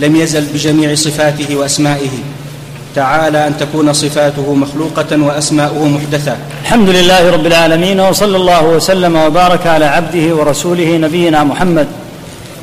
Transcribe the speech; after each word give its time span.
لم 0.00 0.16
يزل 0.16 0.44
بجميع 0.44 0.94
صفاته 0.94 1.56
وأسمائه. 1.56 2.10
تعالى 2.94 3.46
أن 3.46 3.58
تكون 3.58 3.92
صفاته 3.92 4.54
مخلوقة 4.54 5.22
وأسماؤه 5.22 5.88
محدثة. 5.88 6.36
الحمد 6.62 6.88
لله 6.88 7.30
رب 7.30 7.46
العالمين 7.46 8.00
وصلى 8.00 8.36
الله 8.36 8.64
وسلم 8.64 9.16
وبارك 9.16 9.66
على 9.66 9.84
عبده 9.84 10.34
ورسوله 10.34 10.96
نبينا 10.96 11.44
محمد 11.44 11.86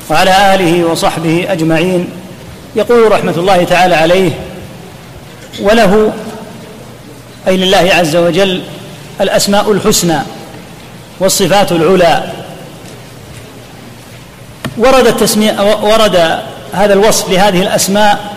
وعلى 0.09 0.55
آله 0.55 0.83
وصحبه 0.85 1.45
أجمعين. 1.49 2.09
يقول 2.75 3.11
رحمة 3.11 3.33
الله 3.37 3.63
تعالى 3.63 3.95
عليه 3.95 4.31
وله 5.61 6.13
أي 7.47 7.57
لله 7.57 7.89
عز 7.93 8.15
وجل 8.15 8.61
الأسماء 9.21 9.71
الحسنى 9.71 10.19
والصفات 11.19 11.71
العلى 11.71 12.31
ورد 14.77 15.07
التسمية 15.07 15.55
ورد 15.83 16.39
هذا 16.73 16.93
الوصف 16.93 17.29
لهذه 17.29 17.61
الأسماء 17.61 18.35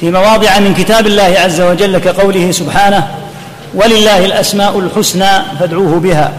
في 0.00 0.10
مواضع 0.10 0.58
من 0.58 0.74
كتاب 0.74 1.06
الله 1.06 1.34
عز 1.38 1.60
وجل 1.60 1.98
كقوله 1.98 2.52
سبحانه 2.52 3.08
ولله 3.74 4.24
الأسماء 4.24 4.78
الحسنى 4.78 5.30
فادعوه 5.60 6.00
بها. 6.00 6.32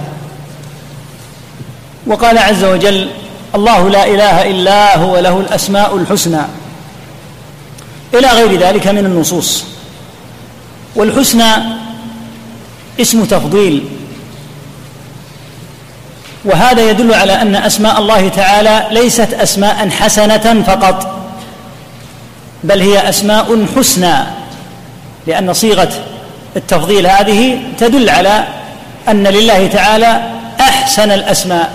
وقال 2.07 2.37
عز 2.37 2.63
وجل 2.63 3.09
الله 3.55 3.89
لا 3.89 4.07
إله 4.07 4.49
إلا 4.49 4.97
هو 4.97 5.19
له 5.19 5.39
الأسماء 5.39 5.97
الحسنى. 5.97 6.41
إلى 8.13 8.27
غير 8.27 8.59
ذلك 8.59 8.87
من 8.87 9.05
النصوص. 9.05 9.63
والحسنى 10.95 11.53
اسم 13.01 13.25
تفضيل 13.25 13.83
وهذا 16.45 16.89
يدل 16.89 17.13
على 17.13 17.41
أن 17.41 17.55
أسماء 17.55 17.99
الله 17.99 18.29
تعالى 18.29 18.87
ليست 18.91 19.33
أسماء 19.33 19.89
حسنة 19.89 20.63
فقط 20.67 21.19
بل 22.63 22.81
هي 22.81 23.09
أسماء 23.09 23.65
حسنى 23.77 24.15
لأن 25.27 25.53
صيغة 25.53 25.89
التفضيل 26.55 27.07
هذه 27.07 27.59
تدل 27.77 28.09
على 28.09 28.43
أن 29.09 29.27
لله 29.27 29.67
تعالى 29.67 30.21
أحسن 30.59 31.11
الأسماء 31.11 31.71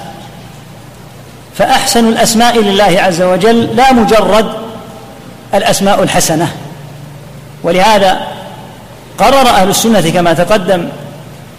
فأحسن 1.59 2.09
الأسماء 2.09 2.59
لله 2.59 3.03
عز 3.03 3.23
وجل 3.23 3.77
لا 3.77 3.93
مجرد 3.93 4.53
الأسماء 5.55 6.03
الحسنة. 6.03 6.49
ولهذا 7.63 8.21
قرر 9.19 9.49
أهل 9.49 9.71
السنة 9.71 10.11
كما 10.11 10.33
تقدم 10.33 10.89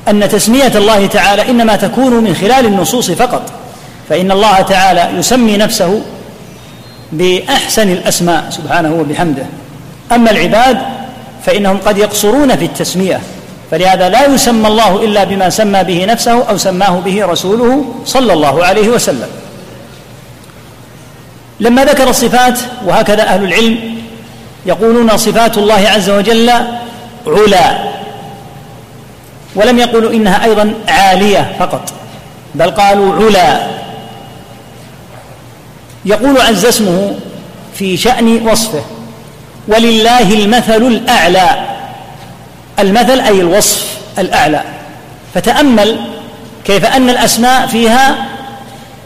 أن 0.07 0.29
تسمية 0.29 0.71
الله 0.75 1.05
تعالى 1.07 1.49
إنما 1.49 1.75
تكون 1.75 2.13
من 2.13 2.35
خلال 2.35 2.65
النصوص 2.65 3.11
فقط 3.11 3.41
فإن 4.09 4.31
الله 4.31 4.61
تعالى 4.61 5.09
يسمي 5.17 5.57
نفسه 5.57 6.01
بأحسن 7.11 7.91
الأسماء 7.91 8.49
سبحانه 8.49 8.93
وبحمده. 8.93 9.45
أما 10.11 10.31
العباد 10.31 10.77
فإنهم 11.45 11.77
قد 11.77 11.97
يقصرون 11.97 12.55
في 12.55 12.65
التسمية 12.65 13.21
فلهذا 13.71 14.09
لا 14.09 14.25
يسمى 14.25 14.67
الله 14.67 15.03
إلا 15.03 15.23
بما 15.23 15.49
سمى 15.49 15.83
به 15.83 16.05
نفسه 16.05 16.43
أو 16.49 16.57
سماه 16.57 16.99
به 16.99 17.25
رسوله 17.25 17.85
صلى 18.05 18.33
الله 18.33 18.65
عليه 18.65 18.89
وسلم. 18.89 19.27
لما 21.59 21.85
ذكر 21.85 22.09
الصفات 22.09 22.59
وهكذا 22.85 23.23
أهل 23.23 23.43
العلم 23.43 23.77
يقولون 24.65 25.17
صفات 25.17 25.57
الله 25.57 25.89
عز 25.89 26.09
وجل 26.09 26.49
علا 27.27 27.89
ولم 29.55 29.79
يقولوا 29.79 30.11
إنها 30.11 30.45
أيضا 30.45 30.73
عالية 30.87 31.55
فقط 31.59 31.93
بل 32.55 32.71
قالوا 32.71 33.25
علا. 33.25 33.67
يقول 36.05 36.41
عز 36.41 36.65
اسمه 36.65 37.15
في 37.75 37.97
شأن 37.97 38.47
وصفه 38.47 38.83
ولله 39.67 40.33
المثل 40.33 40.83
الأعلى. 40.87 41.65
المثل 42.79 43.19
أي 43.19 43.41
الوصف 43.41 43.97
الأعلى. 44.19 44.63
فتأمل 45.33 45.99
كيف 46.65 46.85
أن 46.85 47.09
الأسماء 47.09 47.67
فيها 47.67 48.25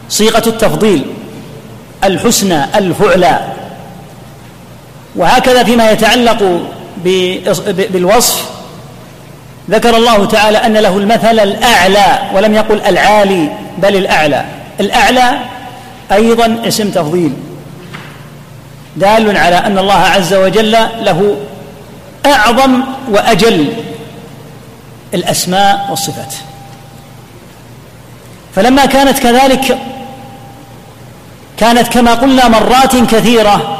صيغة 0.08 0.48
التفضيل 0.48 1.04
الحسنى 2.04 2.78
الفعلى. 2.78 3.40
وهكذا 5.16 5.64
فيما 5.64 5.90
يتعلق 5.90 6.60
بالوصف 7.76 8.53
ذكر 9.70 9.96
الله 9.96 10.26
تعالى 10.26 10.58
أن 10.58 10.76
له 10.76 10.98
المثل 10.98 11.40
الأعلى 11.40 12.18
ولم 12.34 12.54
يقل 12.54 12.80
العالي 12.80 13.48
بل 13.78 13.96
الأعلى. 13.96 14.44
الأعلى 14.80 15.38
أيضا 16.12 16.62
اسم 16.68 16.90
تفضيل. 16.90 17.32
دال 18.96 19.36
على 19.36 19.56
أن 19.56 19.78
الله 19.78 19.98
عز 19.98 20.34
وجل 20.34 20.72
له 21.00 21.36
أعظم 22.26 22.80
وأجل 23.10 23.72
الأسماء 25.14 25.86
والصفات. 25.90 26.34
فلما 28.54 28.86
كانت 28.86 29.18
كذلك 29.18 29.78
كانت 31.56 31.88
كما 31.88 32.14
قلنا 32.14 32.48
مرات 32.48 32.96
كثيرة 32.96 33.78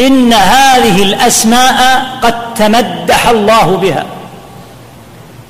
إن 0.00 0.32
هذه 0.32 1.02
الأسماء 1.02 2.06
قد 2.22 2.54
تمدح 2.54 3.28
الله 3.28 3.76
بها. 3.76 4.06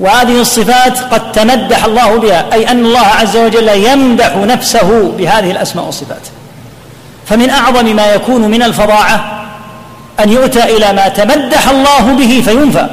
وهذه 0.01 0.41
الصفات 0.41 0.99
قد 0.99 1.33
تمدح 1.33 1.85
الله 1.85 2.17
بها 2.17 2.47
أي 2.53 2.71
أن 2.71 2.85
الله 2.85 3.07
عز 3.21 3.37
وجل 3.37 3.69
يمدح 3.69 4.37
نفسه 4.37 5.13
بهذه 5.19 5.51
الأسماء 5.51 5.85
والصفات. 5.87 6.23
فمن 7.27 7.51
أعظم 7.51 7.97
ما 7.97 8.15
يكون 8.15 8.41
من 8.41 8.63
الفظاعة 8.63 9.45
أن 10.21 10.33
يؤتى 10.33 10.77
إلى 10.77 10.93
ما 10.93 11.09
تمدح 11.09 11.69
الله 11.69 12.01
به 12.01 12.43
فينفى 12.45 12.87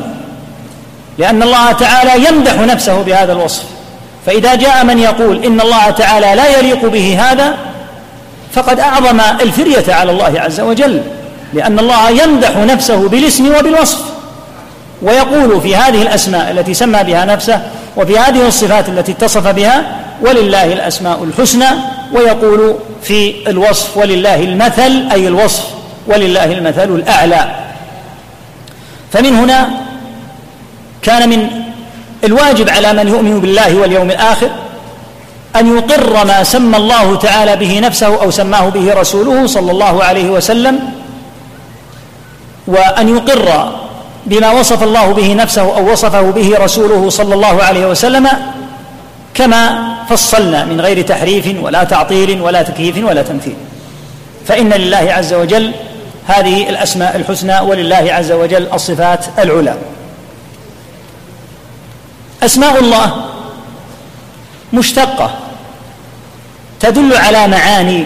لأن 1.17 1.43
الله 1.43 1.71
تعالى 1.71 2.25
يمدح 2.25 2.53
نفسه 2.53 3.01
بهذا 3.01 3.33
الوصف. 3.33 3.63
فإذا 4.25 4.55
جاء 4.55 4.85
من 4.85 4.99
يقول 4.99 5.45
إن 5.45 5.61
الله 5.61 5.89
تعالى 5.89 6.35
لا 6.35 6.59
يليق 6.59 6.85
به 6.85 7.17
هذا 7.19 7.57
فقد 8.53 8.79
أعظم 8.79 9.19
الفرية 9.19 9.93
على 9.93 10.11
الله 10.11 10.33
عز 10.41 10.59
وجل 10.59 11.01
لأن 11.53 11.79
الله 11.79 12.09
يمدح 12.09 12.57
نفسه 12.57 13.09
بالاسم 13.09 13.55
وبالوصف. 13.55 14.15
ويقول 15.05 15.61
في 15.61 15.75
هذه 15.75 16.01
الأسماء 16.01 16.51
التي 16.51 16.73
سمى 16.73 17.03
بها 17.03 17.25
نفسه 17.25 17.61
وفي 17.97 18.19
هذه 18.19 18.47
الصفات 18.47 18.89
التي 18.89 19.11
اتصف 19.11 19.47
بها 19.47 19.83
ولله 20.21 20.73
الأسماء 20.73 21.23
الحسنى 21.23 21.67
ويقول 22.13 22.75
في 23.03 23.49
الوصف 23.49 23.97
ولله 23.97 24.35
المثل 24.43 25.07
أي 25.11 25.27
الوصف 25.27 25.63
ولله 26.07 26.45
المثل 26.45 26.95
الأعلى. 26.95 27.55
فمن 29.13 29.35
هنا 29.35 29.69
كان 31.01 31.29
من 31.29 31.49
الواجب 32.23 32.69
على 32.69 32.93
من 32.93 33.07
يؤمن 33.07 33.39
بالله 33.39 33.75
واليوم 33.75 34.11
الآخر 34.11 34.49
أن 35.55 35.77
يقر 35.77 36.25
ما 36.25 36.43
سمى 36.43 36.77
الله 36.77 37.16
تعالى 37.16 37.55
به 37.55 37.79
نفسه 37.79 38.22
أو 38.22 38.31
سماه 38.31 38.69
به 38.69 38.93
رسوله 38.93 39.47
صلى 39.47 39.72
الله 39.72 40.03
عليه 40.03 40.29
وسلم 40.29 40.79
وأن 42.67 43.17
يقر 43.17 43.75
بما 44.25 44.52
وصف 44.52 44.84
الله 44.84 45.13
به 45.13 45.34
نفسه 45.34 45.62
أو 45.62 45.91
وصفه 45.91 46.22
به 46.22 46.58
رسوله 46.58 47.09
صلى 47.09 47.36
الله 47.36 47.63
عليه 47.63 47.86
وسلم 47.88 48.30
كما 49.34 49.96
فصلنا 50.09 50.66
من 50.66 50.81
غير 50.81 51.02
تحريف 51.02 51.63
ولا 51.63 51.84
تعطيل 51.84 52.41
ولا 52.41 52.62
تكييف 52.64 52.97
ولا 52.97 53.22
تمثيل. 53.22 53.56
فإن 54.47 54.69
لله 54.74 55.14
عز 55.14 55.34
وجل 55.34 55.72
هذه 56.28 56.69
الأسماء 56.69 57.16
الحسنى 57.16 57.59
ولله 57.59 58.14
عز 58.14 58.31
وجل 58.31 58.68
الصفات 58.74 59.25
العلى. 59.40 59.75
أسماء 62.44 62.80
الله 62.80 63.25
مشتقة 64.74 65.34
تدل 66.80 67.14
على 67.14 67.47
معاني 67.47 68.06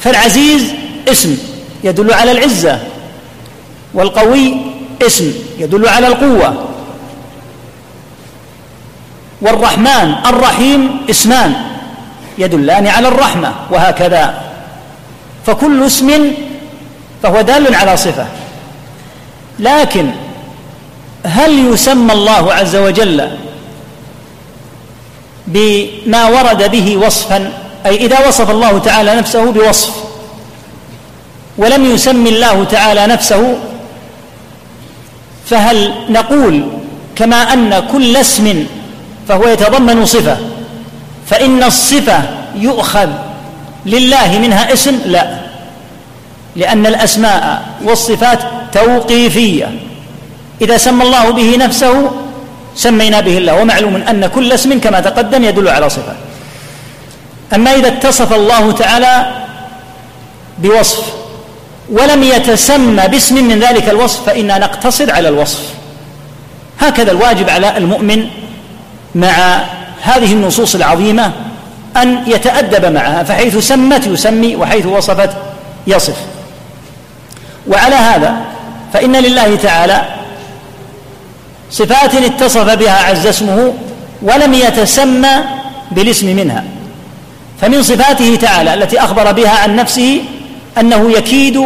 فالعزيز 0.00 0.72
اسم 1.08 1.38
يدل 1.84 2.12
على 2.12 2.32
العزة 2.32 2.78
والقوي 3.94 4.73
اسم 5.06 5.32
يدل 5.58 5.88
على 5.88 6.06
القوة. 6.06 6.64
والرحمن 9.42 10.14
الرحيم 10.26 11.06
اسمان 11.10 11.54
يدلان 12.38 12.86
على 12.86 13.08
الرحمة 13.08 13.52
وهكذا. 13.70 14.40
فكل 15.46 15.86
اسم 15.86 16.32
فهو 17.22 17.40
دال 17.40 17.74
على 17.74 17.96
صفة. 17.96 18.26
لكن 19.58 20.10
هل 21.26 21.72
يسمى 21.72 22.12
الله 22.12 22.54
عز 22.54 22.76
وجل 22.76 23.28
بما 25.46 26.28
ورد 26.28 26.70
به 26.70 26.96
وصفا؟ 26.96 27.52
أي 27.86 27.96
إذا 27.96 28.28
وصف 28.28 28.50
الله 28.50 28.78
تعالى 28.78 29.14
نفسه 29.14 29.52
بوصف. 29.52 29.92
ولم 31.58 31.84
يسمي 31.84 32.28
الله 32.28 32.64
تعالى 32.64 33.06
نفسه 33.06 33.56
فهل 35.46 35.92
نقول 36.08 36.68
كما 37.16 37.52
أن 37.52 37.82
كل 37.92 38.16
اسم 38.16 38.66
فهو 39.28 39.48
يتضمن 39.48 40.06
صفة 40.06 40.36
فإن 41.26 41.62
الصفة 41.62 42.22
يؤخذ 42.56 43.08
لله 43.86 44.38
منها 44.38 44.72
اسم؟ 44.72 44.98
لا. 45.06 45.38
لأن 46.56 46.86
الأسماء 46.86 47.62
والصفات 47.84 48.38
توقيفية. 48.72 49.68
إذا 50.60 50.76
سمى 50.76 51.02
الله 51.02 51.30
به 51.30 51.56
نفسه 51.56 52.10
سمينا 52.76 53.20
به 53.20 53.38
الله. 53.38 53.54
ومعلوم 53.54 53.96
أن 53.96 54.26
كل 54.26 54.52
اسم 54.52 54.80
كما 54.80 55.00
تقدم 55.00 55.44
يدل 55.44 55.68
على 55.68 55.90
صفة. 55.90 56.14
أما 57.54 57.74
إذا 57.74 57.88
اتصف 57.88 58.32
الله 58.32 58.72
تعالى 58.72 59.30
بوصف 60.58 61.23
ولم 61.90 62.22
يتسمى 62.22 63.08
باسم 63.08 63.48
من 63.48 63.60
ذلك 63.60 63.88
الوصف 63.88 64.26
فإنا 64.26 64.58
نقتصر 64.58 65.12
على 65.12 65.28
الوصف. 65.28 65.60
هكذا 66.80 67.10
الواجب 67.10 67.50
على 67.50 67.76
المؤمن 67.76 68.28
مع 69.14 69.60
هذه 70.02 70.32
النصوص 70.32 70.74
العظيمة 70.74 71.32
أن 71.96 72.22
يتأدب 72.26 72.92
معها 72.92 73.22
فحيث 73.22 73.56
سمت 73.56 74.06
يسمي 74.06 74.56
وحيث 74.56 74.86
وصفت 74.86 75.30
يصف. 75.86 76.16
وعلى 77.68 77.94
هذا 77.94 78.34
فإن 78.92 79.16
لله 79.16 79.56
تعالى 79.56 80.02
صفات 81.70 82.14
اتصف 82.14 82.74
بها 82.74 83.04
عز 83.04 83.26
اسمه 83.26 83.74
ولم 84.22 84.54
يتسمى 84.54 85.28
بالاسم 85.90 86.36
منها. 86.36 86.64
فمن 87.60 87.82
صفاته 87.82 88.38
تعالى 88.40 88.74
التي 88.74 89.00
أخبر 89.00 89.32
بها 89.32 89.58
عن 89.58 89.76
نفسه 89.76 90.20
أنه 90.80 91.10
يكيد 91.10 91.60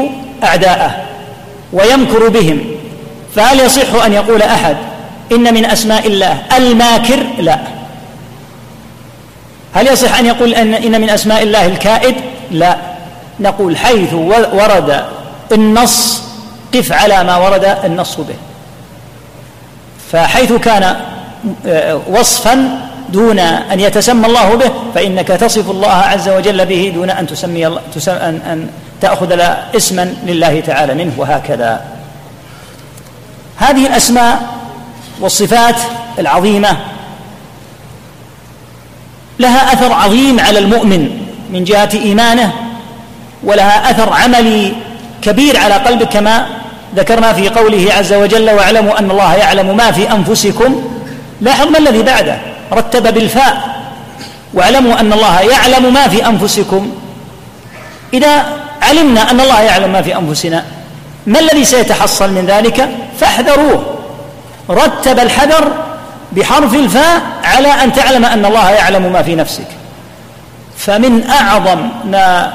أعداءه 0.44 1.04
ويمكر 1.72 2.28
بهم 2.28 2.60
فهل 3.34 3.60
يصح 3.60 4.04
أن 4.04 4.12
يقول 4.12 4.42
أحد 4.42 4.76
إن 5.32 5.54
من 5.54 5.64
أسماء 5.64 6.06
الله 6.06 6.42
الماكر؟ 6.56 7.18
لا. 7.38 7.58
هل 9.74 9.86
يصح 9.86 10.18
أن 10.18 10.26
يقول 10.26 10.54
ان 10.54 10.74
إن 10.74 11.00
من 11.00 11.10
أسماء 11.10 11.42
الله 11.42 11.66
الكائد؟ 11.66 12.14
لا. 12.50 12.76
نقول 13.40 13.76
حيث 13.76 14.14
ورد 14.52 15.04
النص 15.52 16.22
قف 16.74 16.92
على 16.92 17.24
ما 17.24 17.36
ورد 17.36 17.76
النص 17.84 18.16
به. 18.16 18.34
فحيث 20.12 20.52
كان 20.52 20.96
آه، 21.66 22.00
وصفا 22.10 22.80
دون 23.08 23.38
أن 23.38 23.80
يتسمى 23.80 24.26
الله 24.26 24.54
به 24.54 24.70
فإنك 24.94 25.28
تصف 25.28 25.70
الله 25.70 25.92
عز 25.92 26.28
وجل 26.28 26.66
به 26.66 26.92
دون 26.94 27.10
أن 27.10 27.26
تسمي 27.26 27.66
الله 27.66 27.80
ان 28.08 28.68
ان 28.98 29.08
تاخذ 29.08 29.40
اسما 29.76 30.14
لله 30.26 30.60
تعالى 30.60 30.94
منه 30.94 31.12
وهكذا. 31.16 31.84
هذه 33.56 33.86
الأسماء 33.86 34.42
والصفات 35.20 35.76
العظيمة 36.18 36.76
لها 39.38 39.72
أثر 39.72 39.92
عظيم 39.92 40.40
على 40.40 40.58
المؤمن 40.58 41.26
من 41.52 41.64
جهة 41.64 41.88
إيمانه 41.94 42.52
ولها 43.42 43.90
أثر 43.90 44.12
عملي 44.12 44.72
كبير 45.22 45.56
على 45.56 45.74
قلبك 45.74 46.08
كما 46.08 46.46
ذكرنا 46.96 47.32
في 47.32 47.48
قوله 47.48 47.92
عز 47.92 48.12
وجل 48.12 48.50
واعلموا 48.50 48.98
أن 48.98 49.10
الله 49.10 49.34
يعلم 49.34 49.76
ما 49.76 49.92
في 49.92 50.12
أنفسكم 50.12 50.82
لاحظ 51.40 51.66
ما 51.66 51.78
الذي 51.78 52.02
بعده 52.02 52.38
رتب 52.72 53.14
بالفاء 53.14 53.78
واعلموا 54.54 55.00
أن 55.00 55.12
الله 55.12 55.40
يعلم 55.40 55.92
ما 55.94 56.08
في 56.08 56.26
أنفسكم. 56.26 56.92
إذا 58.14 58.46
علمنا 58.88 59.30
أن 59.30 59.40
الله 59.40 59.60
يعلم 59.60 59.92
ما 59.92 60.02
في 60.02 60.16
أنفسنا. 60.16 60.64
ما 61.26 61.38
الذي 61.38 61.64
سيتحصل 61.64 62.30
من 62.30 62.46
ذلك؟ 62.46 62.88
فاحذروه. 63.20 63.94
رتب 64.70 65.18
الحذر 65.18 65.72
بحرف 66.32 66.74
الفاء 66.74 67.22
على 67.44 67.68
أن 67.68 67.92
تعلم 67.92 68.24
أن 68.24 68.44
الله 68.44 68.70
يعلم 68.70 69.12
ما 69.12 69.22
في 69.22 69.34
نفسك. 69.34 69.66
فمن 70.76 71.30
أعظم 71.30 71.88
ما 72.04 72.52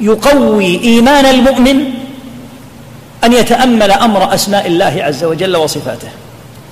يقوي 0.00 0.82
إيمان 0.84 1.26
المؤمن 1.26 1.84
أن 3.24 3.32
يتأمل 3.32 3.90
أمر 3.90 4.34
أسماء 4.34 4.66
الله 4.66 4.94
عز 5.06 5.24
وجل 5.24 5.56
وصفاته. 5.56 6.08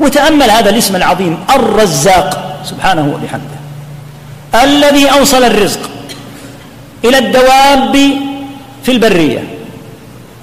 وتأمل 0.01 0.51
هذا 0.51 0.71
الاسم 0.71 0.97
العظيم 0.97 1.39
الرزاق 1.55 2.61
سبحانه 2.65 3.15
وبحمده. 3.15 3.59
الذي 4.65 5.11
أوصل 5.11 5.45
الرزق 5.45 5.81
إلى 7.05 7.19
الدواب 7.19 7.97
في 8.89 8.95
البرية 8.95 9.45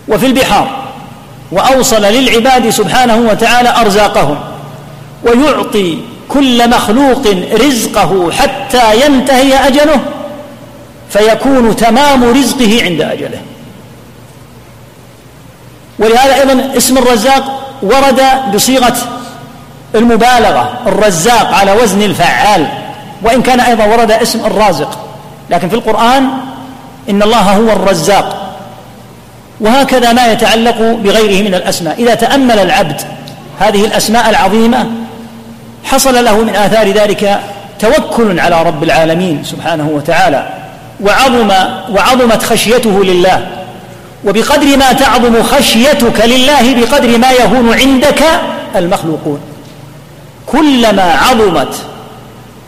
وفي 0.07 0.25
البحار 0.25 0.69
وأوصل 1.51 2.01
للعباد 2.01 2.69
سبحانه 2.69 3.17
وتعالى 3.17 3.69
أرزاقهم 3.81 4.37
ويعطي 5.23 5.97
كل 6.29 6.69
مخلوق 6.69 7.27
رزقه 7.53 8.31
حتى 8.31 9.05
ينتهي 9.05 9.67
أجله 9.67 9.99
فيكون 11.09 11.75
تمام 11.75 12.23
رزقه 12.23 12.83
عند 12.83 13.01
أجله. 13.01 13.41
ولهذا 15.99 16.35
أيضا 16.35 16.77
اسم 16.77 16.97
الرزاق 16.97 17.73
ورد 17.81 18.21
بصيغة 18.53 18.97
المبالغة 19.95 20.79
الرزاق 20.87 21.53
على 21.53 21.71
وزن 21.71 22.01
الفعال 22.01 22.67
وإن 23.21 23.41
كان 23.41 23.59
أيضا 23.59 23.85
ورد 23.85 24.11
اسم 24.11 24.45
الرازق. 24.45 24.99
لكن 25.49 25.69
في 25.69 25.75
القرآن 25.75 26.29
إن 27.09 27.23
الله 27.23 27.51
هو 27.51 27.71
الرزاق. 27.71 28.57
وهكذا 29.59 30.13
ما 30.13 30.27
يتعلق 30.31 30.81
بغيره 30.81 31.47
من 31.47 31.55
الأسماء. 31.55 31.95
إذا 31.99 32.15
تأمل 32.15 32.59
العبد 32.59 33.01
هذه 33.59 33.85
الأسماء 33.85 34.29
العظيمة 34.29 34.85
حصل 35.83 36.25
له 36.25 36.43
من 36.43 36.55
آثار 36.55 36.91
ذلك 36.91 37.39
توكل 37.79 38.39
على 38.39 38.63
رب 38.63 38.83
العالمين 38.83 39.43
سبحانه 39.43 39.89
وتعالى 39.89 40.49
وعظم 41.01 41.51
وعظمت 41.91 42.43
خشيته 42.43 43.03
لله. 43.03 43.47
وبقدر 44.25 44.77
ما 44.77 44.93
تعظم 44.93 45.43
خشيتك 45.43 46.25
لله 46.25 46.73
بقدر 46.73 47.17
ما 47.17 47.31
يهون 47.31 47.73
عندك 47.73 48.23
المخلوقون. 48.75 49.39
كلما 50.47 51.03
عظمت 51.03 51.75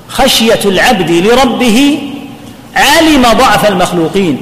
خشية 0.09 0.59
العبد 0.65 1.11
لربه 1.11 1.99
علم 2.75 3.21
ضعف 3.21 3.69
المخلوقين 3.69 4.41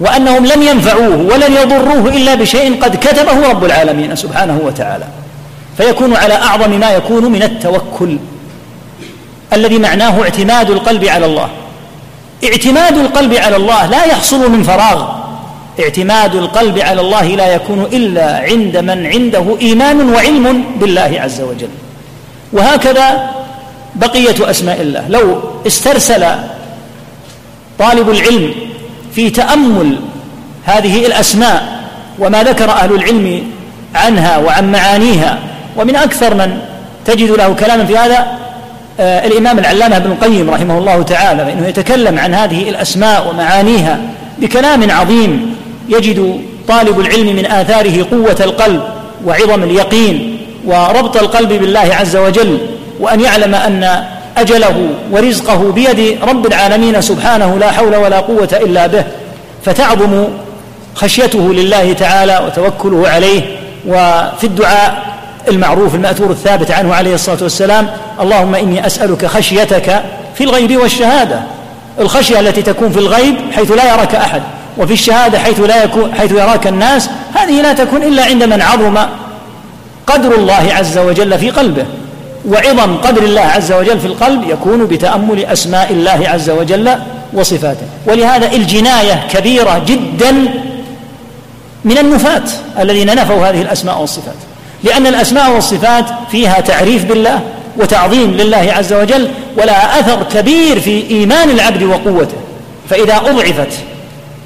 وأنهم 0.00 0.46
لن 0.46 0.62
ينفعوه 0.62 1.16
ولن 1.16 1.52
يضروه 1.52 2.08
إلا 2.08 2.34
بشيء 2.34 2.82
قد 2.82 2.96
كتبه 2.96 3.48
رب 3.50 3.64
العالمين 3.64 4.16
سبحانه 4.16 4.60
وتعالى. 4.64 5.04
فيكون 5.76 6.16
على 6.16 6.34
أعظم 6.34 6.70
ما 6.70 6.90
يكون 6.90 7.24
من 7.24 7.42
التوكل 7.42 8.18
الذي 9.52 9.78
معناه 9.78 10.22
اعتماد 10.22 10.70
القلب 10.70 11.04
على 11.04 11.26
الله. 11.26 11.48
اعتماد 12.44 12.96
القلب 12.98 13.34
على 13.34 13.56
الله 13.56 13.86
لا 13.86 14.04
يحصل 14.04 14.50
من 14.50 14.62
فراغ. 14.62 15.08
اعتماد 15.80 16.34
القلب 16.34 16.78
على 16.78 17.00
الله 17.00 17.26
لا 17.26 17.54
يكون 17.54 17.82
إلا 17.92 18.38
عند 18.38 18.76
من 18.76 19.06
عنده 19.06 19.56
إيمان 19.60 20.12
وعلم 20.14 20.64
بالله 20.80 21.20
عز 21.20 21.40
وجل. 21.40 21.68
وهكذا 22.52 23.30
بقية 23.94 24.50
أسماء 24.50 24.80
الله. 24.80 25.04
لو 25.08 25.42
استرسل 25.66 26.26
طالب 27.78 28.10
العلم 28.10 28.50
في 29.14 29.30
تأمل 29.30 29.96
هذه 30.64 31.06
الأسماء 31.06 31.76
وما 32.18 32.42
ذكر 32.42 32.70
أهل 32.70 32.94
العلم 32.94 33.42
عنها 33.94 34.38
وعن 34.38 34.72
معانيها 34.72 35.38
ومن 35.76 35.96
أكثر 35.96 36.34
من 36.34 36.58
تجد 37.04 37.30
له 37.30 37.52
كلاما 37.52 37.84
في 37.84 37.98
هذا 37.98 38.26
آه 39.00 39.26
الإمام 39.26 39.58
العلامة 39.58 39.96
ابن 39.96 40.10
القيم 40.10 40.50
رحمه 40.50 40.78
الله 40.78 41.02
تعالى 41.02 41.44
فإنه 41.44 41.68
يتكلم 41.68 42.18
عن 42.18 42.34
هذه 42.34 42.68
الأسماء 42.68 43.28
ومعانيها 43.30 43.98
بكلام 44.38 44.90
عظيم 44.90 45.56
يجد 45.88 46.40
طالب 46.68 47.00
العلم 47.00 47.36
من 47.36 47.46
آثاره 47.46 48.06
قوة 48.10 48.36
القلب 48.40 48.82
وعظم 49.26 49.62
اليقين 49.62 50.38
وربط 50.66 51.16
القلب 51.16 51.48
بالله 51.48 51.94
عز 51.94 52.16
وجل 52.16 52.58
وأن 53.00 53.20
يعلم 53.20 53.54
أن 53.54 54.04
أجله 54.36 54.88
ورزقه 55.10 55.72
بيد 55.72 56.18
رب 56.22 56.46
العالمين 56.46 57.00
سبحانه 57.00 57.58
لا 57.58 57.72
حول 57.72 57.96
ولا 57.96 58.20
قوة 58.20 58.48
إلا 58.52 58.86
به 58.86 59.04
فتعظم 59.64 60.24
خشيته 60.94 61.54
لله 61.54 61.92
تعالى 61.92 62.42
وتوكله 62.46 63.08
عليه. 63.08 63.42
وفي 63.86 64.44
الدعاء 64.44 65.02
المعروف 65.48 65.94
المأثور 65.94 66.30
الثابت 66.30 66.70
عنه 66.70 66.94
عليه 66.94 67.14
الصلاة 67.14 67.42
والسلام 67.42 67.88
اللهم 68.20 68.54
إني 68.54 68.86
أسألك 68.86 69.26
خشيتك 69.26 70.02
في 70.34 70.44
الغيب 70.44 70.76
والشهادة. 70.76 71.40
الخشية 72.00 72.40
التي 72.40 72.62
تكون 72.62 72.92
في 72.92 72.98
الغيب 72.98 73.36
حيث 73.52 73.72
لا 73.72 73.94
يراك 73.94 74.14
أحد 74.14 74.42
وفي 74.78 74.92
الشهادة 74.92 75.38
حيث 75.38 75.60
لا 75.60 75.84
يكون 75.84 76.14
حيث 76.14 76.32
يراك 76.32 76.66
الناس 76.66 77.10
هذه 77.34 77.62
لا 77.62 77.72
تكون 77.72 78.02
إلا 78.02 78.24
عند 78.24 78.44
من 78.44 78.62
عظم 78.62 78.98
قدر 80.06 80.34
الله 80.34 80.72
عز 80.72 80.98
وجل 80.98 81.38
في 81.38 81.50
قلبه. 81.50 81.84
وعظم 82.46 82.96
قدر 82.96 83.22
الله 83.22 83.40
عز 83.40 83.72
وجل 83.72 84.00
في 84.00 84.06
القلب 84.06 84.50
يكون 84.50 84.86
بتأمل 84.86 85.44
أسماء 85.44 85.92
الله 85.92 86.28
عز 86.28 86.50
وجل 86.50 86.94
وصفاته. 87.32 87.86
ولهذا 88.06 88.52
الجناية 88.52 89.26
كبيرة 89.30 89.84
جدا 89.86 90.32
من 91.84 91.98
النفاة 91.98 92.42
الذين 92.78 93.06
نفوا 93.06 93.48
هذه 93.48 93.62
الأسماء 93.62 94.00
والصفات. 94.00 94.34
لأن 94.84 95.06
الأسماء 95.06 95.52
والصفات 95.52 96.04
فيها 96.30 96.60
تعريف 96.60 97.04
بالله 97.04 97.40
وتعظيم 97.76 98.30
لله 98.30 98.72
عز 98.76 98.92
وجل 98.92 99.28
ولها 99.58 100.00
أثر 100.00 100.22
كبير 100.34 100.80
في 100.80 101.10
إيمان 101.10 101.50
العبد 101.50 101.82
وقوته. 101.82 102.36
فإذا 102.90 103.16
أضعفت 103.16 103.72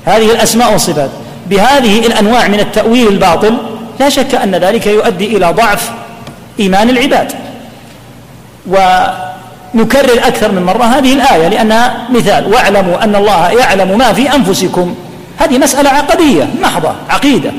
هذه 0.05 0.33
الأسماء 0.33 0.73
والصفات 0.73 1.11
بهذه 1.47 2.07
الأنواع 2.07 2.49
من 2.49 2.61
التأويل 2.61 3.09
الباطل 3.09 3.57
لا 4.01 4.09
شك 4.09 4.35
أن 4.35 4.55
ذلك 4.55 4.87
يؤدي 4.87 5.37
إلى 5.37 5.53
ضعف 5.53 5.91
إيمان 6.61 6.91
العباد. 6.91 7.33
ونكرر 8.67 10.19
أكثر 10.27 10.53
من 10.53 10.63
مرة 10.63 10.85
هذه 10.85 11.13
الآية 11.13 11.49
لأنها 11.49 12.07
مثال. 12.11 12.47
واعلموا 12.47 13.05
أن 13.05 13.17
الله 13.17 13.51
يعلم 13.51 13.99
ما 13.99 14.13
في 14.13 14.35
أنفسكم. 14.35 14.95
هذه 15.39 15.59
مسألة 15.59 15.91
عقدية 15.91 16.49
محضة 16.63 16.93
عقيدة. 17.11 17.53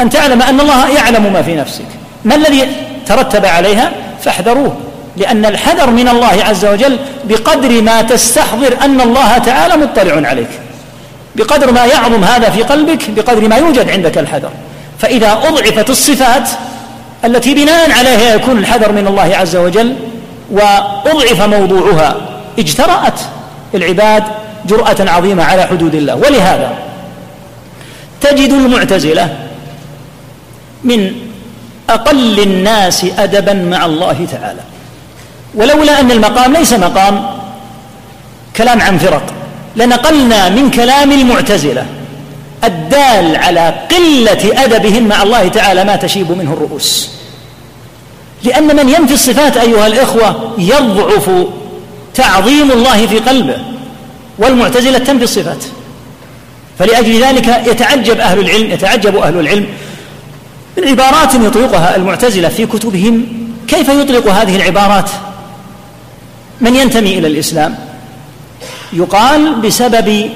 أن 0.00 0.10
تعلم 0.10 0.42
أن 0.42 0.60
الله 0.60 0.88
يعلم 0.88 1.32
ما 1.32 1.42
في 1.42 1.54
نفسك. 1.54 1.84
ما 2.24 2.34
الذي 2.34 2.68
ترتب 3.06 3.44
عليها؟ 3.44 3.92
فاحذروه. 4.22 4.76
لأن 5.16 5.44
الحذر 5.44 5.90
من 5.90 6.08
الله 6.08 6.44
عز 6.48 6.64
وجل 6.64 6.98
بقدر 7.24 7.82
ما 7.82 8.02
تستحضر 8.02 8.76
أن 8.82 9.00
الله 9.00 9.38
تعالى 9.38 9.76
مطلع 9.76 10.28
عليك. 10.28 10.48
بقدر 11.36 11.72
ما 11.72 11.84
يعظم 11.84 12.24
هذا 12.24 12.50
في 12.50 12.62
قلبك 12.62 13.10
بقدر 13.10 13.48
ما 13.48 13.56
يوجد 13.56 13.90
عندك 13.90 14.18
الحذر. 14.18 14.50
فإذا 14.98 15.32
أضعفت 15.32 15.90
الصفات 15.90 16.48
التي 17.24 17.54
بناء 17.54 17.90
عليها 17.90 18.34
يكون 18.34 18.58
الحذر 18.58 18.92
من 18.92 19.06
الله 19.06 19.36
عز 19.36 19.56
وجل 19.56 19.96
وأضعف 20.50 21.42
موضوعها 21.42 22.16
اجترأت 22.58 23.20
العباد 23.74 24.24
جرأة 24.66 24.96
عظيمة 25.00 25.44
على 25.44 25.62
حدود 25.62 25.94
الله. 25.94 26.14
ولهذا 26.14 26.72
تجد 28.20 28.52
المعتزلة 28.52 29.36
من 30.84 31.12
أقل 31.90 32.40
الناس 32.40 33.06
أدبا 33.18 33.52
مع 33.52 33.86
الله 33.86 34.26
تعالى. 34.32 34.60
ولولا 35.54 36.00
أن 36.00 36.10
المقام 36.10 36.52
ليس 36.52 36.72
مقام 36.72 37.26
كلام 38.56 38.80
عن 38.80 38.98
فرق 38.98 39.22
لنقلنا 39.76 40.48
من 40.48 40.70
كلام 40.70 41.12
المعتزلة 41.12 41.86
الدال 42.92 43.36
على 43.36 43.74
قلة 43.90 44.64
أدبهم 44.64 45.08
مع 45.08 45.22
الله 45.22 45.48
تعالى 45.48 45.84
ما 45.84 45.96
تشيب 45.96 46.32
منه 46.32 46.52
الرؤوس. 46.52 47.08
لأن 48.44 48.76
من 48.76 48.88
ينفي 48.88 49.14
الصفات 49.14 49.56
أيها 49.56 49.86
الإخوة 49.86 50.54
يضعف 50.58 51.30
تعظيم 52.14 52.70
الله 52.70 53.06
في 53.06 53.18
قلبه 53.18 53.56
والمعتزلة 54.38 54.98
تنفي 54.98 55.24
الصفات. 55.24 55.64
فلأجل 56.78 57.22
ذلك 57.22 57.62
يتعجب 57.66 58.20
أهل 58.20 58.38
العلم 58.38 58.70
يتعجب 58.70 59.16
أهل 59.16 59.40
العلم 59.40 59.66
من 60.78 60.88
عبارات 60.88 61.34
يطلقها 61.34 61.96
المعتزلة 61.96 62.48
في 62.48 62.66
كتبهم. 62.66 63.26
كيف 63.68 63.88
يطلق 63.88 64.28
هذه 64.28 64.56
العبارات؟ 64.56 65.10
من 66.60 66.76
ينتمي 66.76 67.18
إلى 67.18 67.26
الإسلام؟ 67.26 67.76
يقال 68.92 69.54
بسبب 69.54 70.30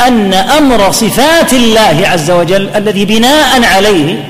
أن 0.00 0.34
أمر 0.34 0.92
صفات 0.92 1.52
الله 1.52 2.02
عز 2.04 2.30
وجل 2.30 2.68
الذي 2.76 3.04
بناء 3.04 3.64
عليه 3.64 4.24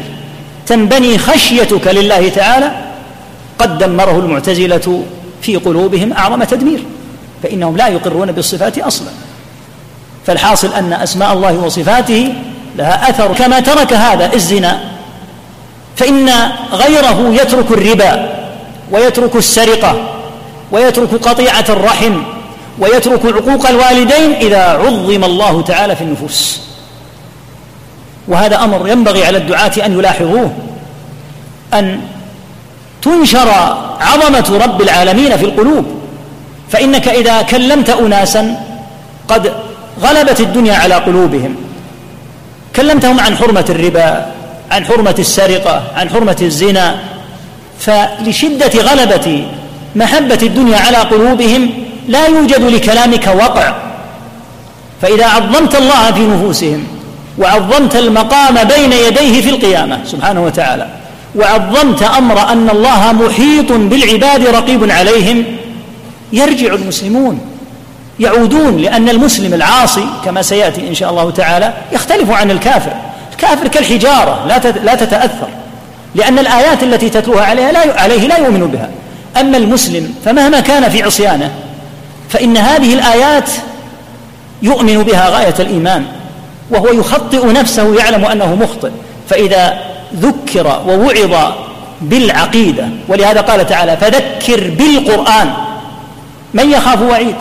تنبني 0.67 1.19
خشيتك 1.19 1.87
لله 1.87 2.29
تعالى 2.29 2.71
قد 3.59 3.79
دمره 3.79 4.19
المعتزلة 4.19 5.03
في 5.43 5.57
قلوبهم 5.57 6.13
أعظم 6.13 6.45
تدمير 6.45 6.83
فإنهم 7.43 7.77
لا 7.77 7.89
يقرون 7.89 8.33
بالصفات 8.33 8.79
أصلا. 8.79 9.09
فالحاصل 10.27 10.73
أن 10.73 10.93
أسماء 10.93 11.33
الله 11.33 11.53
وصفاته 11.53 12.35
لها 12.77 13.11
أثر 13.11 13.35
كما 13.35 13.61
ترك 13.61 13.93
هذا 13.93 14.35
الزنا. 14.35 14.81
فإن 15.97 16.31
غيره 16.73 17.35
يترك 17.41 17.71
الربا 17.71 18.29
ويترك 18.91 19.37
السرقة 19.37 20.15
ويترك 20.73 21.15
قطيعة 21.15 21.65
الرحم 21.69 22.23
ويترك 22.79 23.27
عقوق 23.27 23.69
الوالدين 23.69 24.33
إذا 24.33 24.63
عظم 24.63 25.25
الله 25.25 25.63
تعالى 25.63 25.97
في 25.97 26.05
النفوس. 26.05 26.61
وهذا 28.29 28.65
أمر 28.65 28.89
ينبغي 28.89 29.25
على 29.25 29.39
الدعاة 29.39 29.73
أن 29.87 29.93
يلاحظوه 29.99 30.53
أن 31.75 32.01
تنشر 33.03 33.49
عظمة 34.01 34.61
رب 34.65 34.83
العالمين 34.83 35.37
في 35.37 35.45
القلوب. 35.45 35.87
فإنك 36.71 37.09
إذا 37.09 37.43
كلمت 37.43 37.91
اناسا 37.91 38.61
قد 39.29 39.53
غلبت 40.03 40.41
الدنيا 40.41 40.75
على 40.75 40.95
قلوبهم. 40.95 41.57
كلمتهم 42.77 43.21
عن 43.21 43.37
حرمة 43.37 43.65
الربا 43.69 44.27
عن 44.71 44.85
حرمة 44.85 45.15
السرقة 45.19 45.83
عن 45.97 46.11
حرمة 46.11 46.37
الزنا. 46.43 46.99
فلشدة 47.79 48.81
غلبة 48.83 49.47
محبة 49.97 50.39
الدنيا 50.43 50.79
على 50.79 50.97
قلوبهم 50.97 51.84
لا 52.09 52.27
يوجد 52.27 52.63
لكلامك 52.63 53.27
وقع. 53.27 53.75
فإذا 55.03 55.27
عظمت 55.27 55.75
الله 55.75 56.13
في 56.13 56.27
نفوسهم 56.27 56.87
وعظمت 57.39 57.97
المقام 57.97 58.55
بين 58.65 58.93
يديه 58.93 59.41
في 59.41 59.51
القيامة 59.51 59.99
سبحانه 60.05 60.45
وتعالى 60.45 60.89
وعظمت 61.37 62.03
أمر 62.03 62.53
أن 62.53 62.71
الله 62.71 63.13
محيط 63.13 63.73
بالعباد 63.73 64.47
رقيب 64.47 64.91
عليهم 64.91 65.45
يرجع 66.33 66.75
المسلمون 66.75 67.41
يعودون 68.21 68.77
لأن 68.77 69.09
المسلم 69.09 69.55
العاصي 69.55 70.07
كما 70.25 70.43
سيأتي 70.43 70.89
إن 70.89 70.95
شاء 70.95 71.11
الله 71.11 71.31
تعالى 71.31 71.73
يختلف 71.93 72.31
عن 72.31 72.51
الكافر. 72.51 72.93
الكافر 73.33 73.69
كالحجارة 73.69 74.47
لا 74.49 74.59
لا 74.85 74.95
تتأثر 74.95 75.49
لأن 76.15 76.39
الآيات 76.39 76.83
التي 76.83 77.11
تتلوها 77.11 77.45
عليها 77.45 77.73
لا 77.73 78.01
عليه 78.01 78.27
لا 78.27 78.39
يؤمن 78.39 78.67
بها. 78.67 78.91
أما 79.41 79.57
المسلم 79.57 80.15
فمهما 80.25 80.61
كان 80.61 80.89
في 80.89 81.03
عصيانه 81.03 81.51
فإن 82.29 82.57
هذه 82.57 82.95
الآيات 82.95 83.51
يؤمن 84.63 85.03
بها 85.03 85.29
غاية 85.29 85.55
الإيمان 85.61 86.05
وهو 86.71 86.89
يخطئ 86.89 87.47
نفسه 87.47 87.97
يعلم 87.97 88.25
أنه 88.25 88.55
مخطئ. 88.55 88.91
فإذا 89.31 89.79
ذكر 90.17 90.83
ووعظ 90.89 91.53
بالعقيدة 92.01 92.89
ولهذا 93.09 93.41
قال 93.41 93.67
تعالى 93.67 93.97
فذكر 93.97 94.71
بالقرآن 94.71 95.51
من 96.55 96.71
يخاف 96.71 97.03
وعيد 97.03 97.37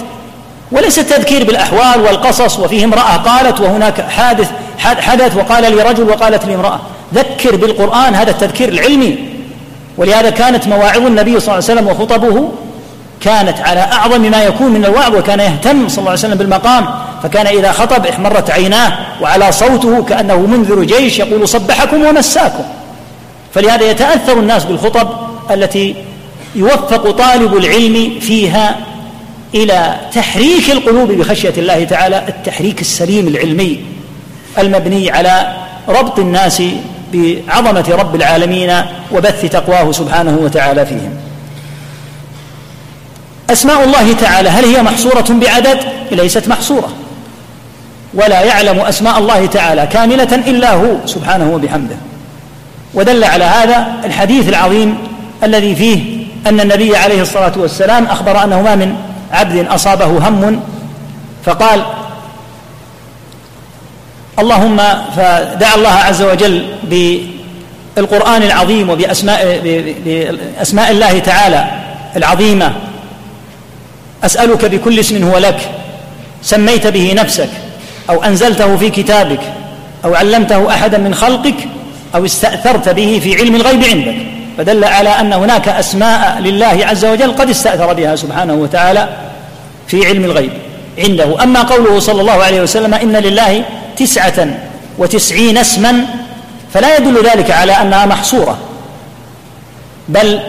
وليس 0.71 0.99
التذكير 0.99 1.43
بالأحوال 1.43 2.01
والقصص. 2.01 2.59
وفيه 2.59 2.85
امرأة 2.85 3.17
قالت 3.17 3.61
وهناك 3.61 4.01
حادث 4.01 4.51
حدث 4.77 5.37
وقال 5.37 5.75
لي 5.75 5.83
رجل 5.83 6.09
وقالت 6.09 6.45
لي 6.45 6.55
امرأة 6.55 6.79
ذكر 7.13 7.55
بالقرآن 7.55 8.15
هذا 8.15 8.31
التذكير 8.31 8.69
العلمي. 8.69 9.17
ولهذا 9.97 10.29
كانت 10.29 10.67
مواعظ 10.67 11.05
النبي 11.05 11.39
صلى 11.39 11.55
الله 11.55 11.69
عليه 11.69 11.81
وسلم 11.81 11.87
وخطبه 11.87 12.51
كانت 13.23 13.59
على 13.59 13.79
أعظم 13.79 14.21
ما 14.21 14.43
يكون 14.43 14.71
من 14.71 14.85
الوعظ 14.85 15.15
وكان 15.15 15.39
يهتم 15.39 15.87
صلى 15.89 15.97
الله 15.97 16.09
عليه 16.09 16.19
وسلم 16.19 16.37
بالمقام 16.37 16.85
فكان 17.23 17.47
إذا 17.47 17.71
خطب 17.71 18.05
احمرت 18.05 18.49
عيناه 18.51 18.97
وعلى 19.21 19.51
صوته 19.51 20.03
كأنه 20.03 20.37
منذر 20.37 20.83
جيش 20.83 21.19
يقول 21.19 21.47
صبحكم 21.47 22.05
ومساكم. 22.05 22.63
فلهذا 23.53 23.91
يتأثر 23.91 24.39
الناس 24.39 24.63
بالخطب 24.63 25.09
التي 25.51 25.95
يوفق 26.55 27.11
طالب 27.11 27.57
العلم 27.57 28.19
فيها 28.19 28.75
إلى 29.55 29.95
تحريك 30.13 30.71
القلوب 30.71 31.11
بخشية 31.11 31.53
الله 31.57 31.83
تعالى 31.83 32.23
التحريك 32.27 32.81
السليم 32.81 33.27
العلمي 33.27 33.79
المبني 34.57 35.11
على 35.11 35.53
ربط 35.89 36.19
الناس 36.19 36.63
بعظمة 37.13 37.85
رب 37.89 38.15
العالمين 38.15 38.73
وبث 39.11 39.45
تقواه 39.45 39.91
سبحانه 39.91 40.37
وتعالى 40.41 40.85
فيهم. 40.85 41.13
أسماء 43.49 43.83
الله 43.83 44.13
تعالى 44.13 44.49
هل 44.49 44.65
هي 44.65 44.81
محصورة 44.81 45.25
بعدد؟ 45.29 45.79
ليست 46.11 46.47
محصورة. 46.47 46.89
ولا 48.13 48.41
يعلم 48.41 48.79
أسماء 48.79 49.17
الله 49.17 49.45
تعالى 49.45 49.87
كاملة 49.87 50.35
إلا 50.47 50.71
هو 50.71 50.95
سبحانه 51.05 51.51
وبحمده. 51.53 51.95
ودل 52.93 53.23
على 53.23 53.43
هذا 53.43 53.87
الحديث 54.05 54.49
العظيم 54.49 54.97
الذي 55.43 55.75
فيه 55.75 56.25
أن 56.47 56.59
النبي 56.59 56.97
عليه 56.97 57.21
الصلاة 57.21 57.53
والسلام 57.55 58.05
أخبر 58.05 58.43
أنه 58.43 58.61
ما 58.61 58.75
من 58.75 58.95
عبد 59.31 59.67
أصابه 59.67 60.05
هم 60.05 60.59
فقال 61.45 61.83
اللهم 64.39 64.77
فدعا 65.15 65.75
الله 65.75 65.89
عز 65.89 66.21
وجل 66.21 66.65
بالقرآن 67.95 68.43
العظيم 68.43 68.89
وبأسماء 68.89 69.61
بأسماء 70.05 70.91
الله 70.91 71.19
تعالى 71.19 71.71
العظيمة. 72.15 72.73
أسألك 74.23 74.65
بكل 74.65 74.99
اسم 74.99 75.23
هو 75.23 75.37
لك 75.37 75.71
سميت 76.41 76.87
به 76.87 77.13
نفسك 77.13 77.49
أو 78.09 78.23
أنزلته 78.23 78.77
في 78.77 78.89
كتابك 78.89 79.39
أو 80.05 80.15
علمته 80.15 80.69
أحدا 80.69 80.97
من 80.97 81.13
خلقك 81.13 81.55
أو 82.15 82.25
استأثرت 82.25 82.89
به 82.89 83.19
في 83.23 83.35
علم 83.35 83.55
الغيب 83.55 83.83
عندك. 83.83 84.15
فدل 84.57 84.83
على 84.83 85.09
أن 85.09 85.33
هناك 85.33 85.67
أسماء 85.67 86.39
لله 86.39 86.85
عز 86.85 87.05
وجل 87.05 87.31
قد 87.31 87.49
استأثر 87.49 87.93
بها 87.93 88.15
سبحانه 88.15 88.53
وتعالى 88.53 89.09
في 89.87 90.05
علم 90.05 90.25
الغيب 90.25 90.51
عنده. 90.97 91.43
أما 91.43 91.61
قوله 91.61 91.99
صلى 91.99 92.21
الله 92.21 92.43
عليه 92.43 92.61
وسلم 92.61 92.93
إن 92.93 93.15
لله 93.15 93.63
تسعة 93.97 94.47
وتسعين 94.97 95.57
اسما 95.57 96.05
فلا 96.73 96.97
يدل 96.97 97.25
ذلك 97.25 97.51
على 97.51 97.71
أنها 97.71 98.05
محصورة 98.05 98.57
بل 100.09 100.39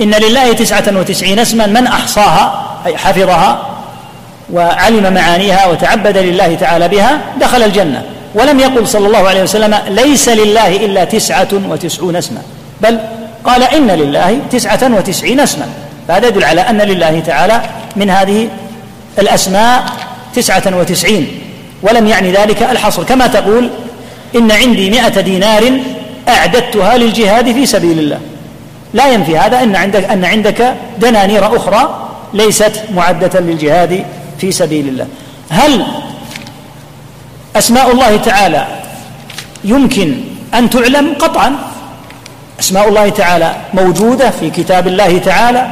إن 0.00 0.14
لله 0.14 0.52
تسعة 0.52 0.84
وتسعين 0.98 1.38
اسما 1.38 1.66
من 1.66 1.86
أحصاها 1.86 2.66
أي 2.86 2.96
حفظها 2.96 3.66
وعلم 4.52 5.14
معانيها 5.14 5.66
وتعبد 5.66 6.18
لله 6.18 6.54
تعالى 6.54 6.88
بها 6.88 7.18
دخل 7.40 7.62
الجنة. 7.62 8.02
ولم 8.34 8.60
يقل 8.60 8.88
صلى 8.88 9.06
الله 9.06 9.28
عليه 9.28 9.42
وسلم 9.42 9.78
ليس 9.88 10.28
لله 10.28 10.76
إلا 10.76 11.04
تسعة 11.04 11.48
وتسعون 11.52 12.16
اسما 12.16 12.42
بل 12.80 12.98
قال 13.44 13.62
إن 13.62 13.90
لله 13.90 14.38
تسعة 14.50 14.80
وتسعين 14.82 15.40
اسما. 15.40 15.66
فهذا 16.08 16.28
يدل 16.28 16.44
على 16.44 16.60
أن 16.60 16.78
لله 16.78 17.20
تعالى 17.20 17.60
من 17.96 18.10
هذه 18.10 18.48
الأسماء 19.18 19.84
تسعة 20.34 20.62
وتسعين 20.66 21.40
ولم 21.82 22.06
يعني 22.06 22.32
ذلك 22.32 22.62
الحصر. 22.62 23.02
كما 23.02 23.26
تقول 23.26 23.70
إن 24.36 24.52
عندي 24.52 24.90
مئة 24.90 25.20
دينار 25.20 25.72
أعددتها 26.28 26.98
للجهاد 26.98 27.52
في 27.52 27.66
سبيل 27.66 27.98
الله. 27.98 28.20
لا 28.96 29.12
ينفي 29.12 29.38
هذا 29.38 29.62
أن 29.62 29.76
عندك 29.76 30.04
أن 30.04 30.24
عندك 30.24 30.74
دنانير 30.98 31.56
أخرى 31.56 32.08
ليست 32.34 32.82
معدة 32.94 33.40
للجهاد 33.40 34.04
في 34.40 34.52
سبيل 34.52 34.88
الله. 34.88 35.06
هل 35.48 35.86
أسماء 37.56 37.92
الله 37.92 38.16
تعالى 38.16 38.66
يمكن 39.64 40.16
أن 40.54 40.70
تعلم؟ 40.70 41.14
قطعا. 41.18 41.56
أسماء 42.60 42.88
الله 42.88 43.08
تعالى 43.08 43.56
موجودة 43.74 44.30
في 44.30 44.50
كتاب 44.50 44.86
الله 44.86 45.18
تعالى 45.18 45.70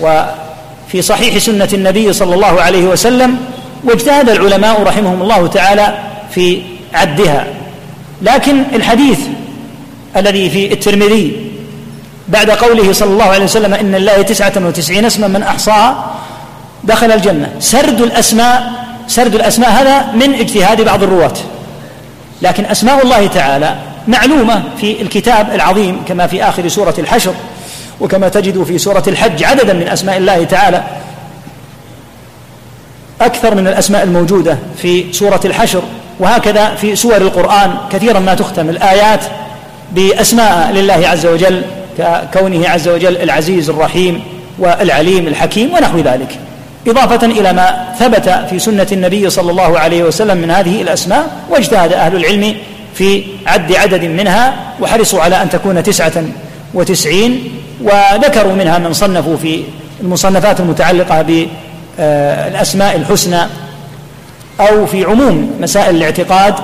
وفي 0.00 1.02
صحيح 1.02 1.38
سنة 1.38 1.68
النبي 1.72 2.12
صلى 2.12 2.34
الله 2.34 2.60
عليه 2.62 2.84
وسلم 2.84 3.36
واجتهد 3.84 4.28
العلماء 4.30 4.82
رحمهم 4.82 5.22
الله 5.22 5.46
تعالى 5.46 5.98
في 6.30 6.62
عدها. 6.94 7.46
لكن 8.22 8.62
الحديث 8.74 9.20
الذي 10.16 10.50
في 10.50 10.72
الترمذي 10.72 11.51
بعد 12.28 12.50
قوله 12.50 12.92
صلى 12.92 13.12
الله 13.12 13.24
عليه 13.24 13.44
وسلم 13.44 13.74
إن 13.74 13.94
الله 13.94 14.22
تسعة 14.22 14.52
وتسعين 14.56 15.04
اسما 15.04 15.28
من 15.28 15.42
أحصاها 15.42 16.06
دخل 16.84 17.12
الجنة. 17.12 17.50
سرد 17.58 18.00
الأسماء 18.00 18.72
سرد 19.08 19.34
الأسماء 19.34 19.70
هذا 19.70 20.12
من 20.12 20.34
اجتهاد 20.34 20.80
بعض 20.80 21.02
الرواة. 21.02 21.34
لكن 22.42 22.64
أسماء 22.64 23.02
الله 23.02 23.26
تعالى 23.26 23.76
معلومة 24.08 24.62
في 24.80 25.02
الكتاب 25.02 25.54
العظيم 25.54 26.02
كما 26.08 26.26
في 26.26 26.44
آخر 26.44 26.68
سورة 26.68 26.94
الحشر 26.98 27.34
وكما 28.00 28.28
تجد 28.28 28.62
في 28.62 28.78
سورة 28.78 29.02
الحج 29.06 29.44
عددا 29.44 29.72
من 29.72 29.88
أسماء 29.88 30.16
الله 30.16 30.44
تعالى. 30.44 30.82
أكثر 33.20 33.54
من 33.54 33.68
الأسماء 33.68 34.02
الموجودة 34.02 34.58
في 34.82 35.12
سورة 35.12 35.40
الحشر. 35.44 35.82
وهكذا 36.20 36.74
في 36.74 36.96
سور 36.96 37.16
القرآن 37.16 37.74
كثيرا 37.92 38.20
ما 38.20 38.34
تختم. 38.34 38.68
الآيات 38.68 39.20
بأسماء 39.92 40.70
لله 40.72 41.08
عز 41.08 41.26
وجل. 41.26 41.62
ككونه 41.98 42.68
عز 42.68 42.88
وجل 42.88 43.16
العزيز 43.16 43.70
الرحيم 43.70 44.22
والعليم 44.58 45.26
الحكيم 45.26 45.74
ونحو 45.74 45.98
ذلك. 45.98 46.38
إضافة 46.86 47.26
إلى 47.26 47.52
ما 47.52 47.88
ثبت 47.98 48.28
في 48.50 48.58
سنة 48.58 48.86
النبي 48.92 49.30
صلى 49.30 49.50
الله 49.50 49.78
عليه 49.78 50.04
وسلم 50.04 50.36
من 50.36 50.50
هذه 50.50 50.82
الأسماء 50.82 51.30
واجتهد 51.50 51.92
أهل 51.92 52.16
العلم 52.16 52.54
في 52.94 53.24
عد 53.46 53.72
عدد 53.72 54.04
منها 54.04 54.54
وحرصوا 54.80 55.22
على 55.22 55.42
أن 55.42 55.50
تكون 55.50 55.82
تسعة 55.82 56.12
وتسعين 56.74 57.50
وذكروا 57.82 58.52
منها 58.52 58.78
من 58.78 58.92
صنفوا 58.92 59.36
في 59.36 59.62
المصنفات 60.00 60.60
المتعلقة 60.60 61.22
بالأسماء 61.98 62.96
الحسنى 62.96 63.40
أو 64.60 64.86
في 64.86 65.04
عموم 65.04 65.50
مسائل 65.60 65.96
الاعتقاد 65.96 66.54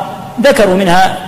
ذكروا 0.43 0.75
منها 0.75 1.19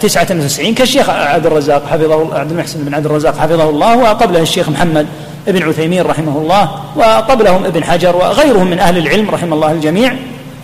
تسعة 0.00 0.26
وتسعين 0.30 0.74
كالشيخ 0.74 1.10
عبد 1.10 1.46
الرزاق 1.46 1.86
حفظه 1.86 2.38
عبد 2.38 2.50
المحسن 2.50 2.84
بن 2.84 2.94
عبد 2.94 3.06
الرزاق 3.06 3.38
حفظه 3.38 3.70
الله 3.70 3.96
وقبله 3.96 4.40
الشيخ 4.40 4.68
محمد 4.68 5.06
بن 5.46 5.68
عثيمين 5.68 6.02
رحمه 6.02 6.38
الله 6.38 6.70
وقبلهم 6.96 7.64
ابن 7.64 7.84
حجر 7.84 8.16
وغيرهم 8.16 8.66
من 8.66 8.78
أهل 8.78 8.98
العلم 8.98 9.30
رحم 9.30 9.52
الله 9.52 9.72
الجميع. 9.72 10.16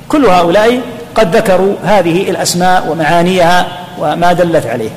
كل 0.09 0.27
هؤلاء 0.27 0.81
قد 1.15 1.37
ذكروا 1.37 1.75
هذه 1.85 2.31
الأسماء 2.31 2.89
ومعانيها 2.89 3.67
وما 3.99 4.33
دلت 4.33 4.67
عليه. 4.67 4.91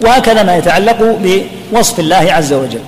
وهكذا 0.00 0.42
ما 0.42 0.56
يتعلق 0.56 1.18
بوصف 1.72 2.00
الله 2.00 2.32
عز 2.32 2.52
وجل. 2.52 2.80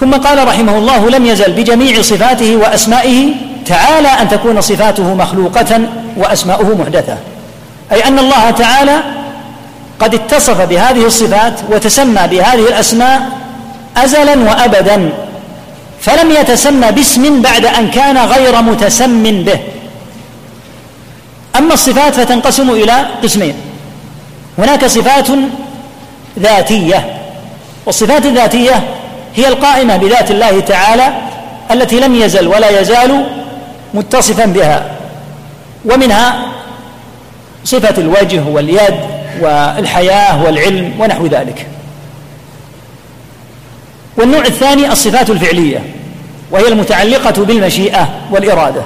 ثم 0.00 0.14
قال 0.14 0.48
رحمه 0.48 0.78
الله 0.78 1.10
لم 1.10 1.26
يزل 1.26 1.52
بجميع 1.52 2.02
صفاته 2.02 2.56
وأسمائه 2.56 3.34
تعالى 3.66 4.08
أن 4.08 4.28
تكون 4.28 4.60
صفاته 4.60 5.14
مخلوقة 5.14 5.80
وأسماؤه 6.16 6.76
محدثة. 6.76 7.18
أي 7.92 8.08
أن 8.08 8.18
الله 8.18 8.50
تعالى 8.50 8.96
قد 10.00 10.14
اتصف 10.14 10.60
بهذه 10.60 11.06
الصفات 11.06 11.52
وتسمى 11.70 12.22
بهذه 12.30 12.68
الأسماء 12.68 13.28
أزلا 13.96 14.34
وأبدا 14.50 15.12
فلم 16.00 16.30
يتسمى 16.30 16.92
باسم 16.92 17.42
بعد 17.42 17.66
أن 17.66 17.90
كان 17.90 18.18
غير 18.18 18.62
متسم 18.62 19.22
به. 19.22 19.58
أما 21.58 21.74
الصفات 21.74 22.14
فتنقسم 22.14 22.70
إلى 22.70 23.06
قسمين. 23.22 23.54
هناك 24.58 24.86
صفات 24.86 25.28
ذاتية 26.38 27.12
والصفات 27.86 28.26
الذاتية 28.26 28.82
هي 29.36 29.48
القائمة 29.48 29.96
بذات 29.96 30.30
الله 30.30 30.60
تعالى 30.60 31.12
التي 31.70 32.00
لم 32.00 32.14
يزل 32.14 32.48
ولا 32.48 32.80
يزال 32.80 33.24
متصفا 33.94 34.44
بها 34.44 34.84
ومنها 35.84 36.38
صفة 37.66 38.02
الوجه 38.02 38.42
واليد 38.48 38.94
والحياة 39.40 40.42
والعلم 40.42 40.94
ونحو 40.98 41.26
ذلك. 41.26 41.66
والنوع 44.16 44.44
الثاني 44.44 44.92
الصفات 44.92 45.30
الفعلية 45.30 45.82
وهي 46.50 46.68
المتعلقة 46.68 47.44
بالمشيئة 47.44 48.08
والإرادة 48.30 48.82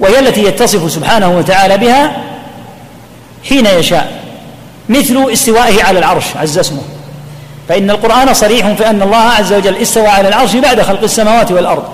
وهي 0.00 0.18
التي 0.18 0.44
يتصف 0.44 0.92
سبحانه 0.92 1.38
وتعالى 1.38 1.78
بها 1.78 2.16
حين 3.48 3.66
يشاء 3.66 4.22
مثل 4.88 5.32
استوائه 5.32 5.84
على 5.84 5.98
العرش 5.98 6.24
عز 6.36 6.58
اسمه. 6.58 6.82
فإن 7.68 7.90
القرآن 7.90 8.34
صريح 8.34 8.72
في 8.72 8.90
أن 8.90 9.02
الله 9.02 9.16
عز 9.16 9.52
وجل 9.52 9.76
استوى 9.76 10.06
على 10.06 10.28
العرش 10.28 10.56
بعد 10.56 10.82
خلق 10.82 11.02
السماوات 11.02 11.52
والأرض. 11.52 11.84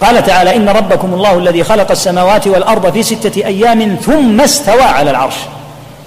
قال 0.00 0.26
تعالى 0.26 0.56
إن 0.56 0.68
ربكم 0.68 1.14
الله 1.14 1.38
الذي 1.38 1.64
خلق 1.64 1.90
السماوات 1.90 2.46
والأرض 2.46 2.92
في 2.92 3.02
ستة 3.02 3.46
أيام 3.46 3.96
ثم 3.96 4.40
استوى 4.40 4.82
على 4.82 5.10
العرش. 5.10 5.34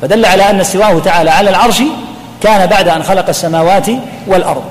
فدل 0.01 0.25
على 0.25 0.49
أن 0.49 0.59
استواه 0.59 0.99
تعالى 0.99 1.29
على 1.29 1.49
العرش 1.49 1.81
كان 2.43 2.65
بعد 2.65 2.87
أن 2.87 3.03
خلق 3.03 3.29
السماوات 3.29 3.85
والأرض. 4.27 4.63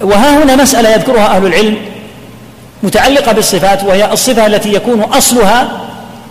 وها 0.00 0.42
هنا 0.42 0.56
مسألة 0.56 0.88
يذكرها 0.88 1.36
أهل 1.36 1.46
العلم 1.46 1.76
متعلقة 2.82 3.32
بالصفات 3.32 3.84
وهي 3.84 4.12
الصفة 4.12 4.46
التي 4.46 4.74
يكون 4.74 5.02
أصلها 5.02 5.68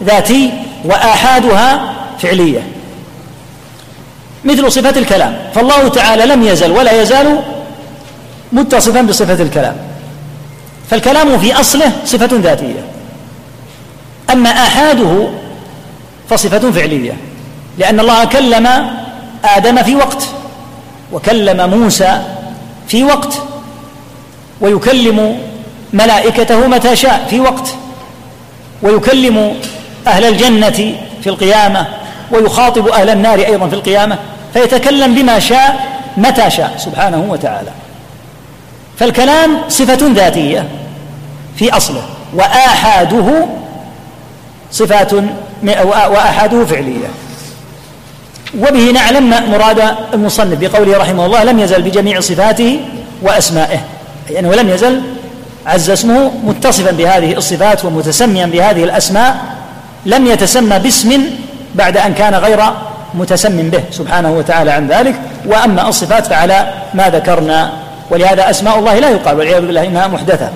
ذاتي 0.04 0.54
وآحادها 0.86 1.94
فعلية. 2.20 2.68
مثل 4.46 4.72
صفة 4.72 5.00
الكلام. 5.00 5.38
فالله 5.56 5.88
تعالى 5.88 6.26
لم 6.26 6.44
يزل 6.44 6.72
ولا 6.72 7.02
يزال 7.02 7.40
متصفا 8.52 9.02
بصفة 9.02 9.44
الكلام. 9.44 9.76
فالكلام 10.90 11.38
في 11.40 11.60
أصله 11.60 11.92
صفة 12.06 12.30
ذاتية. 12.32 12.86
أما 14.32 14.50
آحاده 14.50 15.28
فصفة 16.30 16.72
فعلية 16.72 17.18
لأن 17.78 18.00
الله 18.00 18.26
كلم 18.26 18.68
آدم 19.46 19.84
في 19.84 19.96
وقت 19.96 20.28
وكلم 21.14 21.70
موسى 21.70 22.22
في 22.88 23.04
وقت 23.04 23.34
ويكلم 24.62 25.40
ملائكته 25.94 26.68
متى 26.68 26.96
شاء 26.96 27.28
في 27.30 27.40
وقت 27.40 27.70
ويكلم 28.82 29.56
أهل 30.08 30.26
الجنة 30.26 30.96
في 31.24 31.28
القيامة 31.28 31.88
ويخاطب 32.32 32.88
أهل 32.88 33.10
النار 33.10 33.40
أيضا 33.40 33.68
في 33.68 33.76
القيامة 33.76 34.18
فيتكلم 34.54 35.16
بما 35.16 35.40
شاء 35.40 35.86
متى 36.18 36.50
شاء 36.50 36.76
سبحانه 36.78 37.26
وتعالى. 37.30 37.72
فالكلام 39.00 39.58
صفة 39.70 40.14
ذاتية 40.14 40.68
في 41.56 41.78
أصله 41.78 42.04
وآحاده 42.34 43.46
صفات 44.72 45.14
وآحاده 45.84 46.66
فعلية. 46.66 47.08
وبه 48.60 48.92
نعلم 48.92 49.30
مراد 49.52 49.84
المصنف 50.14 50.60
بقوله 50.60 50.98
رحمه 50.98 51.26
الله 51.26 51.44
لم 51.44 51.60
يزل 51.60 51.82
بجميع 51.82 52.20
صفاته 52.20 52.80
وأسمائه. 53.22 53.80
أي 54.30 54.40
أنه 54.40 54.56
لم 54.56 54.70
يزل 54.70 55.02
عز 55.66 55.90
اسمه 55.90 56.32
متصفا 56.44 56.92
بهذه 56.92 57.34
الصفات 57.38 57.86
ومتسميا 57.86 58.46
بهذه 58.46 58.84
الأسماء 58.84 59.38
لم 60.06 60.28
يتسمى 60.28 60.80
باسم 60.80 61.24
بعد 61.76 61.98
أن 61.98 62.14
كان 62.14 62.36
غير 62.36 62.60
متسم 63.14 63.70
به 63.70 63.84
سبحانه 63.92 64.32
وتعالى 64.32 64.72
عن 64.72 64.88
ذلك. 64.88 65.16
وأما 65.46 65.90
الصفات 65.90 66.28
فعلى 66.28 66.74
ما 66.94 67.10
ذكرنا 67.10 67.72
ولهذا 68.12 68.50
أسماء 68.50 68.80
الله 68.80 69.00
لا 69.00 69.10
يقال 69.10 69.38
والعياذ 69.38 69.62
بالله 69.62 69.88
إنها 69.88 70.08
محدثة. 70.08 70.52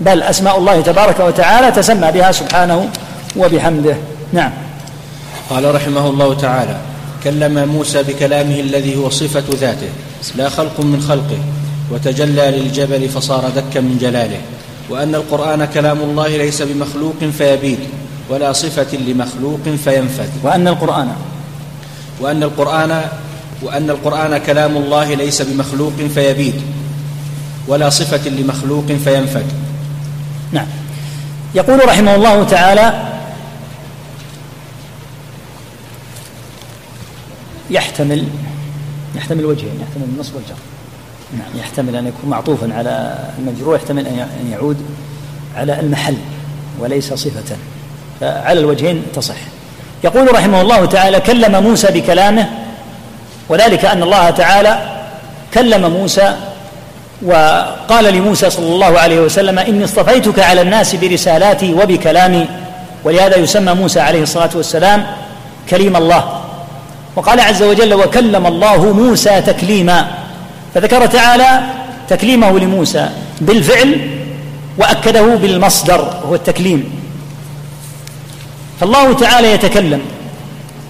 بل 0.00 0.22
أسماء 0.22 0.58
الله 0.58 0.80
تبارك 0.80 1.20
وتعالى 1.20 1.70
تسمى 1.70 2.12
بها 2.12 2.32
سبحانه 2.32 2.88
وبحمده. 3.36 3.96
نعم. 4.32 4.52
قال 5.50 5.74
رحمه 5.74 6.06
الله 6.06 6.34
تعالى 6.34 6.76
كلم 7.24 7.68
موسى 7.68 8.02
بكلامه 8.02 8.60
الذي 8.60 8.96
هو 8.96 9.10
صفة 9.10 9.44
ذاته 9.50 9.88
لا 10.36 10.48
خلق 10.48 10.80
من 10.80 11.04
خلقه 11.08 11.38
وتجلى 11.90 12.50
للجبل 12.50 13.08
فصار 13.08 13.50
دكا 13.56 13.80
من 13.80 13.98
جلاله. 14.00 14.40
وأن 14.90 15.14
القرآن 15.14 15.64
كلام 15.64 15.98
الله 15.98 16.28
ليس 16.28 16.62
بمخلوق 16.62 17.24
فيبيد 17.38 17.78
ولا 18.28 18.52
صفة 18.52 18.96
لمخلوق 18.96 19.60
فينفد 19.84 20.30
وأن 20.42 20.68
القرآن. 20.68 21.08
وأن 22.20 22.42
القرآن 22.42 23.02
وأن 23.62 23.90
القرآن 23.90 24.38
كلام 24.38 24.76
الله 24.76 25.14
ليس 25.14 25.42
بمخلوق 25.42 25.92
فيبيد 26.14 26.62
ولا 27.70 27.90
صفة 27.90 28.28
لمخلوق 28.28 28.86
فينفد. 28.86 29.46
نعم. 30.52 30.66
يقول 31.54 31.88
رحمه 31.88 32.14
الله 32.14 32.44
تعالى 32.44 33.08
يحتمل 37.70 38.24
يحتمل 39.16 39.44
وجهين 39.44 39.80
يحتمل 39.80 40.04
النصب 40.14 40.34
والجر. 40.34 40.54
نعم 41.38 41.58
يحتمل 41.58 41.96
أن 41.96 42.06
يكون 42.06 42.30
معطوفا 42.30 42.74
على 42.74 43.18
المجرور 43.38 43.76
يحتمل 43.76 44.06
أن 44.06 44.48
يعود 44.52 44.76
على 45.56 45.80
المحل 45.80 46.16
وليس 46.78 47.14
صفة. 47.14 47.56
فعلى 48.20 48.60
الوجهين 48.60 49.02
تصح. 49.14 49.36
يقول 50.04 50.34
رحمه 50.34 50.60
الله 50.60 50.84
تعالى 50.84 51.20
كلم 51.20 51.62
موسى 51.62 51.86
بكلامه 51.86 52.48
وذلك 53.48 53.84
أن 53.84 54.02
الله 54.02 54.30
تعالى 54.30 55.02
كلم 55.54 55.90
موسى 55.90 56.49
وقال 57.22 58.14
لموسى 58.14 58.50
صلى 58.50 58.66
الله 58.66 58.98
عليه 58.98 59.20
وسلم 59.20 59.58
إني 59.58 59.84
اصطفيتك 59.84 60.38
على 60.38 60.60
الناس 60.60 60.94
برسالاتي 60.94 61.74
وبكلامي 61.74 62.46
ولهذا 63.04 63.36
يسمى 63.36 63.74
موسى 63.74 64.00
عليه 64.00 64.22
الصلاة 64.22 64.50
والسلام 64.54 65.06
كليم 65.70 65.96
الله. 65.96 66.40
وقال 67.16 67.40
عز 67.40 67.62
وجل 67.62 67.94
وكلم 67.94 68.46
الله 68.46 68.92
موسى 68.92 69.40
تكليما 69.40 70.08
فذكر 70.74 71.06
تعالى 71.06 71.60
تكليمه 72.08 72.58
لموسى 72.58 73.08
بالفعل 73.40 74.10
وأكده 74.78 75.22
بالمصدر 75.22 76.00
وهو 76.00 76.34
التكليم. 76.34 77.00
فالله 78.80 79.12
تعالى 79.12 79.52
يتكلم 79.52 80.00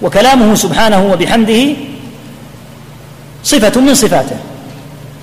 وكلامه 0.01 0.55
سبحانه 0.55 1.11
وبحمده 1.11 1.67
صفة 3.43 3.81
من 3.81 3.93
صفاته. 3.93 4.35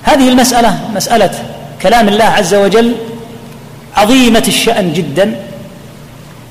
هذه 0.09 0.29
المسألة 0.29 0.79
مسألة 0.95 1.31
كلام 1.81 2.07
الله 2.07 2.23
عز 2.23 2.53
وجل 2.53 2.95
عظيمة 3.95 4.43
الشأن 4.47 4.93
جدا 4.93 5.35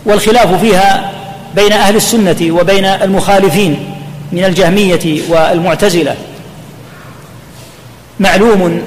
والخلاف 0.05 0.61
فيها 0.61 1.13
بين 1.55 1.73
أهل 1.73 1.97
السنة 1.97 2.37
وبين 2.51 2.85
المخالفين 2.85 3.95
من 4.33 4.45
الجهمية 4.45 5.23
والمعتزلة. 5.29 6.17
معلوم 8.21 8.83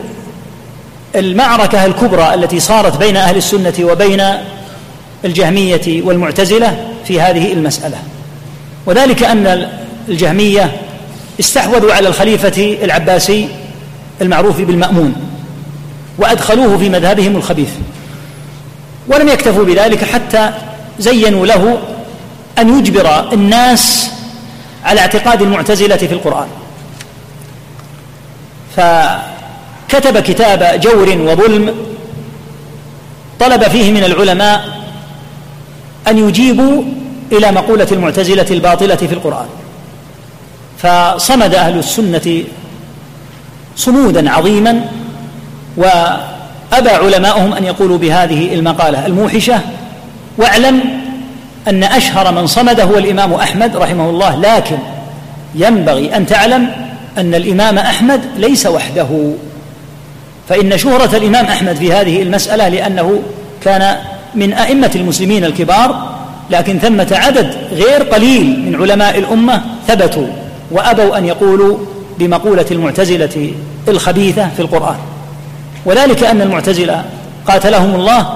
المعركة 1.16 1.86
الكبرى 1.86 2.34
التي 2.34 2.60
صارت 2.60 2.98
بين 2.98 3.18
أهل 3.18 3.38
السنة 3.38 3.74
وبين 3.82 4.24
الجهمية 5.26 6.02
والمعتزلة 6.02 6.78
في 7.06 7.22
هذه 7.22 7.54
المسألة. 7.54 7.98
وذلك 8.86 9.24
أن 9.24 9.70
الجهمية 10.10 10.72
استحوذوا 11.40 11.94
على 11.94 12.08
الخليفة 12.08 12.78
العباسي 12.84 13.61
المعروف 14.22 14.62
بالمأمون 14.62 15.16
وأدخلوه 16.18 16.78
في 16.78 16.90
مذهبهم 16.90 17.36
الخبيث 17.36 17.70
ولم 19.08 19.28
يكتفوا 19.28 19.64
بذلك 19.64 20.04
حتى 20.04 20.52
زينوا 21.00 21.46
له 21.46 21.78
أن 22.58 22.80
يجبر 22.80 23.34
الناس 23.34 24.12
على 24.86 25.00
اعتقاد 25.02 25.42
المعتزلة 25.42 25.96
في 25.96 26.12
القرآن. 26.12 26.48
فكتب 28.76 30.20
كتاب 30.20 30.80
جور 30.80 31.10
وظلم 31.10 31.76
طلب 33.40 33.64
فيه 33.64 33.92
من 33.92 34.04
العلماء 34.04 34.82
أن 36.08 36.18
يجيبوا 36.18 36.84
إلى 37.32 37.52
مقولة 37.52 37.88
المعتزلة 37.92 38.46
الباطلة 38.52 38.96
في 38.96 39.14
القرآن. 39.14 39.48
فصمد 40.78 41.56
أهل 41.56 41.80
السنة 41.80 42.44
صمودا 43.76 44.32
عظيما 44.32 44.86
وأبى 45.78 46.90
علماؤهم 46.90 47.54
أن 47.54 47.64
يقولوا 47.64 47.98
بهذه 47.98 48.54
المقالة 48.54 49.06
الموحشة 49.06 49.60
واعلم 50.38 50.82
أن 51.68 51.84
أشهر 51.84 52.32
من 52.32 52.48
صمد 52.48 52.80
هو 52.80 52.98
الإمام 52.98 53.34
أحمد 53.34 53.78
رحمه 53.78 54.10
الله 54.10 54.36
لكن 54.36 54.78
ينبغي 55.56 56.16
أن 56.16 56.26
تعلم 56.26 56.72
أن 57.18 57.36
الإمام 57.36 57.78
أحمد 57.78 58.22
ليس 58.38 58.66
وحده. 58.66 59.34
فإن 60.50 60.78
شهرة 60.78 61.18
الإمام 61.18 61.46
أحمد 61.46 61.76
في 61.76 61.94
هذه 61.94 62.22
المسألة 62.22 62.68
لأنه 62.68 63.20
كان 63.64 63.98
من 64.36 64.54
أئمة 64.54 64.92
المسلمين 64.96 65.46
الكبار 65.46 66.10
لكن 66.50 66.80
ثمة 66.80 67.08
عدد 67.12 67.54
غير 67.72 68.04
قليل 68.04 68.60
من 68.66 68.76
علماء 68.82 69.20
الأمة 69.20 69.62
ثبتوا 69.88 70.28
وأبوا 70.72 71.18
أن 71.18 71.26
يقولوا 71.26 71.78
بمقولة 72.19 72.65
المعتزلة 72.71 73.54
الخبيثة 73.88 74.50
في 74.56 74.62
القرآن. 74.62 74.97
وذلك 75.86 76.24
أن 76.24 76.41
المعتزلة 76.41 77.06
قاتلهم 77.47 77.95
الله 77.95 78.34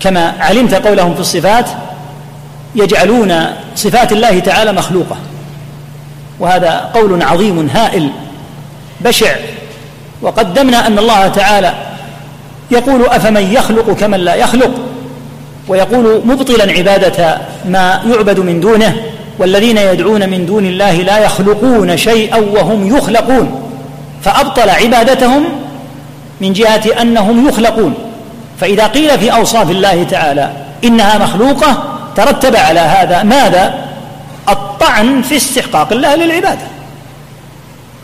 كما 0.00 0.34
علمت 0.38 0.74
قولهم 0.74 1.14
في 1.14 1.20
الصفات 1.20 1.66
يجعلون 2.74 3.46
صفات 3.76 4.12
الله 4.12 4.38
تعالى 4.38 4.72
مخلوقة. 4.72 5.16
وهذا 6.40 6.90
قول 6.94 7.22
عظيم 7.22 7.68
هائل 7.74 8.10
بشع. 9.00 9.36
وقدمنا 10.22 10.86
أن 10.86 10.98
الله 10.98 11.28
تعالى 11.28 11.74
يقول 12.70 13.06
أفمن 13.06 13.52
يخلق 13.52 13.90
كمن 13.92 14.20
لا 14.20 14.34
يخلق 14.34 14.70
ويقول 15.68 16.22
مبطلا 16.24 16.72
عبادة 16.72 17.38
ما 17.64 18.02
يعبد 18.06 18.40
من 18.40 18.60
دونه 18.60 18.96
والذين 19.38 19.78
يدعون 19.78 20.28
من 20.28 20.46
دون 20.46 20.66
الله 20.66 20.92
لا 20.92 21.18
يخلقون 21.18 21.96
شيئا 21.96 22.36
وهم 22.36 22.96
يخلقون. 22.96 23.70
فأبطل 24.22 24.70
عبادتهم 24.70 25.44
من 26.40 26.52
جهة 26.52 27.02
أنهم 27.02 27.48
يخلقون. 27.48 27.94
فإذا 28.60 28.86
قيل 28.86 29.18
في 29.18 29.32
أوصاف 29.32 29.70
الله 29.70 30.02
تعالى 30.02 30.50
إنها 30.84 31.18
مخلوقة 31.18 31.82
ترتب 32.16 32.56
على 32.56 32.80
هذا 32.80 33.22
ماذا؟ 33.22 33.74
الطعن 34.48 35.22
في 35.22 35.36
استحقاق 35.36 35.92
الله 35.92 36.14
للعبادة. 36.14 36.66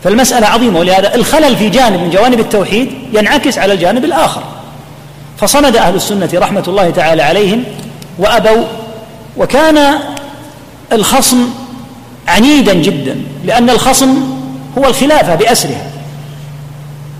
فالمسألة 0.03 0.47
عظيمة 0.47 0.79
ولهذا 0.79 1.15
الخلل 1.15 1.55
في 1.55 1.69
جانب 1.69 1.99
من 1.99 2.09
جوانب 2.09 2.39
التوحيد 2.39 2.91
ينعكس 3.13 3.57
على 3.57 3.73
الجانب 3.73 4.05
الآخر. 4.05 4.43
فصمد 5.37 5.75
أهل 5.75 5.95
السنة 5.95 6.29
رحمة 6.35 6.63
الله 6.67 6.89
تعالى 6.89 7.23
عليهم 7.23 7.63
وأبوا 8.19 8.63
وكان 9.37 9.93
الخصم 10.91 11.37
عنيدا 12.27 12.73
جدا 12.73 13.15
لأن 13.45 13.69
الخصم 13.69 14.09
هو 14.77 14.85
الخلافة 14.85 15.35
بأسرها. 15.35 15.91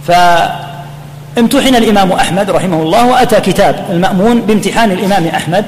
فامتحن 0.08 1.76
الإمام 1.76 2.12
أحمد 2.12 2.50
رحمه 2.50 2.82
الله 2.82 3.06
وأتى 3.06 3.40
كتاب 3.40 3.86
المأمون 3.90 4.42
بامتحان 4.42 4.92
الإمام 4.92 5.28
أحمد 5.28 5.66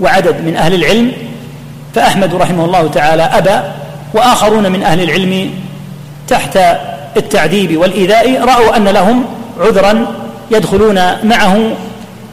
وعدد 0.00 0.40
من 0.44 0.56
أهل 0.56 0.74
العلم 0.74 1.12
فأحمد 1.94 2.34
رحمه 2.34 2.64
الله 2.64 2.88
تعالى 2.88 3.22
أبى 3.22 3.60
وآخرون 4.14 4.72
من 4.72 4.82
أهل 4.82 5.02
العلم 5.02 5.50
تحت 6.28 6.58
التعذيب 7.16 7.76
والإيذاء 7.76 8.44
رأوا 8.44 8.76
أن 8.76 8.88
لهم 8.88 9.24
عذرا 9.60 10.06
يدخلون 10.50 10.94
معه 11.24 11.70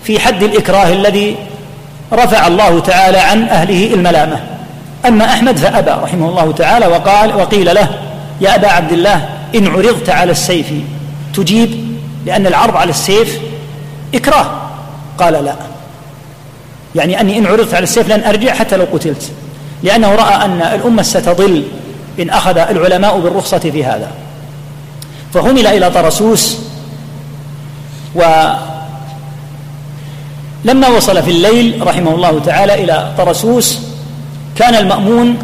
في 0.03 0.19
حد 0.19 0.43
الإكراه 0.43 0.93
الذي 0.93 1.35
رفع 2.13 2.47
الله 2.47 2.79
تعالى 2.79 3.17
عن 3.17 3.43
أهله 3.43 3.93
الملامة. 3.93 4.39
أما 5.05 5.25
أحمد 5.25 5.57
فأبى 5.57 5.91
رحمه 5.91 6.29
الله 6.29 6.51
تعالى 6.51 6.87
وقال 6.87 7.35
وقيل 7.35 7.75
له 7.75 7.89
يا 8.41 8.55
أبا 8.55 8.67
عبد 8.67 8.91
الله 8.91 9.29
إن 9.55 9.67
عرضت 9.67 10.09
على 10.09 10.31
السيف 10.31 10.67
تجيب 11.35 11.97
لأن 12.25 12.47
العرض 12.47 12.77
على 12.77 12.89
السيف 12.89 13.39
إكراه. 14.15 14.51
قال 15.17 15.33
لا. 15.33 15.55
يعني 16.95 17.21
أني 17.21 17.37
إن 17.37 17.47
عرضت 17.47 17.73
على 17.73 17.83
السيف 17.83 18.09
لن 18.09 18.23
أرجع 18.23 18.53
حتى 18.53 18.77
لو 18.77 18.85
قتلت 18.93 19.31
لأنه 19.83 20.15
رأى 20.15 20.45
أن 20.45 20.61
الأمة 20.61 21.01
ستضل 21.01 21.63
إن 22.19 22.29
أخذ 22.29 22.57
العلماء 22.57 23.19
بالرخصة 23.19 23.59
في 23.59 23.85
هذا. 23.85 24.11
فحمل 25.33 25.67
إلى 25.67 25.91
طرسوس 25.91 26.57
ولما 28.15 28.57
وصل 30.87 31.23
في 31.23 31.31
الليل 31.31 31.87
رحمه 31.87 32.15
الله 32.15 32.39
تعالى 32.39 32.83
إلى 32.83 33.13
طرسوس 33.17 33.79
كان 34.55 34.75
المأمون 34.75 35.37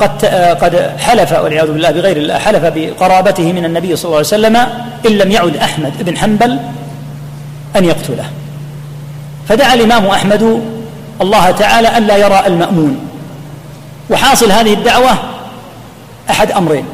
قد 0.00 0.24
قد 0.60 0.90
حلف 0.98 1.32
والعياذ 1.32 1.72
بالله 1.72 1.90
بغير 1.90 2.16
الله 2.16 2.38
حلف 2.38 2.64
بقرابته 2.64 3.52
من 3.52 3.64
النبي 3.64 3.96
صلى 3.96 4.04
الله 4.04 4.16
عليه 4.16 4.26
وسلم 4.26 4.56
إن 5.06 5.18
لم 5.18 5.30
يعد 5.30 5.56
أحمد 5.56 5.92
بن 6.00 6.18
حنبل 6.18 6.58
أن 7.76 7.84
يقتله. 7.84 8.24
فدعا 9.48 9.74
الإمام 9.74 10.06
أحمد 10.06 10.62
الله 11.20 11.50
تعالى 11.50 11.98
ألا 11.98 12.16
يرى 12.16 12.46
المأمون. 12.46 12.98
وحاصل 14.10 14.52
هذه 14.52 14.74
الدعوة 14.74 15.10
أحد 16.30 16.52
أمرين 16.52 16.84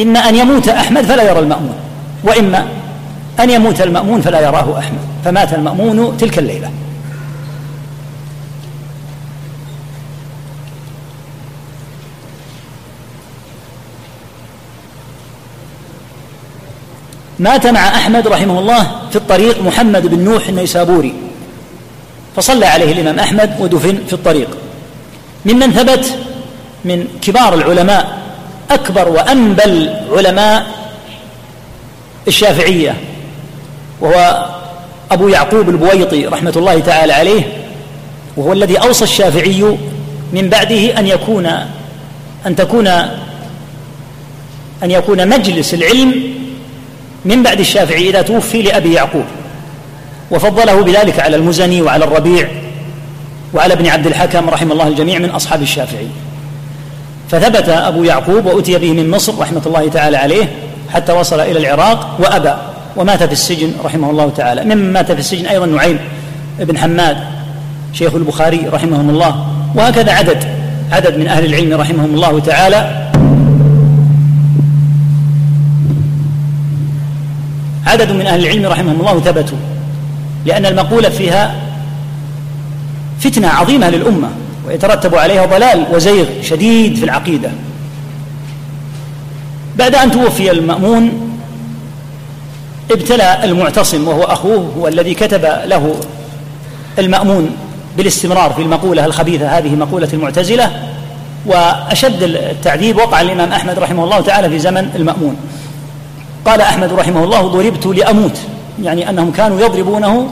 إما 0.00 0.28
أن 0.28 0.34
يموت 0.34 0.68
أحمد 0.68 1.04
فلا 1.04 1.22
يرى 1.22 1.38
المأمون 1.38 1.74
وإما 2.24 2.66
أن 3.40 3.50
يموت 3.50 3.80
المأمون 3.80 4.20
فلا 4.20 4.40
يراه 4.40 4.78
أحمد 4.78 4.98
فمات 5.24 5.54
المأمون 5.54 6.16
تلك 6.16 6.38
الليلة. 6.38 6.70
مات 17.42 17.66
مع 17.66 17.88
أحمد 17.88 18.28
رحمه 18.28 18.58
الله 18.58 18.82
في 19.10 19.16
الطريق 19.16 19.62
محمد 19.62 20.06
بن 20.06 20.24
نوح 20.24 20.48
النيسابوري. 20.48 21.14
فصلى 22.36 22.66
عليه 22.66 22.92
الإمام 22.92 23.18
أحمد 23.18 23.56
ودفن 23.60 23.98
في 24.06 24.12
الطريق. 24.12 24.48
ممن 25.46 25.72
ثبت 25.72 26.18
من 26.84 27.08
كبار 27.22 27.54
العلماء 27.54 28.18
أكبر 28.70 29.08
وأنبل 29.08 29.94
علماء 30.12 30.66
الشافعية 32.28 32.94
وهو 34.00 34.46
أبو 35.10 35.28
يعقوب 35.28 35.68
البويطي 35.68 36.26
رحمة 36.26 36.52
الله 36.56 36.80
تعالى 36.80 37.12
عليه 37.12 37.42
وهو 38.36 38.52
الذي 38.52 38.76
أوصى 38.76 39.04
الشافعي 39.04 39.76
من 40.32 40.48
بعده 40.48 40.98
أن 40.98 41.06
يكون 41.06 41.46
أن 42.46 42.56
تكون 42.56 42.86
أن 44.82 44.90
يكون 44.90 45.28
مجلس 45.28 45.74
العلم 45.74 46.31
من 47.24 47.42
بعد 47.42 47.60
الشافعي 47.60 48.08
إذا 48.08 48.22
توفي 48.22 48.62
لأبي 48.62 48.92
يعقوب 48.92 49.24
وفضله 50.30 50.82
بذلك 50.82 51.20
على 51.20 51.36
المزني 51.36 51.82
وعلى 51.82 52.04
الربيع 52.04 52.48
وعلى 53.54 53.74
ابن 53.74 53.86
عبد 53.86 54.06
الحكم 54.06 54.50
رحم 54.50 54.72
الله 54.72 54.88
الجميع 54.88 55.18
من 55.18 55.30
أصحاب 55.30 55.62
الشافعي. 55.62 56.08
فثبت 57.30 57.68
أبو 57.68 58.04
يعقوب 58.04 58.46
وأتي 58.46 58.78
به 58.78 58.92
من 58.92 59.10
مصر 59.10 59.38
رحمة 59.38 59.62
الله 59.66 59.88
تعالى 59.88 60.16
عليه 60.16 60.52
حتى 60.92 61.12
وصل 61.12 61.40
إلى 61.40 61.58
العراق 61.58 62.16
وأبى 62.18 62.54
ومات 62.96 63.22
في 63.22 63.32
السجن 63.32 63.72
رحمه 63.84 64.10
الله 64.10 64.32
تعالى. 64.36 64.64
ممن 64.64 64.92
مات 64.92 65.12
في 65.12 65.18
السجن 65.18 65.46
أيضا 65.46 65.66
نعيم 65.66 65.98
بن 66.58 66.78
حماد 66.78 67.16
شيخ 67.92 68.14
البخاري 68.14 68.68
رحمهم 68.72 69.10
الله 69.10 69.46
وهكذا 69.74 70.12
عدد 70.12 70.44
عدد 70.92 71.18
من 71.18 71.28
أهل 71.28 71.44
العلم 71.44 71.80
رحمهم 71.80 72.14
الله 72.14 72.40
تعالى 72.40 73.11
عدد 77.86 78.12
من 78.12 78.26
أهل 78.26 78.44
العلم 78.44 78.66
رحمهم 78.66 79.00
الله 79.00 79.20
ثبتوا 79.20 79.58
لأن 80.46 80.66
المقولة 80.66 81.08
فيها 81.08 81.54
فتنة 83.20 83.48
عظيمة 83.48 83.90
للأمة 83.90 84.28
ويترتب 84.66 85.14
عليها 85.14 85.46
ضلال 85.46 85.86
وزيغ 85.92 86.26
شديد 86.42 86.96
في 86.96 87.04
العقيدة. 87.04 87.50
بعد 89.78 89.94
أن 89.94 90.10
توفي 90.10 90.50
المأمون 90.50 91.32
ابتلى 92.90 93.44
المعتصم 93.44 94.08
وهو 94.08 94.22
أخوه 94.22 94.72
هو 94.78 94.88
الذي 94.88 95.14
كتب 95.14 95.42
له 95.44 95.94
المأمون 96.98 97.50
بالاستمرار 97.96 98.52
في 98.52 98.62
المقولة 98.62 99.04
الخبيثة 99.04 99.58
هذه 99.58 99.74
مقولة 99.74 100.08
المعتزلة 100.12 100.70
وأشد 101.46 102.22
التعذيب 102.22 102.96
وقع 102.96 103.20
الإمام 103.20 103.52
أحمد 103.52 103.78
رحمه 103.78 104.04
الله 104.04 104.20
تعالى 104.20 104.50
في 104.50 104.58
زمن 104.58 104.90
المأمون. 104.96 105.36
قال 106.44 106.60
أحمد 106.60 106.92
رحمه 106.92 107.24
الله 107.24 107.40
ضربت 107.40 107.86
لأموت. 107.86 108.38
يعني 108.82 109.10
أنهم 109.10 109.30
كانوا 109.30 109.60
يضربونه 109.60 110.28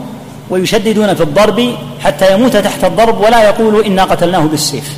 ويشددون 0.50 1.14
في 1.14 1.22
الضرب 1.22 1.74
حتى 2.00 2.34
يموت 2.34 2.56
تحت 2.56 2.84
الضرب 2.84 3.20
ولا 3.20 3.44
يقول 3.44 3.84
إنا 3.84 4.04
قتلناه 4.04 4.40
بالسيف. 4.40 4.96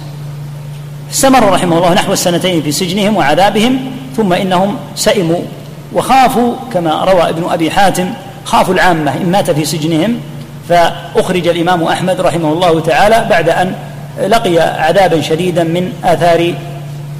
استمر 1.12 1.52
رحمه 1.52 1.78
الله 1.78 1.94
نحو 1.94 2.12
السنتين 2.12 2.62
في 2.62 2.72
سجنهم 2.72 3.16
وعذابهم 3.16 3.78
ثم 4.16 4.32
إنهم 4.32 4.76
سئموا 4.96 5.40
وخافوا 5.92 6.54
كما 6.72 7.04
روى 7.04 7.28
ابن 7.28 7.50
أبي 7.50 7.70
حاتم 7.70 8.10
خافوا 8.44 8.74
العامة 8.74 9.16
إن 9.16 9.30
مات 9.30 9.50
في 9.50 9.64
سجنهم. 9.64 10.16
فأخرج 10.68 11.48
الإمام 11.48 11.82
أحمد 11.82 12.20
رحمه 12.20 12.52
الله 12.52 12.80
تعالى 12.80 13.26
بعد 13.30 13.48
أن 13.48 13.74
لقي 14.28 14.58
عذابا 14.58 15.20
شديدا 15.20 15.64
من 15.64 15.92
آثار 16.04 16.54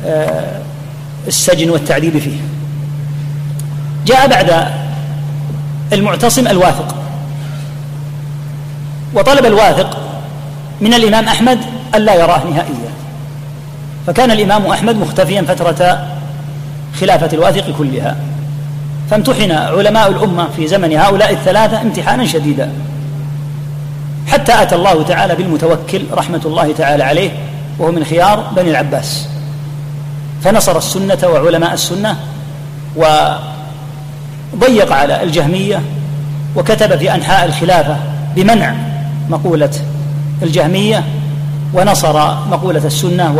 آه، 0.07 0.61
السجن 1.27 1.71
والتعذيب 1.71 2.19
فيه. 2.19 2.52
جاء 4.07 4.29
بعد 4.29 4.73
المعتصم 5.93 6.47
الواثق. 6.47 6.95
وطلب 9.15 9.47
الواثق 9.47 9.97
من 10.81 10.95
الإمام 10.95 11.29
أحمد 11.29 11.59
ألا 11.95 12.15
يراه 12.15 12.45
نهائيا. 12.45 12.93
فكان 14.07 14.31
الإمام 14.31 14.67
أحمد 14.67 14.97
مختفيا 14.97 15.43
فترة 15.43 16.07
خلافة 17.01 17.29
الواثق 17.33 17.71
كلها. 17.79 18.17
فامتحن 19.11 19.51
علماء 19.51 20.09
الأمة 20.09 20.49
في 20.57 20.69
زمن 20.69 20.97
هؤلاء 20.97 21.33
الثلاثة 21.33 21.81
امتحانا 21.81 22.27
شديدا. 22.27 22.73
حتى 24.27 24.63
أتى 24.63 24.75
الله 24.75 25.03
تعالى 25.03 25.35
بالمتوكل 25.35 26.03
رحمة 26.13 26.41
الله 26.45 26.73
تعالى 26.73 27.05
عليه 27.05 27.31
وهو 27.79 27.93
من 27.93 28.05
خيار 28.05 28.53
بني 28.57 28.71
العباس. 28.71 29.27
فنصر 30.45 30.79
السنة 30.79 31.19
وعلماء 31.25 31.75
السنة 31.75 32.17
وضيق 34.53 34.93
على 34.93 35.23
الجهمية 35.23 35.81
وكتب 36.57 36.97
في 36.99 37.15
أنحاء 37.15 37.45
الخلافة 37.45 37.97
بمنع 38.37 38.75
مقولة 39.29 39.71
الجهمية 40.43 41.05
ونصر 41.75 42.35
مقولة 42.51 42.87
السنة 42.87 43.33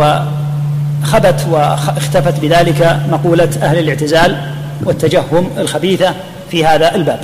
وخبت 1.03 1.47
واختفت 1.49 2.39
بذلك 2.39 2.99
مقولة 3.11 3.49
أهل 3.61 3.79
الاعتزال 3.79 4.37
والتجهم 4.83 5.49
الخبيثة 5.57 6.13
في 6.51 6.65
هذا 6.65 6.95
الباب. 6.95 7.19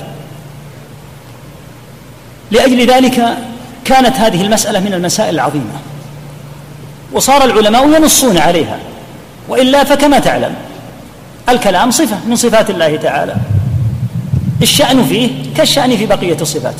لأجل 2.50 2.86
ذلك 2.86 3.22
كانت 3.84 4.16
هذه 4.16 4.42
المسألة 4.42 4.80
من 4.80 4.94
المسائل 4.94 5.34
العظيمة 5.34 5.72
وصار 7.12 7.44
العلماء 7.44 7.88
ينصون 7.88 8.38
عليها 8.38 8.78
وإلا 9.48 9.84
فكما 9.84 10.18
تعلم 10.18 10.54
الكلام 11.48 11.90
صفة 11.90 12.16
من 12.26 12.36
صفات 12.36 12.70
الله 12.70 12.96
تعالى. 12.96 13.36
الشأن 14.62 15.04
فيه 15.04 15.30
كالشأن 15.56 15.96
في 15.96 16.06
بقية 16.06 16.36
الصفات 16.40 16.74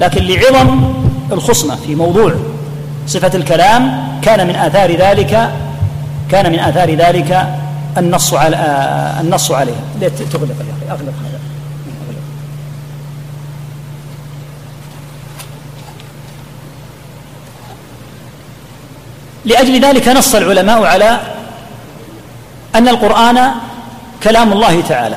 لكن 0.00 0.22
لعظم 0.22 0.94
الخصمة 1.32 1.76
في 1.86 1.94
موضوع 1.94 2.34
صفة 3.06 3.30
الكلام 3.34 4.08
كان 4.22 4.46
من 4.46 4.56
آثار 4.56 4.96
ذلك 4.96 5.50
كان 6.30 6.52
من 6.52 6.58
آثار 6.58 6.94
ذلك 6.94 7.46
النص 7.98 8.34
على 8.34 8.56
النص 9.20 9.50
عليها. 9.50 9.80
تغلق 10.00 10.48
يا 10.48 10.74
أخي؟ 10.76 10.90
أغلق 10.90 11.12
هذا. 11.24 11.40
لأجل 19.44 19.80
ذلك 19.80 20.08
نص 20.08 20.34
العلماء 20.34 20.84
على 20.84 21.20
أن 22.74 22.88
القرآن 22.88 23.50
كلام 24.22 24.52
الله 24.52 24.80
تعالى. 24.80 25.16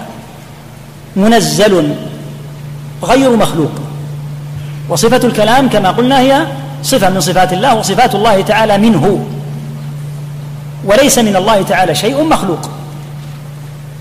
منزل 1.15 1.95
غير 3.03 3.35
مخلوق. 3.35 3.71
وصفة 4.89 5.27
الكلام 5.27 5.69
كما 5.69 5.91
قلنا 5.91 6.19
هي 6.19 6.45
صفة 6.83 7.09
من 7.09 7.19
صفات 7.19 7.53
الله 7.53 7.75
وصفات 7.75 8.15
الله 8.15 8.41
تعالى 8.41 8.77
منه. 8.77 9.25
وليس 10.85 11.19
من 11.19 11.35
الله 11.35 11.61
تعالى 11.61 11.95
شيء 11.95 12.23
مخلوق. 12.23 12.69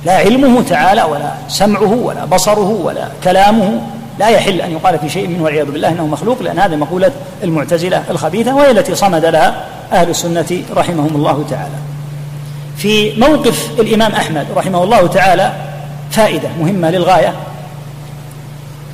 لا 0.04 0.12
علمه 0.12 0.62
تعالى 0.62 1.02
ولا 1.02 1.32
سمعه 1.48 1.92
ولا 1.92 2.24
بصره 2.24 2.80
ولا 2.84 3.08
كلامه. 3.24 3.80
لا 4.18 4.28
يحل 4.28 4.60
أن 4.60 4.72
يقال 4.72 4.98
في 4.98 5.08
شيء 5.08 5.28
منه 5.28 5.42
والعياذ 5.42 5.66
بالله 5.66 5.88
إنه 5.88 6.06
مخلوق 6.06 6.42
لأن 6.42 6.58
هذه 6.58 6.76
مقولة 6.76 7.12
المعتزلة 7.42 8.02
الخبيثة 8.10 8.54
وهي 8.54 8.70
التي 8.70 8.94
صمد 8.94 9.24
لها 9.24 9.64
أهل 9.92 10.10
السنة 10.10 10.62
رحمهم 10.76 11.16
الله 11.16 11.44
تعالى. 11.50 11.74
في 12.76 13.20
موقف 13.20 13.70
الإمام 13.80 14.12
أحمد 14.12 14.46
رحمه 14.56 14.84
الله 14.84 15.06
تعالى 15.06 15.52
فائدة 16.10 16.48
مهمة 16.60 16.90
للغاية. 16.90 17.34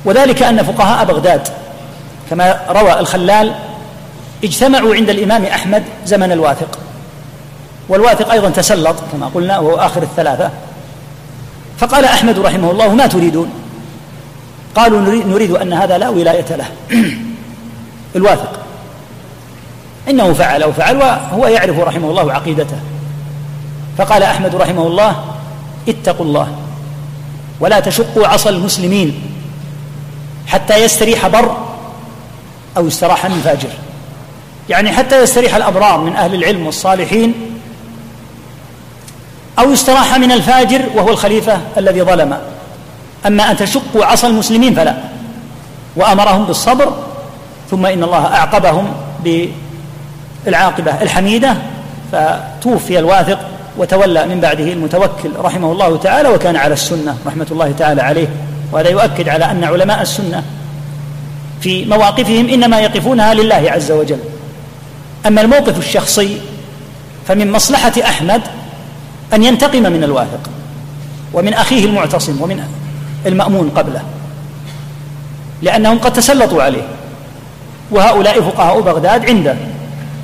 وذلك 0.05 0.43
أن 0.43 0.63
فقهاء 0.63 1.05
بغداد 1.05 1.47
كما 2.29 2.59
روى 2.69 2.99
الخلال 2.99 3.55
اجتمعوا 4.43 4.95
عند 4.95 5.09
الإمام 5.09 5.45
أحمد 5.45 5.83
زمن 6.05 6.31
الواثق. 6.31 6.79
والواثق 7.89 8.31
أيضا 8.31 8.49
تسلط 8.49 8.95
كما 9.11 9.27
قلنا 9.35 9.59
وهو 9.59 9.75
آخر 9.75 10.03
الثلاثة. 10.03 10.49
فقال 11.77 12.05
أحمد 12.05 12.39
رحمه 12.39 12.71
الله 12.71 12.95
ما 12.95 13.07
تريدون؟ 13.07 13.49
قالوا 14.75 15.01
نريد 15.01 15.51
أن 15.51 15.73
هذا 15.73 15.97
لا 15.97 16.09
ولاية 16.09 16.55
له. 16.55 16.65
الواثق. 18.15 18.59
إنه 20.09 20.33
فعل 20.33 20.63
أو 20.63 20.73
فعل 20.73 20.97
وهو 20.97 21.47
يعرف 21.47 21.79
رحمه 21.79 22.09
الله 22.09 22.33
عقيدته. 22.33 22.77
فقال 23.97 24.23
أحمد 24.23 24.55
رحمه 24.55 24.87
الله 24.87 25.23
اتقوا 25.89 26.25
الله. 26.25 26.64
ولا 27.59 27.79
تشقوا 27.79 28.27
عصا 28.27 28.49
المسلمين 28.49 29.21
حتى 30.47 30.83
يستريح 30.83 31.27
بر 31.27 31.57
أو 32.77 32.87
يستراح 32.87 33.25
من 33.25 33.41
فاجر 33.45 33.69
يعني 34.69 34.91
حتى 34.91 35.23
يستريح 35.23 35.55
الأبرار 35.55 36.01
من 36.01 36.15
أهل 36.15 36.35
العلم 36.35 36.65
والصالحين 36.65 37.33
أو 39.59 39.71
يستراح 39.71 40.17
من 40.17 40.31
الفاجر 40.31 40.81
وهو 40.95 41.09
الخليفة 41.09 41.59
الذي 41.77 42.01
ظلم. 42.01 42.37
أما 43.27 43.51
أن 43.51 43.57
تشقوا 43.57 44.05
عصا 44.05 44.27
المسلمين 44.27 44.75
فلا. 44.75 44.95
وأمرهم 45.95 46.45
بالصبر 46.45 46.93
ثم 47.71 47.85
إن 47.85 48.03
الله 48.03 48.25
أعقبهم 48.25 48.93
بالعاقبة 50.45 51.01
الحميدة 51.01 51.57
فتوفي 52.11 52.99
الواثق 52.99 53.39
وتولى 53.77 54.25
من 54.25 54.39
بعده 54.39 54.73
المتوكل 54.73 55.31
رحمه 55.39 55.71
الله 55.71 55.97
تعالى 55.97 56.29
وكان 56.29 56.55
على 56.55 56.73
السنة 56.73 57.17
رحمة 57.25 57.47
الله 57.51 57.71
تعالى 57.71 58.01
عليه 58.01 58.27
وهذا 58.71 58.89
يؤكد 58.89 59.29
على 59.29 59.51
أن 59.51 59.63
علماء 59.63 60.01
السنة 60.01 60.43
في 61.61 61.85
مواقفهم 61.85 62.49
إنما 62.49 62.79
يقفونها 62.79 63.33
لله 63.33 63.71
عز 63.71 63.91
وجل. 63.91 64.19
أما 65.27 65.41
الموقف 65.41 65.79
الشخصي 65.79 66.37
فمن 67.27 67.51
مصلحة 67.51 67.93
أحمد 68.03 68.41
أن 69.33 69.43
ينتقم 69.43 69.83
من 69.83 70.03
الواثق 70.03 70.49
ومن 71.33 71.53
أخيه 71.53 71.85
المعتصم 71.85 72.41
ومن 72.41 72.63
المأمون 73.25 73.69
قبله 73.69 74.01
لأنهم 75.61 75.99
قد 75.99 76.13
تسلطوا 76.13 76.63
عليه 76.63 76.87
وهؤلاء 77.91 78.41
فقهاء 78.41 78.81
بغداد 78.81 79.25
عنده 79.25 79.55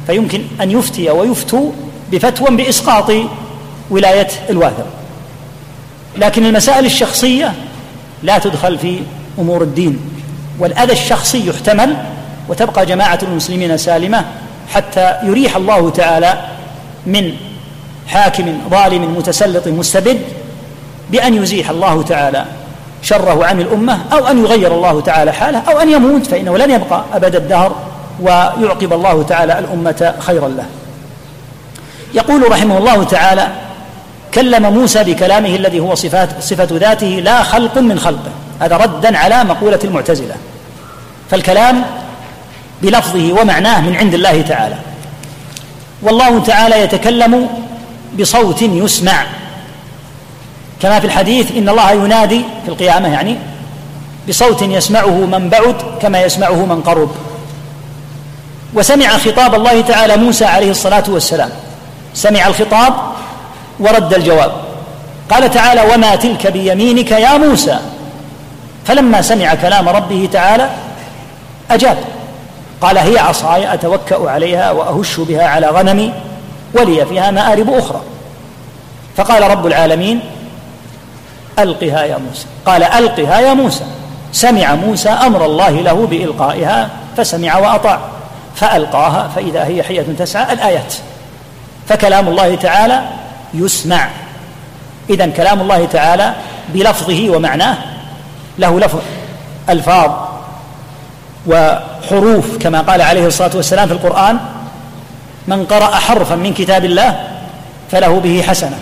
فيمكن 0.08 0.42
أن 0.62 0.72
يفتي 0.72 1.10
ويفتوا 1.10 1.72
بفتوى 2.12 2.56
بإسقاط 2.56 3.12
ولاية 3.92 4.28
الواثق. 4.50 4.86
لكن 6.18 6.46
المسائل 6.46 6.86
الشخصية 6.86 7.54
لا 8.24 8.38
تدخل 8.38 8.78
في 8.78 9.00
أمور 9.40 9.62
الدين. 9.62 10.00
والأذى 10.60 10.94
الشخصي 10.94 11.48
يحتمل 11.48 11.96
وتبقى 12.50 12.86
جماعة 12.86 13.20
المسلمين 13.24 13.78
سالمة 13.78 14.26
حتى 14.74 15.14
يريح 15.24 15.56
الله 15.56 15.90
تعالى 15.90 16.38
من 17.06 17.34
حاكم 18.08 18.58
ظالم 18.70 19.18
متسلط 19.18 19.68
مستبد 19.68 20.22
بأن 21.12 21.44
يزيح 21.44 21.70
الله 21.70 22.04
تعالى 22.04 22.46
شره 23.02 23.46
عن 23.46 23.62
الأمة 23.62 24.00
أو 24.14 24.28
أن 24.28 24.44
يغير 24.44 24.76
الله 24.76 25.02
تعالى 25.02 25.32
حاله 25.32 25.60
أو 25.60 25.80
أن 25.80 25.92
يموت 25.92 26.28
فإنه 26.28 26.58
لن 26.58 26.72
يبقى 26.72 27.04
أبد 27.14 27.36
الدهر 27.36 27.76
ويعقب 28.22 28.94
الله 28.94 29.24
تعالى 29.24 29.60
الأمة 29.60 30.14
خيرا 30.20 30.48
له. 30.48 30.66
يقول 32.14 32.52
رحمه 32.52 32.78
الله 32.78 33.04
تعالى 33.04 33.48
كلم 34.34 34.74
موسى 34.74 35.04
بكلامه 35.04 35.56
الذي 35.56 35.80
هو 35.80 35.96
صفات 35.96 36.30
صفة 36.44 36.68
ذاته 36.72 37.08
لا 37.08 37.44
خلق 37.44 37.78
من 37.78 38.00
خلقه. 38.00 38.32
هذا 38.60 38.78
ردا 38.78 39.18
على 39.18 39.44
مقولة 39.44 39.80
المعتزلة. 39.84 40.36
فالكلام 41.32 41.86
بلفظه 42.82 43.42
ومعناه 43.42 43.82
من 43.82 43.96
عند 43.96 44.14
الله 44.14 44.42
تعالى. 44.42 44.76
والله 46.02 46.40
تعالى 46.40 46.82
يتكلم 46.82 47.50
بصوت 48.20 48.62
يسمع. 48.62 49.24
كما 50.82 51.00
في 51.00 51.06
الحديث 51.06 51.52
إن 51.52 51.70
الله 51.70 51.92
ينادي 51.92 52.42
في 52.66 52.70
القيامة 52.70 53.14
يعني 53.14 53.38
بصوت 54.30 54.62
يسمعه 54.62 55.26
من 55.26 55.50
بعد 55.50 55.76
كما 56.02 56.22
يسمعه 56.22 56.66
من 56.66 56.82
قرب. 56.82 57.12
وسمع 58.74 59.18
خطاب 59.18 59.56
الله 59.56 59.82
تعالى 59.82 60.18
موسى 60.18 60.46
عليه 60.46 60.72
الصلاة 60.72 61.04
والسلام. 61.08 61.50
سمع 62.14 62.48
الخطاب 62.48 62.94
ورد 63.82 64.14
الجواب. 64.14 64.52
قال 65.30 65.52
تعالى 65.52 65.94
وما 65.94 66.16
تلك 66.16 66.48
بيمينك 66.48 67.12
يا 67.12 67.38
موسى. 67.38 67.80
فلما 68.86 69.22
سمع 69.22 69.56
كلام 69.56 69.90
ربه 69.90 70.30
تعالى 70.34 70.70
أجاب. 71.72 71.98
قال 72.82 72.98
هي 72.98 73.20
عصاي 73.20 73.74
أتوكأ 73.74 74.30
عليها 74.30 74.72
وأهش 74.72 75.20
بها 75.20 75.48
على 75.48 75.68
غنمي 75.68 76.14
ولي 76.74 77.06
فيها 77.06 77.32
مآرب 77.32 77.74
أخرى. 77.74 78.02
فقال 79.18 79.52
رب 79.52 79.68
العالمين 79.68 80.20
ألقها 81.60 82.04
يا 82.04 82.18
موسى. 82.18 82.46
قال 82.66 82.84
ألقها 82.84 83.40
يا 83.40 83.54
موسى. 83.54 83.84
سمع 84.34 84.76
موسى 84.76 85.10
أمر 85.10 85.46
الله 85.46 85.70
له 85.70 86.08
بإلقائها 86.08 86.90
فسمع 87.18 87.58
وأطاع. 87.58 88.00
فألقاها 88.56 89.30
فإذا 89.36 89.64
هي 89.64 89.84
حية 89.84 90.06
تسعى 90.20 90.54
الآيات. 90.54 90.94
فكلام 91.88 92.28
الله 92.28 92.56
تعالى 92.56 93.02
يسمع. 93.54 94.10
اذا 95.10 95.28
كلام 95.28 95.62
الله 95.62 95.86
تعالى 95.86 96.36
بلفظه 96.74 97.30
ومعناه 97.30 97.78
له 98.60 98.80
لفظ 98.80 99.00
ألفاظ 99.70 100.12
وحروف 101.48 102.58
كما 102.58 102.82
قال 102.82 103.02
عليه 103.02 103.28
الصلاة 103.28 103.52
والسلام 103.56 103.88
في 103.88 103.94
القرآن 103.94 104.40
من 105.48 105.66
قرأ 105.66 105.96
حرفا 105.96 106.36
من 106.36 106.54
كتاب 106.54 106.86
الله 106.86 107.28
فله 107.92 108.20
به 108.20 108.44
حسنة. 108.48 108.78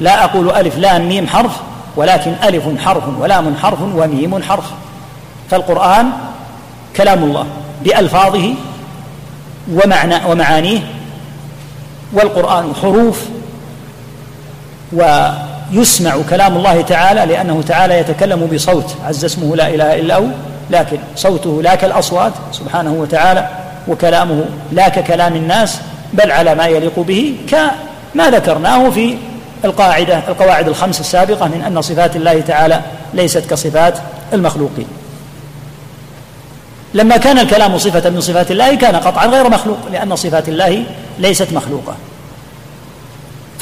لا 0.00 0.24
أقول 0.24 0.50
ألف 0.50 0.78
لام 0.78 1.08
ميم 1.08 1.26
حرف 1.26 1.52
ولكن 1.96 2.34
ألف 2.44 2.64
حرف 2.84 3.04
ولام 3.18 3.56
حرف 3.62 3.80
وميم 3.80 4.42
حرف. 4.42 4.64
فالقرآن 5.50 6.10
كلام 6.96 7.24
الله 7.24 7.46
بألفاظه 7.84 8.54
ومعنى 9.72 10.14
ومعانيه 10.26 10.80
والقرآن 12.12 12.74
حروف 12.82 13.20
ويسمع 14.92 16.16
كلام 16.30 16.56
الله 16.56 16.80
تعالى 16.80 17.32
لأنه 17.32 17.62
تعالى 17.68 17.98
يتكلم 17.98 18.46
بصوت. 18.46 18.96
عز 19.04 19.24
اسمه 19.24 19.56
لا 19.56 19.68
إله 19.68 19.94
إلا 19.94 20.16
هو 20.16 20.24
لكن 20.70 20.98
صوته 21.16 21.62
لا 21.62 21.74
كالأصوات 21.74 22.32
سبحانه 22.52 22.92
وتعالى 22.92 23.48
وكلامه 23.88 24.44
لا 24.72 24.88
ككلام 24.88 25.36
الناس 25.36 25.80
بل 26.12 26.30
على 26.30 26.54
ما 26.54 26.66
يليق 26.66 27.00
به 27.00 27.36
كما 27.48 28.30
ذكرناه 28.30 28.90
في 28.90 29.16
القاعدة 29.64 30.18
القواعد 30.28 30.68
الخمس 30.68 31.00
السابقة 31.00 31.46
من 31.46 31.62
أن 31.66 31.82
صفات 31.82 32.16
الله 32.16 32.40
تعالى 32.40 32.80
ليست 33.14 33.50
كصفات 33.50 33.94
المخلوقين. 34.32 34.86
لما 36.94 37.16
كان 37.16 37.38
الكلام 37.38 37.78
صفة 37.78 38.10
من 38.10 38.20
صفات 38.20 38.50
الله 38.50 38.74
كان 38.74 38.96
قطعا 38.96 39.26
غير 39.26 39.50
مخلوق 39.50 39.78
لأن 39.92 40.16
صفات 40.16 40.48
الله 40.48 40.84
ليست 41.18 41.52
مخلوقة. 41.52 41.94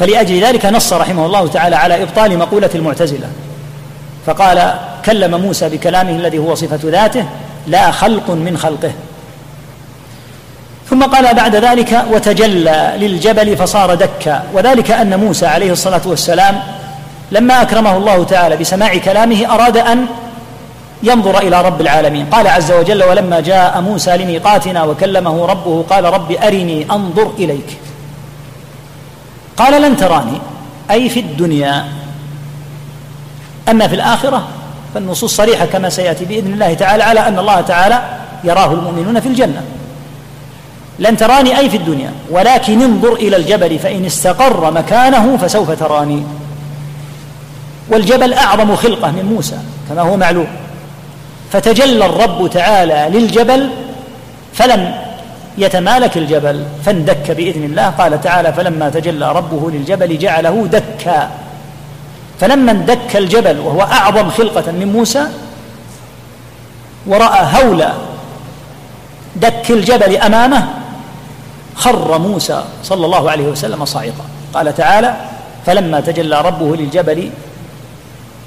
فلأجل 0.03 0.45
ذلك 0.45 0.67
نص 0.67 0.93
رحمه 0.93 1.27
الله 1.27 1.49
تعالى 1.49 1.77
على 1.77 2.03
إبطال 2.03 2.39
مقولة 2.39 2.71
المعتزلة. 2.75 3.29
فقال 4.27 4.75
كلم 5.05 5.41
موسى 5.41 5.69
بكلامه 5.69 6.11
الذي 6.11 6.39
هو 6.39 6.55
صفة 6.55 6.79
ذاته 6.85 7.25
لا 7.67 7.91
خلق 7.91 8.31
من 8.31 8.59
خلقه. 8.59 8.93
ثم 10.91 11.03
قال 11.03 11.35
بعد 11.35 11.57
ذلك 11.57 12.05
وتجلى 12.13 12.93
للجبل 12.97 13.57
فصار 13.57 13.95
دكا. 13.95 14.43
وذلك 14.53 14.91
أن 14.91 15.21
موسى 15.21 15.47
عليه 15.47 15.73
الصلاة 15.73 16.01
والسلام 16.07 16.63
لما 17.33 17.63
أكرمه 17.63 17.97
الله 17.97 18.25
تعالى 18.25 18.57
بسماع 18.57 18.97
كلامه 18.97 19.55
أراد 19.55 19.77
أن 19.77 20.07
ينظر 21.03 21.39
إلى 21.39 21.63
رب 21.63 21.81
العالمين. 21.81 22.27
قال 22.27 22.49
عز 22.49 22.73
وجل 22.73 23.05
ولما 23.05 23.41
جاء 23.41 23.81
موسى 23.81 24.17
لميقاتنا 24.17 24.85
وكلمه 24.85 25.47
ربه 25.47 25.85
قال 25.91 26.05
رب 26.05 26.33
أرني 26.33 26.87
أنظر 26.91 27.31
إليك. 27.39 27.79
قال 29.63 29.83
لن 29.83 29.97
تراني 29.97 30.39
أي 30.91 31.09
في 31.09 31.21
الدنيا. 31.21 31.85
أما 33.69 33.89
في 33.89 33.95
الآخرة 33.95 34.49
فالنصوص 34.95 35.37
صريحة 35.37 35.67
كما 35.67 35.89
سيأتي 35.89 36.25
بإذن 36.25 36.53
الله 36.53 36.75
تعالى 36.75 37.03
على 37.03 37.29
أن 37.29 37.39
الله 37.39 37.61
تعالى 37.61 38.03
يراه 38.45 38.73
المؤمنون 38.73 39.21
في 39.21 39.29
الجنة. 39.29 39.63
لن 40.99 41.17
تراني 41.17 41.59
أي 41.59 41.71
في 41.71 41.77
الدنيا 41.77 42.13
ولكن 42.31 42.83
انظر 42.83 43.13
إلى 43.13 43.37
الجبل 43.37 43.79
فإن 43.79 44.05
استقر 44.05 44.71
مكانه 44.71 45.37
فسوف 45.37 45.71
تراني. 45.71 46.23
والجبل 47.89 48.35
أعظم 48.35 48.77
خلقة 48.77 49.11
من 49.11 49.25
موسى 49.35 49.59
كما 49.89 50.03
هو 50.03 50.17
معلوم. 50.17 50.47
فتجلى 51.53 52.07
الرب 52.07 52.51
تعالى 52.51 53.19
للجبل 53.19 53.71
فلم 54.55 54.95
يتمالك 55.59 56.17
الجبل 56.17 56.65
فاندك 56.85 57.31
بإذن 57.31 57.65
الله. 57.65 57.89
قال 57.89 58.21
تعالى 58.21 58.53
فلما 58.53 58.91
تجلى 58.91 59.33
ربه 59.33 59.71
للجبل 59.71 60.19
جعله 60.19 60.67
دكا. 60.73 61.31
فلما 62.41 62.73
اندك 62.73 63.17
الجبل 63.17 63.59
وهو 63.59 63.83
أعظم 63.83 64.31
خلقة 64.31 64.73
من 64.73 64.93
موسى 64.93 65.27
ورأى 67.07 67.47
هول 67.55 67.85
دك 69.37 69.71
الجبل 69.71 70.17
أمامه 70.17 70.69
خر 71.75 72.19
موسى 72.19 72.65
صلى 72.85 73.07
الله 73.07 73.31
عليه 73.31 73.45
وسلم 73.45 73.85
صاعقا. 73.85 74.25
قال 74.55 74.75
تعالى 74.75 75.17
فلما 75.67 76.01
تجلى 76.01 76.41
ربه 76.41 76.77
للجبل 76.77 77.31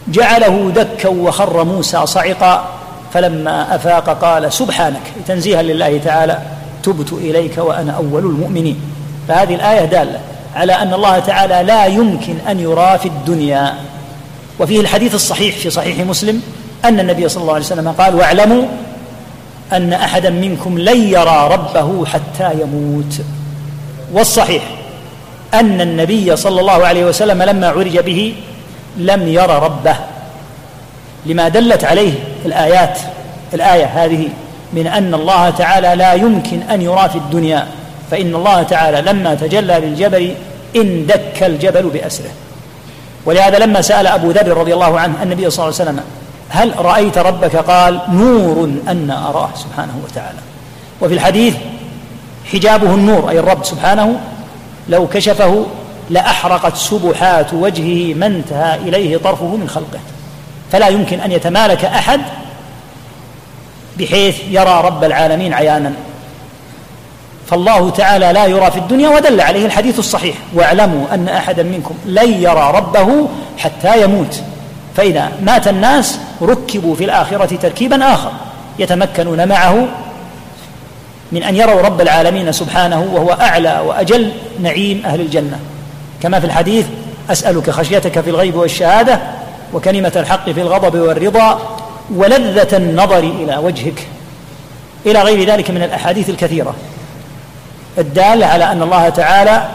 جعله 0.08 0.72
دكا 0.76 1.10
وخر 1.10 1.64
موسى 1.64 2.06
صعقا 2.06 2.70
فلما 3.14 3.76
أفاق 3.76 4.10
قال 4.10 4.54
سبحانك. 4.54 5.02
تنزيها 5.28 5.62
لله 5.62 5.98
تعالى. 5.98 6.40
تبت 6.86 7.14
إليك 7.14 7.58
وأنا 7.58 7.92
أول 7.92 8.26
المؤمنين. 8.26 8.80
فهذه 9.28 9.56
الآية 9.56 9.86
دالة 9.86 10.20
على 10.56 10.74
أن 10.74 10.94
الله 10.94 11.20
تعالى 11.20 11.64
لا 11.68 11.86
يمكن 11.86 12.36
أن 12.50 12.60
يرى 12.60 12.98
في 12.98 13.06
الدنيا. 13.08 13.74
وفيه 14.60 14.80
الحديث 14.80 15.16
الصحيح 15.16 15.56
في 15.56 15.70
صحيح 15.70 16.00
مسلم 16.00 16.42
أن 16.86 17.00
النبي 17.00 17.30
صلى 17.30 17.42
الله 17.42 17.54
عليه 17.54 17.66
وسلم 17.66 17.88
قال 17.88 18.16
واعلموا 18.16 18.64
أن 19.74 19.94
أحدا 19.94 20.30
منكم 20.30 20.80
لن 20.80 21.02
يرى 21.04 21.50
ربه 21.52 22.06
حتى 22.06 22.52
يموت. 22.62 23.14
والصحيح 24.14 24.64
أن 25.54 25.82
النبي 25.82 26.36
صلى 26.36 26.62
الله 26.62 26.86
عليه 26.86 27.06
وسلم 27.06 27.44
لما 27.44 27.68
عرج 27.68 28.00
به 28.00 28.36
لم 28.98 29.28
ير 29.28 29.50
ربه. 29.50 29.96
لما 31.26 31.48
دلت 31.48 31.84
عليه 31.84 32.14
الآيات 32.46 33.00
الآية 33.54 33.86
هذه 33.86 34.30
من 34.74 34.88
أن 34.88 35.14
الله 35.14 35.50
تعالى 35.50 35.96
لا 35.96 36.14
يمكن 36.14 36.62
أن 36.62 36.82
يرى 36.82 37.10
في 37.10 37.18
الدنيا 37.18 37.68
فإن 38.12 38.36
الله 38.36 38.64
تعالى 38.64 39.02
لما 39.02 39.36
تجلى 39.36 39.80
للجبل 39.80 40.36
اندك 40.76 41.44
الجبل 41.44 41.84
بأسره. 41.84 42.32
ولهذا 43.26 43.60
لما 43.60 43.82
سأل 43.82 44.08
أبو 44.08 44.32
ذر 44.32 44.58
رضي 44.58 44.74
الله 44.74 45.00
عنه 45.00 45.24
النبي 45.24 45.50
صلى 45.50 45.66
الله 45.66 45.80
عليه 45.80 45.92
وسلم 45.92 46.04
هل 46.50 46.86
رأيت 46.86 47.18
ربك؟ 47.18 47.56
قال 47.56 48.00
نور 48.10 48.70
أن 48.88 49.12
أراه 49.12 49.50
سبحانه 49.56 49.94
وتعالى. 50.04 50.40
وفي 51.02 51.14
الحديث 51.14 51.56
حجابه 52.54 52.94
النور 52.96 53.30
أي 53.30 53.40
الرب 53.40 53.66
سبحانه 53.66 54.20
لو 54.90 55.08
كشفه 55.08 55.66
لأحرقت 56.10 56.76
سبحات 56.76 57.54
وجهه 57.54 58.14
ما 58.14 58.26
انتهى 58.26 58.76
إليه 58.76 59.18
طرفه 59.18 59.56
من 59.56 59.70
خلقه. 59.70 60.00
فلا 60.72 60.88
يمكن 60.88 61.20
أن 61.20 61.32
يتمالك 61.32 61.86
أحد 61.86 62.22
بحيث 64.00 64.40
يرى 64.50 64.82
رب 64.86 65.04
العالمين 65.04 65.54
عيانا. 65.54 65.94
فالله 67.48 67.90
تعالى 67.90 68.34
لا 68.34 68.46
يرى 68.46 68.72
في 68.72 68.78
الدنيا 68.78 69.10
ودل 69.10 69.42
عليه 69.42 69.66
الحديث 69.66 70.00
الصحيح. 70.00 70.36
واعلموا 70.54 71.06
أن 71.14 71.28
أحدا 71.28 71.64
منكم 71.64 71.96
لن 72.06 72.34
يرى 72.34 72.72
ربه 72.76 73.28
حتى 73.58 74.04
يموت. 74.04 74.42
فإذا 74.98 75.32
مات 75.42 75.68
الناس 75.68 76.20
ركبوا 76.42 76.96
في 76.96 77.04
الآخرة 77.06 77.56
تركيبا 77.56 78.14
آخر 78.14 78.32
يتمكنون 78.80 79.48
معه 79.48 79.88
من 81.32 81.44
أن 81.44 81.56
يروا 81.56 81.82
رب 81.82 82.02
العالمين 82.02 82.52
سبحانه 82.52 83.10
وهو 83.14 83.32
أعلى 83.32 83.80
وأجل 83.86 84.32
نعيم 84.62 85.02
أهل 85.06 85.22
الجنة. 85.22 85.60
كما 86.22 86.40
في 86.40 86.46
الحديث 86.46 86.86
أسألك 87.32 87.70
خشيتك 87.70 88.20
في 88.22 88.30
الغيب 88.30 88.56
والشهادة 88.56 89.20
وكلمة 89.74 90.12
الحق 90.16 90.50
في 90.50 90.62
الغضب 90.62 91.00
والرضا 91.00 91.78
ولذة 92.16 92.78
النظر 92.78 93.20
إلى 93.20 93.58
وجهك 93.58 94.08
إلى 95.06 95.22
غير 95.22 95.50
ذلك 95.50 95.72
من 95.72 95.82
الأحاديث 95.84 96.30
الكثيرة 96.30 96.76
الداله 97.98 98.46
على 98.46 98.72
أن 98.72 98.82
الله 98.82 99.10
تعالى 99.10 99.70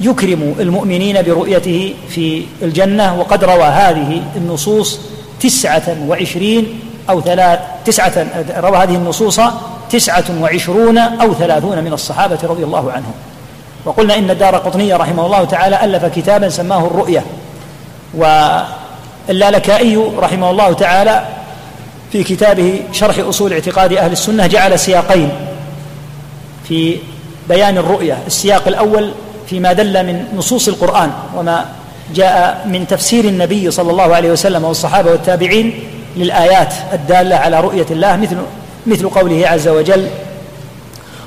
يكرم 0.00 0.54
المؤمنين 0.60 1.22
برؤيته 1.22 1.94
في 2.08 2.44
الجنة 2.62 3.20
وقد 3.20 3.44
روى 3.44 3.64
هذه 3.64 4.22
النصوص 4.36 5.00
تسعة 5.40 5.96
وعشرين 6.06 6.80
أو 7.10 7.20
ثلاث 7.20 7.60
تسعة 7.84 8.26
روى 8.56 8.76
هذه 8.76 8.94
النصوص 8.94 9.40
تسعة 9.90 10.24
وعشرون 10.40 10.98
أو 10.98 11.34
ثلاثون 11.34 11.84
من 11.84 11.92
الصحابة 11.92 12.38
رضي 12.42 12.64
الله 12.64 12.92
عنهم. 12.92 13.12
وقلنا 13.84 14.18
إن 14.18 14.30
الدار 14.30 14.56
قطنية 14.56 14.96
رحمه 14.96 15.26
الله 15.26 15.44
تعالى 15.44 15.84
ألف 15.84 16.04
كتابا 16.04 16.48
سماه 16.48 16.86
الرؤية 16.86 17.24
واللالكائي 19.28 19.96
رحمه 19.96 20.50
الله 20.50 20.72
تعالى 20.72 21.24
في 22.12 22.24
كتابه 22.24 22.82
شرح 22.92 23.18
أصول 23.18 23.52
اعتقاد 23.52 23.92
أهل 23.92 24.12
السنة 24.12 24.46
جعل 24.46 24.78
سياقين 24.78 25.30
في 26.68 26.96
بيان 27.48 27.78
الرؤية. 27.78 28.18
السياق 28.26 28.68
الأول 28.68 29.12
فيما 29.46 29.72
دل 29.72 30.06
من 30.06 30.24
نصوص 30.36 30.68
القرآن 30.68 31.10
وما 31.36 31.66
جاء 32.14 32.66
من 32.66 32.86
تفسير 32.86 33.24
النبي 33.24 33.70
صلى 33.70 33.90
الله 33.90 34.14
عليه 34.14 34.30
وسلم 34.30 34.64
والصحابة 34.64 35.10
والتابعين 35.10 35.84
للآيات 36.16 36.74
الدالة 36.92 37.36
على 37.36 37.60
رؤية 37.60 37.86
الله 37.90 38.16
مثل 38.16 38.36
مثل 38.86 39.08
قوله 39.08 39.48
عز 39.48 39.68
وجل 39.68 40.08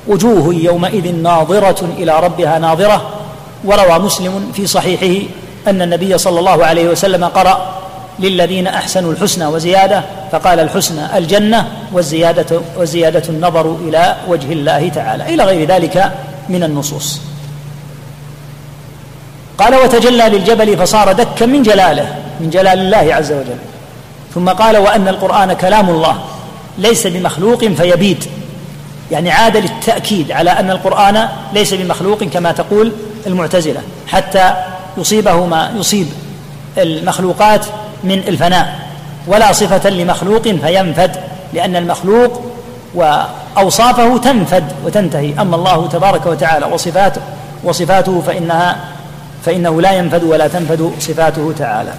وجوه 0.07 0.55
يومئذ 0.55 1.15
ناظرة 1.15 1.89
إلى 1.97 2.19
ربها 2.19 2.59
ناظرة 2.59 3.09
وروى 3.63 3.99
مسلم 3.99 4.51
في 4.53 4.67
صحيحه 4.67 5.27
أن 5.67 5.81
النبي 5.81 6.17
صلى 6.17 6.39
الله 6.39 6.65
عليه 6.65 6.89
وسلم 6.89 7.23
قرأ 7.23 7.81
للذين 8.21 8.67
أحسنوا 8.67 9.11
الحسنى 9.11 9.45
وزيادة 9.45 10.03
فقال 10.31 10.59
الحسنى 10.59 11.17
الجنة 11.17 11.67
والزيادة 11.91 12.61
والزياده 12.77 13.23
النظر 13.29 13.75
إلى 13.75 14.15
وجه 14.27 14.53
الله 14.53 14.89
تعالى. 14.89 15.33
إلى 15.33 15.43
غير 15.43 15.67
ذلك 15.67 16.11
من 16.49 16.63
النصوص. 16.63 17.21
قال 19.57 19.75
وتجلى 19.75 20.29
للجبل 20.29 20.77
فصار 20.77 21.11
دكا 21.11 21.45
من 21.45 21.63
جلاله 21.63 22.15
من 22.39 22.49
جلال 22.49 22.79
الله 22.79 23.15
عز 23.15 23.31
وجل. 23.31 23.57
ثم 24.35 24.49
قال 24.49 24.77
وأن 24.77 25.07
القرآن 25.07 25.53
كلام 25.53 25.89
الله 25.89 26.21
ليس 26.77 27.07
بمخلوق 27.07 27.65
فيبيد 27.65 28.25
يعني 29.11 29.31
عاد 29.31 29.57
للتأكيد 29.57 30.31
على 30.31 30.49
أن 30.49 30.71
القرآن 30.71 31.27
ليس 31.53 31.73
بمخلوق 31.73 32.23
كما 32.23 32.51
تقول 32.51 32.91
المعتزلة 33.27 33.81
حتى 34.07 34.53
يصيبه 34.97 35.45
ما 35.45 35.71
يصيب 35.75 36.07
المخلوقات 36.77 37.65
من 38.03 38.19
الفناء 38.27 38.79
ولا 39.27 39.51
صفة 39.51 39.89
لمخلوق 39.89 40.41
فينفد 40.41 41.11
لأن 41.53 41.75
المخلوق 41.75 42.41
وأوصافه 42.95 44.17
تنفد 44.17 44.63
وتنتهي. 44.85 45.33
أما 45.41 45.55
الله 45.55 45.87
تبارك 45.87 46.25
وتعالى 46.25 46.65
وصفاته 46.65 47.21
وصفاته 47.63 48.21
فإنها 48.21 48.79
فإنه 49.45 49.81
لا 49.81 49.91
ينفد 49.91 50.23
ولا 50.23 50.47
تنفد 50.47 50.91
صفاته 50.99 51.53
تعالى. 51.57 51.93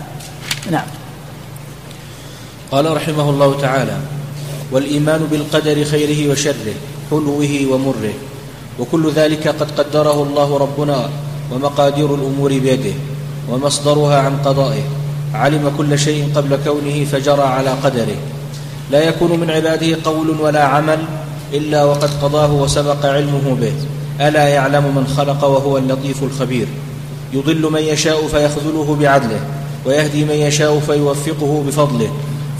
نعم. 0.71 0.87
قال 2.73 2.97
رحمه 2.97 3.31
الله 3.31 3.61
تعالى 3.61 3.97
والإيمان 4.73 5.27
بالقدر 5.31 5.85
خيره 5.85 6.33
وشره 6.33 6.75
حلوة 7.11 7.67
ومره. 7.71 8.15
وكل 8.79 9.13
ذلك 9.13 9.49
قد 9.49 9.71
قدره 9.71 10.23
الله 10.23 10.59
ربنا 10.59 11.09
ومقادير 11.53 12.15
الأمور 12.15 12.59
بيده 12.59 12.95
ومصدرها 13.51 14.19
عن 14.19 14.37
قضائه. 14.45 14.83
علم 15.35 15.73
كل 15.79 15.99
شيء 15.99 16.31
قبل 16.35 16.59
كونه 16.65 17.05
فجرى 17.05 17.43
على 17.43 17.71
قدره. 17.71 18.17
لا 18.91 19.09
يكون 19.09 19.41
من 19.41 19.51
عباده 19.51 19.97
قول 20.05 20.41
ولا 20.41 20.65
عمل 20.65 20.99
إلا 21.53 21.85
وقد 21.85 22.11
قضاه 22.23 22.53
وسبق 22.53 23.07
علمه 23.07 23.57
به. 23.61 23.73
ألا 24.29 24.49
يعلم 24.49 24.85
من 24.97 25.07
خلق 25.17 25.45
وهو 25.45 25.79
اللطيف 25.79 26.23
الخبير. 26.23 26.67
يضل 27.33 27.73
من 27.73 27.83
يشاء 27.83 28.27
فيخذله 28.27 28.97
بعدله 29.01 29.41
ويهدي 29.87 30.25
من 30.25 30.35
يشاء 30.35 30.79
فيوفقه 30.79 31.65
بفضله. 31.67 32.11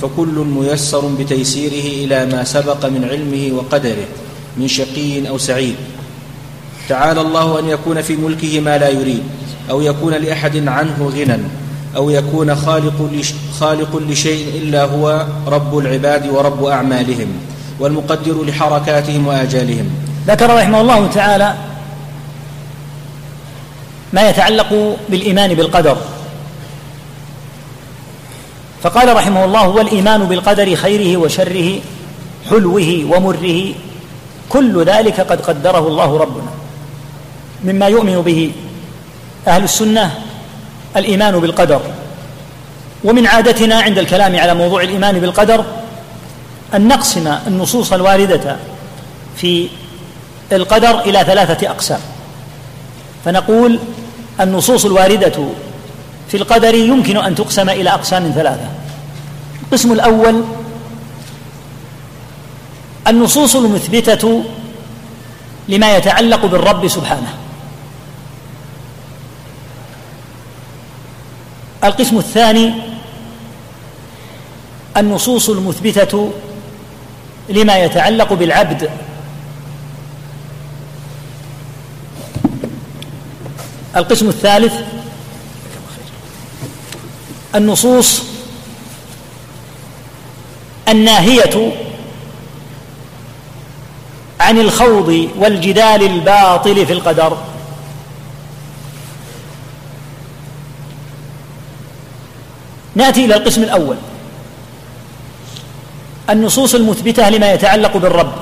فكل 0.03 0.47
ميسر 0.59 1.07
بتيسيره 1.21 2.05
إلى 2.05 2.27
ما 2.27 2.45
سبق 2.45 2.87
من 2.87 3.05
علمه 3.05 3.59
وقدره 3.59 4.07
من 4.57 4.69
شقي 4.69 5.29
أو 5.29 5.39
سعيد. 5.39 5.75
تعالى 6.89 7.21
الله 7.21 7.59
أن 7.59 7.69
يكون 7.69 8.03
في 8.03 8.17
ملكه 8.17 8.61
ما 8.61 8.79
لا 8.79 8.89
يريد 8.89 9.23
أو 9.71 9.81
يكون 9.81 10.15
لأحد 10.15 10.69
عنه 10.69 11.13
غنى. 11.17 11.39
أو 11.97 12.11
يكون 12.11 12.57
خالق, 12.57 13.11
خالق 13.61 13.97
لشيء 13.97 14.63
إلا 14.63 14.85
هو 14.85 15.27
رب 15.47 15.79
العباد 15.79 16.29
ورب 16.29 16.65
أعمالهم 16.65 17.29
والمقدر 17.81 18.45
لحركاتهم 18.45 19.27
وآجالهم. 19.27 19.91
ذكر 20.27 20.57
رحمه 20.57 20.81
الله 20.81 21.07
تعالى 21.07 21.55
ما 24.13 24.29
يتعلق 24.29 24.97
بالإيمان 25.09 25.55
بالقدر. 25.55 25.97
فقال 28.83 29.17
رحمه 29.17 29.45
الله 29.45 29.69
والإيمان 29.69 30.25
بالقدر 30.25 30.75
خيره 30.77 31.17
وشره 31.17 31.81
حلوة 32.51 33.05
ومره 33.11 33.75
كل 34.49 34.85
ذلك 34.85 35.21
قد 35.21 35.41
قدره 35.41 35.89
الله 35.89 36.19
ربنا. 36.19 36.51
مما 37.65 37.87
يؤمن 37.87 38.23
به 38.23 38.53
أهل 39.49 39.65
السنة 39.65 40.15
الإيمان 40.97 41.41
بالقدر. 41.41 41.81
ومن 43.05 43.27
عادتنا 43.27 43.81
عند 43.81 43.99
الكلام 43.99 44.39
على 44.39 44.55
موضوع 44.55 44.83
الإيمان 44.83 45.21
بالقدر 45.21 45.65
أن 46.75 46.89
نقسم 46.89 47.37
النصوص 47.47 47.93
الواردة 47.93 48.57
في 49.37 49.69
القدر 50.53 51.01
إلى 51.01 51.25
ثلاثة 51.25 51.71
أقسام. 51.71 52.01
فنقول 53.25 53.79
النصوص 54.41 54.85
الواردة 54.85 55.49
في 56.29 56.37
القدر 56.37 56.75
يمكن 56.75 57.17
أن 57.17 57.35
تقسم 57.35 57.71
إلى 57.71 57.91
أقسام 57.91 58.33
ثلاثة. 58.35 58.69
القسم 59.63 59.93
الأول 59.93 60.45
النصوص 63.09 63.57
المثبتة 63.57 64.45
لما 65.69 65.97
يتعلق 65.97 66.47
بالرب 66.47 66.89
سبحانه. 66.89 67.35
القسم 71.85 72.19
الثاني 72.19 72.73
النصوص 74.97 75.49
المثبتة 75.49 76.33
لما 77.49 77.79
يتعلق 77.79 78.33
بالعبد. 78.33 78.91
القسم 83.97 84.29
الثالث 84.29 84.75
النصوص 87.55 88.23
الناهية 90.89 91.73
عن 94.41 94.59
الخوض 94.59 95.29
والجدال 95.39 96.03
الباطل 96.03 96.87
في 96.87 96.93
القدر. 96.93 97.52
نأتي 102.95 103.25
إلى 103.25 103.37
القسم 103.37 103.63
الأول. 103.63 103.97
النصوص 106.31 106.75
المثبتة 106.75 107.29
لما 107.29 107.53
يتعلق 107.53 107.97
بالرب. 107.97 108.33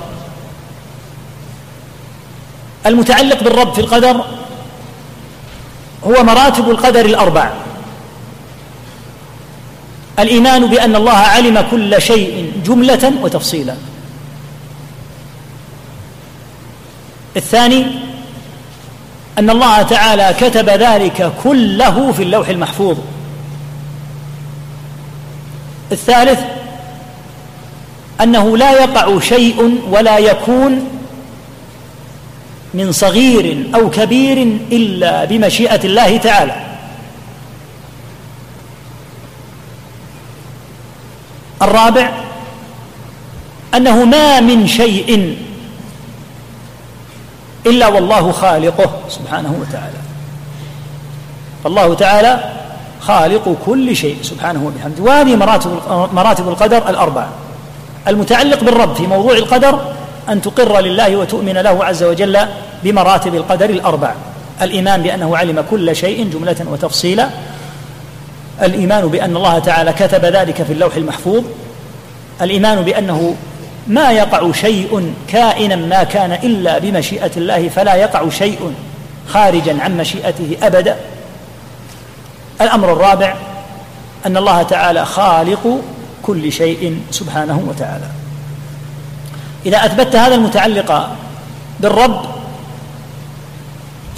المتعلق 2.87 3.43
بالرب 3.43 3.75
في 3.75 3.81
القدر 3.81 4.25
هو 6.05 6.23
مراتب 6.23 6.71
القدر 6.71 7.05
الأربع. 7.05 7.51
الإيمان 10.19 10.67
بأن 10.67 10.97
الله 10.97 11.17
علم 11.17 11.65
كل 11.71 12.03
شيء 12.03 12.53
جملة 12.67 13.13
وتفصيلا. 13.23 13.75
الثاني 17.37 17.87
أن 19.39 19.51
الله 19.51 19.83
تعالى 19.83 20.35
كتب 20.41 20.69
ذلك 20.69 21.33
كله 21.45 22.13
في 22.13 22.23
اللوح 22.23 22.49
المحفوظ. 22.49 22.99
الثالث 25.93 26.41
أنه 28.21 28.57
لا 28.57 28.73
يقع 28.73 29.21
شيء 29.21 29.81
ولا 29.91 30.19
يكون 30.19 30.89
من 32.75 32.93
صغير 32.93 33.67
أو 33.75 33.91
كبير 33.91 34.43
إلا 34.73 35.25
بمشيئة 35.25 35.85
الله 35.85 36.17
تعالى. 36.17 36.57
الرابع 41.63 42.11
أنه 43.75 44.05
ما 44.05 44.41
من 44.41 44.67
شيء 44.67 45.37
إلا 47.67 47.89
والله 47.89 48.33
خالقه 48.33 49.01
سبحانه 49.09 49.59
وتعالى. 49.61 49.99
فالله 51.65 51.95
تعالى 51.95 52.60
خالق 53.01 53.57
كل 53.67 53.97
شيء 53.97 54.17
سبحانه 54.23 54.67
وبحمده. 54.67 55.03
وهذه 55.03 55.37
مراتب 55.37 55.71
مراتب 56.13 56.49
القدر 56.49 56.91
الأربعة. 56.91 57.29
المتعلق 58.09 58.65
بالرب 58.65 58.95
في 58.95 59.07
موضوع 59.07 59.33
القدر 59.33 59.79
أن 60.29 60.43
تقر 60.43 60.81
لله 60.81 61.17
وتؤمن 61.17 61.53
له 61.53 61.85
عز 61.85 62.03
وجل 62.03 62.39
بمراتب 62.85 63.35
القدر 63.35 63.71
الاربع 63.71 64.15
الإيمان 64.63 65.03
بأنه 65.03 65.37
علم 65.37 65.65
كل 65.71 65.97
شيء 65.97 66.31
جملة 66.31 66.57
وتفصيلا. 66.73 67.29
الإيمان 68.63 69.09
بأن 69.09 69.37
الله 69.37 69.59
تعالى 69.59 69.93
كتب 69.93 70.25
ذلك 70.25 70.63
في 70.63 70.73
اللوح 70.73 70.97
المحفوظ. 70.97 71.45
الإيمان 72.43 72.83
بأنه 72.83 73.35
ما 73.87 74.13
يقع 74.13 74.53
شيء 74.53 75.15
كائنا 75.29 75.77
ما 75.77 76.03
كان 76.03 76.33
إلا 76.33 76.79
بمشيئة 76.79 77.31
الله 77.37 77.69
فلا 77.69 77.95
يقع 77.95 78.29
شيء 78.29 78.75
خارجا 79.29 79.83
عن 79.83 79.97
مشيئته 79.97 80.57
أبدا. 80.63 80.97
الأمر 82.61 82.93
الرابع 82.93 83.35
أن 84.27 84.37
الله 84.37 84.63
تعالى 84.63 85.07
خالق 85.07 85.81
كل 86.23 86.53
شيء 86.53 87.01
سبحانه 87.11 87.65
وتعالى. 87.69 88.07
إذا 89.67 89.87
أثبتت 89.87 90.17
هذا 90.17 90.35
المتعلق 90.35 91.17
بالرب 91.81 92.25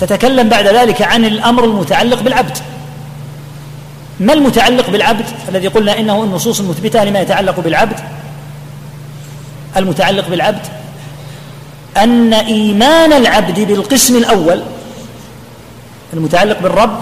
تتكلم 0.01 0.49
بعد 0.49 0.66
ذلك 0.66 1.03
عن 1.03 1.24
الأمر 1.24 1.64
المتعلق 1.64 2.22
بالعبد. 2.22 2.59
ما 4.20 4.32
المتعلق 4.32 4.90
بالعبد؟ 4.90 5.24
الذي 5.49 5.68
قلنا 5.68 5.99
إنه 5.99 6.24
النصوص 6.24 6.61
المثبتة 6.61 7.05
لما 7.05 7.20
يتعلق 7.20 7.61
بالعبد. 7.61 8.01
المتعلق 9.76 10.28
بالعبد 10.28 10.66
أن 11.97 12.34
إيمان 12.34 13.12
العبد 13.12 13.61
بالقسم 13.61 14.16
الأول 14.16 14.62
المتعلق 16.12 16.59
بالرب 16.62 17.01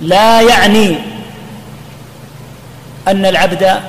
لا 0.00 0.40
يعني 0.40 0.98
أن 3.08 3.26
العبد 3.26 3.80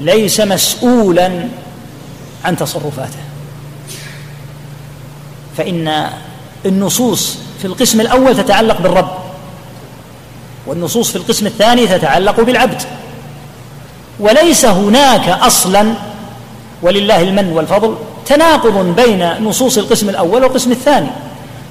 ليس 0.00 0.40
مسؤولا 0.40 1.48
عن 2.44 2.56
تصرفاته. 2.56 3.18
فإن 5.56 6.08
النصوص 6.66 7.38
في 7.58 7.64
القسم 7.64 8.00
الأول 8.00 8.36
تتعلق 8.36 8.80
بالرب 8.80 9.18
والنصوص 10.66 11.10
في 11.10 11.16
القسم 11.16 11.46
الثاني 11.46 11.86
تتعلق 11.86 12.40
بالعبد. 12.40 12.82
وليس 14.20 14.64
هناك 14.64 15.28
أصلا 15.28 15.94
ولله 16.82 17.22
المن 17.22 17.48
والفضل 17.48 17.96
تناقض 18.26 18.96
بين 18.96 19.32
نصوص 19.44 19.78
القسم 19.78 20.08
الأول 20.08 20.42
والقسم 20.42 20.72
الثاني 20.72 21.10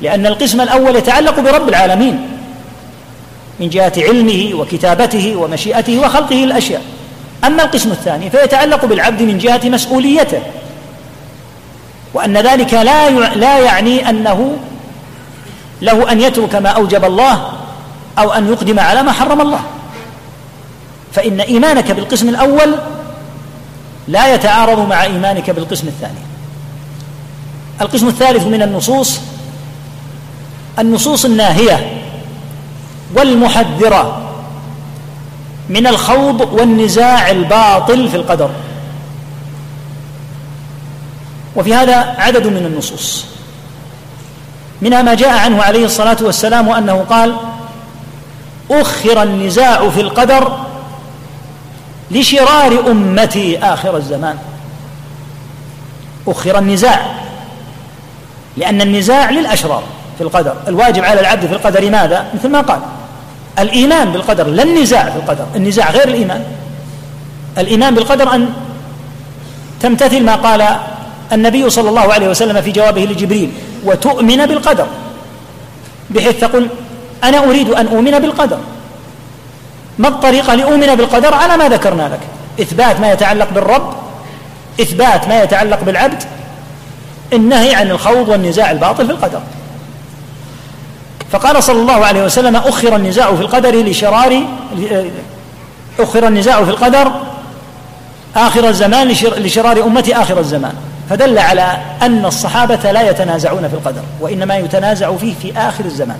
لأن 0.02 0.26
القسم 0.26 0.62
الأول 0.62 0.96
يتعلق 0.96 1.40
برب 1.40 1.70
العالمين. 1.70 2.30
من 3.60 3.70
جهة 3.70 3.94
علمه 3.98 4.50
وكتابته 4.54 5.36
ومشيئته 5.36 6.00
وخلقه 6.00 6.44
الأشياء. 6.44 6.82
أما 7.44 7.64
القسم 7.64 7.92
الثاني 7.92 8.30
فيتعلق 8.30 8.86
بالعبد 8.86 9.22
من 9.22 9.38
جهة 9.38 9.62
مسؤوليته 9.70 10.42
وأن 12.14 12.38
ذلك 12.38 12.74
لا 12.74 13.10
لا 13.36 13.60
يعني 13.60 14.10
أنه 14.10 14.58
له 15.82 16.12
أن 16.12 16.22
يترك 16.22 16.56
ما 16.56 16.70
أوجب 16.70 17.06
الله 17.06 17.50
أو 18.18 18.32
أن 18.32 18.52
يقدم 18.52 18.80
على 18.80 19.04
ما 19.04 19.12
حرم 19.12 19.42
الله. 19.42 19.60
فإن 21.14 21.42
إيمانك 21.42 21.92
بالقسم 21.92 22.30
الأول 22.30 22.76
لا 24.08 24.34
يتعارض 24.34 24.90
مع 24.90 25.04
إيمانك 25.04 25.50
بالقسم 25.50 25.88
الثاني. 25.88 26.20
القسم 27.82 28.08
الثالث 28.08 28.48
من 28.48 28.62
النصوص 28.62 29.20
النصوص 30.80 31.26
الناهية 31.26 32.03
والمحذرة 33.16 34.30
من 35.70 35.88
الخوض 35.88 36.54
والنزاع 36.54 37.32
الباطل 37.32 38.10
في 38.10 38.18
القدر. 38.18 38.50
وفي 41.56 41.74
هذا 41.74 41.96
عدد 42.18 42.48
من 42.48 42.66
النصوص. 42.66 43.26
منها 44.82 45.02
ما 45.02 45.14
جاء 45.14 45.38
عنه 45.38 45.64
عليه 45.64 45.86
الصلاة 45.86 46.18
والسلام 46.22 46.70
أنه 46.70 47.06
قال 47.10 47.36
أخر 48.72 49.24
النزاع 49.24 49.90
في 49.90 50.02
القدر 50.02 50.58
لشرار 52.12 52.92
أمتي 52.92 53.60
آخر 53.60 53.98
الزمان. 53.98 54.38
أخر 56.28 56.58
النزاع 56.58 57.06
لأن 58.58 58.82
النزاع 58.82 59.30
للأشرار 59.30 59.84
في 60.18 60.24
القدر. 60.24 60.56
الواجب 60.68 61.04
على 61.04 61.20
العبد 61.20 61.46
في 61.46 61.54
القدر 61.54 61.90
ماذا؟ 61.90 62.26
مثل 62.34 62.50
ما 62.50 62.62
قال. 62.62 62.80
الإيمان 63.60 64.12
بالقدر 64.12 64.48
لا 64.48 64.64
النزاع 64.64 65.10
في 65.10 65.16
القدر 65.16 65.46
النزاع 65.56 65.92
غير 65.92 66.08
الإيمان. 66.08 66.44
الإيمان 67.58 67.96
بالقدر 67.96 68.36
أن 68.36 68.50
تمتثل 69.82 70.24
ما 70.24 70.36
قال 70.36 70.66
النبي 71.32 71.70
صلى 71.70 71.90
الله 71.90 72.14
عليه 72.14 72.30
وسلم 72.30 72.62
في 72.62 72.72
جوابه 72.72 73.02
لجبريل 73.06 73.52
وتؤمن 73.84 74.46
بالقدر. 74.46 74.88
بحيث 76.10 76.40
تقول 76.40 76.68
أنا 77.24 77.38
أريد 77.38 77.70
أن 77.70 77.88
أؤمن 77.88 78.20
بالقدر. 78.20 78.58
ما 80.00 80.08
الطريقة 80.08 80.56
لأؤمن 80.56 80.96
بالقدر؟ 80.96 81.34
على 81.34 81.58
ما 81.58 81.70
ذكرنا 81.70 82.02
لك. 82.02 82.20
إثبات 82.62 83.00
ما 83.00 83.12
يتعلق 83.12 83.50
بالرب 83.54 83.94
إثبات 84.82 85.28
ما 85.28 85.44
يتعلق 85.44 85.84
بالعبد 85.84 86.24
النهي 87.34 87.76
عن 87.76 87.92
الخوض 87.92 88.30
والنزاع 88.30 88.72
الباطل 88.72 89.06
في 89.06 89.12
القدر. 89.12 89.42
فقال 91.34 91.64
صلى 91.64 91.82
الله 91.82 92.06
عليه 92.06 92.24
وسلم 92.24 92.56
أخر 92.56 92.96
النزاع 92.96 93.36
في 93.36 93.42
القدر 93.42 93.76
لشرار 93.76 94.42
أخر 96.00 96.28
النزاع 96.28 96.64
في 96.64 96.70
القدر 96.70 97.12
آخر 98.36 98.70
الزمان 98.70 99.08
لشرار 99.38 99.84
أمتي 99.84 100.16
آخر 100.16 100.40
الزمان. 100.40 100.74
فدل 101.10 101.40
على 101.40 101.78
أن 102.02 102.26
الصحابة 102.26 102.92
لا 102.92 103.10
يتنازعون 103.10 103.68
في 103.68 103.74
القدر 103.74 104.02
وإنما 104.22 104.58
يتنازع 104.58 105.16
فيه 105.16 105.34
في 105.42 105.58
آخر 105.58 105.86
الزمان. 105.86 106.20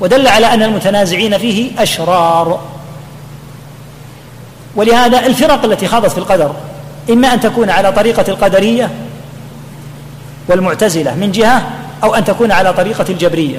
ودل 0.00 0.26
على 0.26 0.54
أن 0.54 0.62
المتنازعين 0.62 1.38
فيه 1.38 1.82
أشرار. 1.82 2.60
ولهذا 4.76 5.26
الفرق 5.26 5.64
التي 5.64 5.86
خاضت 5.86 6.10
في 6.10 6.18
القدر 6.18 6.54
إما 7.10 7.34
أن 7.34 7.40
تكون 7.40 7.70
على 7.70 7.92
طريقة 7.92 8.24
القدرية 8.28 8.90
والمعتزلة 10.48 11.14
من 11.14 11.32
جهة 11.32 11.62
أو 12.02 12.14
أن 12.14 12.24
تكون 12.24 12.52
على 12.52 12.72
طريقة 12.72 13.04
الجبرية. 13.08 13.58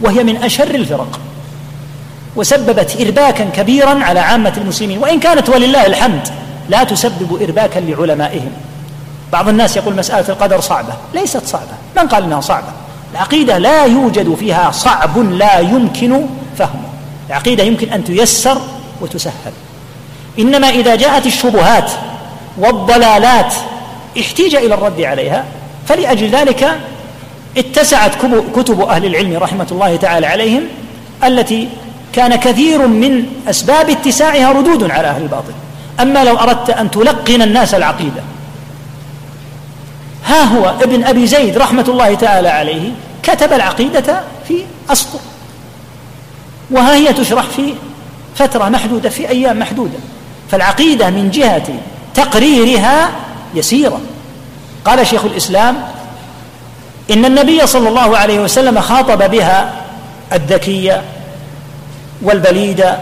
وهي 0.00 0.24
من 0.24 0.36
أشر 0.36 0.74
الفرق. 0.74 1.20
وسببت 2.36 2.96
ارباكا 3.00 3.44
كبيرا 3.44 4.04
على 4.04 4.20
عامة 4.20 4.52
المسلمين. 4.56 4.98
وإن 4.98 5.20
كانت 5.20 5.48
ولله 5.48 5.86
الحمد 5.86 6.28
لا 6.68 6.84
تسبب 6.84 7.42
ارباكا 7.42 7.78
لعلمائهم. 7.78 8.52
بعض 9.32 9.48
الناس 9.48 9.76
يقول 9.76 9.96
مسألة 9.96 10.28
القدر 10.28 10.60
صعبة. 10.60 10.92
ليست 11.14 11.46
صعبة. 11.46 11.74
من 11.96 12.08
قال 12.08 12.24
إنها 12.24 12.40
صعبة؟ 12.40 12.72
العقيدة 13.12 13.58
لا 13.58 13.84
يوجد 13.84 14.34
فيها 14.34 14.70
صعب 14.70 15.18
لا 15.18 15.58
يمكن 15.58 16.26
فهمه. 16.58 16.88
العقيدة 17.28 17.64
يمكن 17.64 17.92
أن 17.92 18.04
تيسر 18.04 18.60
وتسهل. 19.00 19.52
إنما 20.38 20.68
إذا 20.68 20.94
جاءت 20.94 21.26
الشبهات 21.26 21.90
والضلالات 22.58 23.54
احتيج 24.20 24.56
إلى 24.56 24.74
الرد 24.74 25.00
عليها. 25.00 25.44
فلأجل 25.90 26.28
ذلك 26.28 26.80
اتسعت 27.56 28.12
كتب 28.54 28.80
أهل 28.80 29.06
العلم 29.06 29.36
رحمة 29.36 29.66
الله 29.72 29.96
تعالى 29.96 30.26
عليهم 30.26 30.62
التي 31.24 31.68
كان 32.12 32.36
كثير 32.36 32.86
من 32.86 33.26
أسباب 33.48 33.90
اتساعها 33.90 34.52
ردود 34.52 34.90
على 34.90 35.08
أهل 35.08 35.22
الباطل. 35.22 35.52
أما 36.00 36.24
لو 36.24 36.36
أردت 36.36 36.70
أن 36.70 36.90
تلقن 36.90 37.42
الناس 37.42 37.74
العقيدة. 37.74 38.22
ها 40.26 40.44
هو 40.44 40.74
ابن 40.82 41.04
أبي 41.04 41.26
زيد 41.26 41.58
رحمة 41.58 41.84
الله 41.88 42.14
تعالى 42.14 42.48
عليه 42.48 42.90
كتب 43.22 43.52
العقيدة 43.52 44.22
في 44.48 44.64
أسطر 44.90 45.20
وها 46.70 46.94
هي 46.94 47.12
تشرح 47.12 47.44
في 47.44 47.74
فترة 48.34 48.68
محدودة 48.68 49.08
في 49.08 49.28
أيام 49.28 49.58
محدودة. 49.58 49.98
فالعقيدة 50.50 51.10
من 51.10 51.30
جهة 51.30 51.68
تقريرها 52.14 53.10
يسيرة. 53.54 54.00
قال 54.84 55.06
شيخ 55.06 55.24
الإسلام 55.24 55.76
إن 57.10 57.24
النبي 57.24 57.66
صلى 57.66 57.88
الله 57.88 58.18
عليه 58.18 58.40
وسلم 58.40 58.80
خاطب 58.80 59.30
بها 59.30 59.72
الذكية 60.32 61.02
والبليدة 62.22 62.98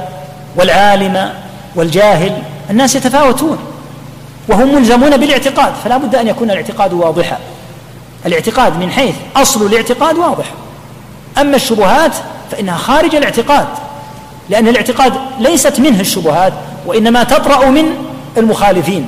والعالم 0.57 1.33
والجاهل 1.75 2.43
الناس 2.71 2.97
يتفاوتون 2.97 3.59
وهم 4.49 4.75
ملزمون 4.75 5.17
بالاعتقاد 5.17 5.73
فلا 5.85 5.97
بد 5.97 6.15
أن 6.15 6.29
يكون 6.29 6.51
الاعتقاد 6.51 6.93
واضحا. 6.93 7.39
الاعتقاد 8.27 8.77
من 8.77 8.91
حيث 8.91 9.15
أصل 9.37 9.67
الاعتقاد 9.67 10.17
واضح. 10.19 10.53
أما 11.39 11.57
الشبهات 11.57 12.13
فإنها 12.51 12.77
خارج 12.77 13.15
الاعتقاد 13.15 13.67
لأن 14.49 14.69
الاعتقاد 14.69 15.13
ليست 15.39 15.81
منه 15.81 16.01
الشبهات 16.01 16.53
وإنما 16.87 17.25
تطرأ 17.25 17.67
من 17.67 17.85
المخالفين 18.37 19.07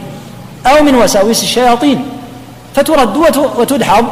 أو 0.67 0.83
من 0.83 0.95
وساوس 0.95 1.43
الشياطين. 1.43 2.20
فترد 2.75 3.17
وتدحض 3.59 4.07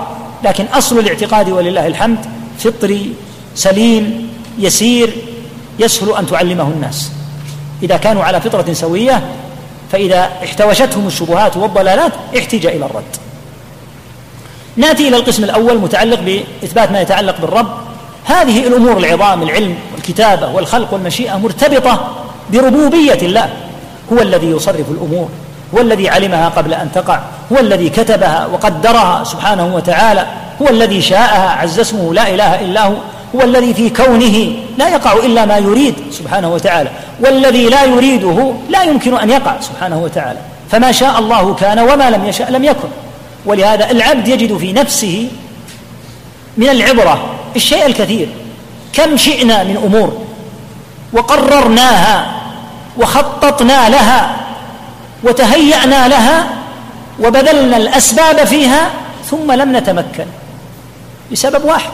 لكن 0.45 0.65
أصل 0.65 0.99
الاعتقاد 0.99 1.51
ولله 1.51 1.87
الحمد 1.87 2.19
فطري 2.59 3.15
سليم 3.55 4.31
يسير 4.59 5.17
يسهل 5.79 6.17
أن 6.17 6.27
تعلمه 6.27 6.69
الناس. 6.69 7.11
إذا 7.83 7.97
كانوا 7.97 8.25
على 8.25 8.41
فطرة 8.41 8.73
سوية 8.73 9.23
فإذا 9.93 10.31
احتوشتهم 10.45 11.07
الشبهات 11.07 11.57
والضلالات 11.57 12.13
احتج 12.39 12.67
إلى 12.67 12.87
الرد. 12.87 13.17
نأتي 14.77 15.09
إلى 15.09 15.17
القسم 15.17 15.45
الأول 15.45 15.79
متعلق 15.79 16.21
بإثبات 16.21 16.93
ما 16.93 17.01
يتعلق 17.01 17.41
بالرب. 17.41 17.69
هذه 18.25 18.67
الأمور 18.67 18.99
العظام 18.99 19.43
العلم 19.43 19.75
والكتابة 19.95 20.51
والخلق 20.51 20.93
والمشيئة 20.93 21.37
مرتبطة 21.37 22.11
بربوبية 22.53 23.19
الله. 23.23 23.53
هو 24.13 24.19
الذي 24.19 24.47
يصرف 24.47 24.91
الأمور. 24.91 25.29
هو 25.75 25.81
الذي 25.81 26.09
علمها 26.09 26.49
قبل 26.49 26.75
أن 26.75 26.89
تقع 26.95 27.21
هو 27.53 27.59
الذي 27.59 27.89
كتبها 27.89 28.47
وقدرها 28.53 29.25
سبحانه 29.25 29.75
وتعالى 29.75 30.27
هو 30.63 30.69
الذي 30.69 31.03
شاءها 31.03 31.51
عز 31.51 31.81
اسمه 31.81 32.15
لا 32.15 32.35
إله 32.35 32.61
إلا 32.61 32.85
هو 32.85 32.95
هو 33.37 33.41
الذي 33.41 33.75
في 33.75 33.91
كونه 33.91 34.53
لا 34.79 34.89
يقع 34.89 35.13
إلا 35.13 35.45
ما 35.45 35.59
يريد 35.59 35.95
سبحانه 36.11 36.53
وتعالى 36.53 36.91
والذي 37.21 37.69
لا 37.69 37.85
يريده 37.85 38.53
لا 38.69 38.83
يمكن 38.83 39.19
أن 39.19 39.31
يقع 39.31 39.61
سبحانه 39.61 39.99
وتعالى 39.99 40.39
فما 40.71 40.93
شاء 40.93 41.19
الله 41.19 41.55
كان 41.55 41.79
وما 41.79 42.11
لم 42.11 42.25
يشاء 42.25 42.51
لم 42.51 42.65
يكن 42.65 42.89
ولهذا 43.47 43.91
العبد 43.91 44.29
يجد 44.29 44.57
في 44.57 44.73
نفسه 44.73 45.29
من 46.57 46.69
العبرة 46.69 47.19
الشيء 47.57 47.87
الكثير 47.87 48.29
كم 48.93 49.17
شئنا 49.17 49.65
من 49.65 49.77
أمور 49.77 50.27
وقررناها 51.13 52.27
وخططنا 52.99 53.89
لها 53.89 54.37
وتهيأنا 55.23 56.09
لها 56.09 56.47
وبذلنا 57.21 57.77
الأسباب 57.77 58.45
فيها 58.45 58.91
ثم 59.31 59.53
لم 59.53 59.77
نتمكن 59.77 60.27
لسبب 61.31 61.65
واحد 61.65 61.91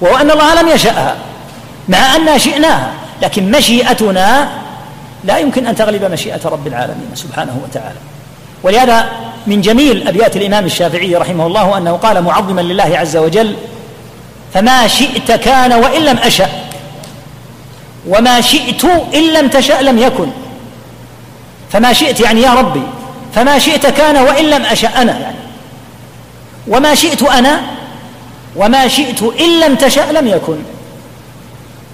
وهو 0.00 0.16
أن 0.16 0.30
الله 0.30 0.62
لم 0.62 0.68
يشأها 0.68 1.16
مع 1.88 2.16
أننا 2.16 2.38
شئناها 2.38 2.90
لكن 3.22 3.50
مشيئتنا 3.50 4.48
لا 5.24 5.38
يمكن 5.38 5.66
أن 5.66 5.76
تغلب 5.76 6.04
مشيئة 6.04 6.40
رب 6.44 6.66
العالمين 6.66 7.10
سبحانه 7.14 7.60
وتعالى. 7.64 7.98
ولهذا 8.62 9.08
من 9.46 9.60
جميل 9.60 10.08
أبيات 10.08 10.36
الإمام 10.36 10.64
الشافعي 10.64 11.14
رحمه 11.14 11.46
الله 11.46 11.78
أنه 11.78 11.92
قال 11.92 12.22
معظما 12.22 12.60
لله 12.60 12.98
عز 12.98 13.16
وجل 13.16 13.56
فما 14.54 14.86
شئت 14.86 15.32
كان 15.32 15.72
وإن 15.72 16.02
لم 16.02 16.18
أشأ 16.18 16.48
وما 18.08 18.40
شئت 18.40 18.84
إن 19.14 19.32
لم 19.32 19.48
تشأ 19.48 19.82
لم 19.82 19.98
يكن. 19.98 20.28
فما 21.72 21.92
شئت 21.92 22.20
يعني 22.20 22.42
يا 22.42 22.54
ربي 22.54 22.82
فما 23.34 23.58
شئت 23.58 23.86
كان 23.86 24.16
وإن 24.16 24.44
لم 24.44 24.62
أشأ 24.64 24.88
أنا 24.88 25.18
يعني. 25.18 25.38
وما 26.68 26.94
شئت 26.94 27.22
أنا 27.22 27.60
وما 28.56 28.88
شئت 28.88 29.22
إن 29.22 29.60
لم 29.60 29.74
تشأ 29.74 30.12
لم 30.12 30.26
يكن. 30.26 30.56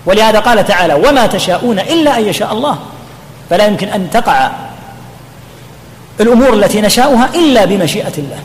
ولهذا 0.07 0.39
قال 0.39 0.67
تعالى 0.67 0.95
وما 0.95 1.27
تشاءون 1.27 1.79
إلا 1.79 2.19
أن 2.19 2.29
يشاء 2.29 2.53
الله. 2.53 2.79
فلا 3.51 3.67
يمكن 3.67 3.89
أن 3.89 4.11
تقع 4.13 4.51
الأمور 6.21 6.55
التي 6.55 6.81
نشاؤها 6.81 7.29
إلا 7.35 7.65
بمشيئة 7.65 8.13
الله. 8.19 8.39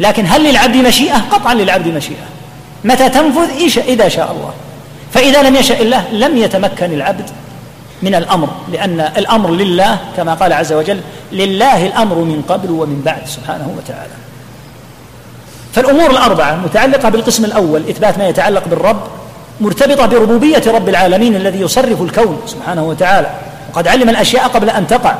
لكن 0.00 0.26
هل 0.26 0.44
للعبد 0.44 0.76
مشيئة؟ 0.76 1.18
قطعا 1.30 1.54
للعبد 1.54 1.88
مشيئة. 1.88 2.26
متى 2.84 3.08
تنفذ؟ 3.08 3.78
إذا 3.88 4.08
شاء 4.08 4.32
الله. 4.32 4.52
فإذا 5.14 5.42
لم 5.42 5.56
يشاء 5.56 5.82
الله 5.82 6.04
لم 6.12 6.36
يتمكن 6.36 6.92
العبد 6.92 7.30
من 8.02 8.14
الأمر 8.14 8.48
لأن 8.72 9.00
الأمر 9.00 9.50
لله 9.50 9.98
كما 10.16 10.34
قال 10.34 10.52
عز 10.52 10.72
وجل 10.72 11.00
لله 11.32 11.86
الأمر 11.86 12.16
من 12.16 12.42
قبل 12.48 12.70
ومن 12.70 13.02
بعد 13.04 13.26
سبحانه 13.26 13.74
وتعالى. 13.78 14.12
فالأمور 15.72 16.10
الأربعة 16.10 16.54
المتعلقة 16.54 17.08
بالقسم 17.08 17.44
الأول 17.44 17.88
إثبات 17.88 18.18
ما 18.18 18.28
يتعلق 18.28 18.68
بالرب 18.68 19.00
مرتبطة 19.60 20.06
بربوبية 20.06 20.62
رب 20.66 20.88
العالمين 20.88 21.36
الذي 21.36 21.60
يصرف 21.60 22.02
الكون 22.02 22.42
سبحانه 22.46 22.84
وتعالى. 22.84 23.30
وقد 23.72 23.88
علم 23.88 24.08
الأشياء 24.08 24.48
قبل 24.48 24.70
أن 24.70 24.86
تقع 24.86 25.14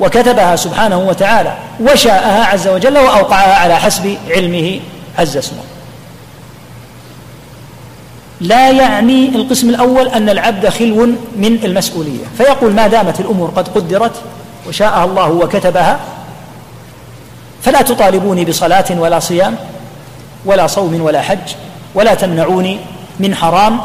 وكتبها 0.00 0.56
سبحانه 0.56 0.98
وتعالى 0.98 1.56
وشاءها 1.80 2.44
عز 2.44 2.68
وجل 2.68 2.98
وأوقعها 2.98 3.54
على 3.54 3.76
حسب 3.76 4.16
علمه 4.30 4.80
عز 5.18 5.36
اسمه. 5.36 5.62
لا 8.40 8.70
يعني 8.70 9.28
القسم 9.28 9.68
الأول 9.68 10.08
أن 10.08 10.28
العبد 10.28 10.68
خلو 10.68 11.06
من 11.36 11.58
المسؤولية. 11.64 12.24
فيقول 12.38 12.72
ما 12.72 12.86
دامت 12.86 13.20
الأمور 13.20 13.50
قد 13.56 13.68
قدرت 13.68 14.12
وشاءها 14.68 15.04
الله 15.04 15.30
وكتبها 15.30 16.00
فلا 17.62 17.82
تطالبوني 17.82 18.44
بصلاة 18.44 18.84
ولا 18.90 19.18
صيام 19.18 19.56
ولا 20.44 20.66
صوم 20.66 21.00
ولا 21.00 21.22
حج 21.22 21.54
ولا 21.94 22.14
تمنعوني 22.14 22.78
من 23.20 23.34
حرام 23.34 23.80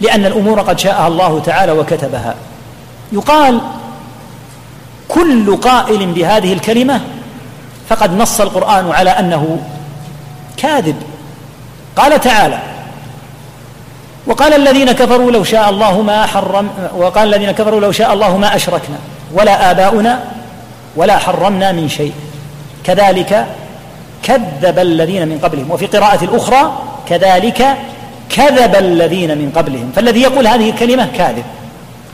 لأن 0.00 0.26
الأمور 0.26 0.60
قد 0.60 0.78
شاءها 0.78 1.08
الله 1.08 1.40
تعالى 1.40 1.72
وكتبها. 1.72 2.34
يقال 3.12 3.60
كل 5.08 5.56
قائل 5.56 6.06
بهذه 6.06 6.52
الكلمة 6.52 7.00
فقد 7.88 8.16
نص 8.16 8.40
القرآن 8.40 8.90
على 8.90 9.10
أنه 9.10 9.58
كاذب. 10.56 10.96
قال 11.96 12.20
تعالى 12.20 12.58
وقال 14.26 14.54
الذين 14.54 14.92
كفروا 14.92 15.30
لو 15.30 15.44
شاء 15.44 15.70
الله 15.70 16.02
ما 16.02 16.26
حرم 16.26 16.70
وقال 16.96 17.34
الذين 17.34 17.50
كفروا 17.50 17.80
لو 17.80 17.92
شاء 17.92 18.12
الله 18.12 18.36
ما 18.36 18.56
أشركنا 18.56 18.98
ولا 19.32 19.70
آباؤنا 19.70 20.22
ولا 20.96 21.18
حرمنا 21.18 21.72
من 21.72 21.88
شيء. 21.88 22.12
كذلك 22.84 23.46
كذب 24.22 24.78
الذين 24.78 25.28
من 25.28 25.38
قبلهم. 25.38 25.70
وفي 25.70 25.86
قراءة 25.86 26.24
الأخرى 26.24 26.78
كذلك 27.08 27.76
كذب 28.30 28.76
الذين 28.76 29.38
من 29.38 29.52
قبلهم. 29.56 29.92
فالذي 29.96 30.20
يقول 30.20 30.46
هذه 30.46 30.70
الكلمة 30.70 31.08
كاذب 31.16 31.44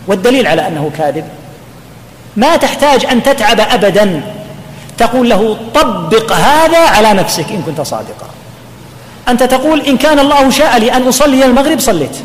والدليل 0.06 0.46
على 0.46 0.66
أنه 0.66 0.90
كاذب. 0.98 1.24
ما 2.36 2.56
تحتاج 2.56 3.06
أن 3.06 3.22
تتعب 3.22 3.60
أبدا 3.60 4.22
تقول 4.98 5.30
له 5.30 5.56
طبق 5.74 6.32
هذا 6.32 6.78
على 6.78 7.12
نفسك 7.12 7.52
إن 7.52 7.62
كنت 7.62 7.80
صادقا. 7.80 8.26
أنت 9.28 9.42
تقول 9.42 9.80
إن 9.80 9.96
كان 9.96 10.18
الله 10.18 10.50
شاء 10.50 10.78
لي 10.78 10.92
أن 10.92 11.08
أصلي 11.08 11.44
المغرب 11.44 11.80
صليت. 11.80 12.16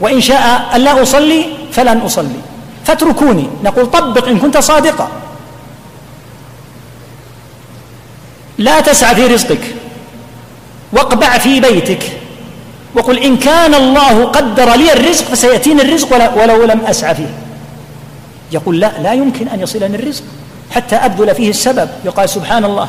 وإن 0.00 0.20
شاء 0.20 0.70
أن 0.74 0.80
لا 0.80 1.02
أصلي 1.02 1.46
فلن 1.72 1.98
أصلي. 1.98 2.40
فاتركوني. 2.84 3.48
نقول 3.64 3.86
طبق 3.86 4.28
إن 4.28 4.38
كنت 4.38 4.58
صادقا. 4.58 5.08
لا 8.58 8.80
تسعى 8.80 9.14
في 9.14 9.26
رزقك. 9.26 9.74
واقبع 10.92 11.38
في 11.38 11.60
بيتك. 11.60 12.12
وقل 12.94 13.18
إن 13.18 13.36
كان 13.36 13.74
الله 13.74 14.24
قدر 14.24 14.74
لي 14.74 14.92
الرزق 14.92 15.24
فسيأتيني 15.24 15.82
الرزق 15.82 16.36
ولو 16.36 16.64
لم 16.64 16.80
أسعى 16.86 17.14
فيه. 17.14 17.34
يقول 18.52 18.80
لا 18.80 18.92
لا 19.02 19.12
يمكن 19.12 19.48
أن 19.48 19.60
يصلني 19.60 19.96
الرزق 19.96 20.22
حتى 20.70 20.96
أبذل 20.96 21.34
فيه 21.34 21.50
السبب. 21.50 21.88
يقال 22.04 22.28
سبحان 22.28 22.64
الله. 22.64 22.88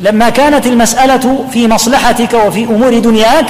لما 0.00 0.28
كانت 0.28 0.66
المسألة 0.66 1.44
في 1.52 1.68
مصلحتك 1.68 2.34
وفي 2.34 2.64
أمور 2.64 2.98
دنياك 2.98 3.46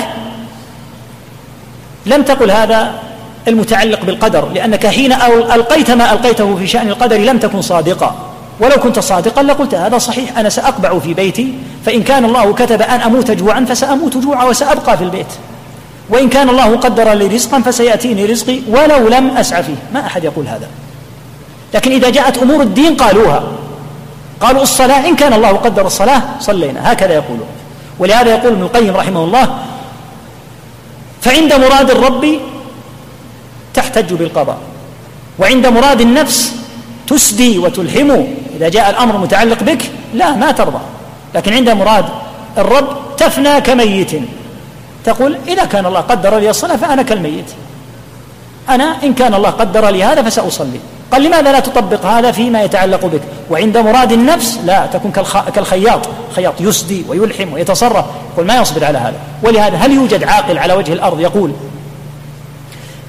لم 2.06 2.22
تقل 2.22 2.50
هذا 2.50 2.92
المتعلق 3.48 4.04
بالقدر 4.04 4.48
لأنك 4.48 4.86
حين 4.86 5.12
ألقيت 5.54 5.90
ما 5.90 6.12
ألقيته 6.12 6.56
في 6.56 6.66
شأن 6.66 6.88
القدر 6.88 7.16
لم 7.16 7.38
تكن 7.38 7.62
صادقا. 7.62 8.14
ولو 8.60 8.76
كنت 8.76 8.98
صادقا 8.98 9.42
لقلت 9.42 9.74
هذا 9.74 9.98
صحيح 9.98 10.38
أنا 10.38 10.48
سأقبع 10.48 10.98
في 10.98 11.14
بيتي 11.14 11.54
فإن 11.86 12.02
كان 12.02 12.24
الله 12.24 12.54
كتب 12.54 12.82
أن 12.82 13.00
أموت 13.00 13.30
جوعا 13.30 13.64
فسأموت 13.64 14.16
جوعا 14.16 14.44
وسأبقى 14.44 14.98
في 14.98 15.04
البيت. 15.04 15.26
وإن 16.08 16.28
كان 16.28 16.48
الله 16.48 16.76
قدر 16.76 17.12
لي 17.12 17.26
رزقا 17.26 17.60
فسيأتيني 17.60 18.24
رزقي 18.24 18.60
ولو 18.68 19.08
لم 19.08 19.36
أسعى 19.36 19.62
فيه. 19.62 19.76
ما 19.94 20.06
أحد 20.06 20.24
يقول 20.24 20.46
هذا. 20.46 20.68
لكن 21.74 21.92
إذا 21.92 22.10
جاءت 22.10 22.38
أمور 22.38 22.62
الدين 22.62 22.96
قالوها. 22.96 23.42
قالوا 24.40 24.62
الصلاة 24.62 25.08
إن 25.08 25.16
كان 25.16 25.32
الله 25.32 25.48
قدر 25.48 25.86
الصلاة 25.86 26.22
صلينا 26.40 26.92
هكذا 26.92 27.14
يقولون. 27.14 27.48
ولهذا 27.98 28.30
يقول 28.30 28.52
ابن 28.52 28.62
القيم 28.62 28.96
رحمه 28.96 29.24
الله 29.24 29.58
فعند 31.20 31.52
مراد 31.52 31.90
الرب 31.90 32.24
تحتج 33.74 34.12
بالقضاء 34.12 34.58
وعند 35.38 35.66
مراد 35.66 36.00
النفس 36.00 36.54
تسدي 37.06 37.58
وتلحم 37.58 38.10
إذا 38.56 38.68
جاء 38.68 38.90
الأمر 38.90 39.18
متعلق 39.18 39.62
بك 39.62 39.90
لا 40.14 40.36
ما 40.36 40.50
ترضى. 40.52 40.80
لكن 41.34 41.52
عند 41.52 41.70
مراد 41.70 42.04
الرب 42.58 43.16
تفنى 43.16 43.60
كميت. 43.60 44.10
تقول 45.04 45.38
إذا 45.48 45.64
كان 45.64 45.86
الله 45.86 46.00
قدر 46.00 46.38
لي 46.38 46.50
الصلاة 46.50 46.76
فأنا 46.76 47.02
كالميت. 47.02 47.50
أنا 48.68 48.96
إن 49.02 49.14
كان 49.14 49.34
الله 49.34 49.50
قدر 49.50 49.88
لي 49.88 50.04
هذا 50.04 50.22
فسأصلي. 50.22 50.80
قال 51.10 51.22
لماذا 51.22 51.52
لا 51.52 51.60
تطبق 51.60 52.06
هذا 52.06 52.32
فيما 52.32 52.62
يتعلق 52.62 53.06
بك؟ 53.06 53.20
وعند 53.50 53.78
مراد 53.78 54.12
النفس 54.12 54.58
لا 54.64 54.86
تكون 54.86 55.12
كالخياط. 55.54 56.08
خياط 56.36 56.60
يسدي 56.60 57.04
ويلحم 57.08 57.52
ويتصرف. 57.52 58.04
يقول 58.32 58.46
ما 58.46 58.56
يصبر 58.56 58.84
على 58.84 58.98
هذا. 58.98 59.16
ولهذا 59.42 59.76
هل 59.76 59.92
يوجد 59.92 60.24
عاقل 60.24 60.58
على 60.58 60.72
وجه 60.72 60.92
الأرض 60.92 61.20
يقول 61.20 61.52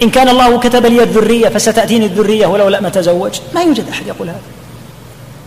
إن 0.03 0.09
كان 0.09 0.29
الله 0.29 0.59
كتب 0.59 0.85
لي 0.85 1.03
الذرية 1.03 1.49
فستأتيني 1.49 2.05
الذرية 2.05 2.47
ولو 2.47 2.69
لم 2.69 2.85
أتزوج؟ 2.85 3.39
ما 3.55 3.61
يوجد 3.61 3.89
أحد 3.89 4.07
يقول 4.07 4.29
هذا. 4.29 4.39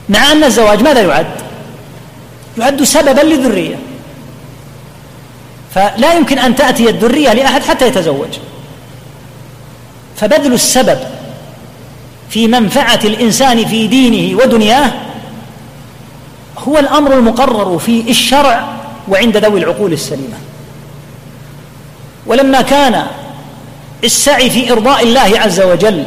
مع 0.08 0.32
أن 0.32 0.44
الزواج 0.44 0.82
ماذا 0.82 1.00
يعد؟ 1.00 1.26
يعد 2.58 2.82
سببا 2.82 3.20
للذرية. 3.20 3.76
فلا 5.74 6.14
يمكن 6.14 6.38
أن 6.38 6.56
تأتي 6.56 6.90
الذرية 6.90 7.32
لأحد 7.32 7.62
حتى 7.62 7.86
يتزوج. 7.86 8.28
فبذل 10.16 10.52
السبب 10.52 10.98
في 12.34 12.48
منفعة 12.48 12.98
الإنسان 13.04 13.66
في 13.66 13.86
دينه 13.86 14.38
ودنياه 14.38 14.92
هو 16.58 16.78
الأمر 16.78 17.14
المقرر 17.14 17.78
في 17.78 18.10
الشرع 18.10 18.68
وعند 19.08 19.36
ذوي 19.36 19.60
العقول 19.60 19.92
السليمة. 19.92 20.34
ولما 22.26 22.62
كان 22.62 23.06
السعي 24.04 24.50
في 24.50 24.72
إرضاء 24.72 25.02
الله 25.02 25.40
عز 25.40 25.60
وجل 25.60 26.04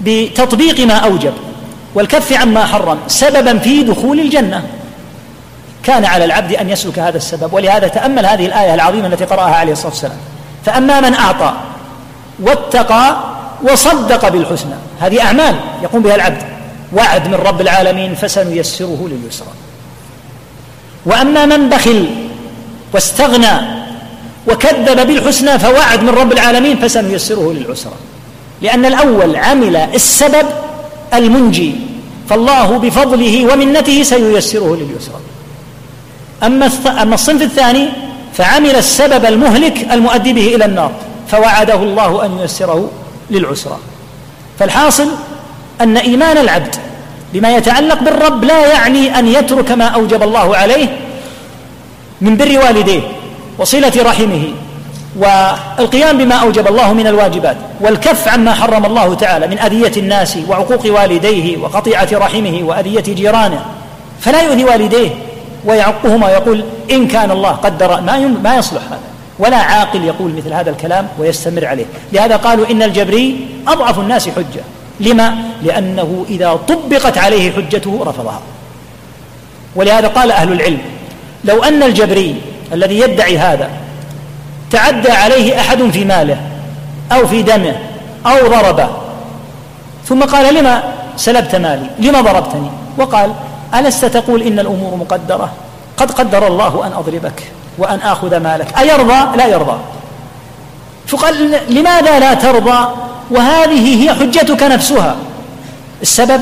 بتطبيق 0.00 0.80
ما 0.80 0.94
أوجب 0.94 1.32
والكف 1.94 2.32
عما 2.32 2.66
حرم 2.66 2.98
سببا 3.06 3.58
في 3.58 3.82
دخول 3.82 4.20
الجنة 4.20 4.64
كان 5.82 6.04
على 6.04 6.24
العبد 6.24 6.52
أن 6.52 6.70
يسلك 6.70 6.98
هذا 6.98 7.16
السبب. 7.16 7.52
ولهذا 7.52 7.88
تأمل 7.88 8.26
هذه 8.26 8.46
الآية 8.46 8.74
العظيمة 8.74 9.06
التي 9.06 9.24
قرأها 9.24 9.54
عليه 9.54 9.72
الصلاة 9.72 9.90
والسلام. 9.90 10.18
فأما 10.66 11.00
من 11.00 11.14
أعطى 11.14 11.54
واتقى 12.40 13.33
وصدق 13.64 14.28
بالحسنى. 14.28 14.74
هذه 15.00 15.20
أعمال 15.20 15.54
يقوم 15.82 16.02
بها 16.02 16.14
العبد. 16.14 16.42
وعد 16.92 17.28
من 17.28 17.34
رب 17.34 17.60
العالمين 17.60 18.14
فسنيسره 18.14 19.08
لليسرى. 19.10 19.48
وأما 21.06 21.46
من 21.46 21.68
بخل 21.68 22.08
واستغنى 22.92 23.84
وكذب 24.48 25.06
بالحسنى 25.06 25.58
فوعد 25.58 26.02
من 26.02 26.08
رب 26.08 26.32
العالمين 26.32 26.76
فسنيسره 26.76 27.52
للعسرى. 27.52 27.92
لأن 28.62 28.84
الأول 28.84 29.36
عمل 29.36 29.76
السبب 29.76 30.46
المنجي 31.14 31.74
فالله 32.28 32.78
بفضله 32.78 33.52
ومنته 33.52 34.02
سييسره 34.02 34.76
لليسرى. 34.76 35.20
أما 36.42 36.70
أما 37.02 37.14
الصنف 37.14 37.42
الثاني 37.42 37.88
فعمل 38.34 38.76
السبب 38.76 39.24
المهلك 39.24 39.92
المؤدي 39.92 40.32
به 40.32 40.54
إلى 40.54 40.64
النار 40.64 40.92
فوعده 41.28 41.82
الله 41.82 42.26
أن 42.26 42.38
ييسره 42.38 42.90
للعسرى 43.30 43.78
فالحاصل 44.58 45.08
أن 45.80 45.96
إيمان 45.96 46.38
العبد 46.38 46.76
بما 47.32 47.56
يتعلق 47.56 48.02
بالرب 48.02 48.44
لا 48.44 48.66
يعني 48.66 49.18
أن 49.18 49.28
يترك 49.28 49.70
ما 49.70 49.84
أوجب 49.84 50.22
الله 50.22 50.56
عليه 50.56 50.98
من 52.20 52.36
بر 52.36 52.58
والديه 52.64 53.00
وصلة 53.58 53.92
رحمه 53.96 54.44
والقيام 55.16 56.18
بما 56.18 56.34
أوجب 56.34 56.68
الله 56.68 56.92
من 56.92 57.06
الواجبات 57.06 57.56
والكف 57.80 58.28
عما 58.28 58.54
حرم 58.54 58.84
الله 58.84 59.14
تعالى 59.14 59.46
من 59.46 59.58
أذية 59.58 59.92
الناس 59.96 60.38
وعقوق 60.48 60.86
والديه 60.86 61.56
وقطيعة 61.56 62.08
رحمه 62.12 62.60
وأذية 62.62 63.00
جيرانه 63.00 63.64
فلا 64.20 64.42
يؤذي 64.42 64.64
والديه 64.64 65.10
ويعقهما 65.64 66.26
ويقول 66.26 66.64
إن 66.90 67.08
كان 67.08 67.30
الله 67.30 67.50
قدر 67.50 68.00
ما 68.00 68.18
ما 68.18 68.56
يصلح 68.56 68.82
هذا. 68.90 69.13
ولا 69.38 69.56
عاقل 69.56 70.04
يقول 70.04 70.32
مثل 70.36 70.52
هذا 70.52 70.70
الكلام 70.70 71.08
ويستمر 71.18 71.66
عليه. 71.66 71.84
لهذا 72.12 72.36
قالوا 72.36 72.70
إن 72.70 72.82
الجبري 72.82 73.48
أضعف 73.68 73.98
الناس 73.98 74.28
حجة. 74.28 74.62
لما؟ 75.00 75.34
لأنه 75.62 76.24
إذا 76.30 76.58
طبقت 76.68 77.18
عليه 77.18 77.52
حجته 77.52 78.00
رفضها. 78.06 78.40
ولهذا 79.76 80.08
قال 80.08 80.32
أهل 80.32 80.52
العلم 80.52 80.78
لو 81.44 81.62
أن 81.62 81.82
الجبري 81.82 82.40
الذي 82.72 82.98
يدعي 82.98 83.38
هذا 83.38 83.70
تعدى 84.70 85.10
عليه 85.10 85.60
أحد 85.60 85.82
في 85.82 86.04
ماله 86.04 86.40
أو 87.12 87.26
في 87.26 87.42
دمه 87.42 87.76
أو 88.26 88.48
ضربه 88.48 88.88
ثم 90.08 90.22
قال 90.22 90.54
لما 90.54 90.82
سلبت 91.16 91.54
مالي؟ 91.54 91.86
لما 91.98 92.20
ضربتني؟ 92.20 92.70
وقال 92.98 93.32
ألست 93.74 94.04
تقول 94.04 94.42
إن 94.42 94.58
الأمور 94.58 94.96
مقدرة؟ 94.96 95.52
قد 95.96 96.10
قدر 96.10 96.46
الله 96.46 96.86
أن 96.86 96.92
أضربك. 96.92 97.42
وأن 97.78 97.98
آخذ 97.98 98.40
مالك. 98.40 98.78
أيرضى؟ 98.78 99.36
لا 99.36 99.46
يرضى. 99.46 99.78
فقال 101.06 101.58
لماذا 101.68 102.18
لا 102.18 102.34
ترضى؟ 102.34 102.88
وهذه 103.30 104.02
هي 104.02 104.14
حجتك 104.14 104.62
نفسها. 104.62 105.16
السبب 106.02 106.40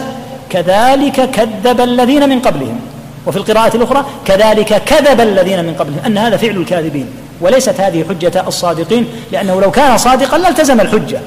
كذلك 0.50 1.30
كذب 1.30 1.80
الذين 1.80 2.28
من 2.28 2.40
قبلهم. 2.40 2.80
وفي 3.26 3.36
القراءة 3.36 3.76
الأخرى 3.76 4.04
كذلك 4.24 4.82
كذب 4.84 5.20
الذين 5.20 5.64
من 5.64 5.74
قبلهم. 5.74 5.98
أن 6.06 6.18
هذا 6.18 6.36
فعل 6.36 6.56
الكاذبين. 6.56 7.06
وليست 7.40 7.80
هذه 7.80 8.04
حجة 8.08 8.44
الصادقين 8.46 9.06
لأنه 9.32 9.60
لو 9.60 9.70
كان 9.70 9.98
صادقا 9.98 10.38
لالتزم 10.38 10.80
الحجة. 10.80 11.20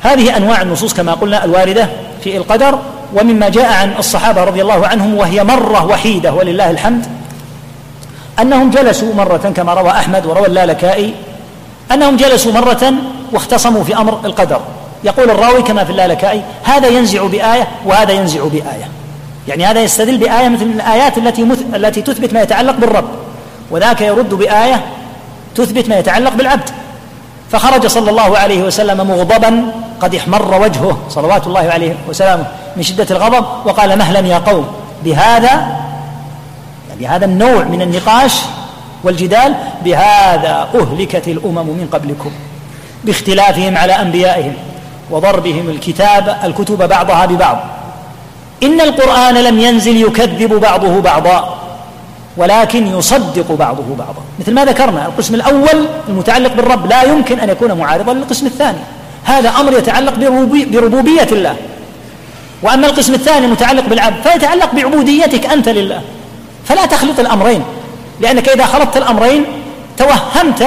هذه 0.00 0.36
أنواع 0.36 0.62
النصوص 0.62 0.94
كما 0.94 1.14
قلنا 1.14 1.44
الواردة 1.44 1.88
في 2.24 2.36
القدر 2.36 2.78
ومما 3.14 3.48
جاء 3.48 3.72
عن 3.72 3.94
الصحابة 3.98 4.44
رضي 4.44 4.62
الله 4.62 4.86
عنهم 4.86 5.14
وهي 5.14 5.44
مرة 5.44 5.86
وحيدة 5.86 6.32
ولله 6.32 6.70
الحمد. 6.70 7.06
أنهم 8.40 8.70
جلسوا 8.70 9.14
مرة 9.14 9.52
كما 9.56 9.74
روى 9.74 9.90
أحمد 9.90 10.26
وروى 10.26 10.46
اللالكائي 10.46 11.14
أنهم 11.92 12.16
جلسوا 12.16 12.52
مرة 12.52 12.92
واختصموا 13.32 13.84
في 13.84 13.96
أمر 13.96 14.20
القدر. 14.24 14.60
يقول 15.04 15.30
الراوي 15.30 15.62
كما 15.62 15.84
في 15.84 15.90
اللالكائي 15.90 16.42
هذا 16.64 16.88
ينزع 16.88 17.26
بآية 17.26 17.68
وهذا 17.84 18.12
ينزع 18.12 18.44
بآية. 18.44 18.88
يعني 19.48 19.66
هذا 19.66 19.80
يستدل 19.80 20.18
بآية 20.18 20.48
مثل 20.48 20.64
الآيات 20.64 21.18
التي 21.18 21.44
مث... 21.44 21.58
التي 21.74 22.02
تثبت 22.02 22.32
ما 22.32 22.42
يتعلق 22.42 22.76
بالرب. 22.76 23.08
وذاك 23.70 24.00
يرد 24.00 24.34
بآية 24.34 24.80
تثبت 25.54 25.88
ما 25.88 25.98
يتعلق 25.98 26.34
بالعبد. 26.34 26.70
فخرج 27.50 27.86
صلى 27.86 28.10
الله 28.10 28.38
عليه 28.38 28.62
وسلم 28.62 29.06
مغضبا 29.08 29.72
قد 30.00 30.14
احمر 30.14 30.60
وجهه 30.60 30.98
صلوات 31.08 31.46
الله 31.46 31.70
عليه 31.72 31.94
وسلامه 32.08 32.44
من 32.76 32.82
شدة 32.82 33.06
الغضب 33.10 33.44
وقال 33.64 33.98
مهلا 33.98 34.20
يا 34.20 34.38
قوم 34.38 34.66
بهذا 35.04 35.76
بهذا 37.00 37.24
النوع 37.24 37.64
من 37.64 37.82
النقاش 37.82 38.32
والجدال 39.04 39.54
بهذا 39.84 40.68
أهلكت 40.74 41.28
الأمم 41.28 41.66
من 41.66 41.88
قبلكم 41.92 42.30
باختلافهم 43.04 43.76
على 43.76 43.92
أنبيائهم 43.92 44.52
وضربهم 45.10 45.70
الكتاب 45.70 46.36
الكتب 46.44 46.88
بعضها 46.88 47.26
ببعض. 47.26 47.60
إن 48.62 48.80
القرآن 48.80 49.34
لم 49.34 49.58
ينزل 49.58 49.96
يكذب 49.96 50.52
بعضه 50.54 51.00
بعضا 51.00 51.58
ولكن 52.36 52.86
يصدق 52.86 53.52
بعضه 53.52 53.96
بعضا. 53.98 54.22
مثل 54.40 54.54
ما 54.54 54.64
ذكرنا 54.64 55.06
القسم 55.06 55.34
الأول 55.34 55.86
المتعلق 56.08 56.54
بالرب 56.54 56.86
لا 56.86 57.02
يمكن 57.02 57.40
أن 57.40 57.48
يكون 57.48 57.72
معارضا 57.72 58.14
للقسم 58.14 58.46
الثاني. 58.46 58.78
هذا 59.24 59.48
أمر 59.48 59.72
يتعلق 59.72 60.14
بربوبية 60.72 61.28
الله. 61.32 61.56
وأما 62.62 62.86
القسم 62.86 63.14
الثاني 63.14 63.46
المتعلق 63.46 63.88
بالعبد 63.88 64.28
فيتعلق 64.28 64.74
بعبوديتك 64.74 65.46
أنت 65.46 65.68
لله. 65.68 66.00
فلا 66.68 66.86
تخلط 66.86 67.20
الأمرين 67.20 67.64
لأنك 68.20 68.48
إذا 68.48 68.64
خلطت 68.64 68.96
الأمرين 68.96 69.44
توهمت 69.96 70.66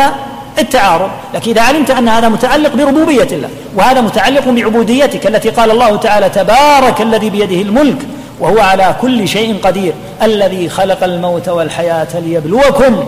التعارض 0.60 1.10
لكن 1.34 1.52
إذا 1.52 1.62
علمت 1.62 1.92
أن 1.92 2.08
هذا 2.10 2.30
متعلق 2.30 2.76
بربوبية 2.76 3.28
الله 3.32 3.50
وهذا 3.76 4.02
متعلق 4.02 4.50
بعبوديتك 4.50 5.28
التي 5.28 5.50
قال 5.50 5.72
الله 5.72 5.96
تعالى 5.96 6.30
تبارك 6.30 7.02
الذي 7.02 7.30
بيده 7.30 7.62
الملك 7.62 7.98
وهو 8.40 8.60
على 8.60 8.96
كل 9.02 9.28
شيء 9.28 9.60
قدير 9.64 9.94
الذي 10.24 10.70
خلق 10.70 11.04
الموت 11.04 11.50
والحياة 11.50 12.08
ليبلوكم 12.14 13.04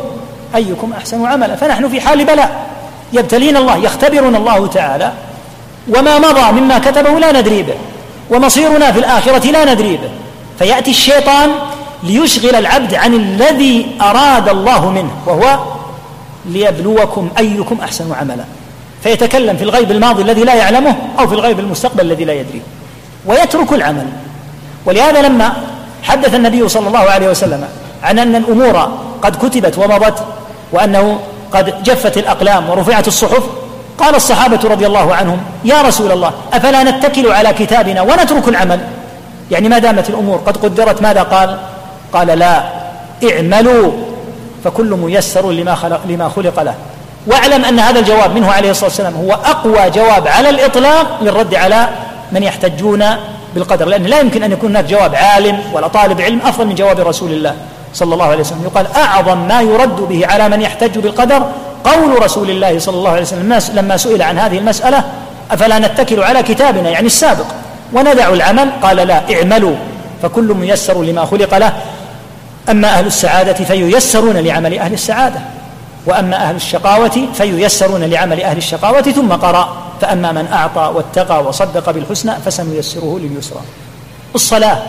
أيكم 0.56 0.94
أحسن 0.98 1.26
عملا. 1.26 1.56
فنحن 1.56 1.90
في 1.90 2.02
حال 2.02 2.26
بلاء. 2.26 2.66
يبتلينا 3.14 3.60
الله 3.60 3.78
يختبرنا 3.78 4.38
الله 4.38 4.68
تعالى 4.68 5.12
وما 5.98 6.20
مضى 6.20 6.62
مما 6.62 6.80
كتبه 6.80 7.20
لا 7.20 7.32
ندري 7.32 7.64
به 7.64 7.76
ومصيرنا 8.30 8.92
في 8.92 9.00
الآخرة 9.00 9.52
لا 9.52 9.74
ندري 9.74 9.98
به. 9.98 10.10
فيأتي 10.60 10.92
الشيطان 10.92 11.50
ليشغل 12.04 12.56
العبد 12.56 12.94
عن 12.94 13.14
الذي 13.14 13.86
أراد 14.02 14.50
الله 14.50 14.90
منه 14.90 15.12
وهو 15.26 15.60
ليبلوكم 16.46 17.30
أيكم 17.38 17.78
أحسن 17.84 18.14
عملا. 18.14 18.44
فيتكلم 19.04 19.58
في 19.58 19.64
الغيب 19.64 19.92
الماضي 19.92 20.24
الذي 20.24 20.44
لا 20.44 20.54
يعلمه 20.54 20.96
أو 21.20 21.28
في 21.28 21.34
الغيب 21.34 21.60
المستقبل 21.60 22.02
الذي 22.02 22.26
لا 22.26 22.34
يدريه 22.34 22.62
ويترك 23.26 23.74
العمل. 23.74 24.08
ولهذا 24.86 25.22
لما 25.22 25.54
حدث 26.04 26.36
النبي 26.36 26.70
صلى 26.70 26.88
الله 26.88 27.00
عليه 27.00 27.30
وسلم 27.30 27.68
عن 28.04 28.20
أن 28.20 28.36
الأمور 28.36 28.92
قد 29.22 29.36
كتبت 29.46 29.78
ومضت 29.78 30.24
وأنه 30.72 31.20
قد 31.52 31.84
جفت 31.84 32.18
الأقلام 32.18 32.70
ورفعت 32.70 33.08
الصحف 33.08 33.44
قال 33.98 34.16
الصحابة 34.16 34.60
رضي 34.70 34.88
الله 34.88 35.16
عنهم 35.16 35.38
يا 35.66 35.82
رسول 35.82 36.12
الله 36.12 36.32
أفلا 36.54 36.84
نتكل 36.84 37.32
على 37.32 37.54
كتابنا 37.54 38.02
ونترك 38.02 38.48
العمل؟ 38.48 38.80
يعني 39.52 39.70
ما 39.70 39.80
دامت 39.80 40.10
الأمور 40.10 40.38
قد 40.38 40.58
قدرت 40.58 41.02
ماذا 41.02 41.24
قال؟ 41.24 41.58
قال 42.14 42.28
لا 42.28 42.64
اعملوا 43.32 43.92
فكل 44.64 44.90
ميسر 44.90 45.52
لما 45.52 45.76
خلق, 45.76 46.00
لما 46.06 46.30
خلق 46.30 46.64
له. 46.64 46.76
واعلم 47.28 47.66
أن 47.66 47.80
هذا 47.80 48.00
الجواب 48.00 48.36
منه 48.36 48.52
عليه 48.52 48.72
الصلاة 48.72 48.90
والسلام 48.90 49.16
هو 49.16 49.32
أقوى 49.32 49.90
جواب 49.90 50.28
على 50.28 50.50
الإطلاق 50.50 51.08
للرد 51.22 51.56
على 51.56 51.90
من 52.32 52.44
يحتجون 52.44 53.06
بالقدر 53.56 53.86
لأن 53.86 54.04
لا 54.04 54.20
يمكن 54.20 54.44
أن 54.44 54.52
يكون 54.52 54.70
هناك 54.70 54.86
جواب 54.86 55.16
عالم 55.16 55.60
ولا 55.74 55.88
طالب 55.88 56.22
علم 56.22 56.40
أفضل 56.46 56.68
من 56.68 56.76
جواب 56.76 57.00
رسول 57.00 57.32
الله 57.32 57.56
صلى 57.94 58.14
الله 58.14 58.26
عليه 58.26 58.40
وسلم. 58.40 58.64
يقال 58.64 58.88
أعظم 58.96 59.48
ما 59.48 59.62
يرد 59.62 59.96
به 59.96 60.28
على 60.28 60.50
من 60.50 60.62
يحتج 60.62 61.00
بالقدر 61.00 61.46
قول 61.84 62.24
رسول 62.24 62.50
الله 62.50 62.80
صلى 62.80 62.96
الله 62.96 63.10
عليه 63.10 63.22
وسلم 63.22 63.60
لما 63.74 63.98
سئل 63.98 64.22
عن 64.22 64.40
هذه 64.40 64.58
المسألة 64.58 65.04
أفلا 65.52 65.80
نتكل 65.80 66.24
على 66.24 66.44
كتابنا؟ 66.44 66.90
يعني 66.90 67.08
السابق. 67.08 67.46
وندع 67.94 68.30
العمل 68.30 68.70
قال 68.82 68.98
لا 68.98 69.22
اعملوا 69.34 69.76
فكل 70.22 70.54
ميسر 70.54 71.02
لما 71.04 71.26
خلق 71.26 71.58
له. 71.58 71.74
أما 72.70 72.88
أهل 72.88 73.06
السعادة 73.06 73.54
فييسرون 73.54 74.38
لعمل 74.38 74.80
أهل 74.80 74.94
السعادة 74.94 75.40
وأما 76.06 76.36
أهل 76.36 76.56
الشقاوة 76.56 77.28
فييسرون 77.34 78.04
لعمل 78.04 78.42
أهل 78.42 78.58
الشقاوة 78.58 79.02
ثم 79.02 79.32
قرأ 79.32 79.78
فأما 80.02 80.32
من 80.32 80.48
أعطى 80.54 80.92
واتقى 80.96 81.44
وصدق 81.44 81.92
بالحسنى 81.92 82.34
فسنيسره 82.46 83.20
لليسرى. 83.24 83.62
الصلاة 84.36 84.84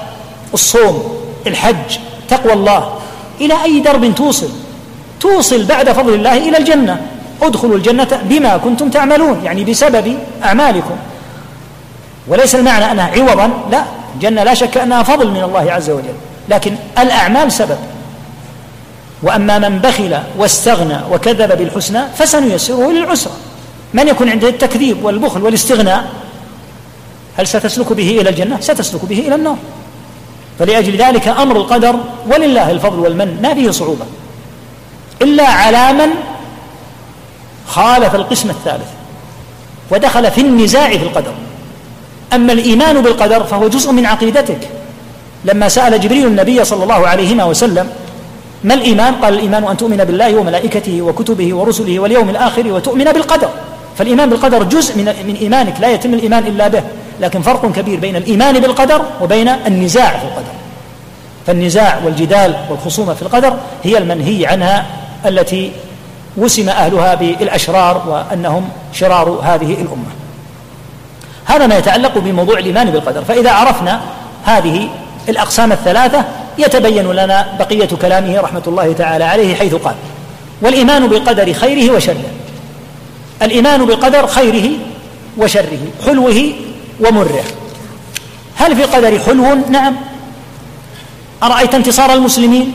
الصوم 0.54 1.16
الحج 1.46 1.98
تقوى 2.28 2.52
الله 2.52 2.94
إلى 3.40 3.62
أي 3.64 3.80
درب 3.80 4.14
توصل؟ 4.14 4.48
توصل 5.20 5.64
بعد 5.64 5.92
فضل 5.92 6.14
الله 6.14 6.48
إلى 6.48 6.58
الجنة. 6.58 7.00
ادخلوا 7.42 7.76
الجنة 7.76 8.20
بما 8.24 8.56
كنتم 8.56 8.90
تعملون 8.90 9.44
يعني 9.44 9.64
بسبب 9.64 10.18
أعمالكم. 10.44 10.96
وليس 12.28 12.54
المعنى 12.54 12.92
أنها 12.92 13.10
عوضا 13.10 13.50
لا 13.70 13.84
الجنة 14.14 14.42
لا 14.42 14.54
شك 14.54 14.76
أنها 14.76 15.02
فضل 15.02 15.30
من 15.30 15.42
الله 15.42 15.72
عز 15.72 15.90
وجل. 15.90 16.14
لكن 16.53 16.76
الأعمال 16.98 17.53
سبب. 17.53 17.78
وأما 19.22 19.59
من 19.59 19.78
بخل 19.78 20.18
واستغنى 20.38 20.98
وكذب 21.11 21.59
بالحسنى 21.59 22.00
فسنيسره 22.18 22.92
للعسرى. 22.92 23.32
من 23.94 24.09
يكون 24.09 24.28
عنده 24.28 24.48
التكذيب 24.48 25.05
والبخل 25.05 25.42
والاستغناء 25.42 26.05
هل 27.38 27.46
ستسلك 27.46 27.92
به 27.92 28.20
إلى 28.20 28.30
الجنة؟ 28.30 28.61
ستسلك 28.61 29.05
به 29.05 29.18
إلى 29.18 29.34
النار. 29.34 29.57
فلأجل 30.59 30.96
ذلك 30.96 31.28
أمر 31.28 31.57
القدر 31.57 31.96
ولله 32.26 32.70
الفضل 32.70 32.98
والمن 32.98 33.42
ما 33.42 33.55
فيه 33.55 33.70
صعوبة. 33.70 34.05
إلا 35.22 35.48
على 35.48 35.92
من 35.92 36.09
خالف 37.66 38.14
القسم 38.14 38.50
الثالث 38.50 38.88
ودخل 39.90 40.30
في 40.30 40.40
النزاع 40.40 40.90
في 40.90 41.03
القدر. 41.03 41.32
أما 42.32 42.53
الإيمان 42.53 43.03
بالقدر 43.03 43.44
فهو 43.44 43.68
جزء 43.68 43.92
من 43.92 44.07
عقيدتك. 44.07 44.68
لما 45.45 45.68
سأل 45.68 46.01
جبريل 46.01 46.26
النبي 46.26 46.64
صلى 46.64 46.82
الله 46.82 47.09
عليه 47.09 47.45
وسلم 47.45 47.90
ما 48.64 48.74
الإيمان؟ 48.74 49.14
قال 49.14 49.34
الإيمان 49.34 49.64
أن 49.64 49.76
تؤمن 49.76 49.97
بالله 49.97 50.36
وملائكته 50.36 51.03
وكتبه 51.03 51.55
ورسله 51.55 51.99
واليوم 51.99 52.30
الآخر 52.30 52.72
وتؤمن 52.72 53.05
بالقدر. 53.05 53.49
فالإيمان 53.99 54.30
بالقدر 54.30 54.62
جزء 54.62 54.97
من, 54.97 55.05
من 55.05 55.36
إيمانك 55.40 55.80
لا 55.80 55.90
يتم 55.90 56.14
الإيمان 56.14 56.47
إلا 56.47 56.68
به. 56.68 56.82
لكن 57.20 57.43
فرق 57.43 57.72
كبير 57.72 58.01
بين 58.01 58.16
الإيمان 58.16 58.61
بالقدر 58.61 59.03
وبين 59.20 59.49
النزاع 59.49 60.18
في 60.18 60.24
القدر. 60.24 60.53
فالنزاع 61.47 62.01
والجدال 62.05 62.57
والخصومة 62.70 63.14
في 63.14 63.22
القدر 63.22 63.57
هي 63.84 63.99
المنهي 63.99 64.47
عنها 64.47 64.86
التي 65.26 65.72
وسم 66.36 66.68
أهلها 66.68 67.14
بالأشرار 67.14 68.03
وأنهم 68.09 68.68
شرار 68.93 69.40
هذه 69.43 69.72
الأمة. 69.72 70.12
هذا 71.45 71.66
ما 71.66 71.78
يتعلق 71.78 72.18
بموضوع 72.18 72.59
الإيمان 72.59 72.90
بالقدر. 72.90 73.24
فإذا 73.24 73.51
عرفنا 73.51 74.01
هذه 74.45 74.88
الأقسام 75.28 75.72
الثلاثة 75.72 76.24
يتبين 76.58 77.12
لنا 77.12 77.46
بقية 77.58 77.88
كلامه 78.02 78.40
رحمة 78.40 78.62
الله 78.66 78.92
تعالى 78.92 79.24
عليه 79.24 79.54
حيث 79.54 79.74
قال 79.74 79.94
والإيمان 80.62 81.08
بقدر 81.08 81.52
خيره 81.52 81.94
وشره. 81.96 82.30
الإيمان 83.42 83.86
بقدر 83.86 84.26
خيره 84.26 84.70
وشره 85.38 85.78
حلوة 86.06 86.52
ومره. 87.00 87.44
هل 88.56 88.76
في 88.76 88.84
القدر 88.84 89.18
حلو؟ 89.18 89.54
نعم. 89.70 89.96
أرأيت 91.42 91.74
انتصار 91.74 92.12
المسلمين 92.12 92.72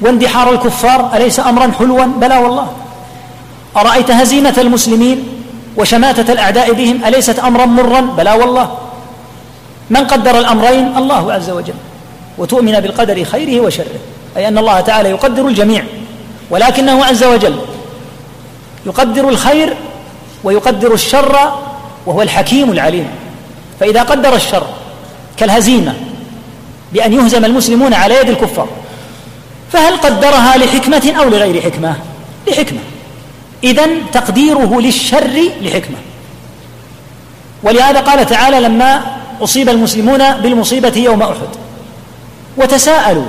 واندحار 0.00 0.52
الكفار؟ 0.52 1.10
أليس 1.16 1.40
أمرا 1.40 1.72
حلوا؟ 1.78 2.04
بلى 2.04 2.36
والله. 2.36 2.72
أرأيت 3.76 4.10
هزيمة 4.10 4.54
المسلمين 4.58 5.28
وشماتة 5.76 6.32
الأعداء 6.32 6.72
بهم؟ 6.72 7.04
أليست 7.04 7.38
أمرا 7.38 7.66
مرا؟ 7.66 8.00
بلى 8.00 8.32
والله. 8.32 8.78
من 9.90 10.04
قدر 10.06 10.38
الأمرين؟ 10.38 10.96
الله 10.96 11.32
عز 11.32 11.50
وجل. 11.50 11.74
وتؤمن 12.38 12.80
بالقدر 12.80 13.24
خيره 13.24 13.60
وشره. 13.60 13.98
أي 14.36 14.48
أن 14.48 14.58
الله 14.58 14.80
تعالى 14.80 15.10
يقدر 15.10 15.46
الجميع. 15.46 15.84
ولكنه 16.50 17.04
عز 17.04 17.24
وجل 17.24 17.56
يقدر 18.86 19.28
الخير 19.28 19.76
ويقدر 20.44 20.94
الشر 20.94 21.52
وهو 22.06 22.22
الحكيم 22.22 22.72
العليم. 22.72 23.08
فإذا 23.80 24.02
قدر 24.02 24.34
الشر 24.34 24.66
كالهزيمة 25.36 25.94
بأن 26.92 27.12
يهزم 27.12 27.44
المسلمون 27.44 27.94
على 27.94 28.14
يد 28.14 28.28
الكفار 28.28 28.68
فهل 29.72 29.96
قدرها 29.96 30.56
لحكمة 30.56 31.12
أو 31.18 31.28
لغير 31.28 31.62
حكمة؟ 31.62 31.96
لحكمة. 32.48 32.78
إذا 33.64 33.86
تقديره 34.12 34.80
للشر 34.80 35.50
لحكمة. 35.62 35.96
ولهذا 37.62 38.00
قال 38.00 38.26
تعالى 38.26 38.60
لما 38.60 39.00
أصيب 39.42 39.68
المسلمون 39.68 40.18
بالمصيبة 40.42 40.92
يوم 40.96 41.22
أحد. 41.22 41.48
وتساءلوا 42.56 43.26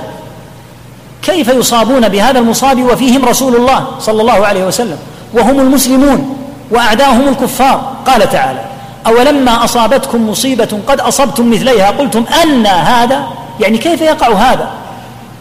كيف 1.22 1.48
يصابون 1.48 2.08
بهذا 2.08 2.38
المصاب 2.38 2.82
وفيهم 2.82 3.24
رسول 3.24 3.56
الله 3.56 3.86
صلى 4.00 4.20
الله 4.20 4.46
عليه 4.46 4.66
وسلم؟ 4.66 4.98
وهم 5.34 5.60
المسلمون 5.60 6.36
واعداهم 6.70 7.28
الكفار. 7.28 7.96
قال 8.06 8.30
تعالى 8.30 8.60
أولما 9.06 9.64
أصابتكم 9.64 10.30
مصيبة 10.30 10.78
قد 10.86 11.00
أصبتم 11.00 11.50
مثليها؟ 11.50 11.90
قلتم 11.90 12.24
أن 12.42 12.66
هذا 12.66 13.26
يعني 13.60 13.78
كيف 13.78 14.00
يقع 14.00 14.32
هذا؟ 14.32 14.70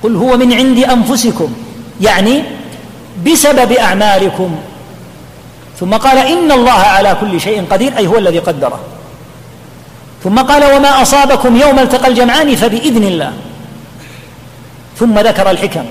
قل 0.03 0.15
هو 0.15 0.37
من 0.37 0.53
عند 0.53 0.79
أنفسكم 0.79 1.53
يعني 2.01 2.43
بسبب 3.25 3.71
أعمالكم. 3.71 4.55
ثم 5.79 5.93
قال 5.93 6.17
إن 6.17 6.51
الله 6.51 6.71
على 6.71 7.17
كل 7.21 7.41
شيء 7.41 7.65
قدير 7.71 7.97
أي 7.97 8.07
هو 8.07 8.17
الذي 8.17 8.39
قدره. 8.39 8.79
ثم 10.25 10.39
قال 10.39 10.75
وما 10.75 11.01
أصابكم 11.01 11.55
يوم 11.55 11.79
التقى 11.79 12.07
الجمعان 12.07 12.55
فبإذن 12.55 13.03
الله. 13.03 13.33
ثم 14.99 15.19
ذكر 15.19 15.51
الحكم. 15.51 15.85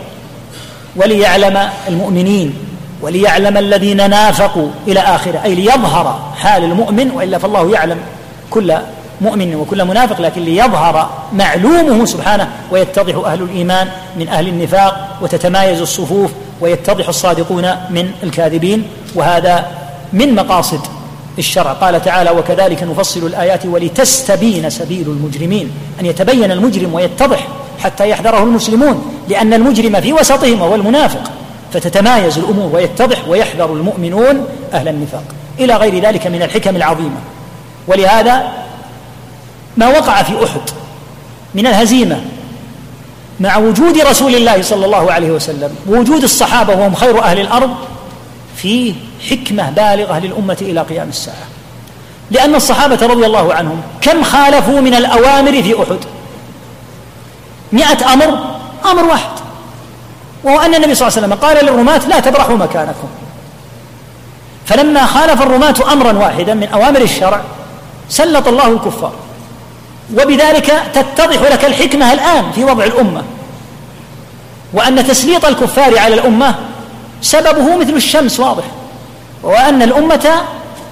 وليعلم 0.96 1.68
المؤمنين 1.88 2.54
وليعلم 3.02 3.56
الذين 3.56 4.10
نافقوا 4.10 4.68
إلى 4.88 5.00
آخره 5.00 5.40
أي 5.44 5.54
ليظهر 5.54 6.32
حال 6.36 6.64
المؤمن 6.64 7.10
وإلا 7.10 7.38
فالله 7.38 7.70
يعلم 7.70 7.98
كل 8.50 8.78
مؤمن 9.20 9.54
وكل 9.54 9.84
منافق 9.84 10.20
لكن 10.20 10.42
ليظهر 10.42 11.10
معلومه 11.32 12.04
سبحانه 12.04 12.48
ويتضح 12.70 13.26
أهل 13.26 13.42
الإيمان 13.42 13.88
من 14.16 14.28
أهل 14.28 14.48
النفاق 14.48 15.18
وتتمايز 15.20 15.80
الصفوف 15.80 16.30
ويتضح 16.60 17.08
الصادقون 17.08 17.62
من 17.90 18.10
الكاذبين. 18.22 18.84
وهذا 19.14 19.66
من 20.12 20.34
مقاصد 20.34 20.80
الشرع 21.38 21.72
قال 21.72 22.04
تعالى 22.04 22.30
وكذلك 22.30 22.82
نفصل 22.82 23.26
الآيات 23.26 23.66
ولتستبين 23.66 24.70
سبيل 24.70 25.06
المجرمين. 25.06 25.70
أن 26.00 26.06
يتبين 26.06 26.52
المجرم 26.52 26.94
ويتضح 26.94 27.48
حتى 27.78 28.08
يحذره 28.08 28.42
المسلمون 28.42 29.12
لأن 29.28 29.54
المجرم 29.54 30.00
في 30.00 30.12
وسطهم 30.12 30.60
وهو 30.60 30.74
المنافق. 30.74 31.30
فتتمايز 31.72 32.38
الأمور 32.38 32.74
ويتضح 32.74 33.28
ويحذر 33.28 33.72
المؤمنون 33.72 34.46
أهل 34.72 34.88
النفاق. 34.88 35.24
إلى 35.60 35.76
غير 35.76 36.02
ذلك 36.04 36.26
من 36.26 36.42
الحكم 36.42 36.76
العظيمة. 36.76 37.20
ولهذا 37.88 38.52
ما 39.76 39.88
وقع 39.88 40.22
في 40.22 40.44
أحد 40.44 40.60
من 41.54 41.66
الهزيمة 41.66 42.20
مع 43.40 43.56
وجود 43.56 43.98
رسول 43.98 44.34
الله 44.34 44.62
صلى 44.62 44.84
الله 44.84 45.12
عليه 45.12 45.30
وسلم 45.30 45.76
ووجود 45.88 46.22
الصحابة 46.22 46.74
وهم 46.74 46.94
خير 46.94 47.22
أهل 47.22 47.40
الأرض 47.40 47.70
فيه 48.64 48.94
حكمة 49.30 49.70
بالغة 49.70 50.18
للأمة 50.18 50.56
إلى 50.60 50.80
قيام 50.80 51.08
الساعة. 51.08 51.46
لأن 52.30 52.54
الصحابة 52.54 53.06
رضي 53.06 53.26
الله 53.26 53.54
عنهم 53.54 53.82
كم 54.00 54.22
خالفوا 54.22 54.80
من 54.80 54.94
الأوامر 54.94 55.62
في 55.62 55.82
أحد؟ 55.82 55.98
مئة 57.72 58.12
أمر 58.12 58.38
أمر 58.84 59.04
واحد. 59.04 59.30
وهو 60.44 60.60
أن 60.60 60.74
النبي 60.74 60.94
صلى 60.94 61.08
الله 61.08 61.18
عليه 61.18 61.26
وسلم 61.26 61.34
قال 61.34 61.64
للرماة 61.64 62.08
لا 62.08 62.20
تبرحوا 62.20 62.56
مكانكم. 62.56 63.08
فلما 64.66 65.06
خالف 65.06 65.42
الرماة 65.42 65.74
أمرا 65.92 66.12
واحدا 66.12 66.54
من 66.54 66.68
أوامر 66.68 67.00
الشرع 67.00 67.40
سلط 68.08 68.48
الله 68.48 68.68
الكفار. 68.68 69.12
وبذلك 70.12 70.82
تتضح 70.94 71.42
لك 71.52 71.64
الحكمة 71.64 72.12
الآن 72.12 72.52
في 72.52 72.64
وضع 72.64 72.84
الأمة. 72.84 73.22
وأن 74.72 75.06
تسليط 75.06 75.44
الكفار 75.44 75.98
على 75.98 76.14
الأمة 76.14 76.54
سببه 77.24 77.76
مثل 77.76 77.92
الشمس 77.92 78.40
واضح 78.40 78.64
وأن 79.42 79.82
الأمة 79.82 80.30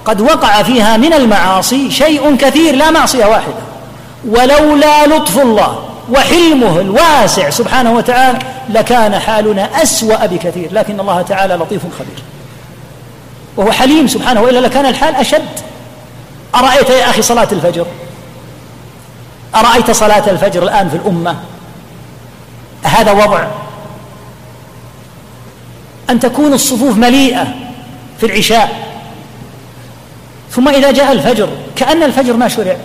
قد 0.05 0.21
وقع 0.21 0.63
فيها 0.63 0.97
من 0.97 1.13
المعاصي 1.13 1.91
شيء 1.91 2.35
كثير 2.35 2.75
لا 2.75 2.91
معصية 2.91 3.25
واحدة. 3.25 3.53
ولولا 4.27 5.05
لطف 5.05 5.39
الله 5.39 5.85
وحلمه 6.09 6.79
الواسع 6.79 7.49
سبحانه 7.49 7.91
وتعالى 7.91 8.39
لكان 8.69 9.19
حالنا 9.19 9.83
أسوأ 9.83 10.25
بكثير. 10.25 10.69
لكن 10.73 10.99
الله 10.99 11.21
تعالى 11.21 11.53
لطيف 11.53 11.81
خبير. 11.99 12.23
وهو 13.57 13.71
حليم 13.71 14.07
سبحانه 14.07 14.41
وإلا 14.41 14.59
لكان 14.59 14.85
الحال 14.85 15.15
أشد. 15.15 15.59
أرأيت 16.55 16.89
يا 16.89 17.09
أخي 17.09 17.21
صلاة 17.21 17.47
الفجر؟ 17.51 17.85
أرأيت 19.55 19.91
صلاة 19.91 20.29
الفجر 20.29 20.63
الآن 20.63 20.89
في 20.89 20.95
الأمة؟ 20.95 21.35
هذا 22.83 23.11
وضع 23.11 23.43
أن 26.09 26.19
تكون 26.19 26.53
الصفوف 26.53 26.97
مليئة 26.97 27.47
في 28.19 28.25
العشاء. 28.25 28.69
ثم 30.51 30.69
إذا 30.69 30.91
جاء 30.91 31.11
الفجر 31.11 31.49
كأن 31.75 32.03
الفجر 32.03 32.37
ما 32.37 32.47
شرع. 32.47 32.77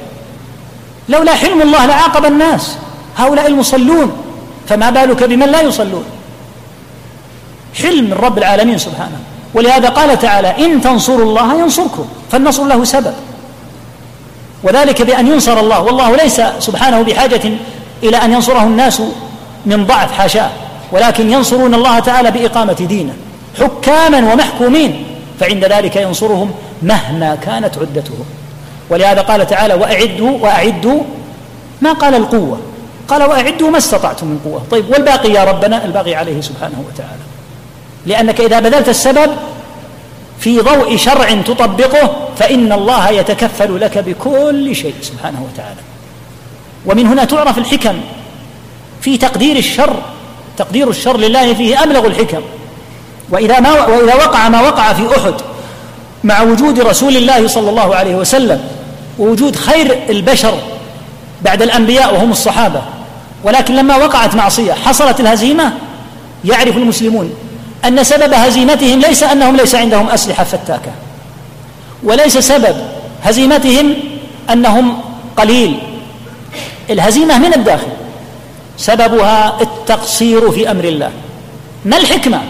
لولا 1.08 1.34
حلم 1.34 1.62
الله 1.62 1.86
لعاقب 1.86 2.24
الناس. 2.24 2.76
هؤلاء 3.16 3.46
المصلون 3.46 4.12
فما 4.68 4.90
بالك 4.90 5.24
بمن 5.24 5.46
لا 5.46 5.60
يصلون؟ 5.60 6.04
حلم 7.82 8.04
من 8.04 8.12
رب 8.12 8.38
العالمين 8.38 8.78
سبحانه. 8.78 9.18
ولهذا 9.54 9.88
قال 9.88 10.18
تعالى 10.18 10.66
إن 10.66 10.80
تنصروا 10.80 11.24
الله 11.24 11.60
ينصركم 11.60 12.08
فالنصر 12.32 12.64
له 12.64 12.84
سبب. 12.84 13.14
وذلك 14.62 15.02
بأن 15.02 15.26
ينصر 15.26 15.60
الله. 15.60 15.82
والله 15.82 16.16
ليس 16.16 16.40
سبحانه 16.58 17.02
بحاجة 17.02 17.40
إلى 18.02 18.16
أن 18.16 18.32
ينصره 18.32 18.62
الناس 18.62 19.02
من 19.66 19.86
ضعف 19.86 20.12
حاشاه 20.12 20.50
ولكن 20.92 21.30
ينصرون 21.30 21.74
الله 21.74 21.98
تعالى 21.98 22.30
بإقامة 22.30 22.72
دينه 22.72 23.14
حكاما 23.58 24.32
ومحكومين 24.32 25.04
فعند 25.40 25.64
ذلك 25.64 25.96
ينصرهم 25.96 26.50
مهما 26.82 27.34
كانت 27.34 27.78
عدتهم. 27.78 28.24
ولهذا 28.90 29.20
قال 29.20 29.46
تعالى 29.46 29.74
وأعدوا 29.74 30.38
وأعدوا 30.38 31.02
ما 31.82 31.92
قال 31.92 32.14
القوة. 32.14 32.60
قال 33.08 33.22
وأعدوا 33.22 33.70
ما 33.70 33.78
استطعتم 33.78 34.26
من 34.26 34.40
قوة. 34.44 34.62
طيب 34.70 34.90
والباقي 34.90 35.30
يا 35.30 35.44
ربنا؟ 35.44 35.84
الباقي 35.84 36.14
عليه 36.14 36.40
سبحانه 36.40 36.84
وتعالى. 36.88 37.22
لأنك 38.06 38.40
إذا 38.40 38.60
بذلت 38.60 38.88
السبب 38.88 39.30
في 40.40 40.60
ضوء 40.60 40.96
شرع 40.96 41.34
تطبقه 41.42 42.28
فإن 42.38 42.72
الله 42.72 43.10
يتكفل 43.10 43.80
لك 43.80 43.98
بكل 43.98 44.76
شيء 44.76 44.94
سبحانه 45.02 45.46
وتعالى. 45.52 45.80
ومن 46.86 47.06
هنا 47.06 47.24
تعرف 47.24 47.58
الحكم 47.58 48.00
في 49.00 49.16
تقدير 49.16 49.56
الشر. 49.56 50.02
تقدير 50.58 50.90
الشر 50.90 51.16
لله 51.16 51.54
فيه 51.54 51.82
أبلغ 51.82 52.06
الحكم. 52.06 52.40
وإذا 53.30 53.60
ما 53.60 53.72
وإذا 53.72 54.14
وقع 54.14 54.48
ما 54.48 54.60
وقع 54.60 54.92
في 54.92 55.16
أحد 55.16 55.34
مع 56.24 56.42
وجود 56.42 56.80
رسول 56.80 57.16
الله 57.16 57.46
صلى 57.48 57.70
الله 57.70 57.96
عليه 57.96 58.14
وسلم 58.14 58.60
ووجود 59.18 59.56
خير 59.56 59.98
البشر 60.08 60.54
بعد 61.42 61.62
الأنبياء 61.62 62.14
وهم 62.14 62.30
الصحابة 62.30 62.82
ولكن 63.44 63.76
لما 63.76 63.96
وقعت 63.96 64.34
معصية 64.34 64.72
حصلت 64.72 65.20
الهزيمة 65.20 65.72
يعرف 66.44 66.76
المسلمون 66.76 67.34
أن 67.84 68.04
سبب 68.04 68.32
هزيمتهم 68.32 69.00
ليس 69.00 69.22
أنهم 69.22 69.56
ليس 69.56 69.74
عندهم 69.74 70.08
أسلحة 70.08 70.44
فتاكة 70.44 70.90
وليس 72.02 72.38
سبب 72.38 72.76
هزيمتهم 73.22 73.94
أنهم 74.52 75.00
قليل. 75.36 75.78
الهزيمة 76.90 77.38
من 77.38 77.54
الداخل. 77.54 77.97
سببها 78.78 79.56
التقصير 79.60 80.50
في 80.50 80.70
أمر 80.70 80.84
الله. 80.84 81.10
ما 81.84 81.96
الحكمة 81.96 82.42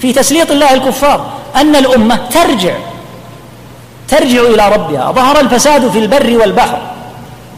في 0.00 0.12
تسليط 0.12 0.50
الله 0.50 0.74
الكفار؟ 0.74 1.26
أن 1.56 1.76
الأمة 1.76 2.16
ترجع 2.16 2.74
ترجع 4.08 4.40
إلى 4.40 4.68
ربها. 4.68 5.12
ظهر 5.12 5.40
الفساد 5.40 5.90
في 5.90 5.98
البر 5.98 6.38
والبحر 6.38 6.78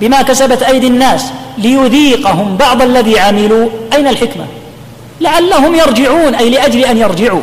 بما 0.00 0.22
كسبت 0.22 0.62
أيدي 0.62 0.86
الناس 0.86 1.24
ليذيقهم 1.58 2.56
بعض 2.56 2.82
الذي 2.82 3.18
عملوا. 3.18 3.68
أين 3.92 4.08
الحكمة؟ 4.08 4.44
لعلهم 5.20 5.74
يرجعون 5.74 6.34
أي 6.34 6.50
لأجل 6.50 6.84
أن 6.84 6.98
يرجعوا. 6.98 7.42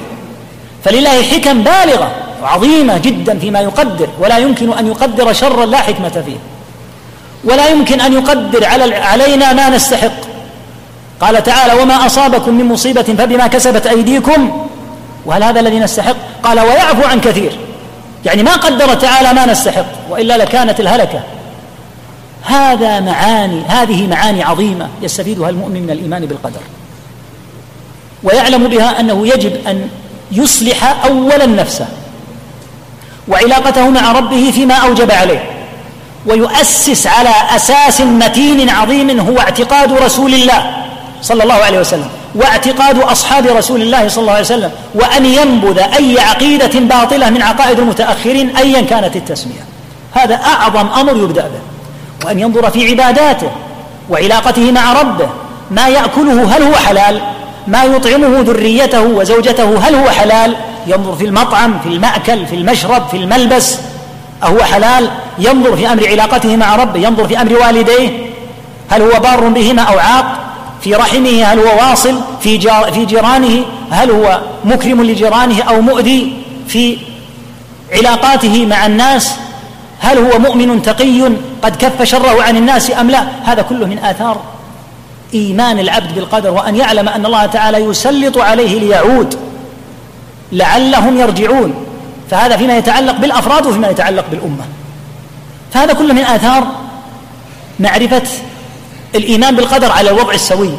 فلله 0.83 1.23
حكم 1.23 1.63
بالغة 1.63 2.11
وعظيمة 2.43 2.97
جدا 2.97 3.39
فيما 3.39 3.59
يقدر 3.59 4.07
ولا 4.19 4.37
يمكن 4.37 4.73
أن 4.73 4.87
يقدر 4.87 5.33
شرا 5.33 5.65
لا 5.65 5.77
حكمة 5.77 6.09
فيه. 6.25 6.37
ولا 7.43 7.67
يمكن 7.67 8.01
أن 8.01 8.13
يقدر 8.13 8.65
على 8.65 8.95
علينا 8.95 9.53
ما 9.53 9.69
نستحق. 9.69 10.32
قال 11.23 11.43
تعالى 11.43 11.81
وما 11.81 12.05
أصابكم 12.05 12.53
من 12.53 12.65
مصيبة 12.65 13.01
فبما 13.01 13.47
كسبت 13.47 13.87
أيديكم 13.87 14.67
وهل 15.25 15.43
هذا 15.43 15.59
الذي 15.59 15.79
نستحق؟ 15.79 16.15
قال 16.43 16.59
ويعفو 16.59 17.07
عن 17.07 17.21
كثير. 17.21 17.51
يعني 18.25 18.43
ما 18.43 18.55
قدر 18.55 18.93
تعالى 18.93 19.33
ما 19.33 19.45
نستحق 19.45 19.85
وإلا 20.09 20.37
لكانت 20.37 20.79
الهلكة. 20.79 21.21
هذا 22.43 22.99
معاني 22.99 23.61
هذه 23.67 24.07
معاني 24.07 24.43
عظيمة 24.43 24.87
يستفيدها 25.01 25.49
المؤمن 25.49 25.81
من 25.81 25.89
الإيمان 25.89 26.25
بالقدر. 26.25 26.59
ويعلم 28.23 28.67
بها 28.67 28.99
أنه 28.99 29.27
يجب 29.27 29.67
أن 29.67 29.89
يصلح 30.31 31.05
أولا 31.05 31.45
نفسه 31.45 31.87
وعلاقته 33.27 33.89
مع 33.89 34.11
ربه 34.11 34.51
فيما 34.51 34.75
أوجب 34.75 35.11
عليه 35.11 35.43
ويؤسس 36.25 37.07
على 37.07 37.33
أساس 37.55 38.01
متين 38.01 38.69
عظيم 38.69 39.19
هو 39.19 39.39
اعتقاد 39.39 39.93
رسول 39.93 40.33
الله. 40.33 40.82
صلى 41.23 41.43
الله 41.43 41.53
عليه 41.53 41.79
وسلم 41.79 42.07
واعتقاد 42.35 42.99
أصحاب 42.99 43.47
رسول 43.47 43.81
الله 43.81 44.07
صلى 44.07 44.21
الله 44.21 44.31
عليه 44.31 44.45
وسلم 44.45 44.71
وأن 44.95 45.25
ينبذ 45.25 45.79
أي 45.79 46.19
عقيدة 46.19 46.79
باطلة 46.79 47.29
من 47.29 47.41
عقائد 47.41 47.79
المتأخرين 47.79 48.57
أيا 48.57 48.81
كانت 48.81 49.15
التسمية. 49.15 49.65
هذا 50.11 50.35
أعظم 50.35 50.87
أمر 50.87 51.23
يبدأ 51.23 51.41
به. 51.41 52.27
وأن 52.27 52.39
ينظر 52.39 52.69
في 52.69 52.89
عباداته 52.89 53.51
وعلاقته 54.09 54.71
مع 54.71 54.93
ربه 54.93 55.29
ما 55.71 55.87
يأكله 55.87 56.57
هل 56.57 56.63
هو 56.63 56.75
حلال؟ 56.75 57.21
ما 57.67 57.83
يطعمه 57.83 58.41
ذريته 58.41 59.01
وزوجته 59.01 59.77
هل 59.77 59.95
هو 59.95 60.09
حلال؟ 60.09 60.55
ينظر 60.87 61.15
في 61.15 61.25
المطعم 61.25 61.79
في 61.79 61.89
المأكل 61.89 62.45
في 62.45 62.55
المشرب 62.55 63.07
في 63.07 63.17
الملبس 63.17 63.77
أهو 64.43 64.63
حلال؟ 64.63 65.09
ينظر 65.39 65.75
في 65.75 65.91
أمر 65.91 66.07
علاقته 66.07 66.55
مع 66.55 66.75
ربه 66.75 66.99
ينظر 66.99 67.27
في 67.27 67.41
أمر 67.41 67.53
والديه 67.53 68.09
هل 68.89 69.01
هو 69.01 69.19
بار 69.19 69.47
بهما 69.47 69.81
أو 69.81 69.99
عاق؟ 69.99 70.43
في 70.83 70.95
رحمه 70.95 71.43
هل 71.43 71.59
هو 71.59 71.89
واصل 71.89 72.21
في 72.41 72.59
في 72.93 73.05
جيرانه؟ 73.05 73.65
هل 73.91 74.11
هو 74.11 74.41
مكرم 74.65 75.03
لجيرانه 75.03 75.63
أو 75.63 75.81
مؤذي 75.81 76.33
في 76.67 76.97
علاقاته 77.91 78.65
مع 78.65 78.85
الناس؟ 78.85 79.35
هل 79.99 80.17
هو 80.17 80.39
مؤمن 80.39 80.81
تقي 80.81 81.21
قد 81.61 81.75
كف 81.75 82.03
شره 82.03 82.43
عن 82.43 82.57
الناس 82.57 82.91
أم 82.91 83.09
لا؟ 83.09 83.23
هذا 83.43 83.61
كله 83.61 83.85
من 83.85 83.97
آثار 83.97 84.41
إيمان 85.33 85.79
العبد 85.79 86.15
بالقدر 86.15 86.51
وأن 86.51 86.75
يعلم 86.75 87.09
أن 87.09 87.25
الله 87.25 87.45
تعالى 87.45 87.77
يسلط 87.77 88.37
عليه 88.37 88.79
ليعود 88.79 89.39
لعلهم 90.51 91.17
يرجعون. 91.17 91.73
فهذا 92.31 92.57
فيما 92.57 92.77
يتعلق 92.77 93.17
بالأفراد 93.17 93.65
وفيما 93.65 93.89
يتعلق 93.89 94.25
بالأمة. 94.31 94.65
فهذا 95.73 95.93
كله 95.93 96.13
من 96.13 96.23
آثار 96.23 96.67
معرفة 97.79 98.23
الإيمان 99.15 99.55
بالقدر 99.55 99.91
على 99.91 100.09
الوضع 100.09 100.33
السوي. 100.33 100.71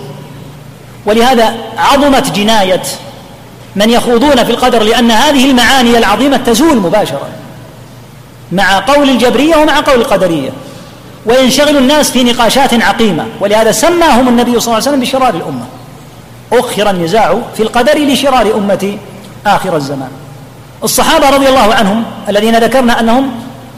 ولهذا 1.06 1.54
عظمت 1.78 2.30
جناية 2.30 2.82
من 3.76 3.90
يخوضون 3.90 4.44
في 4.44 4.50
القدر 4.50 4.82
لأن 4.82 5.10
هذه 5.10 5.50
المعاني 5.50 5.98
العظيمة 5.98 6.36
تزول 6.36 6.76
مباشرة 6.76 7.28
مع 8.52 8.78
قول 8.78 9.10
الجبرية 9.10 9.56
ومع 9.56 9.80
قول 9.80 10.00
القدرية 10.00 10.50
وينشغل 11.26 11.76
الناس 11.76 12.10
في 12.10 12.24
نقاشات 12.24 12.82
عقيمة 12.82 13.26
ولهذا 13.40 13.72
سماهم 13.72 14.28
النبي 14.28 14.60
صلى 14.60 14.66
الله 14.66 14.74
عليه 14.74 14.88
وسلم 14.88 15.00
بشرار 15.00 15.34
الأمة. 15.34 15.66
أخر 16.52 16.90
النزاع 16.90 17.38
في 17.56 17.62
القدر 17.62 17.98
لشرار 17.98 18.54
أمة 18.56 18.98
آخر 19.46 19.76
الزمان. 19.76 20.10
الصحابة 20.84 21.30
رضي 21.30 21.48
الله 21.48 21.74
عنهم 21.74 22.04
الذين 22.28 22.58
ذكرنا 22.58 23.00
أنهم 23.00 23.30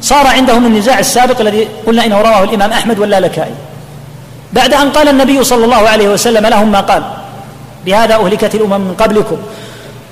صار 0.03 0.27
عندهم 0.27 0.67
النزاع 0.67 0.99
السابق 0.99 1.41
الذي 1.41 1.69
قلنا 1.87 2.07
إنه 2.07 2.21
رواه 2.21 2.45
الإمام 2.45 2.73
أحمد 2.73 2.99
واللالكائي. 2.99 3.55
بعد 4.53 4.75
أن 4.75 4.91
قال 4.91 5.09
النبي 5.09 5.45
صلى 5.45 5.65
الله 5.65 5.89
عليه 5.89 6.09
وسلم 6.09 6.47
لهم 6.47 6.73
ما 6.73 6.81
قال 6.81 7.03
بهذا 7.87 8.15
أهلكت 8.15 8.55
الأمم 8.55 8.81
من 8.81 8.95
قبلكم 8.99 9.37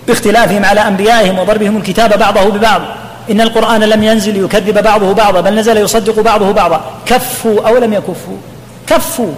باختلافهم 0.06 0.64
على 0.64 0.80
أنبيائهم 0.80 1.38
وضربهم 1.38 1.76
الكتاب 1.76 2.18
بعضه 2.18 2.44
ببعض. 2.44 2.82
إن 3.30 3.40
القرآن 3.40 3.80
لم 3.80 4.02
ينزل 4.02 4.44
يكذب 4.44 4.82
بعضه 4.82 5.12
بعضا 5.12 5.40
بل 5.40 5.54
نزل 5.54 5.76
يصدق 5.76 6.20
بعضه 6.20 6.52
بعضا. 6.52 6.84
كفوا 7.06 7.68
أو 7.68 7.78
لم 7.78 7.92
يكفوا؟ 7.92 8.36
كفوا 8.86 9.32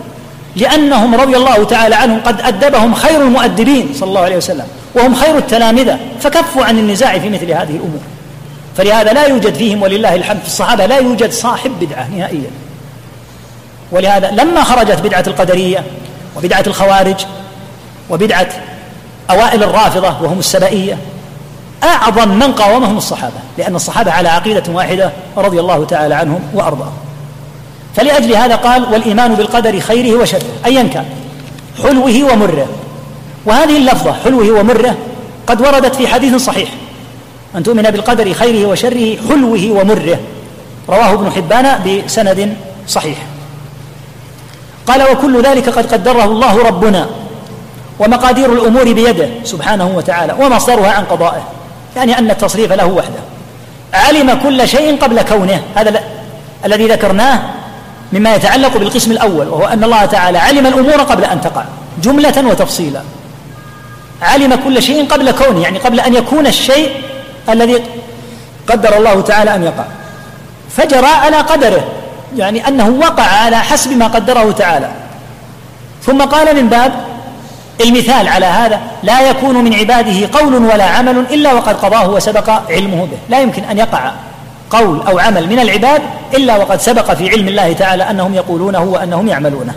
لأنهم 0.57 1.15
رضي 1.15 1.37
الله 1.37 1.65
تعالى 1.65 1.95
عنهم 1.95 2.21
قد 2.21 2.41
أدبهم 2.41 2.95
خير 2.95 3.21
المؤدبين 3.21 3.91
صلى 3.95 4.09
الله 4.09 4.21
عليه 4.21 4.37
وسلم 4.37 4.67
وهم 4.95 5.15
خير 5.15 5.39
التلامذة. 5.39 5.99
فكفوا 6.21 6.65
عن 6.65 6.79
النزاع 6.79 7.19
في 7.19 7.31
مثل 7.31 7.51
هذه 7.51 7.77
الأمور. 7.77 8.01
فلهذا 8.77 9.13
لا 9.13 9.27
يوجد 9.27 9.55
فيهم 9.55 9.83
ولله 9.83 10.15
الحمد 10.15 10.41
في 10.41 10.47
الصحابة 10.47 10.87
لا 10.87 10.99
يوجد 10.99 11.33
صاحب 11.33 11.71
بدعة 11.81 12.09
نهائيا. 12.17 12.51
ولهذا 13.93 14.31
لما 14.31 14.65
خرجت 14.65 15.01
بدعة 15.01 15.25
القدرية 15.27 15.85
وبدعة 16.37 16.65
الخوارج 16.67 17.27
وبدعة 18.11 18.49
أوائل 19.31 19.63
الرافضة 19.63 20.23
وهم 20.23 20.39
السبائية 20.39 20.99
أعظم 21.85 22.29
من 22.29 22.53
قاومهم 22.53 22.97
الصحابة 22.97 23.35
لأن 23.59 23.77
الصحابة 23.77 24.13
على 24.13 24.29
عقيدة 24.29 24.63
واحدة 24.73 25.13
رضي 25.37 25.61
الله 25.61 25.85
تعالى 25.85 26.15
عنهم 26.15 26.41
وأرضاهم. 26.55 26.93
فلأجل 27.97 28.37
هذا 28.37 28.57
قال 28.57 28.93
والإيمان 28.93 29.35
بالقدر 29.35 29.81
خيره 29.81 30.19
وشره 30.19 30.43
أيا 30.67 30.83
كان 30.83 31.05
حلوة 31.83 32.33
ومره. 32.33 32.67
وهذه 33.47 33.77
اللفظة 33.77 34.13
حلوة 34.13 34.61
ومره 34.61 34.95
قد 35.47 35.61
وردت 35.61 35.95
في 35.95 36.09
حديث 36.09 36.35
صحيح. 36.35 36.69
أن 37.57 37.63
تؤمن 37.63 37.83
بالقدر 37.83 38.33
خيره 38.33 38.69
وشره 38.69 39.17
حلوة 39.29 39.71
ومره. 39.71 40.19
رواه 40.89 41.13
ابن 41.13 41.31
حبان 41.31 42.01
بسند 42.07 42.57
صحيح. 42.89 43.19
قال 44.87 45.03
وكل 45.13 45.43
ذلك 45.43 45.69
قد 45.69 45.93
قدره 45.93 46.25
الله 46.25 46.67
ربنا 46.67 47.07
ومقادير 47.99 48.53
الأمور 48.53 48.93
بيده 48.93 49.29
سبحانه 49.45 49.87
وتعالى 49.97 50.37
ومصدرها 50.41 50.91
عن 50.91 51.05
قضائه 51.05 51.43
يعني 51.97 52.19
أن 52.19 52.31
التصريف 52.31 52.73
له 52.73 52.87
وحده. 52.87 53.21
علم 53.95 54.41
كل 54.43 54.69
شيء 54.69 54.99
قبل 54.99 55.23
كونه 55.23 55.63
هذا 55.75 56.01
الذي 56.65 56.87
ذكرناه 56.87 57.41
مما 58.13 58.35
يتعلق 58.35 58.77
بالقسم 58.77 59.11
الأول 59.11 59.49
وهو 59.49 59.65
أن 59.65 59.85
الله 59.85 60.05
تعالى 60.05 60.39
علم 60.39 60.67
الأمور 60.67 61.03
قبل 61.03 61.25
أن 61.25 61.41
تقع 61.41 61.65
جملة 62.03 62.45
وتفصيلا. 62.47 63.01
علم 64.23 64.55
كل 64.65 64.83
شيء 64.83 65.09
قبل 65.09 65.31
كونه 65.31 65.63
يعني 65.63 65.79
قبل 65.79 66.01
أن 66.01 66.15
يكون 66.15 66.47
الشيء 66.47 66.91
الذي 67.49 67.83
قدر 68.69 68.97
الله 68.97 69.21
تعالى 69.21 69.55
أن 69.55 69.63
يقع. 69.63 69.85
فجرى 70.77 71.07
على 71.07 71.37
قدره. 71.37 71.85
يعني 72.37 72.69
أنه 72.69 72.89
وقع 72.89 73.23
على 73.23 73.57
حسب 73.57 73.93
ما 73.93 74.07
قدره 74.07 74.53
تعالى. 74.53 74.89
ثم 76.03 76.23
قال 76.23 76.57
من 76.57 76.69
باب 76.69 76.93
المثال 77.81 78.29
على 78.29 78.47
هذا 78.47 78.81
لا 79.03 79.21
يكون 79.21 79.65
من 79.65 79.75
عباده 79.75 80.39
قول 80.41 80.55
ولا 80.55 80.85
عمل 80.85 81.19
إلا 81.31 81.53
وقد 81.53 81.77
قضاه 81.77 82.11
وسبق 82.11 82.51
علمه 82.71 83.05
به. 83.05 83.19
لا 83.29 83.41
يمكن 83.41 83.65
أن 83.65 83.79
يقع 83.79 84.11
قول 84.71 85.03
أو 85.09 85.19
عمل 85.19 85.49
من 85.49 85.59
العباد 85.59 86.03
إلا 86.35 86.57
وقد 86.57 86.81
سبق 86.81 87.15
في 87.15 87.31
علم 87.31 87.49
الله 87.49 87.73
تعالى 87.73 88.11
أنهم 88.11 88.35
يقولونه 88.35 88.81
وأنهم 88.81 89.29
يعملونه. 89.29 89.75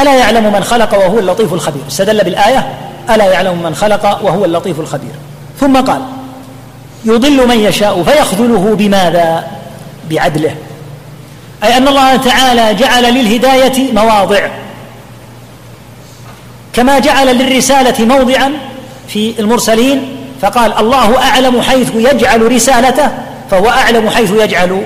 ألا 0.00 0.14
يعلم 0.14 0.52
من 0.52 0.64
خلق 0.64 0.94
وهو 0.94 1.18
اللطيف 1.18 1.52
الخبير؟ 1.52 1.82
استدل 1.88 2.24
بالآية 2.24 2.68
ألا 3.10 3.24
يعلم 3.24 3.62
من 3.62 3.74
خلق 3.74 4.20
وهو 4.22 4.44
اللطيف 4.44 4.80
الخبير. 4.80 5.12
ثم 5.60 5.76
قال 5.76 6.00
يضل 7.04 7.48
من 7.48 7.58
يشاء 7.58 8.02
فيخذله 8.02 8.74
بماذا؟ 8.78 9.44
بعدله. 10.10 10.54
أي 11.64 11.76
أن 11.76 11.88
الله 11.88 12.16
تعالى 12.16 12.74
جعل 12.74 13.14
للهداية 13.14 13.92
مواضع. 13.92 14.48
كما 16.72 16.98
جعل 16.98 17.26
للرسالة 17.38 18.04
موضعا 18.04 18.52
في 19.08 19.34
المرسلين 19.38 20.16
فقال 20.42 20.78
الله 20.78 21.22
أعلم 21.22 21.62
حيث 21.62 21.90
يجعل 21.94 22.52
رسالته 22.52 23.10
فهو 23.50 23.68
أعلم 23.68 24.10
حيث 24.10 24.30
يجعل 24.30 24.82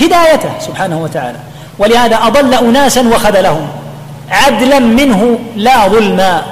هدايته 0.00 0.50
سبحانه 0.60 0.98
وتعالى. 0.98 1.38
ولهذا 1.78 2.18
أضل 2.22 2.54
اناسا 2.54 3.00
وخذلهم. 3.00 3.68
عدلا 4.30 4.78
منه 4.78 5.38
لا 5.56 5.88
ظلما 5.88 6.42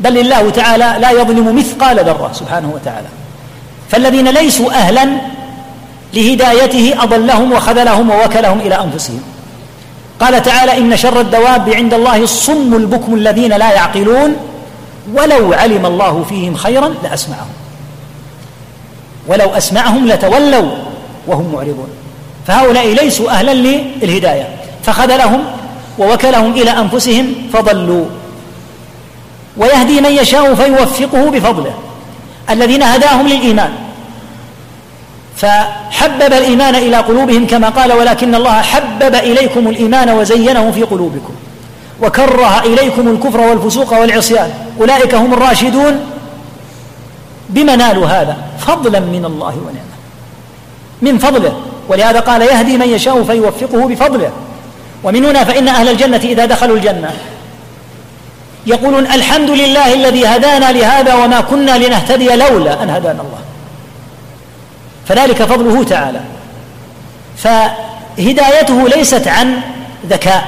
بل 0.00 0.18
الله 0.18 0.50
تعالى 0.50 0.96
لا 1.00 1.10
يظلم 1.10 1.56
مثقال 1.56 1.96
ذرة 2.04 2.30
سبحانه 2.34 2.70
وتعالى. 2.74 3.08
فالذين 3.90 4.28
ليسوا 4.28 4.72
أهلا 4.72 5.08
لهدايته 6.14 6.94
أضلهم 7.02 7.52
وخذلهم 7.52 8.10
ووكلهم 8.10 8.60
إلى 8.60 8.74
أنفسهم. 8.74 9.22
قال 10.20 10.42
تعالى 10.42 10.78
إن 10.78 10.96
شر 10.96 11.20
الدواب 11.20 11.70
عند 11.70 11.94
الله 11.94 12.16
الصم 12.16 12.74
البكم 12.74 13.14
الذين 13.14 13.52
لا 13.52 13.72
يعقلون 13.72 14.36
ولو 15.14 15.52
علم 15.52 15.86
الله 15.86 16.24
فيهم 16.28 16.54
خيرا 16.54 16.94
لأسمعهم. 17.02 17.50
ولو 19.26 19.48
أسمعهم 19.50 20.08
لتولوا 20.08 20.70
وهم 21.26 21.52
معرضون. 21.52 21.88
فهؤلاء 22.46 22.86
ليسوا 22.86 23.30
أهلا 23.30 23.54
للهداية. 23.54 24.48
فخذلهم 24.82 25.40
ووكلهم 25.98 26.52
إلى 26.52 26.70
أنفسهم 26.70 27.34
فضلوا. 27.52 28.04
ويهدي 29.56 30.00
من 30.00 30.12
يشاء 30.12 30.54
فيوفقه 30.54 31.30
بفضله. 31.30 31.74
الذين 32.50 32.82
هداهم 32.82 33.28
للإيمان. 33.28 33.70
فحبب 35.40 36.32
الإيمان 36.32 36.74
إلى 36.74 36.96
قلوبهم 36.96 37.46
كما 37.46 37.68
قال 37.68 37.92
ولكن 37.92 38.34
الله 38.34 38.62
حبب 38.62 39.14
إليكم 39.14 39.68
الإيمان 39.68 40.10
وزينه 40.10 40.70
في 40.70 40.82
قلوبكم 40.82 41.32
وكره 42.02 42.58
إليكم 42.60 43.08
الكفر 43.08 43.40
والفسوق 43.40 43.98
والعصيان 44.00 44.50
أولئك 44.80 45.14
هم 45.14 45.34
الراشدون 45.34 46.00
بما 47.48 47.76
نالوا 47.76 48.06
هذا 48.06 48.36
فضلا 48.58 49.00
من 49.00 49.24
الله 49.24 49.56
ونعمة 49.66 49.90
من 51.02 51.18
فضله 51.18 51.52
ولهذا 51.88 52.20
قال 52.20 52.42
يهدي 52.42 52.78
من 52.78 52.88
يشاء 52.88 53.22
فيوفقه 53.22 53.88
بفضله 53.88 54.30
ومن 55.04 55.24
هنا 55.24 55.44
فإن 55.44 55.68
أهل 55.68 55.88
الجنة 55.88 56.16
إذا 56.24 56.46
دخلوا 56.46 56.76
الجنة 56.76 57.10
يقولون 58.66 59.06
الحمد 59.06 59.50
لله 59.50 59.94
الذي 59.94 60.26
هدانا 60.26 60.72
لهذا 60.72 61.14
وما 61.14 61.40
كنا 61.40 61.78
لنهتدي 61.78 62.36
لولا 62.36 62.82
أن 62.82 62.90
هدانا 62.90 63.20
الله 63.20 63.49
فذلك 65.10 65.42
فضله 65.42 65.84
تعالى. 65.84 66.20
فهدايته 67.36 68.88
ليست 68.88 69.28
عن 69.28 69.60
ذكاء 70.10 70.44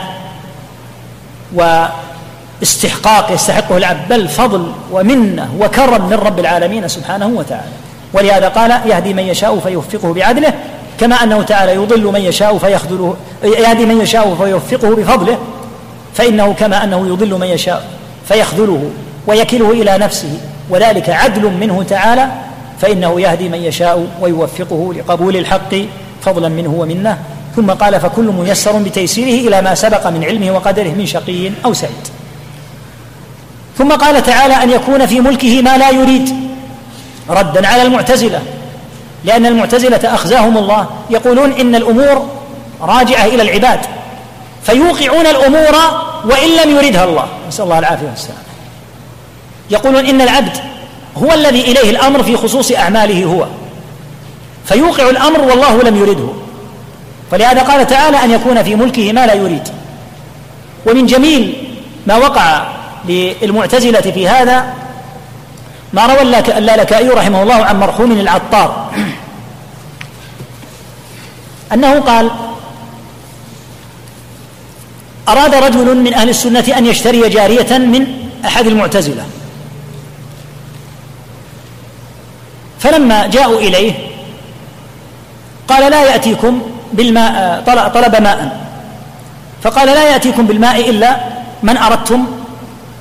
واستحقاق 1.54 3.32
يستحقه 3.32 3.76
العبد 3.76 4.08
بل 4.08 4.28
فضل 4.28 4.72
ومنة 4.92 5.54
وكرم 5.60 6.06
من 6.06 6.16
رب 6.16 6.38
العالمين 6.38 6.88
سبحانه 6.88 7.26
وتعالى. 7.26 7.72
ولهذا 8.12 8.48
قال 8.48 8.70
يهدي 8.70 9.14
من 9.14 9.22
يشاء 9.22 9.58
فيوفقه 9.58 10.12
بعدله 10.12 10.54
كما 11.00 11.16
أنه 11.22 11.42
تعالى 11.42 11.74
يضل 11.74 12.04
من 12.04 12.20
يشاء 12.20 12.58
فيخذله 12.58 13.16
يهدي 13.44 13.86
من 13.86 14.00
يشاء 14.00 14.34
فيوفقه 14.34 14.94
بفضله 14.94 15.38
فإنه 16.14 16.52
كما 16.52 16.84
أنه 16.84 17.08
يضل 17.08 17.38
من 17.38 17.46
يشاء 17.46 17.84
فيخذله 18.28 18.90
ويكله 19.26 19.70
إلى 19.70 19.98
نفسه. 19.98 20.38
وذلك 20.70 21.10
عدل 21.10 21.50
منه 21.50 21.82
تعالى 21.82 22.28
فإنه 22.82 23.20
يهدي 23.20 23.48
من 23.48 23.58
يشاء 23.58 24.06
ويوفقه 24.20 24.94
لقبول 24.94 25.36
الحق 25.36 25.74
فضلا 26.22 26.48
منه 26.48 26.74
ومنه. 26.78 27.18
ثم 27.56 27.70
قال 27.70 28.00
فكل 28.00 28.24
ميسر 28.24 28.72
بتيسيره 28.72 29.48
إلى 29.48 29.62
ما 29.62 29.74
سبق 29.74 30.06
من 30.06 30.24
علمه 30.24 30.50
وقدره 30.50 30.88
من 30.88 31.06
شقي 31.06 31.50
أو 31.64 31.72
سعيد. 31.72 32.08
ثم 33.78 33.92
قال 33.92 34.22
تعالى 34.22 34.54
أن 34.54 34.70
يكون 34.70 35.06
في 35.06 35.20
ملكه 35.20 35.62
ما 35.62 35.78
لا 35.78 35.90
يريد. 35.90 36.34
ردا 37.30 37.68
على 37.68 37.82
المعتزلة. 37.82 38.42
لأن 39.24 39.46
المعتزلة 39.46 40.14
أخزاهم 40.14 40.58
الله. 40.58 40.86
يقولون 41.10 41.52
إن 41.52 41.74
الأمور 41.74 42.28
راجعة 42.80 43.24
إلى 43.24 43.42
العباد. 43.42 43.80
فيوقعون 44.62 45.26
الأمور 45.26 45.76
وإن 46.24 46.48
لم 46.64 46.76
يردها 46.76 47.04
الله. 47.04 47.26
نسأل 47.48 47.64
الله 47.64 47.78
العافية 47.78 48.06
والسلام 48.06 48.42
يقولون 49.70 50.06
إن 50.06 50.20
العبد 50.20 50.71
هو 51.16 51.32
الذي 51.32 51.60
إليه 51.60 51.90
الأمر 51.90 52.22
في 52.22 52.36
خصوص 52.36 52.72
أعماله 52.72 53.24
هو. 53.24 53.46
فيوقع 54.64 55.10
الأمر 55.10 55.40
والله 55.40 55.82
لم 55.82 55.96
يرده. 55.96 56.28
فلهذا 57.30 57.62
قال 57.62 57.86
تعالى 57.86 58.24
أن 58.24 58.30
يكون 58.30 58.62
في 58.62 58.74
ملكه 58.74 59.12
ما 59.12 59.26
لا 59.26 59.34
يريد. 59.34 59.68
ومن 60.86 61.06
جميل 61.06 61.68
ما 62.06 62.16
وقع 62.16 62.66
للمعتزلة 63.08 64.00
في 64.00 64.28
هذا 64.28 64.74
ما 65.92 66.06
روى 66.06 66.22
اللالكائي 66.58 67.08
رحمه 67.08 67.42
الله 67.42 67.54
عن 67.54 67.80
مرحوم 67.80 68.12
العطار. 68.12 68.92
أنه 71.72 72.00
قال 72.00 72.30
أراد 75.28 75.54
رجل 75.54 75.96
من 75.96 76.14
أهل 76.14 76.28
السنة 76.28 76.64
أن 76.78 76.86
يشتري 76.86 77.28
جارية 77.28 77.78
من 77.78 78.06
أحد 78.44 78.66
المعتزلة. 78.66 79.24
فلما 82.82 83.26
جاءوا 83.26 83.58
إليه 83.58 83.92
قال 85.68 85.90
لا 85.90 86.04
يأتيكم 86.04 86.62
بالماء 86.92 87.62
طلب 87.94 88.22
ماء. 88.22 88.60
فقال 89.62 89.86
لا 89.86 90.10
يأتيكم 90.10 90.46
بالماء 90.46 90.90
إلا 90.90 91.16
من 91.62 91.76
أردتم 91.76 92.26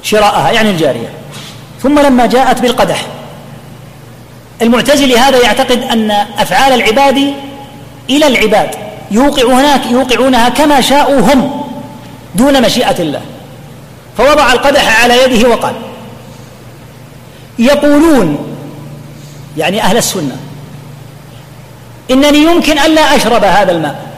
شراءها 0.03 0.52
يعني 0.52 0.70
الجارية. 0.70 1.10
ثم 1.84 1.99
لما 1.99 2.26
جاءت 2.26 2.62
بالقدح 2.62 3.06
المعتزلي 4.62 5.18
هذا 5.18 5.38
يعتقد 5.44 5.82
أن 5.84 6.12
أفعال 6.12 6.74
العباد 6.74 7.34
إلى 8.10 8.28
العباد. 8.28 8.70
يوقع 9.12 9.44
هناك 9.44 9.86
يوقعونها 9.91 10.49
كما 10.49 10.82
شاءوا 10.82 11.20
هم 11.20 11.62
دون 12.36 12.62
مشيئة 12.62 13.02
الله. 13.02 13.22
فوضع 14.18 14.53
القدح 14.53 15.03
على 15.03 15.24
يده 15.24 15.49
وقال 15.49 15.74
يقولون 17.60 18.51
يعني 19.57 19.82
أهل 19.82 19.98
السنة. 19.98 20.38
إنني 22.11 22.38
يمكن 22.38 22.80
ألا 22.80 23.15
أشرب 23.15 23.44
هذا 23.44 23.72
الماء. 23.72 24.11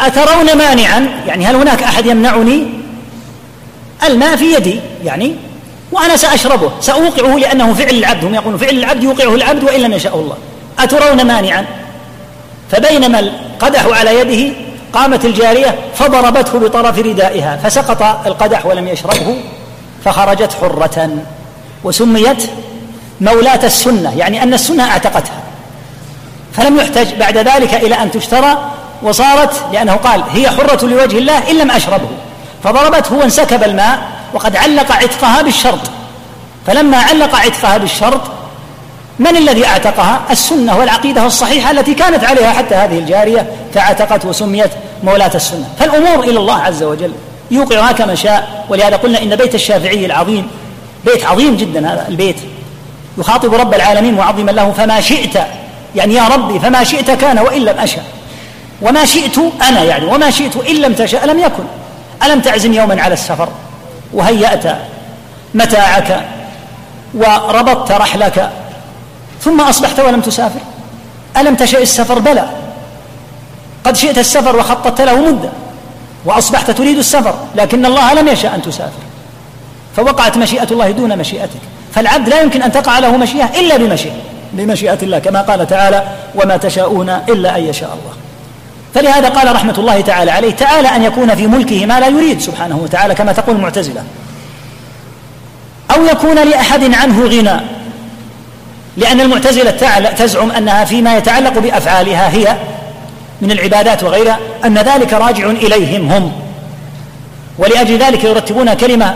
أترون 0.00 0.58
مانعا؟ 0.58 1.22
يعني 1.26 1.46
هل 1.46 1.56
هناك 1.56 1.82
أحد 1.82 2.06
يمنعني؟ 2.06 2.66
الماء 4.04 4.36
في 4.36 4.54
يدي 4.54 4.80
يعني 5.04 5.36
وأنا 5.92 6.16
سأشربه 6.16 6.70
سأوقعه 6.80 7.38
لأنه 7.38 7.74
فعل 7.74 7.94
العبد. 7.94 8.24
هم 8.24 8.34
يقولون 8.34 8.58
فعل 8.58 8.78
العبد 8.78 9.02
يوقعه 9.02 9.34
العبد 9.34 9.64
وإن 9.64 9.80
لم 9.80 9.92
يشاء 9.92 10.16
الله. 10.16 10.36
أترون 10.78 11.26
مانعا؟ 11.26 11.66
فبينما 12.70 13.18
القدح 13.18 13.86
على 13.86 14.20
يده 14.20 14.54
قامت 14.92 15.24
الجارية 15.24 15.78
فضربته 15.94 16.58
بطرف 16.58 16.98
ردائها 16.98 17.56
فسقط 17.56 18.26
القدح 18.26 18.66
ولم 18.66 18.88
يشربه 18.88 19.36
فخرجت 20.04 20.52
حرة 20.60 21.08
وسميت 21.84 22.50
مولاة 23.20 23.60
السنة 23.64 24.18
يعني 24.18 24.42
أن 24.42 24.54
السنة 24.54 24.90
أعتقتها. 24.90 25.40
فلم 26.52 26.76
يحتج 26.76 27.14
بعد 27.14 27.38
ذلك 27.38 27.74
إلى 27.74 27.94
أن 27.94 28.10
تشترى 28.10 28.70
وصارت 29.02 29.64
لأنه 29.72 29.94
قال 29.94 30.22
هي 30.32 30.50
حرة 30.50 30.86
لوجه 30.86 31.18
الله 31.18 31.50
إن 31.50 31.58
لم 31.58 31.70
أشربه. 31.70 32.08
فضربته 32.64 33.14
وانسكب 33.14 33.62
الماء 33.62 33.98
وقد 34.34 34.56
علق 34.56 34.92
عتقها 34.92 35.42
بالشرط. 35.42 35.90
فلما 36.66 36.96
علق 36.96 37.34
عتقها 37.34 37.78
بالشرط 37.78 38.20
من 39.18 39.36
الذي 39.36 39.66
أعتقها؟ 39.66 40.20
السنة 40.30 40.78
والعقيدة 40.78 41.26
الصحيحة 41.26 41.70
التي 41.70 41.94
كانت 41.94 42.24
عليها 42.24 42.52
حتى 42.52 42.74
هذه 42.74 42.98
الجارية 42.98 43.50
فاعتقت 43.74 44.24
وسميت 44.24 44.70
مولاة 45.04 45.30
السنة. 45.34 45.68
فالأمور 45.78 46.24
إلى 46.24 46.38
الله 46.38 46.62
عز 46.62 46.82
وجل. 46.82 47.12
يوقعها 47.50 47.92
كما 47.92 48.14
شاء. 48.14 48.66
ولهذا 48.68 48.96
قلنا 48.96 49.22
إن 49.22 49.36
بيت 49.36 49.54
الشافعي 49.54 50.06
العظيم 50.06 50.50
بيت 51.04 51.24
عظيم 51.24 51.56
جدا 51.56 51.92
هذا 51.92 52.06
البيت. 52.08 52.36
يخاطب 53.20 53.54
رب 53.54 53.74
العالمين 53.74 54.14
معظما 54.14 54.50
له 54.50 54.72
فما 54.72 55.00
شئت. 55.00 55.36
يعني 55.96 56.14
يا 56.14 56.28
ربي 56.28 56.60
فما 56.60 56.84
شئت 56.84 57.10
كان 57.10 57.38
وإن 57.38 57.62
لم 57.62 57.78
أشأ. 57.78 58.02
وما 58.82 59.04
شئت 59.04 59.38
أنا 59.62 59.82
يعني 59.82 60.06
وما 60.06 60.30
شئت 60.30 60.56
إن 60.56 60.74
لم 60.76 60.92
تشأ 60.94 61.26
لم 61.26 61.38
يكن. 61.38 61.64
ألم 62.22 62.40
تعزم 62.40 62.72
يوما 62.72 63.02
على 63.02 63.14
السفر؟ 63.14 63.48
وهيأت 64.12 64.76
متاعك 65.54 66.28
وربطت 67.14 67.92
رحلك 67.92 68.50
ثم 69.40 69.60
أصبحت 69.60 70.00
ولم 70.00 70.20
تسافر. 70.20 70.60
ألم 71.36 71.54
تشأ 71.54 71.78
السفر؟ 71.78 72.18
بلى. 72.18 72.50
قد 73.84 73.96
شئت 73.96 74.18
السفر 74.18 74.56
وخططت 74.56 75.00
له 75.00 75.20
مدة 75.20 75.50
وأصبحت 76.24 76.70
تريد 76.70 76.98
السفر 76.98 77.34
لكن 77.54 77.86
الله 77.86 78.14
لم 78.14 78.28
يشأ 78.28 78.54
أن 78.54 78.62
تسافر. 78.62 79.02
فوقعت 79.96 80.36
مشيئة 80.36 80.68
الله 80.70 80.90
دون 80.90 81.18
مشيئتك. 81.18 81.60
فالعبد 81.94 82.28
لا 82.28 82.40
يمكن 82.40 82.62
أن 82.62 82.72
تقع 82.72 82.98
له 82.98 83.16
مشيئة 83.16 83.60
إلا 83.60 83.76
بمشيئة 83.76 84.20
بمشيئة 84.52 84.98
الله 85.02 85.18
كما 85.18 85.42
قال 85.42 85.66
تعالى 85.66 86.04
وما 86.34 86.56
تشاءون 86.56 87.08
إلا 87.08 87.58
أن 87.58 87.64
يشاء 87.64 87.88
الله. 87.88 88.16
فلهذا 88.94 89.28
قال 89.28 89.54
رحمة 89.54 89.74
الله 89.78 90.00
تعالى 90.00 90.30
عليه 90.30 90.50
تعالى 90.50 90.88
أن 90.88 91.02
يكون 91.02 91.34
في 91.34 91.46
ملكه 91.46 91.86
ما 91.86 92.00
لا 92.00 92.08
يريد 92.08 92.40
سبحانه 92.40 92.76
وتعالى 92.76 93.14
كما 93.14 93.32
تقول 93.32 93.56
المعتزلة. 93.56 94.02
أو 95.96 96.04
يكون 96.04 96.34
لأحد 96.34 96.94
عنه 96.94 97.26
غنى 97.26 97.60
لأن 98.96 99.20
المعتزلة 99.20 99.70
تزعم 100.18 100.50
أنها 100.50 100.84
فيما 100.84 101.16
يتعلق 101.16 101.58
بأفعالها 101.58 102.28
هي 102.28 102.56
من 103.40 103.50
العبادات 103.50 104.02
وغيرها 104.02 104.38
أن 104.64 104.78
ذلك 104.78 105.12
راجع 105.12 105.50
إليهم 105.50 106.12
هم 106.12 106.32
ولأجل 107.58 107.98
ذلك 107.98 108.24
يرتبون 108.24 108.74
كلمة 108.74 109.14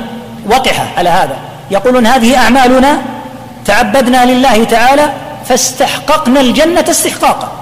وقحة 0.51 0.87
على 0.97 1.09
هذا. 1.09 1.37
يقولون 1.71 2.07
هذه 2.07 2.37
أعمالنا 2.37 2.99
تعبدنا 3.65 4.25
لله 4.25 4.65
تعالى 4.65 5.13
فاستحققنا 5.45 6.41
الجنة 6.41 6.85
استحقاقا. 6.91 7.53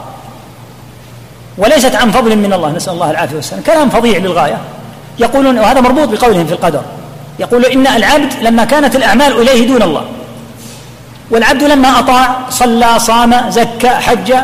وليست 1.59 1.95
عن 1.95 2.11
فضل 2.11 2.37
من 2.37 2.53
الله 2.53 2.73
نسأل 2.73 2.93
الله 2.93 3.11
العافية 3.11 3.37
والسلام. 3.37 3.63
كلام 3.63 3.91
فظيع 3.91 4.19
للغاية. 4.19 4.59
يقولون 5.19 5.59
وهذا 5.59 5.81
مربوط 5.81 6.09
بقولهم 6.09 6.47
في 6.47 6.53
القدر. 6.53 6.83
يقول 7.39 7.65
إن 7.65 7.87
العبد 7.87 8.33
لما 8.43 8.65
كانت 8.65 8.97
الأعمال 8.97 9.41
إليه 9.41 9.67
دون 9.67 9.83
الله 9.83 10.05
والعبد 11.31 11.63
لما 11.63 11.99
أطاع 11.99 12.37
صلى 12.51 12.99
صام 12.99 13.51
زكى 13.51 13.89
حج 13.89 14.35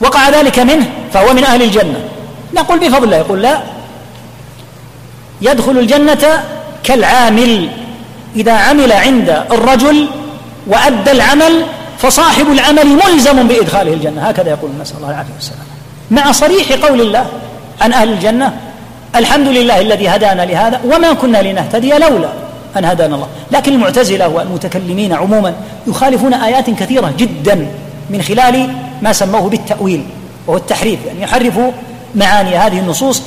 وقع 0.00 0.28
ذلك 0.28 0.58
منه 0.58 0.86
فهو 1.12 1.32
من 1.32 1.44
أهل 1.44 1.62
الجنة. 1.62 2.00
نقول 2.54 2.78
بفضل 2.78 3.04
الله 3.04 3.16
يقول 3.16 3.42
لا 3.42 3.60
يدخل 5.42 5.78
الجنة 5.78 6.44
كالعامل 6.86 7.68
إذا 8.36 8.52
عمل 8.52 8.92
عند 8.92 9.42
الرجل 9.50 10.08
وأدى 10.66 11.10
العمل 11.10 11.62
فصاحب 11.98 12.52
العمل 12.52 12.86
ملزم 12.86 13.48
بإدخاله 13.48 13.92
الجنة. 13.92 14.22
هكذا 14.22 14.50
يقول 14.50 14.70
نسأل 14.80 14.96
الله 14.96 15.10
العافية 15.10 15.32
والسلام 15.34 15.66
مع 16.10 16.32
صريح 16.32 16.72
قول 16.72 17.00
الله 17.00 17.26
عن 17.80 17.92
أهل 17.92 18.12
الجنة 18.12 18.52
الحمد 19.16 19.48
لله 19.48 19.80
الذي 19.80 20.08
هدانا 20.08 20.42
لهذا 20.42 20.80
وما 20.84 21.12
كنا 21.12 21.42
لنهتدي 21.42 21.90
لولا 21.90 22.28
أن 22.76 22.84
هدانا 22.84 23.14
الله. 23.14 23.28
لكن 23.50 23.72
المعتزلة 23.72 24.28
والمتكلمين 24.28 25.12
عموما 25.12 25.54
يخالفون 25.86 26.34
آيات 26.34 26.70
كثيرة 26.70 27.14
جدا 27.18 27.68
من 28.10 28.22
خلال 28.22 28.74
ما 29.02 29.12
سموه 29.12 29.48
بالتأويل 29.48 30.04
وهو 30.46 30.56
التحريف 30.56 30.98
يعني 31.06 31.22
يحرفوا 31.22 31.70
معاني 32.14 32.56
هذه 32.56 32.78
النصوص 32.78 33.22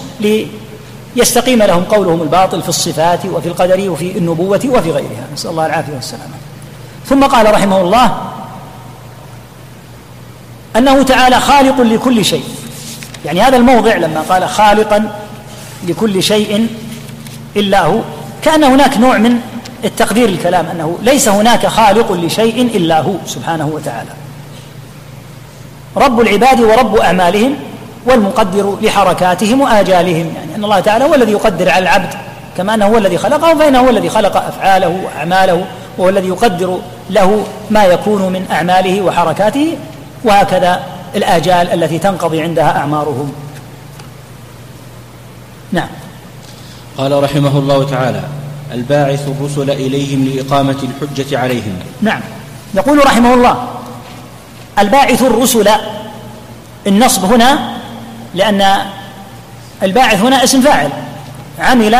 ليستقيم 1.19 1.63
لهم 1.63 1.83
قولهم 1.83 2.21
الباطل 2.21 2.61
في 2.61 2.69
الصفات 2.69 3.25
وفي 3.25 3.47
القدر 3.47 3.89
وفي 3.89 4.17
النبوة 4.17 4.61
وفي 4.65 4.91
غيرها. 4.91 5.27
نسأل 5.33 5.51
الله 5.51 5.65
العافية 5.65 5.93
والسلامة. 5.93 6.35
ثم 7.05 7.23
قال 7.23 7.53
رحمه 7.53 7.81
الله 7.81 8.17
أنه 10.75 11.03
تعالى 11.03 11.39
خالق 11.39 11.81
لكل 11.81 12.25
شيء. 12.25 12.43
يعني 13.25 13.41
هذا 13.41 13.57
الموضع 13.57 13.95
لما 13.95 14.21
قال 14.21 14.49
خالقا 14.49 15.15
لكل 15.87 16.23
شيء 16.23 16.67
إلا 17.55 17.85
هو 17.85 17.99
كأن 18.41 18.63
هناك 18.63 18.97
نوع 18.97 19.17
من 19.17 19.39
التقدير 19.85 20.29
الكلام 20.29 20.65
أنه 20.65 20.97
ليس 21.01 21.27
هناك 21.27 21.67
خالق 21.67 22.11
لشيء 22.11 22.61
إلا 22.61 23.01
هو 23.01 23.13
سبحانه 23.25 23.67
وتعالى. 23.67 24.11
رب 25.97 26.19
العباد 26.19 26.61
ورب 26.61 26.95
أعمالهم 26.95 27.55
والمقدر 28.05 28.77
لحركاتهم 28.81 29.61
وآجالهم 29.61 30.33
يعني 30.35 30.55
أن 30.55 30.63
الله 30.63 30.79
تعالى 30.79 31.05
هو 31.05 31.15
الذي 31.15 31.31
يقدر 31.31 31.69
على 31.69 31.83
العبد 31.83 32.13
كما 32.57 32.73
أنه 32.73 32.85
هو 32.85 32.97
الذي 32.97 33.17
خلقه 33.17 33.57
فإنه 33.57 33.79
هو 33.79 33.89
الذي 33.89 34.09
خلق 34.09 34.37
أفعاله 34.37 34.87
وأعماله 35.05 35.65
وهو 35.97 36.09
الذي 36.09 36.27
يقدر 36.27 36.79
له 37.09 37.43
ما 37.69 37.83
يكون 37.83 38.21
من 38.21 38.45
أعماله 38.51 39.01
وحركاته 39.01 39.77
وهكذا 40.23 40.83
الآجال 41.15 41.83
التي 41.83 41.99
تنقضي 41.99 42.41
عندها 42.41 42.77
أعمارهم. 42.77 43.33
نعم. 45.71 45.87
قال 46.97 47.23
رحمه 47.23 47.57
الله 47.57 47.89
تعالى 47.89 48.21
الباعث 48.73 49.27
الرسل 49.27 49.69
إليهم 49.69 50.25
لإقامة 50.25 50.75
الحجة 50.83 51.39
عليهم. 51.39 51.79
نعم. 52.01 52.21
يقول 52.73 53.05
رحمه 53.05 53.33
الله 53.33 53.67
الباعث 54.79 55.21
الرسل 55.21 55.69
النصب 56.87 57.25
هنا 57.25 57.78
لأن 58.35 58.75
الباعث 59.83 60.21
هنا 60.21 60.43
اسم 60.43 60.61
فاعل 60.61 60.89
عمل 61.59 61.95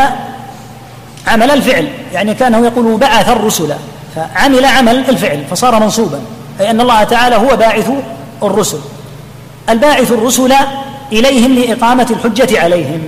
عمل 1.27 1.51
الفعل 1.51 1.87
يعني 2.13 2.33
كانه 2.33 2.65
يقول 2.65 2.97
بعث 2.97 3.29
الرسل 3.29 3.73
فعمل 4.15 4.65
عمل 4.65 5.09
الفعل 5.09 5.45
فصار 5.51 5.79
منصوبا 5.79 6.21
أي 6.59 6.69
أن 6.69 6.81
الله 6.81 7.03
تعالى 7.03 7.35
هو 7.35 7.55
باعث 7.55 7.91
الرسل. 8.43 8.79
الباعث 9.69 10.11
الرسل 10.11 10.53
إليهم 11.11 11.53
لإقامة 11.53 12.07
الحجة 12.09 12.61
عليهم. 12.61 13.01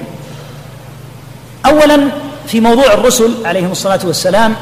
اولا 1.65 2.07
في 2.47 2.59
موضوع 2.59 2.93
الرسل 2.93 3.33
عليهم 3.45 3.71
الصلاة 3.71 3.99
والسلام 4.03 4.55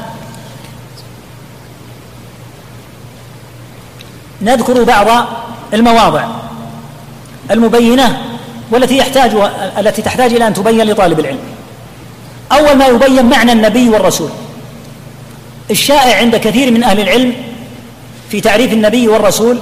نذكر 4.42 4.84
بعض 4.84 5.26
المواضع 5.72 6.24
المبينة 7.50 8.22
والتي 8.70 8.96
يحتاج 8.96 9.30
التي 9.78 10.02
تحتاج 10.02 10.34
إلى 10.34 10.46
أن 10.46 10.54
تبين 10.54 10.86
لطالب 10.86 11.20
العلم. 11.20 11.38
أول 12.52 12.76
ما 12.76 12.86
يبين 12.86 13.26
معنى 13.26 13.52
النبي 13.52 13.88
والرسول. 13.88 14.30
الشائع 15.70 16.16
عند 16.16 16.36
كثير 16.36 16.70
من 16.70 16.84
أهل 16.84 17.00
العلم 17.00 17.34
في 18.30 18.40
تعريف 18.40 18.72
النبي 18.72 19.08
والرسول 19.08 19.58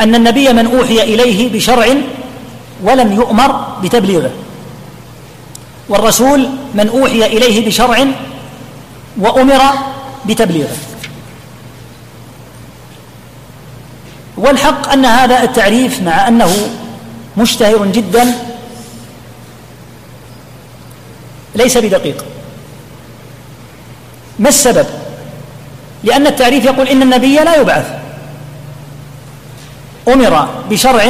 أن 0.00 0.14
النبي 0.14 0.52
من 0.52 0.66
أوحي 0.76 1.02
إليه 1.02 1.52
بشرع 1.52 1.94
ولم 2.82 3.12
يؤمر 3.12 3.66
بتبليغه. 3.82 4.30
والرسول 5.88 6.48
من 6.74 6.88
أوحي 6.88 7.26
إليه 7.26 7.66
بشرع 7.66 8.06
وأمر 9.18 9.62
بتبليغه. 10.26 10.76
والحق 14.36 14.92
أن 14.92 15.04
هذا 15.04 15.42
التعريف 15.42 16.02
مع 16.02 16.28
أنه 16.28 16.70
مشتهر 17.40 17.86
جدا. 17.86 18.34
ليس 21.54 21.78
بدقيق. 21.78 22.24
ما 24.38 24.48
السبب؟ 24.48 24.86
لأن 26.04 26.26
التعريف 26.26 26.64
يقول 26.64 26.88
إن 26.88 27.02
النبي 27.02 27.36
لا 27.36 27.56
يبعث. 27.56 27.86
أمر 30.08 30.48
بشرع 30.70 31.04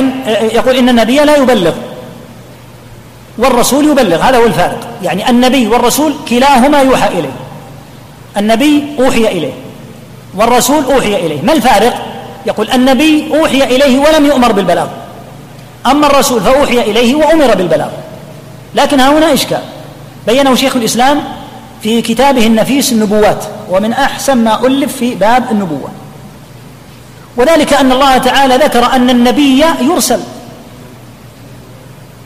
يقول 0.52 0.76
إن 0.76 0.88
النبي 0.88 1.18
لا 1.18 1.36
يبلغ 1.36 1.74
والرسول 3.38 3.84
يبلغ. 3.84 4.22
هذا 4.22 4.38
هو 4.38 4.46
الفارق. 4.46 4.88
يعني 5.02 5.30
النبي 5.30 5.66
والرسول 5.66 6.14
كلاهما 6.28 6.80
يوحى 6.80 7.08
إليه. 7.08 7.36
النبي 8.36 8.84
أوحي 8.98 9.26
إليه 9.28 9.52
والرسول 10.34 10.84
أوحي 10.84 11.16
إليه. 11.16 11.42
ما 11.42 11.52
الفارق؟ 11.52 12.06
يقول 12.46 12.70
النبي 12.70 13.38
أوحي 13.38 13.64
إليه 13.64 13.98
ولم 13.98 14.26
يؤمر 14.26 14.52
بالبلاغ. 14.52 14.88
أما 15.86 16.06
الرسول 16.06 16.40
فأوحي 16.40 16.80
إليه 16.80 17.14
وأمر 17.14 17.54
بالبلاغ. 17.54 17.90
لكن 18.74 19.00
ها 19.00 19.18
هنا 19.18 19.34
إشكال. 19.34 19.62
بينه 20.26 20.54
شيخ 20.54 20.76
الإسلام 20.76 21.22
في 21.82 22.02
كتابه 22.02 22.46
النفيس 22.46 22.92
النبوات 22.92 23.44
ومن 23.70 23.92
أحسن 23.92 24.36
ما 24.44 24.66
ألف 24.66 24.96
في 24.96 25.14
باب 25.14 25.50
النبوة. 25.50 25.90
وذلك 27.36 27.72
أن 27.72 27.92
الله 27.92 28.18
تعالى 28.18 28.56
ذكر 28.56 28.86
أن 28.86 29.10
النبي 29.10 29.64
يرسل. 29.80 30.20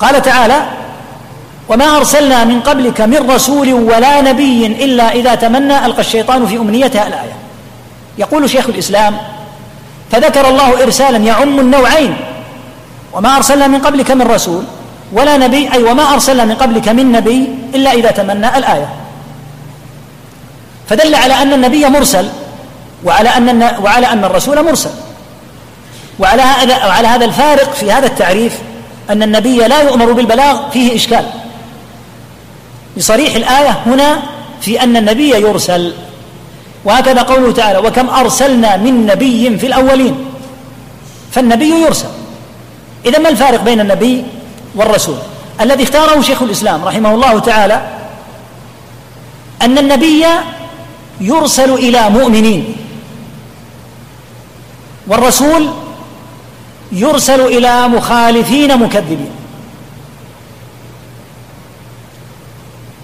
قال 0.01 0.23
تعالى 0.23 0.63
وما 1.69 1.97
أرسلنا 1.97 2.45
من 2.45 2.61
قبلك 2.61 3.01
من 3.01 3.31
رسول 3.31 3.73
ولا 3.73 4.21
نبي 4.21 4.67
إلا 4.67 5.13
إذا 5.13 5.35
تمنى 5.35 5.87
ألقى 5.87 6.01
الشيطان 6.01 6.47
في 6.47 6.57
أمنيتها 6.57 7.07
الآية. 7.07 7.33
يقول 8.19 8.51
شيخ 8.51 8.69
الإسلام 8.69 9.17
فذكر 10.11 10.49
الله 10.49 10.83
إرسالا 10.83 11.19
يعم 11.19 11.61
النوعين 11.61 12.17
وما 13.15 13.37
أرسلنا 13.37 13.67
من 13.67 13.79
قبلك 13.79 14.11
من 14.11 14.23
رسول 14.23 14.65
ولا 15.13 15.37
نبي 15.37 15.73
أي 15.73 15.83
وما 15.83 16.15
أرسلنا 16.15 16.45
من 16.45 16.55
قبلك 16.55 16.89
من 16.89 17.13
نبي 17.13 17.49
إلا 17.75 17.93
إذا 17.93 18.11
تمنى 18.11 18.59
الآية. 18.59 18.89
فدل 20.89 21.15
على 21.15 21.35
أن 21.35 21.53
النبي 21.53 21.89
مرسل 21.89 22.29
وعلى 23.05 23.29
أن 23.29 23.63
وعلى 23.83 24.07
أن 24.07 24.25
الرسول 24.25 24.65
مرسل. 24.65 24.91
وعلى 26.19 26.43
هذا 26.43 26.87
وعلى 26.87 27.09
هذا 27.09 27.25
الفارق 27.25 27.73
في 27.75 27.93
هذا 27.93 28.07
التعريف 28.07 28.59
أن 29.11 29.23
النبي 29.23 29.57
لا 29.57 29.83
يؤمر 29.83 30.13
بالبلاغ 30.13 30.71
فيه 30.71 30.97
إشكال. 30.97 31.27
بصريح 32.97 33.35
الآية 33.35 33.83
هنا 33.87 34.23
في 34.61 34.83
أن 34.83 34.97
النبي 34.97 35.31
يرسل. 35.31 35.95
وهكذا 36.85 37.23
قوله 37.23 37.53
تعالى 37.53 37.79
وكم 37.79 38.11
أرسلنا 38.11 38.77
من 38.77 39.07
نبي 39.07 39.59
في 39.59 39.67
الأولين. 39.67 40.25
فالنبي 41.33 41.71
يرسل. 41.71 42.14
إذا 43.07 43.19
ما 43.19 43.29
الفارق 43.29 43.63
بين 43.63 43.81
النبي 43.81 44.25
والرسول؟ 44.75 45.17
الذي 45.61 45.83
اختاره 45.83 46.21
شيخ 46.21 46.43
الإسلام 46.43 46.85
رحمه 46.85 47.15
الله 47.15 47.39
تعالى 47.39 47.83
أن 49.63 49.79
النبي 49.79 50.27
يرسل 51.21 51.73
إلى 51.75 52.11
مؤمنين 52.11 52.77
والرسول 55.07 55.71
يرسل 56.93 57.41
إلى 57.41 57.89
مخالفين 57.89 58.79
مكذبين. 58.79 59.31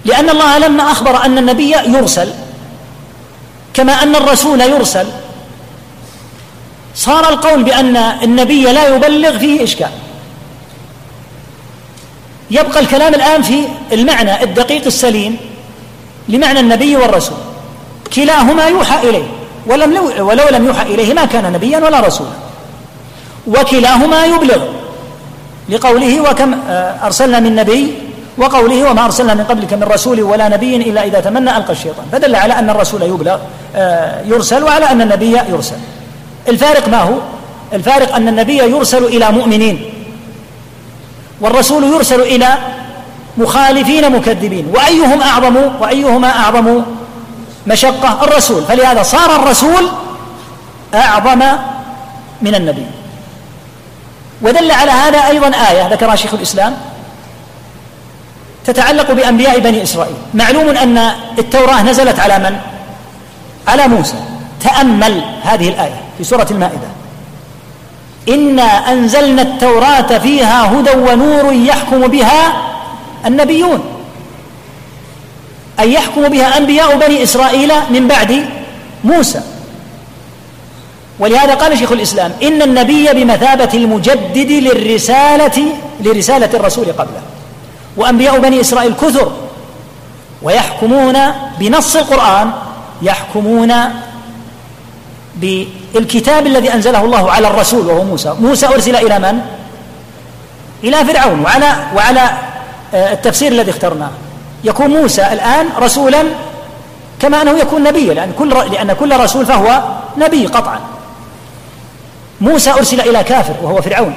لأن 0.04 0.30
الله 0.30 0.58
لما 0.58 0.92
أخبر 0.92 1.24
أن 1.24 1.38
النبي 1.38 1.76
يرسل 1.86 2.32
كما 3.74 3.92
أن 3.92 4.16
الرسول 4.16 4.60
يرسل. 4.60 5.06
صار 7.00 7.28
القول 7.28 7.62
بأن 7.62 7.96
النبي 7.96 8.62
لا 8.62 8.96
يبلغ 8.96 9.38
فيه 9.38 9.64
إشكال. 9.64 9.90
يبقى 12.50 12.80
الكلام 12.80 13.14
الآن 13.14 13.42
في 13.42 13.64
المعنى 13.92 14.44
الدقيق 14.44 14.84
السليم 14.86 15.36
لمعنى 16.28 16.60
النبي 16.60 16.96
والرسول. 16.96 17.36
كلاهما 18.14 18.66
يوحى 18.66 19.08
إليه 19.08 19.28
ولم 19.66 19.96
ولو 20.18 20.44
لم 20.50 20.66
يوحى 20.66 20.82
إليه 20.94 21.14
ما 21.14 21.24
كان 21.24 21.52
نبيا 21.52 21.78
ولا 21.78 22.00
رسولا. 22.00 22.36
وكلاهما 23.46 24.26
يبلغ 24.26 24.62
لقوله 25.68 26.20
وكم 26.20 26.54
آه، 26.68 27.06
أرسلنا 27.06 27.40
من 27.40 27.54
نبي 27.54 27.94
وقوله 28.38 28.90
وما 28.90 29.04
أرسلنا 29.04 29.34
من 29.34 29.44
قبلك 29.44 29.72
من 29.72 29.82
رسول 29.82 30.22
ولا 30.22 30.48
نبي 30.48 30.76
إلا 30.76 31.04
إذا 31.04 31.20
تمنى 31.20 31.56
ألقى 31.56 31.72
الشيطان. 31.72 32.06
فدل 32.12 32.34
على 32.36 32.54
أن 32.58 32.70
الرسول 32.70 33.02
يبلغ 33.02 33.38
آه، 33.76 34.22
يرسل 34.26 34.64
وعلى 34.64 34.90
أن 34.90 35.00
النبي 35.00 35.38
يرسل. 35.48 35.76
الفارق 36.48 36.88
ما 36.88 36.98
هو؟ 36.98 37.14
الفارق 37.72 38.14
أن 38.14 38.28
النبي 38.28 38.56
يرسل 38.56 39.04
إلى 39.04 39.30
مؤمنين 39.30 39.92
والرسول 41.40 41.84
يرسل 41.84 42.20
إلى 42.20 42.48
مخالفين 43.38 44.12
مكذبين 44.12 44.66
وأيهم 44.74 45.22
أعظم؟ 45.22 45.56
وأيهما 45.80 46.28
أعظم 46.28 46.82
مشقة؟ 47.66 48.24
الرسول. 48.24 48.62
فلهذا 48.64 49.02
صار 49.02 49.36
الرسول 49.36 49.88
أعظم 50.94 51.42
من 52.42 52.54
النبي. 52.54 52.86
ودل 54.42 54.70
على 54.70 54.90
هذا 54.90 55.18
أيضا 55.18 55.46
آية 55.70 55.88
ذكرها 55.88 56.16
شيخ 56.16 56.34
الإسلام 56.34 56.76
تتعلق 58.64 59.12
بأنبياء 59.12 59.58
بني 59.58 59.82
إسرائيل. 59.82 60.16
معلوم 60.34 60.68
أن 60.68 60.98
التوراة 61.38 61.82
نزلت 61.82 62.20
على 62.20 62.38
من؟ 62.38 62.56
على 63.68 63.88
موسى. 63.88 64.14
تأمل 64.60 65.22
هذه 65.42 65.68
الآية. 65.68 66.00
في 66.20 66.24
سورة 66.24 66.46
المائدة. 66.50 66.88
إنا 68.28 68.92
أنزلنا 68.92 69.42
التوراة 69.42 70.18
فيها 70.18 70.72
هدى 70.72 70.90
ونور 70.90 71.52
يحكم 71.52 72.06
بها 72.06 72.52
النبيون. 73.26 73.80
أي 75.80 75.92
يحكم 75.92 76.28
بها 76.28 76.58
أنبياء 76.58 76.98
بني 76.98 77.22
إسرائيل 77.22 77.72
من 77.90 78.08
بعد 78.08 78.44
موسى. 79.04 79.40
ولهذا 81.18 81.54
قال 81.54 81.78
شيخ 81.78 81.92
الإسلام 81.92 82.32
إن 82.42 82.62
النبي 82.62 83.12
بمثابة 83.12 83.70
المجدد 83.74 84.50
للرسالة 84.50 85.66
لرسالة 86.00 86.50
الرسول 86.54 86.84
قبله. 86.84 87.22
وأنبياء 87.96 88.38
بني 88.38 88.60
إسرائيل 88.60 88.94
كثر. 88.94 89.32
ويحكمون 90.42 91.16
بنص 91.58 91.96
القرآن 91.96 92.50
يحكمون 93.02 93.72
بالكتاب 95.94 96.46
الذي 96.46 96.74
أنزله 96.74 97.04
الله 97.04 97.30
على 97.30 97.48
الرسول 97.48 97.86
وهو 97.86 98.04
موسى. 98.04 98.34
موسى 98.40 98.66
أرسل 98.66 98.96
إلى 98.96 99.18
من؟ 99.18 99.40
إلى 100.84 101.04
فرعون. 101.04 101.40
وعلى 101.44 101.72
وعلى 101.96 102.30
آه، 102.94 103.12
التفسير 103.12 103.52
الذي 103.52 103.70
اخترناه. 103.70 104.10
يكون 104.64 104.86
موسى 104.86 105.22
الآن 105.32 105.66
رسولا 105.78 106.24
كما 107.20 107.42
أنه 107.42 107.58
يكون 107.58 107.82
نبيا 107.82 108.14
لأن 108.14 108.32
كل 108.38 108.48
لأن 108.48 108.92
كل 108.92 109.20
رسول 109.20 109.46
فهو 109.46 109.82
نبي 110.16 110.46
قطعا. 110.46 110.80
موسى 112.40 112.70
أرسل 112.70 113.00
إلى 113.00 113.24
كافر 113.24 113.54
وهو 113.62 113.82
فرعون. 113.82 114.14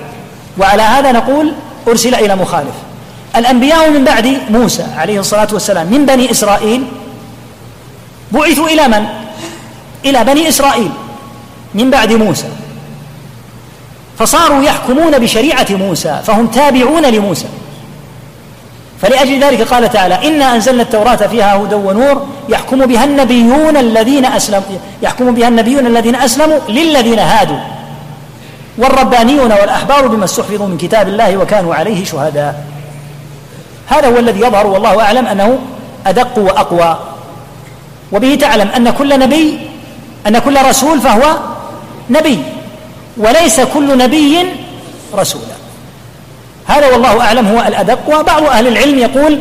وعلى 0.57 0.81
هذا 0.81 1.11
نقول 1.11 1.53
أرسل 1.87 2.15
إلى 2.15 2.35
مخالف. 2.35 2.75
الأنبياء 3.35 3.89
من 3.89 4.03
بعد 4.03 4.37
موسى 4.49 4.85
عليه 4.97 5.19
الصلاة 5.19 5.47
والسلام 5.51 5.87
من 5.87 6.05
بني 6.05 6.31
إسرائيل 6.31 6.87
بعثوا 8.31 8.67
إلى 8.67 8.87
من؟ 8.87 9.05
إلى 10.05 10.23
بني 10.23 10.49
إسرائيل. 10.49 10.91
من 11.75 11.91
بعد 11.91 12.13
موسى. 12.13 12.47
فصاروا 14.19 14.63
يحكمون 14.63 15.19
بشريعة 15.19 15.67
موسى 15.69 16.19
فهم 16.25 16.47
تابعون 16.47 17.05
لموسى. 17.05 17.47
فلأجل 19.01 19.43
ذلك 19.43 19.61
قال 19.61 19.89
تعالى 19.89 20.27
إنا 20.27 20.55
أنزلنا 20.55 20.81
التوراة 20.83 21.15
فيها 21.15 21.55
هدى 21.55 21.75
ونور 21.75 22.27
يحكم 22.49 22.85
بها 22.85 23.03
النبيون 23.03 23.77
الذين 23.77 24.25
أسلموا 24.25 24.77
يحكم 25.01 25.35
بها 25.35 25.47
النبيون 25.47 25.87
الذين 25.87 26.15
أسلموا 26.15 26.59
للذين 26.69 27.19
هادوا. 27.19 27.59
والربانيون 28.77 29.51
والأحبار 29.51 30.07
بما 30.07 30.25
استحفظوا 30.25 30.67
من 30.67 30.77
كتاب 30.77 31.07
الله 31.07 31.37
وكانوا 31.37 31.75
عليه 31.75 32.05
شهداء. 32.05 32.65
هذا 33.87 34.07
هو 34.07 34.19
الذي 34.19 34.39
يظهر 34.39 34.67
والله 34.67 35.01
أعلم 35.01 35.27
أنه 35.27 35.59
أدق 36.07 36.37
وأقوى. 36.37 36.99
وبه 38.11 38.35
تعلم 38.35 38.67
أن 38.67 38.89
كل 38.89 39.19
نبي 39.19 39.59
أن 40.27 40.39
كل 40.39 40.65
رسول 40.65 40.99
فهو 41.01 41.37
نبي 42.09 42.39
وليس 43.17 43.59
كل 43.59 43.97
نبي 43.97 44.45
رسولا. 45.15 45.55
هذا 46.65 46.87
والله 46.87 47.21
أعلم 47.21 47.47
هو 47.47 47.61
الأدق. 47.67 47.99
وبعض 48.19 48.43
أهل 48.43 48.67
العلم 48.67 48.99
يقول 48.99 49.39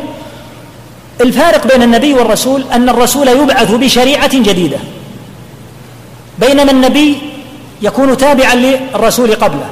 الفارق 1.21 1.67
بين 1.67 1.83
النبي 1.83 2.13
والرسول 2.13 2.63
أن 2.73 2.89
الرسول 2.89 3.27
يبعث 3.27 3.71
بشريعة 3.71 4.37
جديدة 4.37 4.77
بينما 6.39 6.71
النبي 6.71 7.17
يكون 7.81 8.17
تابعا 8.17 8.55
للرسول 8.55 9.35
قبله. 9.35 9.69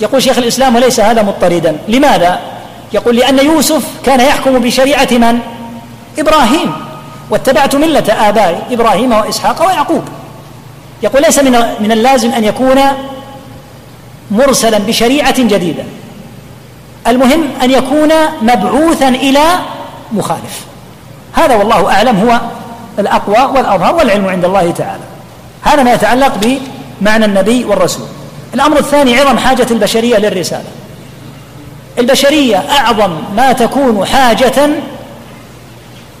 يقول 0.00 0.22
شيخ 0.22 0.38
الإسلام 0.38 0.76
وليس 0.76 1.00
هذا 1.00 1.22
مضطردا. 1.22 1.76
لماذا؟ 1.88 2.40
يقول 2.92 3.16
لأن 3.16 3.38
يوسف 3.38 3.84
كان 4.04 4.20
يحكم 4.20 4.58
بشريعة 4.58 5.08
من؟ 5.12 5.38
إبراهيم. 6.18 6.72
واتبعت 7.30 7.76
ملة 7.76 8.28
آبائي 8.28 8.58
إبراهيم 8.70 9.12
وإسحاق 9.12 9.66
ويعقوب. 9.66 10.02
يقول 11.02 11.22
ليس 11.22 11.38
من 11.38 11.52
من 11.80 11.92
اللازم 11.92 12.30
أن 12.30 12.44
يكون 12.44 12.80
مرسلا 14.30 14.78
بشريعة 14.78 15.42
جديدة. 15.42 15.84
المهم 17.06 17.44
أن 17.62 17.70
يكون 17.70 18.10
مبعوثا 18.42 19.08
إلى 19.08 19.44
مخالف. 20.12 20.60
هذا 21.32 21.56
والله 21.56 21.92
أعلم 21.92 22.20
هو 22.20 22.40
الأقوى 22.98 23.56
والأظهر 23.56 23.94
والعلم 23.94 24.26
عند 24.26 24.44
الله 24.44 24.70
تعالى. 24.70 25.02
هذا 25.62 25.82
ما 25.82 25.92
يتعلق 25.92 26.60
بمعنى 27.00 27.24
النبي 27.24 27.64
والرسول. 27.64 28.06
الأمر 28.54 28.78
الثاني 28.78 29.20
عظم 29.20 29.38
حاجة 29.38 29.66
البشرية 29.70 30.16
للرسالة. 30.16 30.70
البشرية 31.98 32.56
أعظم 32.56 33.18
ما 33.36 33.52
تكون 33.52 34.06
حاجة 34.06 34.70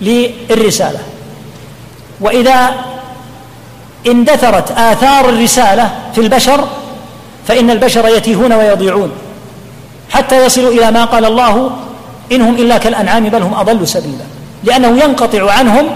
للرسالة. 0.00 0.98
وإذا 2.20 2.74
اندثرت 4.06 4.70
آثار 4.70 5.28
الرسالة 5.28 5.90
في 6.14 6.20
البشر 6.20 6.68
فإن 7.48 7.70
البشر 7.70 8.08
يتيهون 8.08 8.52
ويضيعون 8.52 9.12
حتى 10.10 10.44
يصلوا 10.46 10.70
إلى 10.70 10.90
ما 10.90 11.04
قال 11.04 11.24
الله 11.24 11.70
إنهم 12.32 12.54
إلا 12.54 12.78
كالأنعام 12.78 13.28
بل 13.28 13.42
هم 13.42 13.54
أضل 13.54 13.88
سبيلا 13.88 14.24
لأنه 14.64 15.04
ينقطع 15.04 15.52
عنهم 15.52 15.86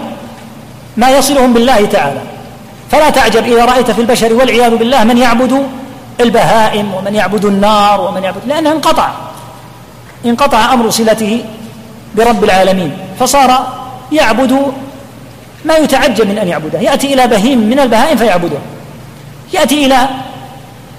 ما 0.97 1.09
يصلهم 1.09 1.53
بالله 1.53 1.85
تعالى. 1.85 2.21
فلا 2.91 3.09
تعجب 3.09 3.43
إذا 3.43 3.65
رأيت 3.65 3.91
في 3.91 4.01
البشر 4.01 4.33
والعياذ 4.33 4.75
بالله 4.75 5.03
من 5.03 5.17
يعبد 5.17 5.67
البهائم 6.19 6.93
ومن 6.93 7.15
يعبد 7.15 7.45
النار 7.45 8.01
ومن 8.01 8.23
يعبد 8.23 8.41
لأنه 8.47 8.71
انقطع 8.71 9.09
انقطع 10.25 10.73
أمر 10.73 10.89
صلته 10.89 11.45
برب 12.15 12.43
العالمين 12.43 12.97
فصار 13.19 13.67
يعبد 14.11 14.73
ما 15.65 15.75
يتعجب 15.75 16.27
من 16.27 16.37
أن 16.37 16.47
يعبده 16.47 16.79
يأتي 16.79 17.13
إلى 17.13 17.27
بهيم 17.27 17.59
من 17.59 17.79
البهائم 17.79 18.17
فيعبده 18.17 18.57
يأتي 19.53 19.85
إلى 19.85 19.97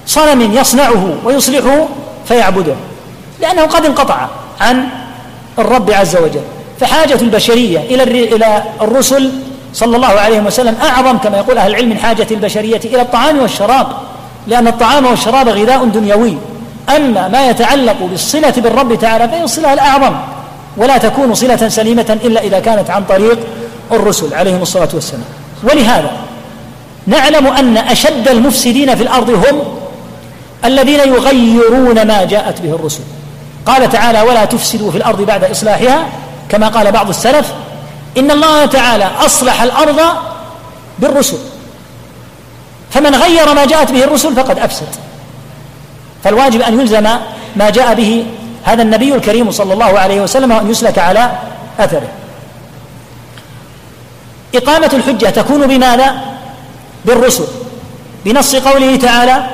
صنم 0.07 0.55
يصنعه 0.55 1.15
ويصلحه 1.25 1.89
فيعبده 2.29 2.75
لأنه 3.41 3.63
قد 3.63 3.85
انقطع 3.85 4.27
عن 4.61 4.87
الرب 5.59 5.91
عز 5.91 6.17
وجل. 6.17 6.41
فحاجة 6.81 7.15
البشرية 7.21 7.79
إلى 7.79 8.03
إلى 8.03 8.63
الرسل 8.81 9.33
صلى 9.73 9.97
الله 9.97 10.09
عليه 10.09 10.41
وسلم 10.41 10.77
أعظم 10.83 11.19
كما 11.19 11.37
يقول 11.37 11.59
أهل 11.59 11.71
العلم 11.71 11.89
من 11.89 11.99
حاجة 11.99 12.27
البشرية 12.31 12.81
إلى 12.85 13.03
الطعام 13.03 13.39
والشراب. 13.39 13.87
لأن 14.47 14.69
الطعام 14.69 15.07
والشراب 15.07 15.49
غذاء 15.49 15.85
دنيوي. 15.85 16.37
أما 16.97 17.29
ما 17.29 17.49
يتعلق 17.51 17.97
بالصلة 18.01 18.55
بالرب 18.57 18.95
تعالى 18.95 19.29
فهي 19.29 19.43
الصلة 19.43 19.73
الأعظم. 19.73 20.15
ولا 20.77 20.99
تكون 20.99 21.35
صلة 21.35 21.69
سليمة 21.69 22.19
إلا 22.25 22.41
إذا 22.41 22.61
كانت 22.61 22.91
عن 22.91 23.05
طريق 23.05 23.39
الرسل 23.93 24.35
عليهم 24.35 24.63
الصلاة 24.63 24.89
والسلام. 24.95 25.25
ولهذا 25.63 26.11
نعلم 27.07 27.47
أن 27.47 27.77
أشد 27.77 28.29
المفسدين 28.29 28.95
في 28.95 29.03
الأرض 29.03 29.31
هم 29.31 29.61
الذين 30.65 31.01
يغيرون 31.01 32.07
ما 32.07 32.25
جاءت 32.25 32.61
به 32.61 32.75
الرسل. 32.75 33.01
قال 33.67 33.91
تعالى 33.91 34.23
ولا 34.23 34.45
تفسدوا 34.45 34.91
في 34.91 34.99
الأرض 34.99 35.23
بعد 35.23 35.45
إصلاحها 35.45 36.07
كما 36.49 36.69
قال 36.69 36.93
بعض 36.93 37.09
السلف 37.09 37.53
إن 38.19 38.31
الله 38.31 38.67
تعالى 38.67 39.11
أصلح 39.25 39.63
الأرض 39.63 40.01
بالرسل. 40.99 41.39
فمن 42.91 43.15
غير 43.15 43.55
ما 43.55 43.65
جاءت 43.65 43.93
به 43.93 44.05
الرسل 44.05 44.37
فقد 44.37 44.59
أفسد. 44.59 44.89
فالواجب 46.25 46.61
أن 46.61 46.81
يلزم 46.81 47.09
ما 47.57 47.71
جاء 47.71 47.95
به 47.95 48.27
هذا 48.65 48.83
النبي 48.83 49.15
الكريم 49.15 49.51
صلى 49.51 49.73
الله 49.73 49.99
عليه 49.99 50.21
وسلم 50.21 50.51
وأن 50.51 50.71
يسلك 50.71 50.99
على 50.99 51.31
أثره. 51.79 52.09
إقامة 54.55 54.91
الحجة 54.93 55.27
تكون 55.27 55.67
بماذا؟ 55.67 56.15
بالرسل. 57.05 57.45
بنص 58.25 58.57
قوله 58.57 58.97
تعالى 58.97 59.47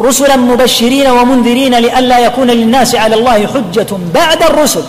رسلا 0.00 0.36
مبشرين 0.36 1.06
ومنذرين 1.06 1.74
لئلا 1.74 2.18
يكون 2.18 2.46
للناس 2.50 2.94
على 2.94 3.14
الله 3.14 3.46
حجة 3.46 3.86
بعد 4.14 4.42
الرسل. 4.42 4.82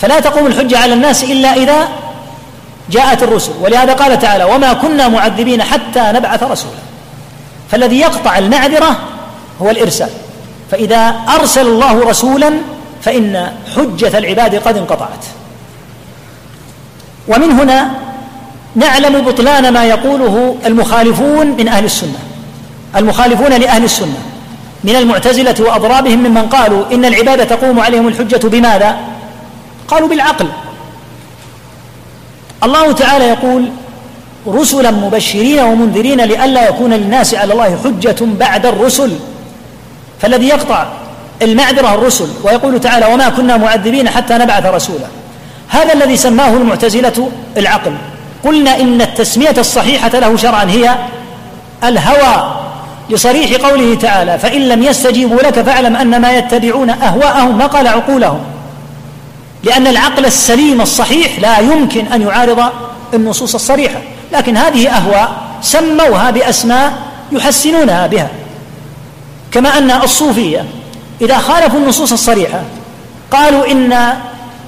فلا 0.00 0.20
تقوم 0.20 0.46
الحجة 0.46 0.78
على 0.78 0.94
الناس 0.94 1.24
إلا 1.24 1.54
إذا 1.54 1.88
جاءت 2.90 3.22
الرسل. 3.22 3.52
ولهذا 3.60 3.92
قال 3.92 4.18
تعالى 4.18 4.44
وما 4.44 4.72
كنا 4.72 5.08
معذبين 5.08 5.62
حتى 5.62 6.00
نبعث 6.00 6.42
رسولا. 6.42 6.78
فالذي 7.70 8.00
يقطع 8.00 8.38
المعذرة 8.38 8.96
هو 9.62 9.70
الإرسال. 9.70 10.10
فإذا 10.70 11.14
أرسل 11.28 11.66
الله 11.66 12.08
رسولا 12.10 12.52
فإن 13.02 13.52
حجة 13.76 14.18
العباد 14.18 14.54
قد 14.54 14.76
انقطعت. 14.76 15.24
ومن 17.28 17.50
هنا 17.50 17.90
نعلم 18.74 19.20
بطلان 19.20 19.72
ما 19.72 19.84
يقوله 19.84 20.56
المخالفون 20.66 21.46
من 21.46 21.68
أهل 21.68 21.84
السنة. 21.84 22.18
المخالفون 22.96 23.52
لأهل 23.52 23.84
السنة. 23.84 24.18
من 24.84 24.96
المعتزلة 24.96 25.54
وأضرابهم 25.60 26.18
ممن 26.18 26.48
قالوا 26.48 26.84
إن 26.92 27.04
العبادة 27.04 27.44
تقوم 27.44 27.80
عليهم 27.80 28.08
الحجة 28.08 28.48
بماذا؟ 28.48 28.96
قالوا 29.88 30.08
بالعقل. 30.08 30.46
الله 32.64 32.92
تعالى 32.92 33.24
يقول 33.24 33.70
رسلا 34.46 34.90
مبشرين 34.90 35.60
ومنذرين 35.60 36.20
لئلا 36.20 36.68
يكون 36.68 36.92
للناس 36.92 37.34
على 37.34 37.52
الله 37.52 37.78
حجة 37.84 38.16
بعد 38.20 38.66
الرسل 38.66 39.12
فالذي 40.22 40.48
يقطع 40.48 40.86
المعذرة 41.42 41.94
الرسل 41.94 42.28
ويقول 42.44 42.80
تعالى 42.80 43.06
وما 43.06 43.28
كنا 43.28 43.56
معذبين 43.56 44.08
حتى 44.08 44.34
نبعث 44.34 44.66
رسولا 44.66 45.06
هذا 45.68 45.92
الذي 45.92 46.16
سماه 46.16 46.56
المعتزلة 46.56 47.30
العقل. 47.56 47.92
قلنا 48.44 48.80
إن 48.80 49.02
التسمية 49.02 49.54
الصحيحة 49.58 50.08
له 50.08 50.36
شرعا 50.36 50.64
هي 50.64 50.94
الهوى 51.84 52.54
لصريح 53.10 53.66
قوله 53.66 53.94
تعالى 53.94 54.38
فإن 54.38 54.68
لم 54.68 54.82
يستجيبوا 54.82 55.40
لك 55.40 55.62
فاعلم 55.62 55.96
أن 55.96 56.20
ما 56.20 56.32
يتبعون 56.32 56.90
أهواءهم 56.90 57.62
قال 57.62 57.88
عقولهم. 57.88 58.40
لأن 59.62 59.86
العقل 59.86 60.26
السليم 60.26 60.80
الصحيح 60.80 61.40
لا 61.40 61.58
يمكن 61.58 62.06
أن 62.06 62.22
يعارض 62.22 62.64
النصوص 63.14 63.54
الصريحة. 63.54 64.00
لكن 64.32 64.56
هذه 64.56 64.88
أهواء 64.88 65.30
سموها 65.62 66.30
بأسماء 66.30 66.92
يحسنونها 67.32 68.06
بها. 68.06 68.28
كما 69.52 69.78
أن 69.78 69.90
الصوفية 69.90 70.64
إذا 71.20 71.38
خالفوا 71.38 71.78
النصوص 71.78 72.12
الصريحة 72.12 72.62
قالوا 73.30 73.72
إن 73.72 74.12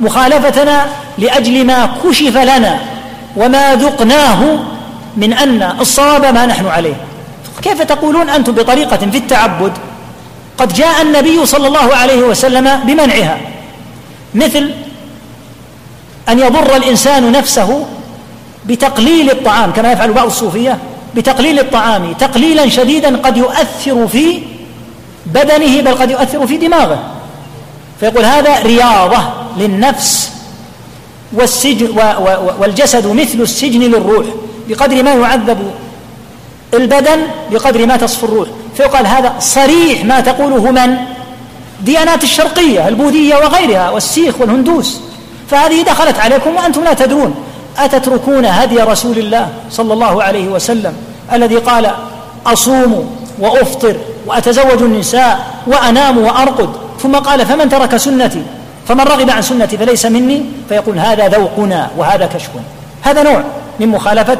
مخالفتنا 0.01 0.87
لأجل 1.19 1.67
ما 1.67 1.89
كشف 2.05 2.37
لنا 2.37 2.79
وما 3.37 3.75
ذقناه 3.75 4.59
من 5.17 5.33
أن 5.33 5.63
الصواب 5.81 6.35
ما 6.35 6.47
نحن 6.47 6.67
عليه. 6.67 6.95
كيف 7.63 7.83
تقولون 7.83 8.31
أنتم 8.31 8.53
بطريقة 8.53 8.97
في 8.97 9.19
التعبد؟ 9.19 9.73
قد 10.59 10.73
جاء 10.73 11.03
النبي 11.03 11.47
صلى 11.47 11.67
الله 11.67 11.95
عليه 11.97 12.23
وسلم 12.23 12.81
بمنعها. 12.85 13.39
مثل 14.35 14.71
أن 16.29 16.39
يضر 16.39 16.77
الإنسان 16.77 17.33
نفسه 17.33 17.87
بتقليل 18.67 19.31
الطعام 19.31 19.73
كما 19.73 19.93
يفعل 19.93 20.13
بعض 20.13 20.27
الصوفية 20.27 20.79
بتقليل 21.17 21.59
الطعام 21.59 22.13
تقليلا 22.13 22.69
شديدا 22.69 23.17
قد 23.17 23.37
يؤثر 23.37 24.09
في 24.09 24.43
بدنه 25.27 25.81
بل 25.81 25.95
قد 25.95 26.11
يؤثر 26.11 26.47
في 26.47 26.57
دماغه. 26.57 26.99
فيقول 28.01 28.25
هذا 28.25 28.63
رياضة 28.63 29.19
للنفس. 29.59 30.33
والسجن 31.33 31.89
والجسد 32.61 33.07
مثل 33.07 33.41
السجن 33.41 33.81
للروح 33.81 34.27
بقدر 34.69 35.03
ما 35.03 35.15
يعذب 35.15 35.59
البدن 36.75 37.21
بقدر 37.53 37.87
ما 37.87 37.97
تصفو 37.97 38.27
الروح. 38.27 38.49
فيقال 38.77 39.07
هذا 39.07 39.35
صريح 39.39 40.05
ما 40.05 40.21
تقوله 40.21 40.71
من؟ 40.71 40.97
ديانات 41.85 42.23
الشرقية 42.23 42.89
البوذية 42.89 43.37
وغيرها 43.37 43.91
والسيخ 43.91 44.41
والهندوس. 44.41 45.01
فهذه 45.51 45.83
دخلت 45.83 46.19
عليكم 46.19 46.57
وأنتم 46.57 46.85
لا 46.85 46.93
تدرون. 46.93 47.35
أتتركون 47.79 48.45
هدي 48.45 48.81
رسول 48.81 49.19
الله 49.19 49.49
صلى 49.71 49.93
الله 49.93 50.23
عليه 50.23 50.49
وسلم 50.49 50.95
الذي 51.33 51.57
قال 51.57 51.91
أصوم 52.47 53.17
وأفطر 53.39 53.97
وأتزوج 54.27 54.83
النساء 54.83 55.47
وأنام 55.67 56.19
وأرقد. 56.19 56.71
ثم 57.03 57.17
قال 57.17 57.47
فمن 57.47 57.69
ترك 57.69 57.97
سنتي 57.97 58.43
فمن 58.91 59.01
رغب 59.01 59.31
عن 59.31 59.43
سنتي 59.43 59.79
فليس 59.79 60.07
مني 60.07 60.43
فيقول 60.69 60.99
هذا 60.99 61.29
ذوقنا 61.29 61.91
وهذا 61.97 62.27
كشف 62.27 62.51
هذا 63.03 63.23
نوع 63.23 63.43
من 63.81 63.89
مخالفة 63.89 64.39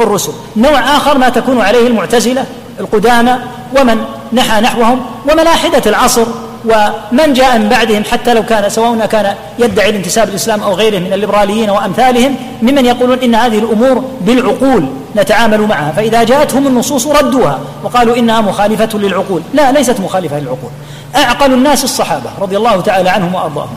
الرسل. 0.00 0.32
نوع 0.56 0.96
آخر 0.96 1.18
ما 1.18 1.28
تكون 1.28 1.60
عليه 1.60 1.86
المعتزلة 1.86 2.44
القدامى 2.80 3.36
ومن 3.80 4.04
نحى 4.32 4.60
نحوهم 4.60 5.00
وملاحدة 5.30 5.82
العصر 5.86 6.26
ومن 6.64 7.32
جاء 7.32 7.58
من 7.58 7.68
بعدهم 7.68 8.04
حتى 8.04 8.34
لو 8.34 8.42
كان 8.42 8.70
سواء 8.70 9.06
كان 9.06 9.34
يدعي 9.58 9.90
الانتساب 9.90 10.28
الإسلام 10.28 10.62
أو 10.62 10.74
غيره 10.74 10.98
من 10.98 11.12
الليبراليين 11.12 11.70
وأمثالهم 11.70 12.36
ممن 12.62 12.86
يقولون 12.86 13.18
إن 13.18 13.34
هذه 13.34 13.58
الأمور 13.58 14.04
بالعقول 14.20 14.86
نتعامل 15.16 15.60
معها. 15.60 15.92
فإذا 15.92 16.22
جاءتهم 16.22 16.66
النصوص 16.66 17.06
ردوها 17.06 17.58
وقالوا 17.84 18.16
إنها 18.16 18.40
مخالفة 18.40 18.98
للعقول. 18.98 19.42
لا 19.54 19.72
ليست 19.72 20.00
مخالفة 20.00 20.38
للعقول. 20.38 20.70
أعقل 21.16 21.52
الناس 21.52 21.84
الصحابة 21.84 22.30
رضي 22.40 22.56
الله 22.56 22.80
تعالى 22.80 23.10
عنهم 23.10 23.34
وأرضاهم. 23.34 23.76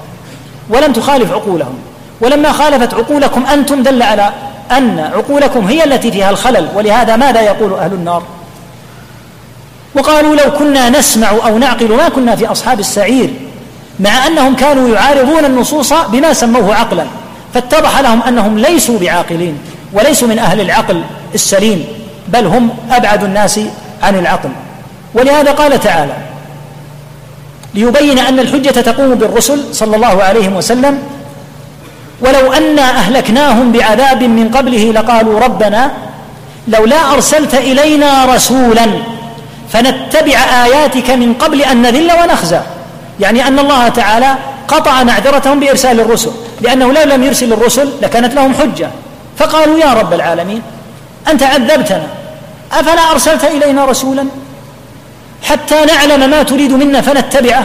ولم 0.71 0.93
تخالف 0.93 1.31
عقولهم. 1.31 1.75
ولما 2.21 2.51
خالفت 2.51 2.93
عقولكم 2.93 3.45
أنتم 3.45 3.83
دل 3.83 4.03
على 4.03 4.31
أن 4.71 4.99
عقولكم 4.99 5.67
هي 5.67 5.83
التي 5.83 6.11
فيها 6.11 6.29
الخلل 6.29 6.67
ولهذا 6.75 7.15
ماذا 7.15 7.41
يقول 7.41 7.73
أهل 7.73 7.93
النار؟ 7.93 8.23
وقالوا 9.95 10.35
لو 10.35 10.51
كنا 10.51 10.89
نسمع 10.89 11.29
أو 11.29 11.57
نعقل 11.57 11.95
ما 11.95 12.09
كنا 12.09 12.35
في 12.35 12.51
أصحاب 12.51 12.79
السعير 12.79 13.29
مع 13.99 14.27
أنهم 14.27 14.55
كانوا 14.55 14.95
يعارضون 14.95 15.45
النصوص 15.45 15.93
بما 15.93 16.33
سموه 16.33 16.75
عقلا 16.75 17.05
فاتضح 17.53 17.99
لهم 17.99 18.21
أنهم 18.21 18.59
ليسوا 18.59 18.99
بعاقلين 18.99 19.57
وليسوا 19.93 20.27
من 20.27 20.39
أهل 20.39 20.61
العقل 20.61 21.03
السليم 21.35 21.85
بل 22.27 22.45
هم 22.45 22.69
أبعد 22.91 23.23
الناس 23.23 23.59
عن 24.03 24.15
العقل. 24.15 24.49
ولهذا 25.13 25.51
قال 25.51 25.79
تعالى 25.79 26.13
ليبين 27.73 28.19
أن 28.19 28.39
الحجة 28.39 28.81
تقوم 28.81 29.15
بالرسل 29.15 29.63
صلى 29.73 29.95
الله 29.95 30.23
عليه 30.23 30.49
وسلم. 30.49 30.99
ولو 32.21 32.53
أنا 32.53 32.81
أهلكناهم 32.81 33.71
بعذاب 33.71 34.23
من 34.23 34.49
قبله 34.49 34.91
لقالوا 34.91 35.39
ربنا 35.39 35.91
لولا 36.67 37.13
أرسلت 37.13 37.53
إلينا 37.55 38.25
رسولا 38.25 38.87
فنتبع 39.73 40.37
آياتك 40.65 41.09
من 41.09 41.33
قبل 41.33 41.61
أن 41.61 41.81
نذل 41.81 42.11
ونخزى. 42.23 42.61
يعني 43.19 43.47
أن 43.47 43.59
الله 43.59 43.87
تعالى 43.87 44.35
قطع 44.67 45.03
معذرتهم 45.03 45.59
بإرسال 45.59 45.99
الرسل. 45.99 46.31
لأنه 46.61 46.93
لو 46.93 47.03
لم 47.03 47.23
يرسل 47.23 47.53
الرسل 47.53 47.89
لكانت 48.01 48.33
لهم 48.33 48.53
حجة. 48.53 48.89
فقالوا 49.37 49.79
يا 49.79 49.93
رب 49.93 50.13
العالمين 50.13 50.61
أنت 51.27 51.43
عذبتنا 51.43 52.07
أفلا 52.71 53.11
أرسلت 53.11 53.43
إلينا 53.43 53.85
رسولا؟ 53.85 54.25
حتى 55.43 55.85
نعلم 55.85 56.29
ما 56.29 56.43
تريد 56.43 56.71
منا 56.71 57.01
فنتبعه. 57.01 57.63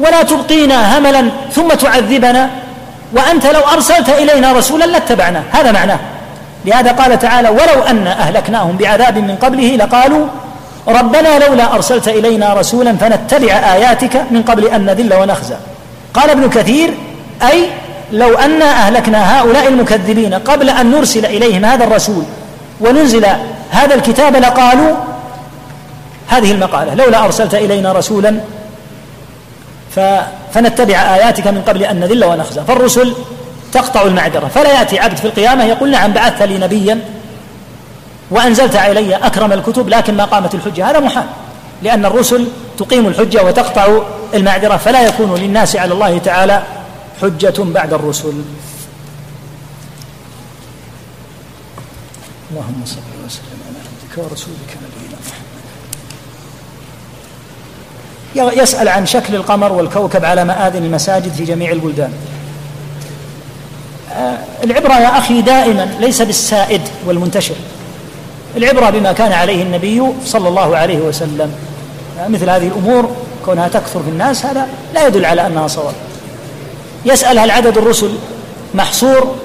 ولا 0.00 0.22
تبقينا 0.22 0.98
هملا 0.98 1.30
ثم 1.54 1.68
تعذبنا. 1.68 2.50
وأنت 3.12 3.46
لو 3.46 3.60
أرسلت 3.60 4.08
إلينا 4.08 4.52
رسولا 4.52 4.84
لاتبعنا. 4.84 5.42
هذا 5.52 5.72
معناه. 5.72 5.98
لهذا 6.64 6.92
قال 6.92 7.18
تعالى 7.18 7.48
ولو 7.48 7.82
أن 7.82 8.06
أهلكناهم 8.06 8.76
بعذاب 8.76 9.18
من 9.18 9.36
قبله 9.36 9.76
لقالوا 9.76 10.26
ربنا 10.88 11.38
لولا 11.38 11.74
أرسلت 11.74 12.08
إلينا 12.08 12.54
رسولا 12.54 12.96
فنتبع 12.96 13.52
آياتك 13.52 14.24
من 14.30 14.42
قبل 14.42 14.64
أن 14.64 14.86
نذل 14.86 15.14
ونخزى. 15.14 15.56
قال 16.14 16.30
ابن 16.30 16.50
كثير 16.50 16.94
أي 17.50 17.66
لو 18.12 18.38
أنا 18.38 18.64
أهلكنا 18.64 19.40
هؤلاء 19.40 19.68
المكذبين 19.68 20.34
قبل 20.34 20.70
أن 20.70 20.90
نرسل 20.90 21.26
إليهم 21.26 21.64
هذا 21.64 21.84
الرسول 21.84 22.24
وننزل 22.80 23.26
هذا 23.70 23.94
الكتاب 23.94 24.36
لقالوا 24.36 24.96
هذه 26.30 26.52
المقالة. 26.52 26.94
لولا 26.94 27.24
أرسلت 27.24 27.54
إلينا 27.54 27.92
رسولا 27.92 28.40
فنتبع 30.52 30.94
آياتك 30.94 31.46
من 31.46 31.62
قبل 31.62 31.82
أن 31.82 32.00
نذل 32.00 32.24
ونخزى. 32.24 32.60
فالرسل 32.64 33.14
تقطع 33.72 34.02
المعذرة. 34.02 34.48
فلا 34.48 34.78
يأتي 34.78 34.98
عبد 34.98 35.16
في 35.16 35.24
القيامة 35.24 35.64
يقول 35.64 35.90
نعم 35.90 36.12
بعثت 36.12 36.42
لي 36.42 36.58
نبيا 36.58 37.00
وأنزلت 38.30 38.76
علي 38.76 39.16
أكرم 39.16 39.52
الكتب 39.52 39.88
لكن 39.88 40.16
ما 40.16 40.24
قامت 40.24 40.54
الحجة. 40.54 40.90
هذا 40.90 41.00
محال 41.00 41.26
لأن 41.82 42.04
الرسل 42.04 42.46
تقيم 42.78 43.06
الحجة 43.06 43.44
وتقطع 43.44 43.98
المعذرة. 44.34 44.76
فلا 44.76 45.06
يكون 45.06 45.34
للناس 45.34 45.76
على 45.76 45.94
الله 45.94 46.18
تعالى 46.18 46.62
حجة 47.22 47.54
بعد 47.58 47.92
الرسل. 47.92 48.42
اللهم 52.50 52.82
صل 52.84 52.96
وسلم 53.26 53.60
على 53.68 53.78
عبدك 53.78 54.18
ورسولك 54.18 54.70
نبينا 54.76 55.16
محمد 55.26 55.50
يسأل 58.34 58.88
عن 58.88 59.06
شكل 59.06 59.34
القمر 59.34 59.72
والكوكب 59.72 60.24
على 60.24 60.44
مآذن 60.44 60.84
المساجد 60.84 61.32
في 61.32 61.44
جميع 61.44 61.72
البلدان. 61.72 62.12
آه، 64.12 64.38
العبرة 64.64 64.94
يا 64.94 65.18
أخي 65.18 65.42
دائما 65.42 65.88
ليس 66.00 66.22
بالسائد 66.22 66.80
والمنتشر. 67.06 67.54
العبرة 68.56 68.90
بما 68.90 69.12
كان 69.12 69.32
عليه 69.32 69.62
النبي 69.62 70.02
صلى 70.24 70.48
الله 70.48 70.76
عليه 70.76 70.98
وسلم. 70.98 71.52
آه، 72.20 72.28
مثل 72.28 72.50
هذه 72.50 72.66
الأمور 72.66 73.10
كونها 73.44 73.68
تكثر 73.68 74.02
في 74.02 74.08
الناس 74.08 74.46
هذا 74.46 74.68
لا 74.94 75.06
يدل 75.06 75.24
على 75.24 75.46
أنها 75.46 75.66
صواب. 75.66 75.94
يسأل 77.04 77.38
هل 77.38 77.50
عدد 77.50 77.78
الرسل 77.78 78.10
محصور؟ 78.74 79.36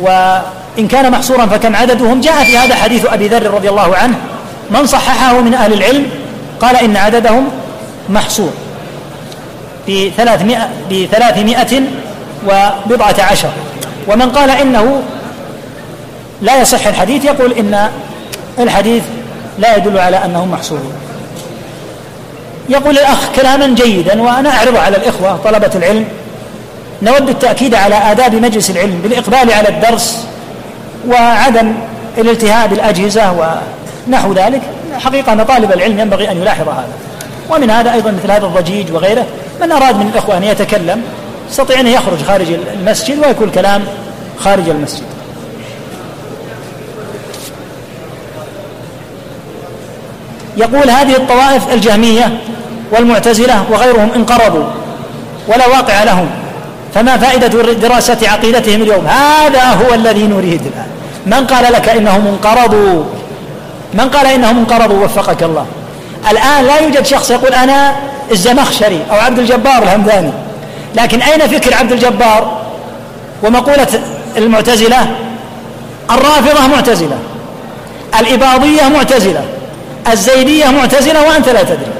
وإن 0.00 0.88
كان 0.88 1.10
محصورا 1.10 1.46
فكم 1.46 1.76
عددهم؟ 1.76 2.20
جاء 2.20 2.44
في 2.44 2.58
هذا 2.58 2.74
حديث 2.74 3.06
أبي 3.06 3.28
ذر 3.28 3.50
رضي 3.50 3.68
الله 3.68 3.96
عنه. 3.96 4.18
من 4.70 4.86
صححه 4.86 5.40
من 5.40 5.54
أهل 5.54 5.72
العلم 5.72 6.06
قال 6.60 6.76
إن 6.76 6.96
عددهم 6.96 7.48
محصور 8.08 8.50
بثلاثمائة, 9.88 10.68
بثلاثمائة 10.90 11.82
وبضعة 12.46 13.16
عشر. 13.30 13.50
ومن 14.08 14.30
قال 14.30 14.50
إنه 14.50 15.02
لا 16.42 16.60
يصح 16.60 16.86
الحديث 16.86 17.24
يقول 17.24 17.52
إن 17.52 17.88
الحديث 18.58 19.02
لا 19.58 19.76
يدل 19.76 19.98
على 19.98 20.24
أنهم 20.24 20.50
محصورون. 20.50 20.92
يقول 22.68 22.98
الأخ 22.98 23.18
كلاما 23.36 23.66
جيدا 23.66 24.22
وأنا 24.22 24.50
أعرض 24.50 24.76
على 24.76 24.96
الإخوة 24.96 25.36
طلبة 25.44 25.70
العلم 25.74 26.04
نود 27.02 27.28
التأكيد 27.28 27.74
على 27.74 27.94
آداب 27.94 28.34
مجلس 28.34 28.70
العلم 28.70 29.00
بالإقبال 29.02 29.52
على 29.52 29.68
الدرس 29.68 30.26
وعدم 31.08 31.74
الالتهاء 32.18 32.66
بالأجهزة 32.66 33.32
ونحو 34.08 34.32
ذلك. 34.32 34.62
حقيقة 34.98 35.32
أن 35.32 35.42
طالب 35.42 35.72
العلم 35.72 35.98
ينبغي 35.98 36.30
أن 36.30 36.36
يلاحظ 36.36 36.68
هذا. 36.68 36.92
ومن 37.50 37.70
هذا 37.70 37.92
أيضا 37.92 38.10
مثل 38.10 38.30
هذا 38.30 38.46
الضجيج 38.46 38.92
وغيره 38.92 39.26
من 39.60 39.72
أراد 39.72 39.96
من 39.96 40.10
الإخوة 40.12 40.36
أن 40.36 40.44
يتكلم 40.44 41.02
يستطيع 41.50 41.80
أن 41.80 41.86
يخرج 41.86 42.22
خارج 42.22 42.46
المسجد 42.74 43.18
ويكون 43.18 43.50
كلام 43.50 43.84
خارج 44.38 44.68
المسجد. 44.68 45.02
يقول 50.56 50.90
هذه 50.90 51.16
الطوائف 51.16 51.72
الجهمية 51.72 52.38
والمعتزلة 52.92 53.64
وغيرهم 53.70 54.10
انقرضوا 54.16 54.64
ولا 55.48 55.66
واقع 55.66 56.02
لهم 56.02 56.30
فما 56.94 57.16
فائدة 57.16 57.72
دراسة 57.72 58.18
عقيدتهم 58.22 58.82
اليوم؟ 58.82 59.06
هذا 59.06 59.70
هو 59.70 59.94
الذي 59.94 60.26
نريد 60.26 60.60
الآن. 60.66 60.86
من 61.26 61.46
قال 61.46 61.72
لك 61.72 61.88
إنهم 61.88 62.26
انقرضوا؟ 62.26 63.04
من 63.96 64.08
قال 64.08 64.26
إنهم 64.26 64.58
انقرضوا 64.58 65.04
وفقك 65.04 65.42
الله. 65.42 65.66
الآن 66.30 66.64
لا 66.64 66.78
يوجد 66.78 67.06
شخص 67.06 67.30
يقول 67.30 67.54
أنا 67.54 67.96
الزمخشري 68.30 69.00
أو 69.10 69.16
عبد 69.16 69.38
الجبار 69.38 69.82
الهمداني. 69.82 70.32
لكن 70.94 71.22
أين 71.22 71.40
فكر 71.40 71.74
عبد 71.74 71.92
الجبار 71.92 72.60
ومقولة 73.42 73.88
المعتزلة؟ 74.36 75.08
الرافضة 76.10 76.66
معتزلة. 76.66 77.18
الإباضية 78.20 78.82
معتزلة. 78.94 79.44
الزيدية 80.12 80.66
معتزلة 80.66 81.28
وأنت 81.28 81.48
لا 81.48 81.62
تدري. 81.62 81.92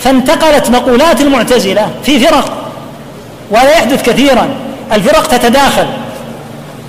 فانتقلت 0.00 0.70
مقولات 0.70 1.20
المعتزلة 1.20 1.90
في 2.04 2.20
فرق 2.20 2.52
وهذا 3.50 3.70
يحدث 3.70 4.02
كثيرا. 4.02 4.48
الفرق 4.92 5.26
تتداخل 5.26 5.86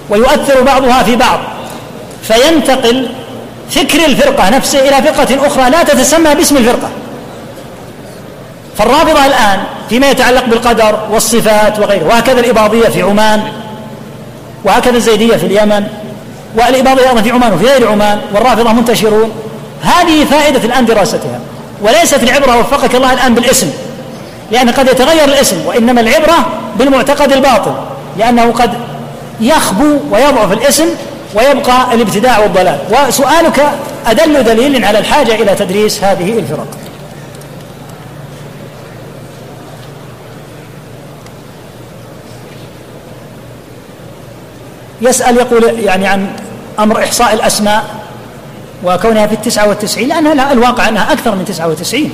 ويؤثر 0.09 0.61
بعضها 0.61 1.03
في 1.03 1.15
بعض. 1.15 1.39
فينتقل 2.23 3.09
فكر 3.75 4.05
الفرقة 4.05 4.49
نفسه 4.49 4.79
إلى 4.79 5.13
فرقة 5.13 5.47
أخرى 5.47 5.69
لا 5.69 5.83
تتسمى 5.83 6.35
باسم 6.35 6.57
الفرقة. 6.57 6.89
فالرافضة 8.77 9.25
الآن 9.25 9.59
فيما 9.89 10.09
يتعلق 10.09 10.45
بالقدر 10.45 10.99
والصفات 11.11 11.79
وغيره 11.79 12.07
وهكذا 12.07 12.39
الإباضية 12.39 12.87
في 12.87 13.01
عمان 13.01 13.41
وهكذا 14.63 14.97
الزيدية 14.97 15.35
في 15.35 15.45
اليمن 15.45 15.87
والإباضية 16.55 17.09
أيضا 17.09 17.21
في 17.21 17.31
عمان 17.31 17.53
وفي 17.53 17.65
غير 17.65 17.87
عمان 17.87 18.21
والرافضة 18.33 18.73
منتشرون. 18.73 19.31
هذه 19.83 20.25
فائدة 20.25 20.65
الآن 20.65 20.85
دراستها 20.85 21.39
وليست 21.81 22.23
العبرة 22.23 22.59
وفقك 22.59 22.95
الله 22.95 23.13
الآن 23.13 23.35
بالاسم 23.35 23.69
لأن 24.51 24.69
قد 24.69 24.87
يتغير 24.87 25.23
الاسم 25.23 25.65
وإنما 25.65 26.01
العبرة 26.01 26.45
بالمعتقد 26.79 27.31
الباطل 27.31 27.73
لأنه 28.17 28.51
قد 28.51 28.73
يخبو 29.41 29.97
ويضعف 30.11 30.51
الاسم 30.51 30.85
ويبقى 31.35 31.93
الابتداع 31.93 32.39
والضلال. 32.39 32.79
وسؤالك 32.91 33.71
أدل 34.05 34.43
دليل 34.43 34.85
على 34.85 34.99
الحاجة 34.99 35.35
إلى 35.35 35.55
تدريس 35.55 36.03
هذه 36.03 36.39
الفرق. 36.39 36.67
يسأل 45.01 45.37
يقول 45.37 45.79
يعني 45.79 46.07
عن 46.07 46.27
أمر 46.79 47.03
إحصاء 47.03 47.33
الأسماء 47.33 47.83
وكونها 48.83 49.27
في 49.27 49.33
التسعة 49.33 49.69
والتسعين 49.69 50.07
لأنها 50.09 50.33
لا 50.33 50.51
الواقع 50.51 50.89
أنها 50.89 51.13
أكثر 51.13 51.35
من 51.35 51.45
تسعة 51.45 51.67
وتسعين. 51.67 52.13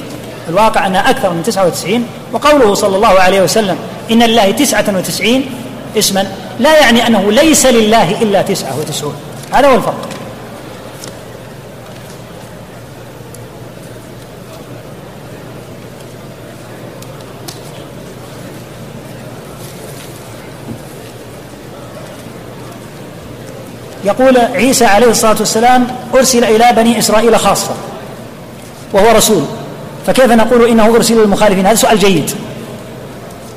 الواقع 0.50 0.88
أنها 0.88 1.10
أكثر 1.10 1.30
من 1.30 1.44
تسعة 1.44 1.66
وتسعين 1.66 2.06
وقوله 2.34 2.74
صلى 2.74 2.96
الله 2.96 3.20
عليه 3.20 3.42
وسلم 3.42 3.78
إن 4.12 4.24
لله 4.24 4.52
تسعة 4.52 4.86
وتسعين 4.98 5.46
اسما 5.98 6.32
لا 6.60 6.80
يعني 6.80 7.08
أنه 7.08 7.32
ليس 7.32 7.66
لله 7.66 8.22
إلا 8.22 8.42
تسعة 8.42 8.80
وتسعون. 8.80 9.16
هذا 9.52 9.68
هو 9.68 9.76
الفرق. 9.76 10.10
يقول 24.04 24.38
عيسى 24.38 24.86
عليه 24.86 25.08
الصلاة 25.08 25.36
والسلام 25.40 25.88
أرسل 26.16 26.44
إلى 26.44 26.74
بني 26.76 27.00
إسرائيل 27.00 27.40
خاصة 27.40 27.72
وهو 28.94 29.16
رسول. 29.16 29.44
فكيف 30.08 30.32
نقول 30.32 30.70
إنه 30.70 30.96
أرسل 30.96 31.22
للمخالفين؟ 31.22 31.66
هذا 31.66 31.76
سؤال 31.76 32.00
جيد. 32.00 32.32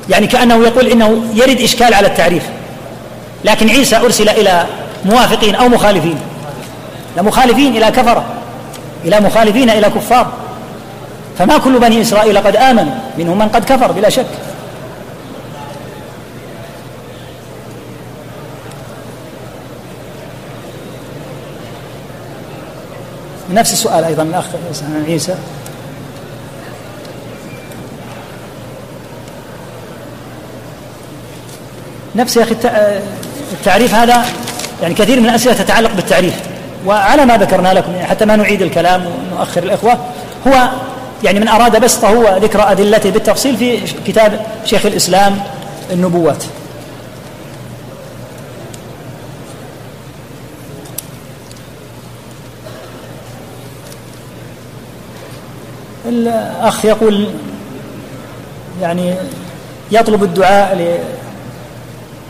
يعني 0.09 0.27
كأنه 0.27 0.63
يقول 0.63 0.87
إنه 0.87 1.23
يرد 1.33 1.61
إشكال 1.61 1.93
على 1.93 2.07
التعريف. 2.07 2.43
لكن 3.45 3.69
عيسى 3.69 3.97
أرسل 3.97 4.29
إلى 4.29 4.65
موافقين 5.05 5.55
أو 5.55 5.67
مخالفين. 5.69 6.19
لا 7.15 7.21
مخالفين 7.21 7.77
إلى 7.77 7.91
كفرة. 7.91 8.25
إلى 9.05 9.19
مخالفين 9.19 9.69
إلى 9.69 9.89
كفار. 9.89 10.31
فما 11.37 11.57
كل 11.57 11.79
بني 11.79 12.01
إسرائيل 12.01 12.37
قد 12.37 12.55
آمنوا 12.55 12.93
منهم 13.17 13.39
من 13.39 13.49
قد 13.49 13.63
كفر 13.65 13.91
بلا 13.91 14.09
شك. 14.09 14.25
نفس 23.51 23.73
السؤال 23.73 24.03
أيضا 24.03 24.23
الأخ 24.23 24.45
عيسى. 25.07 25.35
نفس 32.15 32.37
يا 32.37 32.43
أخي 32.43 32.55
التعريف 33.51 33.95
هذا 33.95 34.25
يعني 34.81 34.93
كثير 34.93 35.19
من 35.19 35.29
الأسئلة 35.29 35.53
تتعلق 35.53 35.93
بالتعريف. 35.93 36.33
وعلى 36.85 37.25
ما 37.25 37.37
ذكرنا 37.37 37.73
لكم 37.73 37.91
يعني 37.91 38.07
حتى 38.07 38.25
ما 38.25 38.35
نعيد 38.35 38.61
الكلام 38.61 39.05
ونؤخر 39.05 39.63
الإخوة 39.63 39.97
هو 40.47 40.69
يعني 41.23 41.39
من 41.39 41.47
أراد 41.47 41.81
بسطه 41.81 42.07
هو 42.07 42.37
ذكر 42.37 42.71
أدلته 42.71 43.09
بالتفصيل 43.09 43.57
في 43.57 43.79
كتاب 44.07 44.45
شيخ 44.65 44.85
الإسلام 44.85 45.39
النبوات. 45.91 46.43
الأخ 56.05 56.85
يقول 56.85 57.27
يعني 58.81 59.15
يطلب 59.91 60.23
الدعاء 60.23 60.99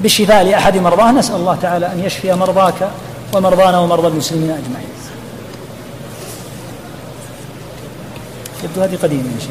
بالشفاء 0.02 0.44
لأحد 0.44 0.78
مرضاه 0.78 1.12
نسأل 1.12 1.36
الله 1.36 1.58
تعالى 1.62 1.86
أن 1.86 2.04
يشفي 2.06 2.34
مرضاك 2.34 2.90
ومرضانا 3.34 3.80
ومرضى 3.80 4.08
المسلمين 4.08 4.52
أجمعين. 4.52 4.88
يبدو 8.64 8.82
هذه 8.82 8.98
قديمة 9.04 9.24
يا 9.24 9.40
شيخ. 9.40 9.50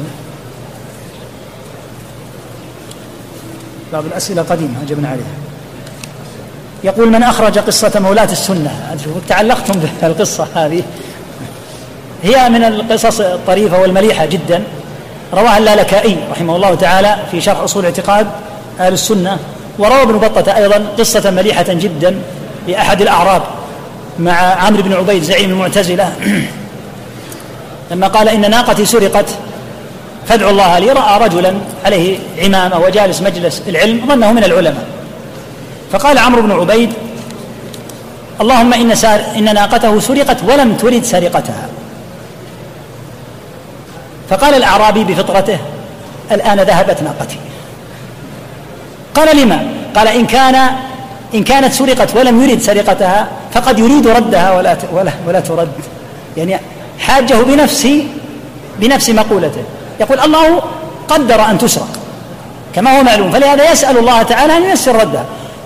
بعض 3.93 4.05
الأسئلة 4.05 4.41
قديمة 4.41 4.81
أجبنا 4.81 5.09
عليها. 5.09 5.33
يقول 6.83 7.09
من 7.09 7.23
أخرج 7.23 7.59
قصة 7.59 7.91
مولاة 7.99 8.31
السنة؟ 8.31 8.97
تعلقتم 9.29 9.79
بالقصة 10.01 10.47
هذه. 10.55 10.83
هي 12.23 12.49
من 12.49 12.63
القصص 12.63 13.19
الطريفة 13.19 13.81
والمليحة 13.81 14.25
جدا. 14.25 14.63
رواها 15.33 15.57
اللالكائي 15.57 16.17
رحمه 16.31 16.55
الله 16.55 16.75
تعالى 16.75 17.17
في 17.31 17.41
شرح 17.41 17.59
أصول 17.59 17.85
اعتقاد 17.85 18.27
أهل 18.79 18.93
السنة. 18.93 19.39
وروى 19.79 20.01
ابن 20.01 20.17
بطة 20.17 20.57
أيضا 20.57 20.85
قصة 20.97 21.31
مليحة 21.31 21.65
جدا 21.69 22.15
لأحد 22.67 23.01
الأعراب 23.01 23.41
مع 24.19 24.31
عمرو 24.31 24.83
بن 24.83 24.93
عبيد 24.93 25.23
زعيم 25.23 25.49
المعتزلة. 25.49 26.13
لما 27.91 28.07
قال 28.07 28.29
إن 28.29 28.51
ناقتي 28.51 28.85
سرقت 28.85 29.25
فادعوا 30.27 30.51
الله 30.51 30.79
لي 30.79 30.91
رأى 30.91 31.25
رجلا 31.25 31.53
عليه 31.85 32.19
عمامة 32.43 32.79
وجالس 32.79 33.21
مجلس 33.21 33.61
العلم 33.67 34.07
ظنه 34.07 34.31
من 34.31 34.43
العلماء. 34.43 34.85
فقال 35.91 36.17
عمرو 36.17 36.41
بن 36.41 36.51
عبيد 36.51 36.93
اللهم 38.41 38.73
إن, 38.73 38.95
سار 38.95 39.21
إن 39.35 39.53
ناقته 39.53 39.99
سرقت 39.99 40.37
ولم 40.43 40.75
ترد 40.75 41.03
سرقتها. 41.03 41.69
فقال 44.29 44.53
الأعرابي 44.53 45.03
بفطرته 45.03 45.57
الآن 46.31 46.59
ذهبت 46.59 47.01
ناقتي. 47.01 47.37
قال 49.15 49.37
لما؟ 49.37 49.67
قال 49.95 50.07
إن 50.07 50.25
كان 50.25 50.55
إن 51.33 51.43
كانت 51.43 51.73
سرقت 51.73 52.15
ولم 52.15 52.43
يرد 52.43 52.61
سرقتها 52.61 53.27
فقد 53.53 53.79
يريد 53.79 54.07
ردها 54.07 54.57
ولا 54.57 54.77
ولا 54.91 55.11
ولا 55.27 55.39
ترد. 55.39 55.69
يعني 56.37 56.59
حاجة 56.99 57.33
بنفس 57.33 57.87
بنفس 58.79 59.09
مقولته. 59.09 59.63
يقول 59.99 60.19
الله 60.19 60.61
قدر 61.07 61.45
أن 61.45 61.57
تسرق. 61.57 61.87
كما 62.75 62.99
هو 62.99 63.03
معلوم. 63.03 63.31
فلهذا 63.31 63.71
يسأل 63.71 63.97
الله 63.97 64.21
تعالى 64.21 64.57
أن 64.57 64.63
ييسر 64.63 64.95
ردها. 64.95 65.25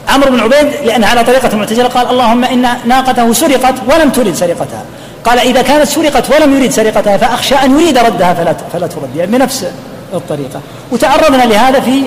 عمرو 0.10 0.32
بن 0.32 0.40
عبيد 0.40 0.74
لأن 0.86 1.04
على 1.04 1.24
طريقة 1.24 1.50
المعتزلة 1.54 1.88
قال 1.88 2.10
اللهم 2.10 2.44
إن 2.44 2.68
ناقته 2.86 3.34
سرقت 3.34 3.76
ولم 3.90 4.10
ترد 4.10 4.34
سرقتها. 4.34 4.84
قال 5.26 5.40
إذا 5.40 5.62
كانت 5.62 5.88
سرقت 5.88 6.32
ولم 6.32 6.58
يريد 6.58 6.72
سرقتها 6.72 7.18
فأخشى 7.18 7.56
أن 7.56 7.80
يريد 7.80 7.98
ردها 7.98 8.34
فلا 8.34 8.56
فلا 8.74 8.88
ترد. 8.88 9.16
يعني 9.16 9.32
بنفس 9.32 9.66
الطريقة. 10.14 10.62
وتعرضنا 10.92 11.44
لهذا 11.44 11.80
في 11.80 12.04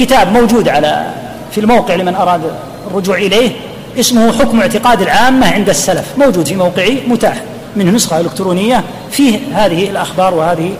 كتاب 0.00 0.32
موجود 0.32 0.68
على 0.68 1.14
في 1.52 1.60
الموقع 1.60 1.94
لمن 1.94 2.14
أراد 2.14 2.40
الرجوع 2.90 3.16
إليه 3.16 3.50
اسمه 4.00 4.32
حكم 4.32 4.60
اعتقاد 4.60 5.02
العامة 5.02 5.52
عند 5.52 5.68
السلف. 5.68 6.18
موجود 6.18 6.46
في 6.46 6.56
موقعي 6.56 7.02
متاح. 7.06 7.42
منه 7.76 7.90
نسخة 7.90 8.20
إلكترونية 8.20 8.84
فيه 9.10 9.38
هذه 9.52 9.90
الأخبار 9.90 10.34
وهذه 10.34 10.72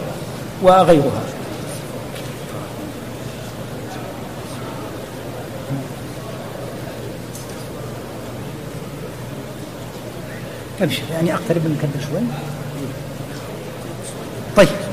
وغيرها. 0.62 1.22
أبشر 10.80 11.02
يعني 11.12 11.34
أقترب 11.34 11.64
من 11.64 11.78
كذا 11.82 12.06
شوي. 12.06 12.20
طيب. 14.56 14.89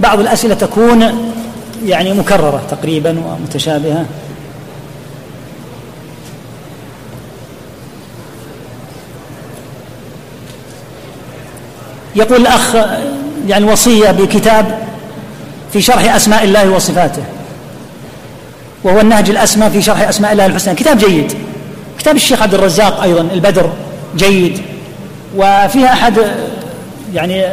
بعض 0.00 0.20
الأسئلة 0.20 0.54
تكون 0.54 1.32
يعني 1.84 2.12
مكررة 2.12 2.62
تقريبا 2.70 3.22
ومتشابهة. 3.26 4.06
يقول 12.16 12.40
الأخ 12.40 12.76
يعني 13.48 13.64
وصية 13.64 14.10
بكتاب 14.10 14.78
في 15.72 15.80
شرح 15.80 16.14
أسماء 16.14 16.44
الله 16.44 16.70
وصفاته 16.70 17.22
وهو 18.84 19.00
النهج 19.00 19.30
الأسمى 19.30 19.70
في 19.70 19.82
شرح 19.82 20.08
أسماء 20.08 20.32
الله 20.32 20.46
الحسنى. 20.46 20.74
كتاب 20.74 20.98
جيد. 20.98 21.32
كتاب 21.98 22.16
الشيخ 22.16 22.42
عبد 22.42 22.54
الرزاق 22.54 23.02
أيضا 23.02 23.20
البدر 23.20 23.72
جيد. 24.16 24.60
وفيها 25.36 25.92
أحد 25.92 26.14
يعني 27.14 27.46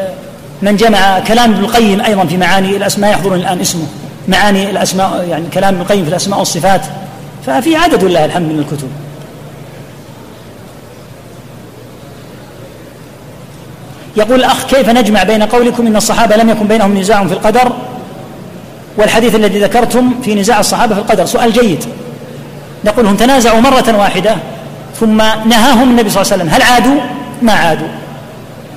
من 0.61 0.76
جمع 0.76 1.19
كلام 1.19 1.53
ابن 1.53 1.64
القيم 1.64 2.02
أيضا 2.02 2.26
في 2.26 2.38
معاني 2.38 2.77
الأسماء 2.77 3.11
يحضرني 3.11 3.41
الآن 3.41 3.60
اسمه 3.60 3.84
معاني 4.27 4.69
الأسماء 4.69 5.26
يعني 5.30 5.45
كلام 5.53 5.73
ابن 5.73 5.81
القيم 5.81 6.03
في 6.03 6.10
الأسماء 6.10 6.39
والصفات. 6.39 6.81
ففي 7.45 7.76
عدد 7.76 8.03
لله 8.03 8.26
الحمد 8.26 8.52
من 8.52 8.60
الكتب. 8.60 8.89
يقول 14.18 14.39
الأخ 14.39 14.65
كيف 14.65 14.89
نجمع 14.89 15.23
بين 15.23 15.43
قولكم 15.43 15.88
إن 15.88 15.95
الصحابة 15.95 16.35
لم 16.35 16.49
يكن 16.49 16.68
بينهم 16.68 16.97
نزاع 16.97 17.27
في 17.27 17.34
القدر؟ 17.34 17.72
والحديث 18.97 19.35
الذي 19.35 19.60
ذكرتم 19.60 20.22
في 20.23 20.35
نزاع 20.35 20.60
الصحابة 20.60 20.95
في 20.95 21.02
القدر. 21.02 21.26
سؤال 21.26 21.53
جيد. 21.53 21.85
نقول 22.85 23.06
هم 23.06 23.15
تنازعوا 23.15 23.60
مرة 23.60 23.97
واحدة 23.97 24.35
ثم 24.99 25.18
نهاهم 25.45 25.89
النبي 25.89 26.10
صلى 26.10 26.22
الله 26.22 26.34
عليه 26.34 26.43
وسلم. 26.43 26.49
هل 26.49 26.61
عادوا؟ 26.61 27.02
ما 27.41 27.53
عادوا. 27.53 27.88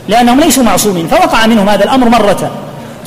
لأنهم 0.09 0.41
ليسوا 0.41 0.63
معصومين 0.63 1.09
فوقع 1.09 1.47
منهم 1.47 1.69
هذا 1.69 1.85
الأمر 1.85 2.09
مرة. 2.09 2.51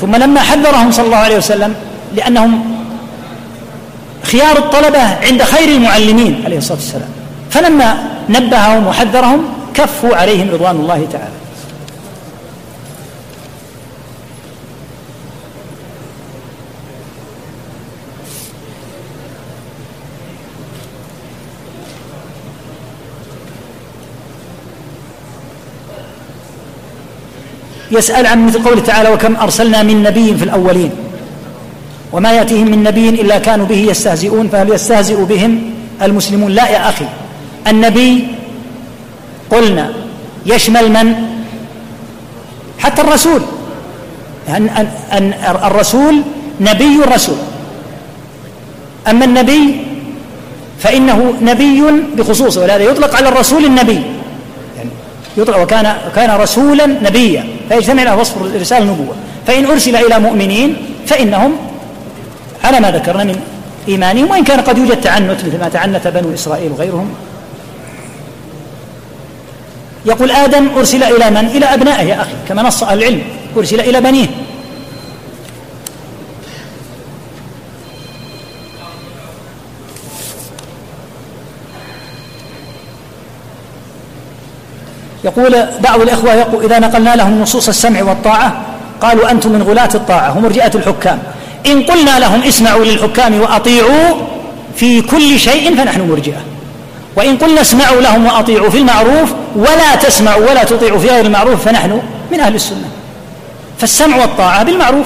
ثم 0.02 0.16
لما 0.16 0.42
حذرهم 0.42 0.92
صلى 0.92 1.06
الله 1.06 1.18
عليه 1.18 1.38
وسلم 1.38 1.76
لأنهم 2.16 2.76
خيار 4.24 4.58
الطلبة 4.58 5.04
عند 5.28 5.44
خير 5.44 5.70
المعلمين 5.70 6.42
عليه 6.46 6.58
الصلاة 6.58 6.78
والسلام. 6.78 7.10
فلما 7.50 7.98
نبههم 8.30 8.88
وحذرهم 8.88 9.44
كفوا 9.74 10.16
عليهم 10.16 10.50
رضوان 10.50 10.76
الله 10.76 11.08
تعالى. 11.12 11.41
يسأل 27.92 28.26
عن 28.26 28.46
مثل 28.46 28.64
قوله 28.64 28.82
تعالى 28.82 29.10
وكم 29.10 29.36
أرسلنا 29.36 29.84
من 29.84 30.04
نبي 30.04 30.36
في 30.38 30.44
الأولين 30.44 30.92
وما 32.12 32.32
يأتيهم 32.32 32.68
من 32.68 32.84
نبي 32.84 33.10
إلا 33.10 33.40
كانوا 33.40 33.66
به 33.66 33.76
يستهزئون 33.76 34.48
فهل 34.48 34.70
يستهزئ 34.70 35.24
بهم 35.24 35.72
المسلمون؟ 36.02 36.52
لا 36.52 36.70
يا 36.70 36.90
أخي. 36.90 37.06
النبي 37.68 38.28
قلنا 39.50 39.90
يشمل 40.46 40.92
من؟ 40.92 41.14
حتى 42.80 43.02
الرسول. 43.02 43.42
أن, 44.50 44.88
أن, 45.12 45.34
الرسول 45.66 46.22
نبي 46.62 47.04
الرسول. 47.04 47.38
أما 49.10 49.26
النبي 49.26 49.82
فإنه 50.80 51.34
نبي 51.42 51.84
بخصوصه 52.18 52.62
ولهذا 52.62 52.84
يطلق 52.84 53.16
على 53.16 53.30
الرسول 53.30 53.66
النبي. 53.66 54.02
يطلق 55.38 55.62
وكان 55.62 55.98
كان 56.16 56.30
رسولا 56.30 56.86
نبيا 56.86 57.48
فيجتمع 57.70 58.04
له 58.04 58.16
وصف 58.16 58.38
الرسالة 58.38 58.84
النبوة. 58.84 59.16
فإن 59.48 59.66
أرسل 59.66 59.96
إلى 59.96 60.20
مؤمنين 60.20 60.78
فإنهم 61.08 61.52
على 62.64 62.80
ما 62.80 62.92
ذكرنا 62.92 63.24
من 63.24 63.42
إيمانهم 63.88 64.32
وإن 64.32 64.44
كان 64.44 64.60
قد 64.60 64.78
يوجد 64.78 65.02
تعنت 65.02 65.46
مثل 65.46 65.60
ما 65.60 65.70
تعنت 65.70 66.08
بنو 66.08 66.34
إسرائيل 66.34 66.72
وغيرهم. 66.72 67.10
يقول 70.06 70.32
آدم 70.32 70.68
أرسل 70.78 71.04
إلى 71.04 71.30
من؟ 71.30 71.48
إلى 71.48 71.66
أبنائه 71.66 72.04
يا 72.04 72.22
أخي 72.22 72.34
كما 72.50 72.62
نص 72.64 72.84
العلم 72.84 73.22
أرسل 73.58 73.80
إلى 73.80 74.02
بنيه. 74.02 74.28
يقول 85.24 85.66
بعض 85.80 86.02
الإخوة 86.02 86.34
يقول 86.34 86.66
إذا 86.66 86.80
نقلنا 86.80 87.16
لهم 87.16 87.42
نصوص 87.42 87.68
السمع 87.68 88.04
والطاعة 88.04 88.62
قالوا 89.02 89.32
أنتم 89.32 89.52
من 89.52 89.64
غلاة 89.64 89.90
الطاعة 89.96 90.30
هم 90.30 90.44
مرجئة 90.44 90.72
الحكام. 90.76 91.20
إن 91.66 91.84
قلنا 91.84 92.20
لهم 92.20 92.44
اسمعوا 92.44 92.86
للحكام 92.86 93.42
وأطيعوا 93.42 94.16
في 94.76 95.02
كل 95.02 95.40
شيء 95.40 95.78
فنحن 95.78 96.02
مرجئة. 96.10 96.42
وإن 97.16 97.38
قلنا 97.38 97.62
اسمعوا 97.62 98.02
لهم 98.02 98.26
وأطيعوا 98.26 98.70
في 98.70 98.78
المعروف 98.78 99.30
ولا 99.56 99.96
تسمعوا 99.96 100.50
ولا 100.50 100.64
تطيعوا 100.64 101.00
في 101.00 101.08
غير 101.08 101.26
المعروف 101.26 101.66
فنحن 101.66 102.02
من 102.32 102.40
أهل 102.40 102.56
السنة. 102.56 102.90
فالسمع 103.80 104.18
والطاعة 104.18 104.64
بالمعروف. 104.64 105.06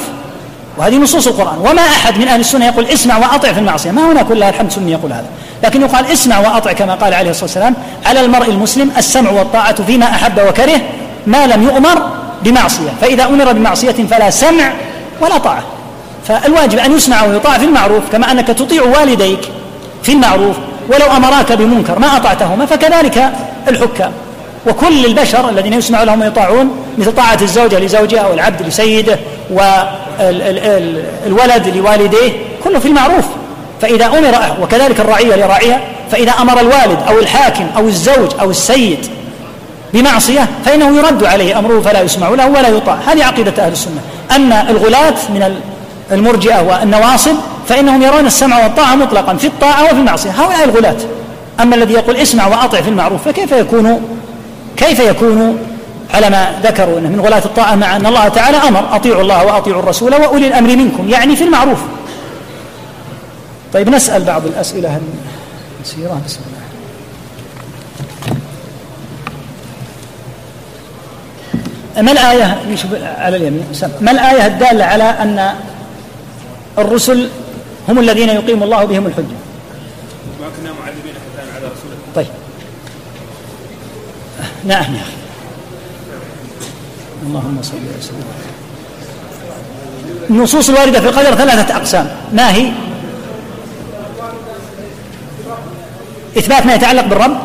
وهذه 0.77 0.97
نصوص 0.97 1.27
القرآن. 1.27 1.57
وما 1.57 1.81
أحد 1.81 2.17
من 2.17 2.27
أهل 2.27 2.39
السنة 2.39 2.65
يقول 2.65 2.85
اسمع 2.85 3.17
وأطع 3.17 3.53
في 3.53 3.59
المعصية. 3.59 3.91
ما 3.91 4.11
هنا 4.11 4.23
كلها 4.23 4.49
الحمد 4.49 4.71
سني 4.71 4.91
يقول 4.91 5.11
هذا. 5.13 5.25
لكن 5.63 5.81
يقال 5.81 6.05
اسمع 6.05 6.39
وأطع 6.39 6.71
كما 6.73 6.93
قال 6.95 7.13
عليه 7.13 7.29
الصلاة 7.29 7.45
والسلام 7.45 7.75
على 8.05 8.21
المرء 8.21 8.49
المسلم 8.49 8.91
السمع 8.97 9.31
والطاعة 9.31 9.83
فيما 9.83 10.05
أحب 10.05 10.39
وكره 10.47 10.81
ما 11.27 11.47
لم 11.47 11.63
يؤمر 11.63 12.09
بمعصية. 12.43 12.89
فإذا 13.01 13.25
أمر 13.25 13.53
بمعصية 13.53 13.91
فلا 14.11 14.29
سمع 14.29 14.73
ولا 15.21 15.37
طاعة. 15.37 15.63
فالواجب 16.27 16.79
أن 16.79 16.91
يسمع 16.91 17.23
ويطاع 17.23 17.57
في 17.57 17.65
المعروف 17.65 18.03
كما 18.11 18.31
أنك 18.31 18.47
تطيع 18.47 18.83
والديك 18.83 19.39
في 20.03 20.11
المعروف 20.11 20.55
ولو 20.89 21.05
أمراك 21.17 21.51
بمنكر 21.51 21.99
ما 21.99 22.17
أطعتهما 22.17 22.65
فكذلك 22.65 23.31
الحكام. 23.67 24.11
وكل 24.67 25.05
البشر 25.05 25.49
الذين 25.49 25.73
يسمع 25.73 26.03
لهم 26.03 26.21
ويطاعون 26.21 26.71
مثل 26.97 27.11
طاعة 27.11 27.37
الزوجة 27.41 27.79
لزوجها 27.79 28.19
أو 28.19 28.33
العبد 28.33 28.61
لسيده 28.61 29.19
والولد 30.19 31.67
لوالديه 31.67 32.31
كله 32.63 32.79
في 32.79 32.87
المعروف. 32.87 33.25
فإذا 33.81 34.05
أمر 34.05 34.35
وكذلك 34.61 34.99
الرعية 34.99 35.35
لراعيها 35.35 35.81
فإذا 36.11 36.31
أمر 36.31 36.59
الوالد 36.59 36.97
أو 37.07 37.19
الحاكم 37.19 37.65
أو 37.77 37.87
الزوج 37.87 38.29
أو 38.39 38.49
السيد 38.49 38.99
بمعصية 39.93 40.47
فإنه 40.65 40.97
يرد 40.97 41.23
عليه 41.23 41.59
أمره 41.59 41.81
فلا 41.81 42.01
يسمع 42.01 42.29
له 42.29 42.47
ولا 42.47 42.67
يطاع. 42.67 42.97
هذه 43.07 43.25
عقيدة 43.25 43.65
أهل 43.65 43.71
السنة. 43.71 44.01
أما 44.35 44.69
الغلاة 44.69 45.15
من 45.29 45.61
المرجئة 46.11 46.61
والنواصب 46.61 47.35
فإنهم 47.69 48.01
يرون 48.01 48.25
السمع 48.25 48.63
والطاعة 48.63 48.95
مطلقا 48.95 49.35
في 49.35 49.47
الطاعة 49.47 49.83
وفي 49.83 49.93
المعصية. 49.93 50.29
هؤلاء 50.29 50.63
الغلاة. 50.63 50.97
أما 51.59 51.75
الذي 51.75 51.93
يقول 51.93 52.15
اسمع 52.15 52.47
وأطع 52.47 52.81
في 52.81 52.89
المعروف 52.89 53.27
فكيف 53.27 53.51
يكون 53.51 54.01
كيف 54.77 54.99
يكون 54.99 55.59
على 56.13 56.29
ما 56.29 56.59
ذكروا 56.63 56.99
إنه 56.99 57.09
من 57.09 57.19
غلاة 57.19 57.45
الطاعة 57.45 57.75
مع 57.75 57.95
أن 57.95 58.05
الله 58.05 58.27
تعالى 58.27 58.57
أمر 58.57 58.95
أطيعوا 58.95 59.21
الله 59.21 59.45
وأطيعوا 59.45 59.83
الرسول 59.83 60.15
وأولي 60.15 60.47
الأمر 60.47 60.75
منكم 60.75 61.09
يعني 61.09 61.35
في 61.35 61.43
المعروف. 61.43 61.79
طيب 63.73 63.89
نسأل 63.89 64.23
بعض 64.23 64.45
الأسئلة. 64.45 64.99
اليسيره 65.79 66.21
بسم 66.25 66.39
الله. 66.47 66.55
ما 72.03 72.11
الآية؟ 72.11 72.57
على 73.17 73.37
اليمين. 73.37 73.65
ما 74.01 74.11
الآية 74.11 74.45
الدالة 74.45 74.85
على 74.85 75.03
أن 75.03 75.55
الرسل 76.77 77.29
هم 77.89 77.99
الذين 77.99 78.29
يقيم 78.29 78.63
الله 78.63 78.85
بهم 78.85 79.05
الحجة؟ 79.07 79.23
ما 80.41 80.47
كنا 80.57 80.71
معذبين 80.71 81.13
حتى 81.13 81.55
على 81.55 81.65
رسوله 81.65 81.95
طيب. 82.15 82.27
نعم 84.65 84.95
يا 84.95 85.01
أخي. 85.01 85.24
اللهم 87.27 87.59
صل 87.61 87.77
وسلم 87.99 88.23
النصوص 90.29 90.69
الواردة 90.69 90.99
في 90.99 91.09
القدر 91.09 91.35
ثلاثة 91.35 91.75
أقسام. 91.75 92.09
ما 92.33 92.55
هي؟ 92.55 92.71
إثبات 96.37 96.65
ما 96.65 96.73
يتعلق 96.73 97.05
بالرب. 97.05 97.37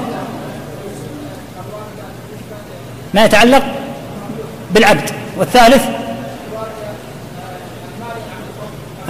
ما 3.15 3.25
يتعلق 3.25 3.63
بالعبد. 4.75 5.11
والثالث 5.37 5.83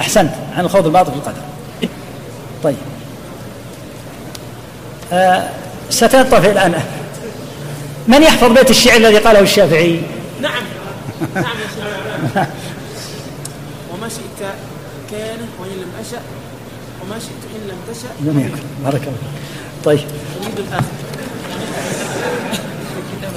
أحسنت 0.00 0.30
عن 0.56 0.64
الخوض 0.64 0.86
الباطل 0.86 1.12
في 1.12 1.16
القدر. 1.16 1.42
طيب. 2.62 2.76
آه 5.12 5.48
ستطفئ 5.90 6.50
الآن. 6.50 6.74
من 8.08 8.22
يحفظ 8.22 8.52
بيت 8.52 8.70
الشعر 8.70 8.96
الذي 8.96 9.18
قاله 9.18 9.40
الشافعي؟ 9.40 10.00
نعم. 10.42 10.62
نعم 11.34 11.44
يا 11.44 12.46
وما 13.92 14.08
شئت 14.08 14.46
كان 15.10 15.38
وإن 15.60 15.70
لم 15.70 15.92
أشأ 16.00 16.20
وما 17.02 17.18
شئت 17.18 17.42
إن 17.56 17.68
لم 17.68 17.76
تشأ. 17.88 18.08
يكن 18.40 18.62
بارك 18.84 19.02
الله 19.02 19.18
طيب. 19.84 20.00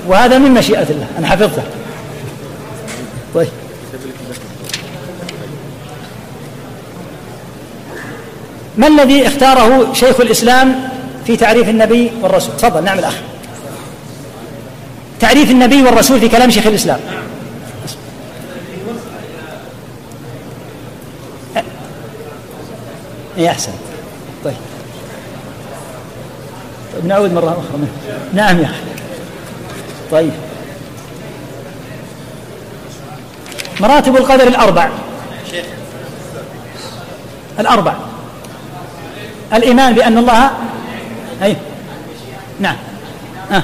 وهذا 0.07 0.37
من 0.37 0.51
مشيئة 0.51 0.89
الله. 0.89 1.07
أنا 1.17 1.27
حفظته. 1.27 1.63
طيب. 3.35 3.47
ما 8.77 8.87
الذي 8.87 9.27
اختاره 9.27 9.93
شيخ 9.93 10.21
الإسلام 10.21 10.89
في 11.25 11.37
تعريف 11.37 11.69
النبي 11.69 12.11
والرسول؟ 12.21 12.57
تفضل 12.57 12.83
نعم 12.83 12.99
الأخ. 12.99 13.13
تعريف 15.23 15.51
النبي 15.51 15.81
والرسول 15.81 16.19
في 16.19 16.29
كلام 16.29 16.49
شيخ 16.49 16.67
الإسلام. 16.67 16.99
يا 23.37 23.51
أحسن. 23.51 23.71
طيب. 24.45 24.53
طيب 26.93 27.05
نعود 27.05 27.33
مرة 27.33 27.51
أخرى. 27.51 27.77
منه. 27.77 27.91
نعم 28.33 28.59
يا 28.59 28.65
أخي. 28.65 28.73
طيب. 30.11 30.31
مراتب 33.79 34.17
القدر 34.17 34.47
الأربع. 34.47 34.89
الأربع. 37.59 37.93
الإيمان 39.53 39.93
بأن 39.93 40.17
الله 40.17 40.51
أي 41.43 41.55
نعم. 42.59 42.75
آه. 43.51 43.63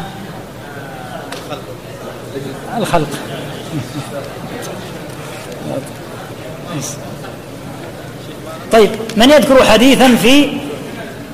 الخلق. 2.78 3.08
طيب 8.72 8.90
من 9.18 9.30
يذكر 9.30 9.64
حديثا 9.64 10.16
في 10.16 10.50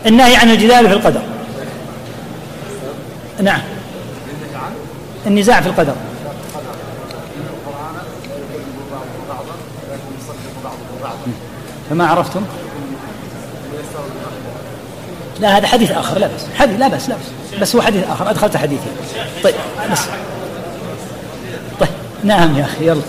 النهي 0.05 0.35
عن 0.35 0.51
الجدال 0.51 0.87
في 0.87 0.93
القدر؟ 0.93 1.21
نعم. 3.41 3.61
النزاع 5.27 5.61
في 5.61 5.67
القدر. 5.67 5.95
فما 11.89 12.07
عرفتم؟ 12.07 12.41
لا 15.39 15.57
هذا 15.57 15.67
حديث 15.67 15.91
آخر 15.91 16.17
لا 16.17 16.27
بس 16.27 16.41
حديث 16.55 16.79
لا 16.79 16.87
بس 16.87 17.09
لا 17.09 17.15
بس 17.15 17.59
بس 17.61 17.75
هو 17.75 17.81
حديث 17.81 18.03
آخر 18.09 18.29
أدخلت 18.29 18.57
حديثي. 18.57 18.89
طيب 19.43 19.55
بس. 19.91 19.99
نعم 22.25 22.57
يا 22.57 22.63
أخي 22.63 22.87
يلا. 22.87 23.01